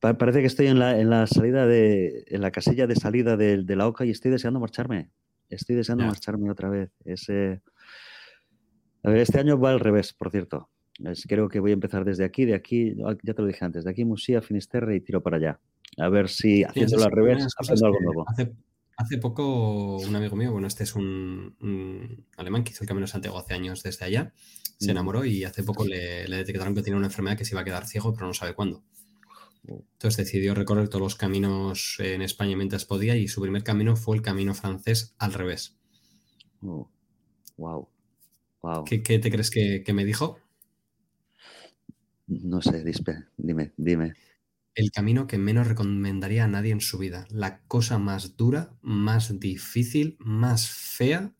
parece 0.00 0.40
que 0.40 0.46
estoy 0.46 0.66
en 0.66 0.78
la, 0.78 0.98
en 0.98 1.10
la 1.10 1.26
salida 1.26 1.66
de, 1.66 2.24
en 2.28 2.40
la 2.42 2.50
casilla 2.50 2.86
de 2.86 2.96
salida 2.96 3.36
de, 3.36 3.64
la 3.76 3.86
OCA 3.86 4.04
y 4.04 4.10
estoy 4.10 4.30
deseando 4.30 4.60
marcharme. 4.60 5.10
Estoy 5.48 5.76
deseando 5.76 6.04
marcharme 6.04 6.50
otra 6.50 6.68
vez. 6.68 6.90
Ese, 7.04 7.62
a 9.02 9.10
ver, 9.10 9.20
este 9.20 9.38
año 9.38 9.58
va 9.58 9.70
al 9.70 9.80
revés, 9.80 10.12
por 10.12 10.30
cierto. 10.30 10.68
creo 11.26 11.48
que 11.48 11.60
voy 11.60 11.70
a 11.70 11.74
empezar 11.74 12.04
desde 12.04 12.24
aquí, 12.24 12.44
de 12.44 12.54
aquí, 12.54 12.94
ya 13.22 13.34
te 13.34 13.42
lo 13.42 13.48
dije 13.48 13.64
antes, 13.64 13.84
de 13.84 13.90
aquí 13.90 14.04
Musía, 14.04 14.42
Finisterre 14.42 14.96
y 14.96 15.00
tiro 15.00 15.22
para 15.22 15.36
allá. 15.36 15.60
A 15.98 16.08
ver 16.08 16.28
si 16.28 16.62
haciéndolo 16.62 17.04
al 17.04 17.12
revés, 17.12 17.46
haciendo 17.58 17.86
algo 17.86 18.00
nuevo. 18.00 18.26
Hace, 18.96 19.18
poco 19.18 19.98
un 19.98 20.16
amigo 20.16 20.34
mío, 20.34 20.50
bueno, 20.50 20.66
este 20.66 20.82
es 20.82 20.96
un, 20.96 22.26
alemán 22.36 22.64
que 22.64 22.72
hizo 22.72 22.82
el 22.82 22.88
Camino 22.88 23.06
de 23.06 23.12
Santiago 23.12 23.38
hace 23.38 23.54
años 23.54 23.82
desde 23.84 24.04
allá, 24.04 24.32
se 24.78 24.88
mm. 24.88 24.90
enamoró 24.90 25.24
y 25.24 25.44
hace 25.44 25.62
poco 25.62 25.86
le, 25.86 26.26
detectaron 26.26 26.74
que 26.74 26.82
tenía 26.82 26.96
una 26.96 27.06
enfermedad 27.06 27.36
que 27.36 27.44
se 27.44 27.54
iba 27.54 27.60
a 27.60 27.64
quedar 27.64 27.86
ciego, 27.86 28.12
pero 28.12 28.26
no 28.26 28.34
sabe 28.34 28.54
cuándo. 28.54 28.82
Entonces 29.64 30.16
decidió 30.16 30.54
recorrer 30.54 30.88
todos 30.88 31.02
los 31.02 31.14
caminos 31.14 31.96
en 32.00 32.22
España 32.22 32.56
mientras 32.56 32.84
podía 32.84 33.16
y 33.16 33.28
su 33.28 33.40
primer 33.40 33.62
camino 33.62 33.94
fue 33.94 34.16
el 34.16 34.22
camino 34.22 34.54
francés 34.54 35.14
al 35.18 35.32
revés. 35.32 35.76
wow. 36.60 36.88
Oh, 37.56 37.88
wow. 38.62 38.84
¿Qué, 38.84 38.98
te 38.98 39.30
crees 39.30 39.50
que, 39.50 39.82
que, 39.84 39.92
me 39.92 40.04
dijo? 40.04 40.38
No 42.26 42.62
sé, 42.62 42.84
dime, 43.36 43.72
dime 43.76 44.14
el 44.74 44.90
camino 44.90 45.26
que 45.26 45.38
menos 45.38 45.66
recomendaría 45.66 46.44
a 46.44 46.48
nadie 46.48 46.72
en 46.72 46.80
su 46.80 46.98
vida. 46.98 47.26
La 47.30 47.60
cosa 47.66 47.98
más 47.98 48.36
dura, 48.36 48.70
más 48.80 49.40
difícil, 49.40 50.16
más 50.20 50.70
fea 50.70 51.32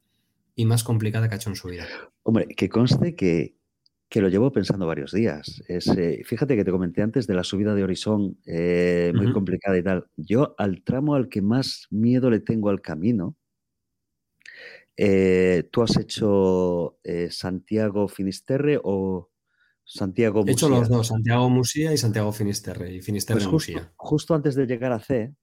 y 0.54 0.64
más 0.64 0.82
complicada 0.82 1.28
que 1.28 1.34
ha 1.34 1.36
hecho 1.36 1.50
en 1.50 1.56
su 1.56 1.68
vida. 1.68 1.86
Hombre, 2.24 2.48
que 2.48 2.68
conste 2.68 3.14
que, 3.14 3.54
lo 4.14 4.28
llevo 4.28 4.50
pensando 4.50 4.86
varios 4.86 5.12
días. 5.12 5.62
Eh, 5.68 6.22
fíjate 6.24 6.56
que 6.56 6.64
te 6.64 6.70
comenté 6.72 7.02
antes 7.02 7.26
de 7.26 7.34
la 7.34 7.44
subida 7.44 7.74
de 7.74 7.84
Horizon, 7.84 8.36
eh, 8.44 9.12
muy 9.14 9.32
complicada 9.32 9.78
y 9.78 9.82
tal. 9.84 10.06
Yo 10.16 10.54
al 10.58 10.82
tramo 10.82 11.14
al 11.14 11.28
que 11.28 11.42
más 11.42 11.86
miedo 11.90 12.30
le 12.30 12.40
tengo 12.40 12.70
al 12.70 12.80
camino 12.80 13.36
Eh, 14.96 15.68
¿Tú 15.70 15.82
has 15.82 15.96
hecho 15.96 16.98
Santiago 17.30 18.08
Finisterre 18.08 18.80
o 18.82 19.30
Santiago 19.88 20.40
Musía? 20.40 20.50
He 20.50 20.52
hecho 20.52 20.68
los 20.68 20.88
dos, 20.88 21.06
Santiago 21.06 21.48
Musía 21.48 21.92
y 21.94 21.98
Santiago 21.98 22.30
Finisterre, 22.30 22.94
y 22.94 23.00
Finisterre 23.00 23.40
pues 23.40 23.50
Musía. 23.50 23.92
Justo 23.96 24.34
antes 24.34 24.54
de 24.54 24.66
llegar 24.66 24.92
a 24.92 25.00
C, 25.00 25.34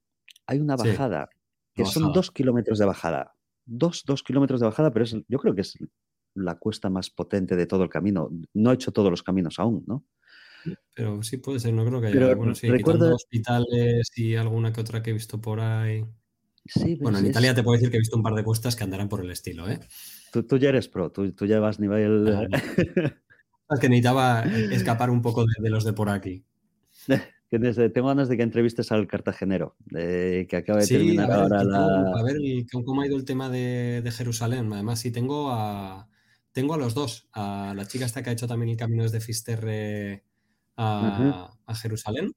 hay 0.45 0.59
una 0.59 0.75
bajada, 0.75 1.29
que 1.73 1.83
son 1.83 2.13
dos 2.13 2.29
kilómetros 2.29 2.77
de 2.77 2.85
bajada. 2.85 3.33
Dos, 3.65 4.03
dos 4.05 4.21
kilómetros 4.21 4.59
de 4.59 4.67
bajada, 4.67 4.93
pero 4.93 5.03
es, 5.03 5.15
yo 5.27 5.39
creo 5.39 5.55
que 5.55 5.61
es 5.61 5.75
la 6.35 6.59
cuesta 6.59 6.91
más 6.91 7.09
potente 7.09 7.55
de 7.55 7.65
todo 7.65 7.83
el 7.83 7.89
camino. 7.89 8.29
No 8.53 8.71
he 8.71 8.75
hecho 8.75 8.91
todos 8.91 9.09
los 9.09 9.23
caminos 9.23 9.57
aún, 9.57 9.83
¿no? 9.87 10.05
Pero 10.93 11.23
sí 11.23 11.37
puede 11.37 11.59
ser, 11.59 11.73
no 11.73 11.83
creo 11.83 11.99
que 11.99 12.07
haya. 12.07 12.35
bueno, 12.35 12.53
sí, 12.53 12.69
hospitales 12.69 14.11
y 14.15 14.35
alguna 14.35 14.71
que 14.71 14.81
otra 14.81 15.01
que 15.01 15.09
he 15.09 15.13
visto 15.13 15.41
por 15.41 15.59
ahí. 15.59 16.05
Sí, 16.67 16.97
bueno, 17.01 17.17
en 17.17 17.27
Italia 17.27 17.55
te 17.55 17.63
puedo 17.63 17.77
decir 17.77 17.89
que 17.89 17.97
he 17.97 17.99
visto 17.99 18.17
un 18.17 18.23
par 18.23 18.33
de 18.35 18.43
cuestas 18.43 18.75
que 18.75 18.83
andarán 18.83 19.09
por 19.09 19.23
el 19.23 19.31
estilo, 19.31 19.69
¿eh? 19.69 19.79
Tú, 20.31 20.57
ya 20.57 20.69
eres 20.69 20.87
pro, 20.87 21.11
tú, 21.11 21.31
tú 21.31 21.45
ya 21.45 21.59
vas 21.59 21.79
nivel. 21.79 22.27
Ah, 22.27 22.47
que 23.79 23.89
necesitaba 23.89 24.41
escapar 24.71 25.09
un 25.09 25.21
poco 25.21 25.45
de, 25.45 25.69
los 25.69 25.83
de 25.83 25.93
por 25.93 26.09
aquí. 26.09 26.43
tengo 27.49 28.07
ganas 28.07 28.27
de 28.27 28.37
que 28.37 28.43
entrevistes 28.43 28.91
al 28.91 29.07
cartagenero, 29.07 29.75
que 29.89 30.47
acaba 30.51 30.79
de 30.79 30.87
terminar 30.87 31.31
ahora 31.31 31.63
la. 31.63 31.85
A 32.17 32.23
ver 32.23 32.37
cómo 32.71 33.01
ha 33.01 33.07
ido 33.07 33.17
el 33.17 33.25
tema 33.25 33.49
de, 33.49 34.11
Jerusalén. 34.11 34.71
Además, 34.73 34.99
sí 34.99 35.11
tengo 35.11 35.51
a. 35.51 36.07
Tengo 36.51 36.73
a 36.73 36.77
los 36.77 36.93
dos. 36.93 37.27
A 37.33 37.73
la 37.75 37.85
chica 37.85 38.05
esta 38.05 38.23
que 38.23 38.29
ha 38.29 38.33
hecho 38.33 38.47
también 38.47 38.71
el 38.71 38.77
camino 38.77 39.03
desde 39.03 39.19
Fisterre 39.19 40.23
a, 40.77 41.53
Jerusalén. 41.75 42.31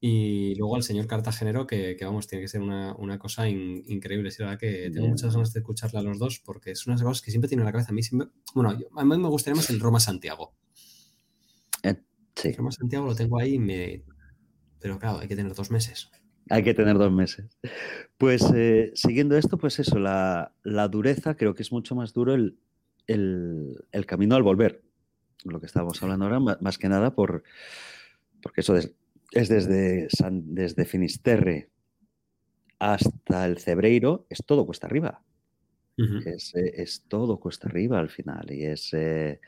Y 0.00 0.54
luego 0.56 0.76
al 0.76 0.82
señor 0.82 1.06
Cartagenero, 1.06 1.66
que, 1.66 1.96
vamos, 2.00 2.26
tiene 2.26 2.42
que 2.44 2.48
ser 2.48 2.62
una, 2.62 3.18
cosa 3.18 3.48
increíble. 3.48 4.28
Es 4.28 4.38
verdad 4.38 4.58
que 4.58 4.90
tengo 4.92 5.08
muchas 5.08 5.32
ganas 5.32 5.52
de 5.52 5.60
escucharle 5.60 5.98
a 5.98 6.02
los 6.02 6.18
dos, 6.18 6.40
porque 6.40 6.72
es 6.72 6.86
una 6.86 6.96
de 6.96 7.02
las 7.02 7.08
cosas 7.08 7.22
que 7.22 7.30
siempre 7.30 7.48
tiene 7.48 7.62
en 7.62 7.66
la 7.66 7.72
cabeza. 7.72 7.90
A 7.90 7.94
mí 7.94 8.02
bueno, 8.54 8.70
a 8.70 9.04
mí 9.04 9.18
me 9.18 9.28
gustaría 9.28 9.56
más 9.56 9.68
el 9.70 9.80
Roma 9.80 10.00
Santiago. 10.00 10.54
Eh, 11.82 11.96
sí. 12.34 12.48
El 12.48 12.56
Roma 12.56 12.72
Santiago 12.72 13.06
lo 13.06 13.14
tengo 13.14 13.38
ahí, 13.38 13.58
me... 13.58 14.02
pero 14.80 14.98
claro, 14.98 15.18
hay 15.18 15.28
que 15.28 15.36
tener 15.36 15.54
dos 15.54 15.70
meses. 15.70 16.10
Hay 16.50 16.62
que 16.62 16.74
tener 16.74 16.98
dos 16.98 17.12
meses. 17.12 17.58
Pues 18.18 18.44
eh, 18.54 18.92
siguiendo 18.94 19.36
esto, 19.36 19.58
pues 19.58 19.78
eso, 19.78 19.98
la, 19.98 20.52
dureza, 20.90 21.36
creo 21.36 21.54
que 21.54 21.62
es 21.62 21.72
mucho 21.72 21.94
más 21.94 22.12
duro 22.12 22.34
el, 22.34 22.58
el 23.06 24.06
camino 24.06 24.36
al 24.36 24.42
volver 24.42 24.84
lo 25.44 25.60
que 25.60 25.66
estábamos 25.66 26.02
hablando 26.02 26.24
ahora, 26.24 26.40
más 26.60 26.78
que 26.78 26.88
nada 26.88 27.14
por, 27.14 27.44
porque 28.42 28.62
eso 28.62 28.74
es, 29.34 29.48
desde, 29.48 30.08
desde 30.30 30.84
Finisterre 30.84 31.68
hasta 32.78 33.46
el 33.46 33.58
Cebreiro, 33.58 34.26
es 34.28 34.44
todo 34.44 34.66
cuesta 34.66 34.86
arriba. 34.86 35.22
Eh, 35.96 36.36
es, 36.54 37.04
todo 37.08 37.38
cuesta 37.38 37.68
arriba 37.68 37.98
al 37.98 38.10
final. 38.10 38.50
Y 38.50 38.64
es 38.64 38.92
eh, 38.92 39.40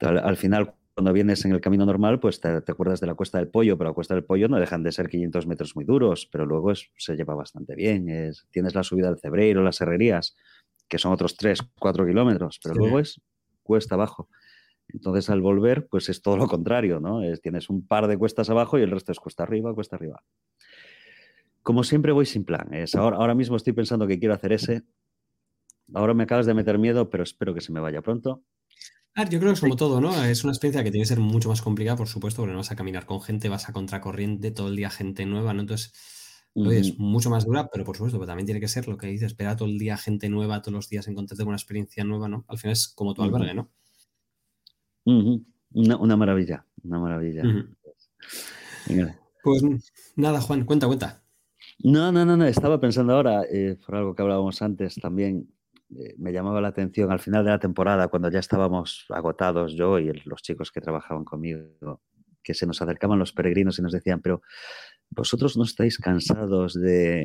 al, 0.00 0.36
final, 0.36 0.74
cuando 0.94 1.12
vienes 1.12 1.44
en 1.44 1.52
el 1.52 1.60
camino 1.60 1.84
normal, 1.84 2.20
pues 2.20 2.40
te, 2.40 2.48
acuerdas 2.48 3.00
de 3.00 3.06
la 3.06 3.14
cuesta 3.14 3.38
del 3.38 3.48
pollo, 3.48 3.76
pero 3.76 3.90
la 3.90 3.94
cuesta 3.94 4.14
del 4.14 4.24
pollo 4.24 4.48
no 4.48 4.58
dejan 4.58 4.82
de 4.82 4.92
ser 4.92 5.08
500 5.08 5.46
metros 5.46 5.76
muy 5.76 5.84
duros, 5.84 6.28
pero 6.30 6.46
luego 6.46 6.74
se 6.74 7.16
lleva 7.16 7.34
bastante 7.34 7.74
bien. 7.74 8.08
Es, 8.08 8.46
tienes 8.50 8.74
la 8.74 8.82
subida 8.82 9.08
del 9.08 9.20
Cebreiro, 9.20 9.62
las 9.62 9.80
herrerías, 9.80 10.36
que 10.88 10.98
son 10.98 11.12
otros 11.12 11.36
3, 11.36 11.60
4 11.78 12.06
kilómetros, 12.06 12.60
pero 12.62 12.74
luego 12.74 12.98
es 13.00 13.20
cuesta 13.62 13.94
abajo. 13.94 14.28
Entonces, 14.94 15.28
al 15.28 15.40
volver, 15.40 15.88
pues 15.88 16.08
es 16.08 16.22
todo 16.22 16.36
lo 16.36 16.46
contrario, 16.46 17.00
¿no? 17.00 17.22
Es, 17.22 17.42
tienes 17.42 17.68
un 17.68 17.84
par 17.86 18.06
de 18.06 18.16
cuestas 18.16 18.48
abajo 18.48 18.78
y 18.78 18.82
el 18.82 18.92
resto 18.92 19.10
es 19.10 19.18
cuesta 19.18 19.42
arriba, 19.42 19.74
cuesta 19.74 19.96
arriba. 19.96 20.22
Como 21.62 21.82
siempre 21.82 22.12
voy 22.12 22.26
sin 22.26 22.44
plan. 22.44 22.72
Es 22.72 22.94
ahora, 22.94 23.16
ahora 23.16 23.34
mismo 23.34 23.56
estoy 23.56 23.72
pensando 23.72 24.06
que 24.06 24.20
quiero 24.20 24.34
hacer 24.34 24.52
ese. 24.52 24.84
Ahora 25.92 26.14
me 26.14 26.22
acabas 26.22 26.46
de 26.46 26.54
meter 26.54 26.78
miedo, 26.78 27.10
pero 27.10 27.24
espero 27.24 27.52
que 27.54 27.60
se 27.60 27.72
me 27.72 27.80
vaya 27.80 28.02
pronto. 28.02 28.44
yo 29.16 29.38
creo 29.40 29.50
que 29.50 29.54
es 29.54 29.60
como 29.60 29.74
todo, 29.74 30.00
¿no? 30.00 30.24
Es 30.24 30.44
una 30.44 30.52
experiencia 30.52 30.84
que 30.84 30.92
tiene 30.92 31.02
que 31.02 31.08
ser 31.08 31.20
mucho 31.20 31.48
más 31.48 31.60
complicada, 31.60 31.96
por 31.96 32.08
supuesto, 32.08 32.42
porque 32.42 32.52
no 32.52 32.58
vas 32.58 32.70
a 32.70 32.76
caminar 32.76 33.04
con 33.04 33.20
gente, 33.20 33.48
vas 33.48 33.68
a 33.68 33.72
contracorriente 33.72 34.52
todo 34.52 34.68
el 34.68 34.76
día, 34.76 34.90
gente 34.90 35.26
nueva, 35.26 35.54
¿no? 35.54 35.62
Entonces, 35.62 35.92
es 36.54 36.98
mucho 36.98 37.30
más 37.30 37.44
dura, 37.46 37.68
pero 37.72 37.84
por 37.84 37.96
supuesto, 37.96 38.18
pero 38.18 38.28
también 38.28 38.46
tiene 38.46 38.60
que 38.60 38.68
ser 38.68 38.86
lo 38.86 38.96
que 38.96 39.08
dices, 39.08 39.26
esperar 39.26 39.56
todo 39.56 39.68
el 39.68 39.76
día 39.76 39.96
gente 39.96 40.28
nueva, 40.28 40.62
todos 40.62 40.74
los 40.74 40.88
días 40.88 41.08
encontrarte 41.08 41.42
con 41.42 41.48
una 41.48 41.56
experiencia 41.56 42.04
nueva, 42.04 42.28
¿no? 42.28 42.44
Al 42.46 42.58
final 42.58 42.74
es 42.74 42.86
como 42.86 43.12
tu 43.12 43.22
albergue, 43.22 43.54
¿no? 43.54 43.72
Una, 45.04 46.16
maravilla, 46.16 46.64
una 46.82 46.98
maravilla. 46.98 47.42
Pues 49.42 49.62
nada, 50.16 50.40
Juan, 50.40 50.64
cuenta, 50.64 50.86
cuenta. 50.86 51.22
No, 51.80 52.12
no, 52.12 52.24
no, 52.24 52.36
no. 52.36 52.46
Estaba 52.46 52.80
pensando 52.80 53.14
ahora, 53.14 53.42
eh, 53.50 53.76
por 53.84 53.96
algo 53.96 54.14
que 54.14 54.22
hablábamos 54.22 54.62
antes 54.62 54.94
también, 54.96 55.48
eh, 55.96 56.14
me 56.18 56.32
llamaba 56.32 56.60
la 56.60 56.68
atención 56.68 57.12
al 57.12 57.20
final 57.20 57.44
de 57.44 57.50
la 57.50 57.58
temporada, 57.58 58.08
cuando 58.08 58.30
ya 58.30 58.38
estábamos 58.38 59.06
agotados, 59.10 59.74
yo 59.74 59.98
y 59.98 60.12
los 60.24 60.42
chicos 60.42 60.72
que 60.72 60.80
trabajaban 60.80 61.24
conmigo, 61.24 62.00
que 62.42 62.54
se 62.54 62.66
nos 62.66 62.80
acercaban 62.80 63.18
los 63.18 63.32
peregrinos 63.32 63.78
y 63.78 63.82
nos 63.82 63.92
decían, 63.92 64.20
pero 64.20 64.42
vosotros 65.10 65.56
no 65.56 65.64
estáis 65.64 65.98
cansados 65.98 66.74
de, 66.74 67.24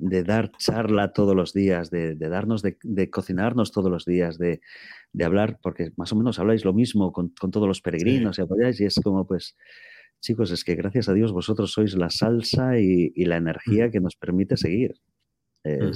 de 0.00 0.24
dar 0.24 0.50
charla 0.56 1.12
todos 1.12 1.36
los 1.36 1.52
días, 1.52 1.90
de, 1.90 2.16
darnos, 2.16 2.62
de, 2.62 3.10
cocinarnos 3.10 3.70
todos 3.70 3.90
los 3.90 4.04
días, 4.04 4.38
de, 4.38 4.60
hablar, 5.22 5.58
porque 5.62 5.92
más 5.96 6.12
o 6.12 6.16
menos 6.16 6.38
habláis 6.38 6.64
lo 6.64 6.72
mismo 6.72 7.12
con, 7.12 7.32
todos 7.34 7.68
los 7.68 7.82
peregrinos 7.82 8.38
y 8.38 8.42
apoyáis, 8.42 8.80
y 8.80 8.86
es 8.86 8.98
como, 9.02 9.26
pues, 9.26 9.56
chicos, 10.20 10.50
es 10.50 10.64
que 10.64 10.74
gracias 10.74 11.08
a 11.08 11.12
Dios 11.12 11.32
vosotros 11.32 11.72
sois 11.72 11.94
la 11.94 12.10
salsa 12.10 12.78
y, 12.78 13.12
la 13.24 13.36
energía 13.36 13.90
que 13.90 14.00
nos 14.00 14.16
permite 14.16 14.56
seguir. 14.56 14.94
Eh, 15.64 15.92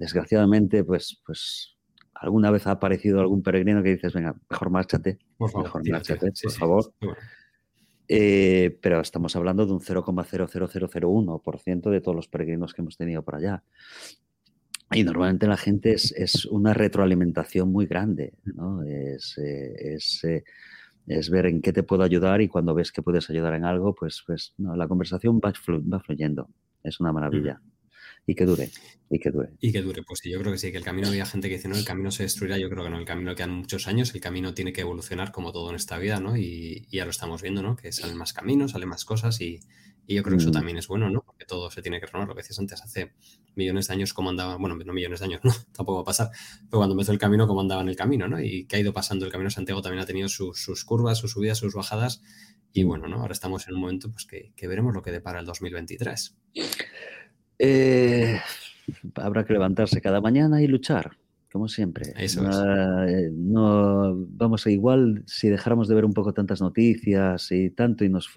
desgraciadamente, 0.00 0.82
pues, 0.82 1.20
pues 1.26 1.76
alguna 2.14 2.50
vez 2.50 2.66
ha 2.66 2.72
aparecido 2.72 3.20
algún 3.20 3.42
peregrino 3.42 3.82
que 3.82 3.90
dices, 3.90 4.14
venga, 4.14 4.34
mejor 4.48 4.70
márchate, 4.70 5.18
por 5.36 5.50
favor, 5.50 5.66
mejor 5.66 5.90
márchate, 5.90 6.32
por 6.42 6.52
favor. 6.52 6.94
Eh, 8.08 8.78
pero 8.80 9.00
estamos 9.00 9.34
hablando 9.36 9.66
de 9.66 9.72
un 9.72 9.80
0,00001% 9.80 11.90
de 11.90 12.00
todos 12.00 12.14
los 12.14 12.28
peregrinos 12.28 12.72
que 12.72 12.82
hemos 12.82 12.96
tenido 12.96 13.22
por 13.22 13.34
allá. 13.36 13.64
Y 14.92 15.02
normalmente 15.02 15.48
la 15.48 15.56
gente 15.56 15.94
es, 15.94 16.44
una 16.46 16.72
retroalimentación 16.72 17.72
muy 17.72 17.86
grande, 17.86 18.34
¿no? 18.44 18.84
Es, 18.84 19.36
eh, 19.38 19.98
eh, 19.98 20.44
es, 21.06 21.30
ver 21.30 21.46
en 21.46 21.60
qué 21.60 21.72
te 21.72 21.82
puedo 21.82 22.04
ayudar 22.04 22.40
y 22.40 22.46
cuando 22.46 22.72
ves 22.72 22.92
que 22.92 23.02
puedes 23.02 23.28
ayudar 23.28 23.54
en 23.54 23.64
algo, 23.64 23.92
pues, 23.94 24.22
pues 24.24 24.54
no, 24.58 24.76
la 24.76 24.86
conversación 24.86 25.40
va, 25.44 25.52
va 25.92 26.00
fluyendo. 26.00 26.48
Es 26.84 27.00
una 27.00 27.12
maravilla. 27.12 27.60
Y 28.28 28.34
que 28.34 28.44
dure, 28.44 28.70
y 29.08 29.20
que 29.20 29.30
dure. 29.30 29.50
Y 29.60 29.72
que 29.72 29.82
dure, 29.82 30.02
pues 30.02 30.18
sí, 30.20 30.30
yo 30.30 30.40
creo 30.40 30.52
que 30.52 30.58
sí, 30.58 30.72
que 30.72 30.78
el 30.78 30.84
camino 30.84 31.06
había 31.06 31.26
gente 31.26 31.48
que 31.48 31.56
dice, 31.56 31.68
no, 31.68 31.76
el 31.76 31.84
camino 31.84 32.10
se 32.10 32.24
destruirá, 32.24 32.58
yo 32.58 32.68
creo 32.68 32.82
que 32.82 32.90
no, 32.90 32.98
el 32.98 33.04
camino 33.04 33.36
quedan 33.36 33.52
muchos 33.52 33.86
años, 33.86 34.12
el 34.14 34.20
camino 34.20 34.52
tiene 34.52 34.72
que 34.72 34.80
evolucionar 34.80 35.30
como 35.30 35.52
todo 35.52 35.70
en 35.70 35.76
esta 35.76 35.96
vida, 35.98 36.18
¿no? 36.18 36.36
Y, 36.36 36.88
ya 36.90 37.04
lo 37.04 37.12
estamos 37.12 37.40
viendo, 37.40 37.62
¿no? 37.62 37.76
Que 37.76 37.92
salen 37.92 38.16
más 38.16 38.32
caminos, 38.32 38.72
salen 38.72 38.88
más 38.88 39.04
cosas 39.04 39.40
y, 39.40 39.60
yo 40.08 40.22
creo 40.22 40.36
que 40.36 40.42
eso 40.42 40.50
mm. 40.50 40.54
también 40.54 40.76
es 40.76 40.86
bueno, 40.88 41.10
¿no? 41.10 41.22
Porque 41.22 41.44
todo 41.44 41.70
se 41.70 41.82
tiene 41.82 42.00
que 42.00 42.06
renovar, 42.06 42.28
lo 42.28 42.34
que 42.34 42.42
decías 42.42 42.58
antes, 42.58 42.80
hace 42.80 43.12
millones 43.56 43.88
de 43.88 43.94
años 43.94 44.12
cómo 44.12 44.30
andaba, 44.30 44.56
bueno, 44.56 44.76
no 44.76 44.92
millones 44.92 45.20
de 45.20 45.26
años, 45.26 45.40
no, 45.44 45.52
tampoco 45.72 45.96
va 45.96 46.02
a 46.02 46.04
pasar, 46.04 46.30
pero 46.68 46.78
cuando 46.78 46.94
empezó 46.94 47.12
el 47.12 47.18
camino, 47.18 47.46
cómo 47.46 47.60
andaba 47.60 47.82
en 47.82 47.88
el 47.88 47.96
camino, 47.96 48.26
¿no? 48.26 48.40
Y 48.40 48.66
que 48.66 48.76
ha 48.76 48.78
ido 48.80 48.92
pasando 48.92 49.24
el 49.24 49.32
camino 49.32 49.50
Santiago 49.50 49.82
también 49.82 50.02
ha 50.02 50.06
tenido 50.06 50.28
sus, 50.28 50.84
curvas, 50.84 51.18
sus 51.18 51.32
subidas, 51.32 51.58
sus 51.58 51.74
bajadas 51.74 52.22
y 52.72 52.84
mm. 52.84 52.88
bueno, 52.88 53.08
¿no? 53.08 53.20
Ahora 53.20 53.32
estamos 53.32 53.68
en 53.68 53.74
un 53.74 53.80
momento 53.80 54.10
pues 54.10 54.26
que, 54.26 54.52
que 54.56 54.66
veremos 54.66 54.92
lo 54.94 55.02
que 55.02 55.12
depara 55.12 55.38
el 55.38 55.46
2023. 55.46 56.36
Eh, 57.58 58.38
habrá 59.14 59.44
que 59.44 59.52
levantarse 59.52 60.00
cada 60.00 60.20
mañana 60.20 60.62
y 60.62 60.66
luchar, 60.66 61.16
como 61.50 61.68
siempre. 61.68 62.12
Eso 62.16 62.42
eh, 63.06 63.30
no, 63.32 64.14
vamos 64.30 64.66
a 64.66 64.70
igual 64.70 65.22
si 65.26 65.48
dejáramos 65.48 65.88
de 65.88 65.94
ver 65.94 66.04
un 66.04 66.12
poco 66.12 66.32
tantas 66.32 66.60
noticias 66.60 67.50
y 67.52 67.70
tanto 67.70 68.04
y 68.04 68.08
nos, 68.08 68.30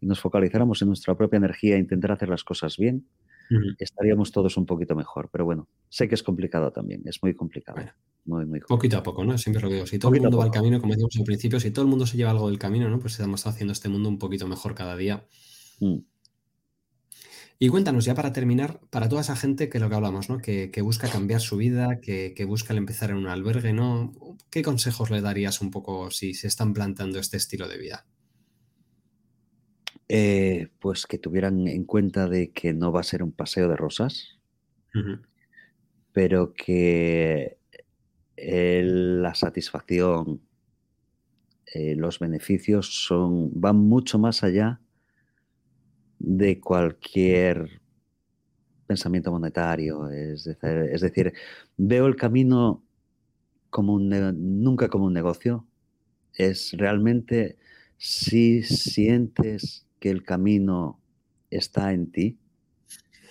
nos 0.00 0.20
focalizáramos 0.20 0.80
en 0.82 0.88
nuestra 0.88 1.16
propia 1.16 1.38
energía 1.38 1.76
e 1.76 1.80
intentar 1.80 2.12
hacer 2.12 2.28
las 2.28 2.44
cosas 2.44 2.76
bien, 2.76 3.06
estaríamos 3.78 4.32
todos 4.32 4.56
un 4.56 4.66
poquito 4.66 4.94
mejor. 4.94 5.28
Pero 5.30 5.44
bueno, 5.44 5.68
sé 5.88 6.08
que 6.08 6.14
es 6.14 6.22
complicado 6.22 6.70
también, 6.72 7.02
es 7.04 7.22
muy 7.22 7.34
complicado. 7.34 7.78
muy, 8.24 8.46
muy 8.46 8.60
Poquito 8.60 8.98
a 8.98 9.02
poco, 9.02 9.24
¿no? 9.24 9.36
Siempre 9.36 9.62
lo 9.62 9.68
digo. 9.68 9.86
Si 9.86 9.98
todo 9.98 10.14
el 10.14 10.20
mundo 10.20 10.38
va 10.38 10.44
al 10.44 10.50
camino, 10.50 10.80
como 10.80 10.92
decíamos 10.92 11.16
al 11.18 11.24
principio, 11.24 11.60
si 11.60 11.70
todo 11.70 11.84
el 11.84 11.90
mundo 11.90 12.06
se 12.06 12.16
lleva 12.16 12.30
algo 12.30 12.48
del 12.48 12.58
camino, 12.58 12.88
¿no? 12.88 12.98
Pues 12.98 13.14
estamos 13.14 13.46
haciendo 13.46 13.72
este 13.72 13.88
mundo 13.88 14.08
un 14.08 14.18
poquito 14.18 14.46
mejor 14.46 14.74
cada 14.74 14.96
día. 14.96 15.26
Mm. 15.80 15.98
Y 17.58 17.68
cuéntanos, 17.68 18.04
ya 18.04 18.14
para 18.14 18.32
terminar, 18.32 18.80
para 18.90 19.08
toda 19.08 19.22
esa 19.22 19.36
gente 19.36 19.68
que 19.68 19.78
lo 19.78 19.88
que 19.88 19.94
hablamos, 19.94 20.28
¿no? 20.28 20.38
Que, 20.38 20.70
busca 20.82 21.08
cambiar 21.08 21.40
su 21.40 21.56
vida, 21.56 22.00
que, 22.00 22.44
busca 22.46 22.72
el 22.72 22.78
empezar 22.78 23.10
en 23.10 23.16
un 23.16 23.28
albergue, 23.28 23.72
¿no? 23.72 24.12
¿Qué 24.50 24.62
consejos 24.62 25.10
le 25.10 25.20
darías 25.20 25.60
un 25.60 25.70
poco 25.70 26.10
si 26.10 26.34
se 26.34 26.48
están 26.48 26.74
plantando 26.74 27.18
este 27.18 27.36
estilo 27.36 27.68
de 27.68 27.78
vida? 27.78 28.06
Eh, 30.08 30.68
pues 30.80 31.06
que 31.06 31.18
tuvieran 31.18 31.68
en 31.68 31.84
cuenta 31.84 32.28
de 32.28 32.50
que 32.50 32.74
no 32.74 32.92
va 32.92 33.00
a 33.00 33.04
ser 33.04 33.22
un 33.22 33.32
paseo 33.32 33.68
de 33.68 33.76
rosas, 33.76 34.38
pero 36.12 36.54
que 36.54 37.58
la 38.36 39.34
satisfacción, 39.34 40.42
eh, 41.72 41.94
los 41.96 42.18
beneficios 42.18 43.04
son, 43.06 43.50
van 43.60 43.76
mucho 43.76 44.18
más 44.18 44.42
allá 44.42 44.80
de 46.26 46.58
cualquier 46.60 47.80
pensamiento 48.86 49.30
monetario, 49.30 50.08
es 50.10 50.44
decir, 51.00 51.32
veo 51.76 52.06
el 52.06 52.16
camino 52.16 52.82
como 53.70 53.94
un, 53.94 54.08
nunca 54.62 54.88
como 54.88 55.06
un 55.06 55.12
negocio, 55.12 55.66
es 56.34 56.72
realmente 56.72 57.58
si 57.96 58.62
sientes 58.62 59.86
que 60.00 60.10
el 60.10 60.22
camino 60.22 61.00
está 61.50 61.92
en 61.92 62.10
ti 62.10 62.38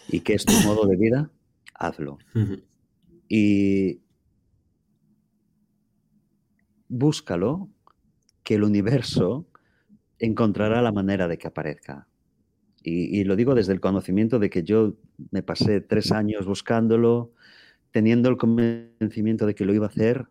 y 0.08 0.22
que 0.22 0.34
es 0.34 0.46
tu 0.46 0.54
modo 0.66 0.86
de 0.88 0.96
vida, 0.96 1.32
hazlo. 1.74 2.18
Y 3.28 4.02
búscalo, 6.88 7.70
que 8.44 8.56
el 8.56 8.64
universo 8.64 9.48
encontrará 10.20 10.82
la 10.82 10.92
manera 10.92 11.28
de 11.28 11.38
que 11.38 11.48
aparezca. 11.48 12.08
Y, 12.86 13.24
lo 13.24 13.38
digo 13.38 13.56
desde 13.56 13.72
el 13.72 13.80
conocimiento 13.80 14.40
de 14.40 14.50
que 14.50 14.64
yo 14.64 14.96
me 15.32 15.42
pasé 15.42 15.80
tres 15.80 16.12
años 16.12 16.46
buscándolo, 16.46 17.32
teniendo 17.92 18.30
el 18.30 18.36
convencimiento 18.36 19.46
de 19.46 19.56
que 19.56 19.64
lo 19.64 19.74
iba 19.74 19.86
a 19.86 19.90
hacer, 19.90 20.28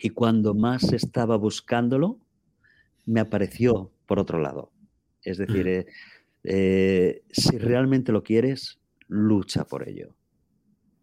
y 0.00 0.10
cuando 0.10 0.54
más 0.54 0.92
estaba 0.94 1.36
buscándolo, 1.36 2.18
me 3.04 3.20
apareció 3.20 3.92
por 4.06 4.18
otro 4.18 4.38
lado. 4.38 4.72
Es 5.22 5.36
decir, 5.36 5.68
eh, 5.68 5.86
eh, 6.44 7.22
si 7.30 7.58
realmente 7.58 8.10
lo 8.10 8.22
quieres, 8.22 8.80
lucha 9.08 9.64
por 9.64 9.86
ello. 9.86 10.14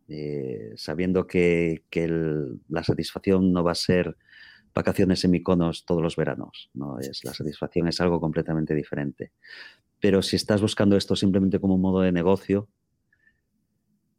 Eh, 0.10 0.72
sabiendo 0.76 1.28
que, 1.28 1.84
la 2.70 2.84
satisfacción 2.84 3.52
no 3.52 3.64
va 3.64 3.74
a 3.74 3.76
ser 3.76 4.16
vacaciones 4.74 5.24
en 5.26 5.32
Miconos 5.32 5.86
todos 5.86 6.02
los 6.02 6.16
veranos, 6.16 6.70
no 6.74 7.00
es 7.00 7.24
la 7.24 7.34
satisfacción 7.34 7.88
es 7.88 8.00
algo 8.00 8.22
completamente 8.22 8.74
diferente. 8.74 9.32
Pero 10.00 10.22
si 10.22 10.36
estás 10.36 10.62
buscando 10.62 10.96
esto 10.96 11.16
simplemente 11.16 11.60
como 11.60 11.76
un 11.76 11.82
modo 11.82 12.02
de 12.02 12.12
negocio, 12.12 12.68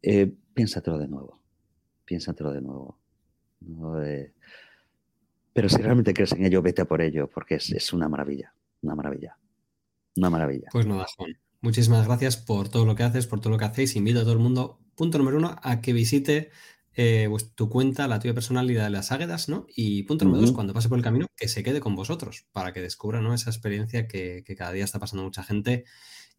eh, 0.01 0.33
piénsatelo 0.53 0.97
de 0.97 1.07
nuevo, 1.07 1.41
piénsatelo 2.05 2.51
de 2.51 2.61
nuevo. 2.61 2.97
pero 5.53 5.67
si 5.69 5.81
realmente 5.81 6.13
crees 6.13 6.31
en 6.33 6.45
ello, 6.45 6.61
vete 6.61 6.81
a 6.81 6.85
por 6.85 7.01
ello, 7.01 7.29
porque 7.29 7.55
es, 7.55 7.71
es 7.71 7.93
una 7.93 8.07
maravilla, 8.07 8.53
una 8.81 8.95
maravilla, 8.95 9.37
una 10.15 10.29
maravilla. 10.29 10.69
Pues 10.71 10.85
nada, 10.85 11.05
Juan. 11.17 11.37
Muchísimas 11.61 12.07
gracias 12.07 12.37
por 12.37 12.69
todo 12.69 12.85
lo 12.85 12.95
que 12.95 13.03
haces, 13.03 13.27
por 13.27 13.41
todo 13.41 13.51
lo 13.51 13.57
que 13.57 13.65
hacéis. 13.65 13.95
Invito 13.97 14.19
a 14.19 14.23
todo 14.23 14.33
el 14.33 14.39
mundo, 14.39 14.79
punto 14.95 15.17
número 15.17 15.37
uno, 15.37 15.57
a 15.61 15.81
que 15.81 15.91
visite 15.91 16.51
eh, 17.01 17.27
pues, 17.29 17.55
tu 17.55 17.69
cuenta, 17.69 18.09
la 18.09 18.19
tuya 18.19 18.33
personal 18.33 18.69
y 18.69 18.73
la 18.73 18.83
de 18.83 18.89
las 18.89 19.13
águedas, 19.13 19.47
¿no? 19.47 19.67
Y 19.73 20.03
punto 20.03 20.25
número 20.25 20.41
dos, 20.41 20.51
cuando 20.51 20.73
pase 20.73 20.89
por 20.89 20.97
el 20.97 21.03
camino, 21.05 21.27
que 21.37 21.47
se 21.47 21.63
quede 21.63 21.79
con 21.79 21.95
vosotros, 21.95 22.45
para 22.51 22.73
que 22.73 22.81
descubra 22.81 23.21
¿no? 23.21 23.33
esa 23.33 23.49
experiencia 23.49 24.05
que, 24.05 24.43
cada 24.57 24.73
día 24.73 24.83
está 24.83 24.99
pasando 24.99 25.23
mucha 25.23 25.41
gente. 25.41 25.85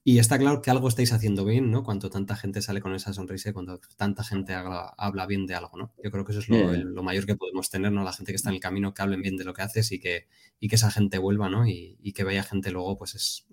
Y 0.05 0.19
está 0.19 0.39
claro 0.39 0.61
que 0.61 0.71
algo 0.71 0.87
estáis 0.89 1.15
haciendo 1.15 1.47
bien, 1.47 1.71
¿no? 1.71 1.83
Cuando 1.83 2.11
tanta 2.11 2.37
gente 2.37 2.61
sale 2.61 2.83
con 2.83 2.95
esa 2.95 3.15
sonrisa 3.15 3.49
y 3.49 3.53
cuando 3.55 3.81
tanta 3.97 4.23
gente 4.23 4.53
habla, 4.53 5.27
bien 5.27 5.47
de 5.47 5.55
algo, 5.55 5.79
¿no? 5.79 5.95
Yo 6.05 6.11
creo 6.11 6.27
que 6.27 6.33
eso 6.33 6.41
es 6.43 6.49
lo, 6.51 7.03
mayor 7.03 7.25
que 7.25 7.37
podemos 7.37 7.71
tener, 7.71 7.91
¿no? 7.91 8.05
La 8.05 8.13
gente 8.13 8.33
que 8.33 8.37
está 8.37 8.51
en 8.51 8.57
el 8.57 8.61
camino, 8.61 8.93
que 8.93 9.01
hablen 9.01 9.23
bien 9.23 9.39
de 9.39 9.45
lo 9.45 9.55
que 9.55 9.63
haces 9.63 9.93
y 9.93 9.99
que, 9.99 10.27
y 10.59 10.69
que 10.69 10.75
esa 10.75 10.91
gente 10.91 11.17
vuelva, 11.17 11.49
¿no? 11.49 11.67
Y, 11.67 11.97
y 12.03 12.13
que 12.13 12.23
vaya 12.23 12.43
gente 12.43 12.71
luego, 12.71 12.99
pues 12.99 13.15
es 13.15 13.47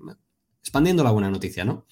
expandiendo 0.59 1.05
la 1.05 1.11
buena 1.11 1.31
noticia, 1.31 1.63
¿no? 1.63 1.85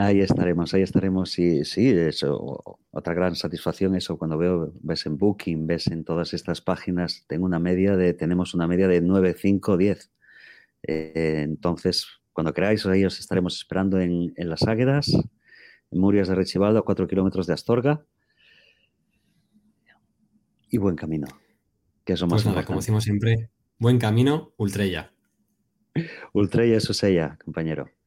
Ahí 0.00 0.20
estaremos, 0.20 0.72
ahí 0.74 0.82
estaremos. 0.82 1.36
Y 1.40 1.64
sí, 1.64 1.88
eso, 1.90 2.78
otra 2.92 3.14
gran 3.14 3.34
satisfacción, 3.34 3.96
eso 3.96 4.16
cuando 4.16 4.38
veo, 4.38 4.72
ves 4.80 5.04
en 5.06 5.18
Booking, 5.18 5.66
ves 5.66 5.88
en 5.88 6.04
todas 6.04 6.34
estas 6.34 6.60
páginas, 6.60 7.24
tengo 7.26 7.44
una 7.44 7.58
media 7.58 7.96
de, 7.96 8.14
tenemos 8.14 8.54
una 8.54 8.68
media 8.68 8.86
de 8.86 9.00
9, 9.00 9.34
5, 9.36 9.76
10. 9.76 10.12
entonces, 10.84 12.06
cuando 12.32 12.54
queráis, 12.54 12.86
ahí 12.86 13.04
os 13.04 13.18
estaremos 13.18 13.56
esperando 13.56 14.00
en, 14.00 14.32
Las 14.36 14.62
Águedas, 14.68 15.08
en 15.08 16.00
Murias 16.00 16.28
de 16.28 16.36
Rechivaldo, 16.36 16.78
a 16.78 16.84
4 16.84 17.08
kilómetros 17.08 17.48
de 17.48 17.54
Astorga. 17.54 18.04
Y 20.70 20.78
buen 20.78 20.94
camino, 20.94 21.26
que 22.04 22.12
es 22.12 22.20
lo 22.20 22.28
más 22.28 22.44
pues 22.44 22.54
nada, 22.54 22.64
como 22.64 22.78
decimos 22.78 23.02
siempre, 23.02 23.50
buen 23.78 23.98
camino, 23.98 24.52
Ultrella. 24.58 25.12
Ultra 26.32 26.64
y 26.64 26.70
eso 26.70 26.92
es 26.92 27.02
ella, 27.02 27.36
compañero. 27.44 27.97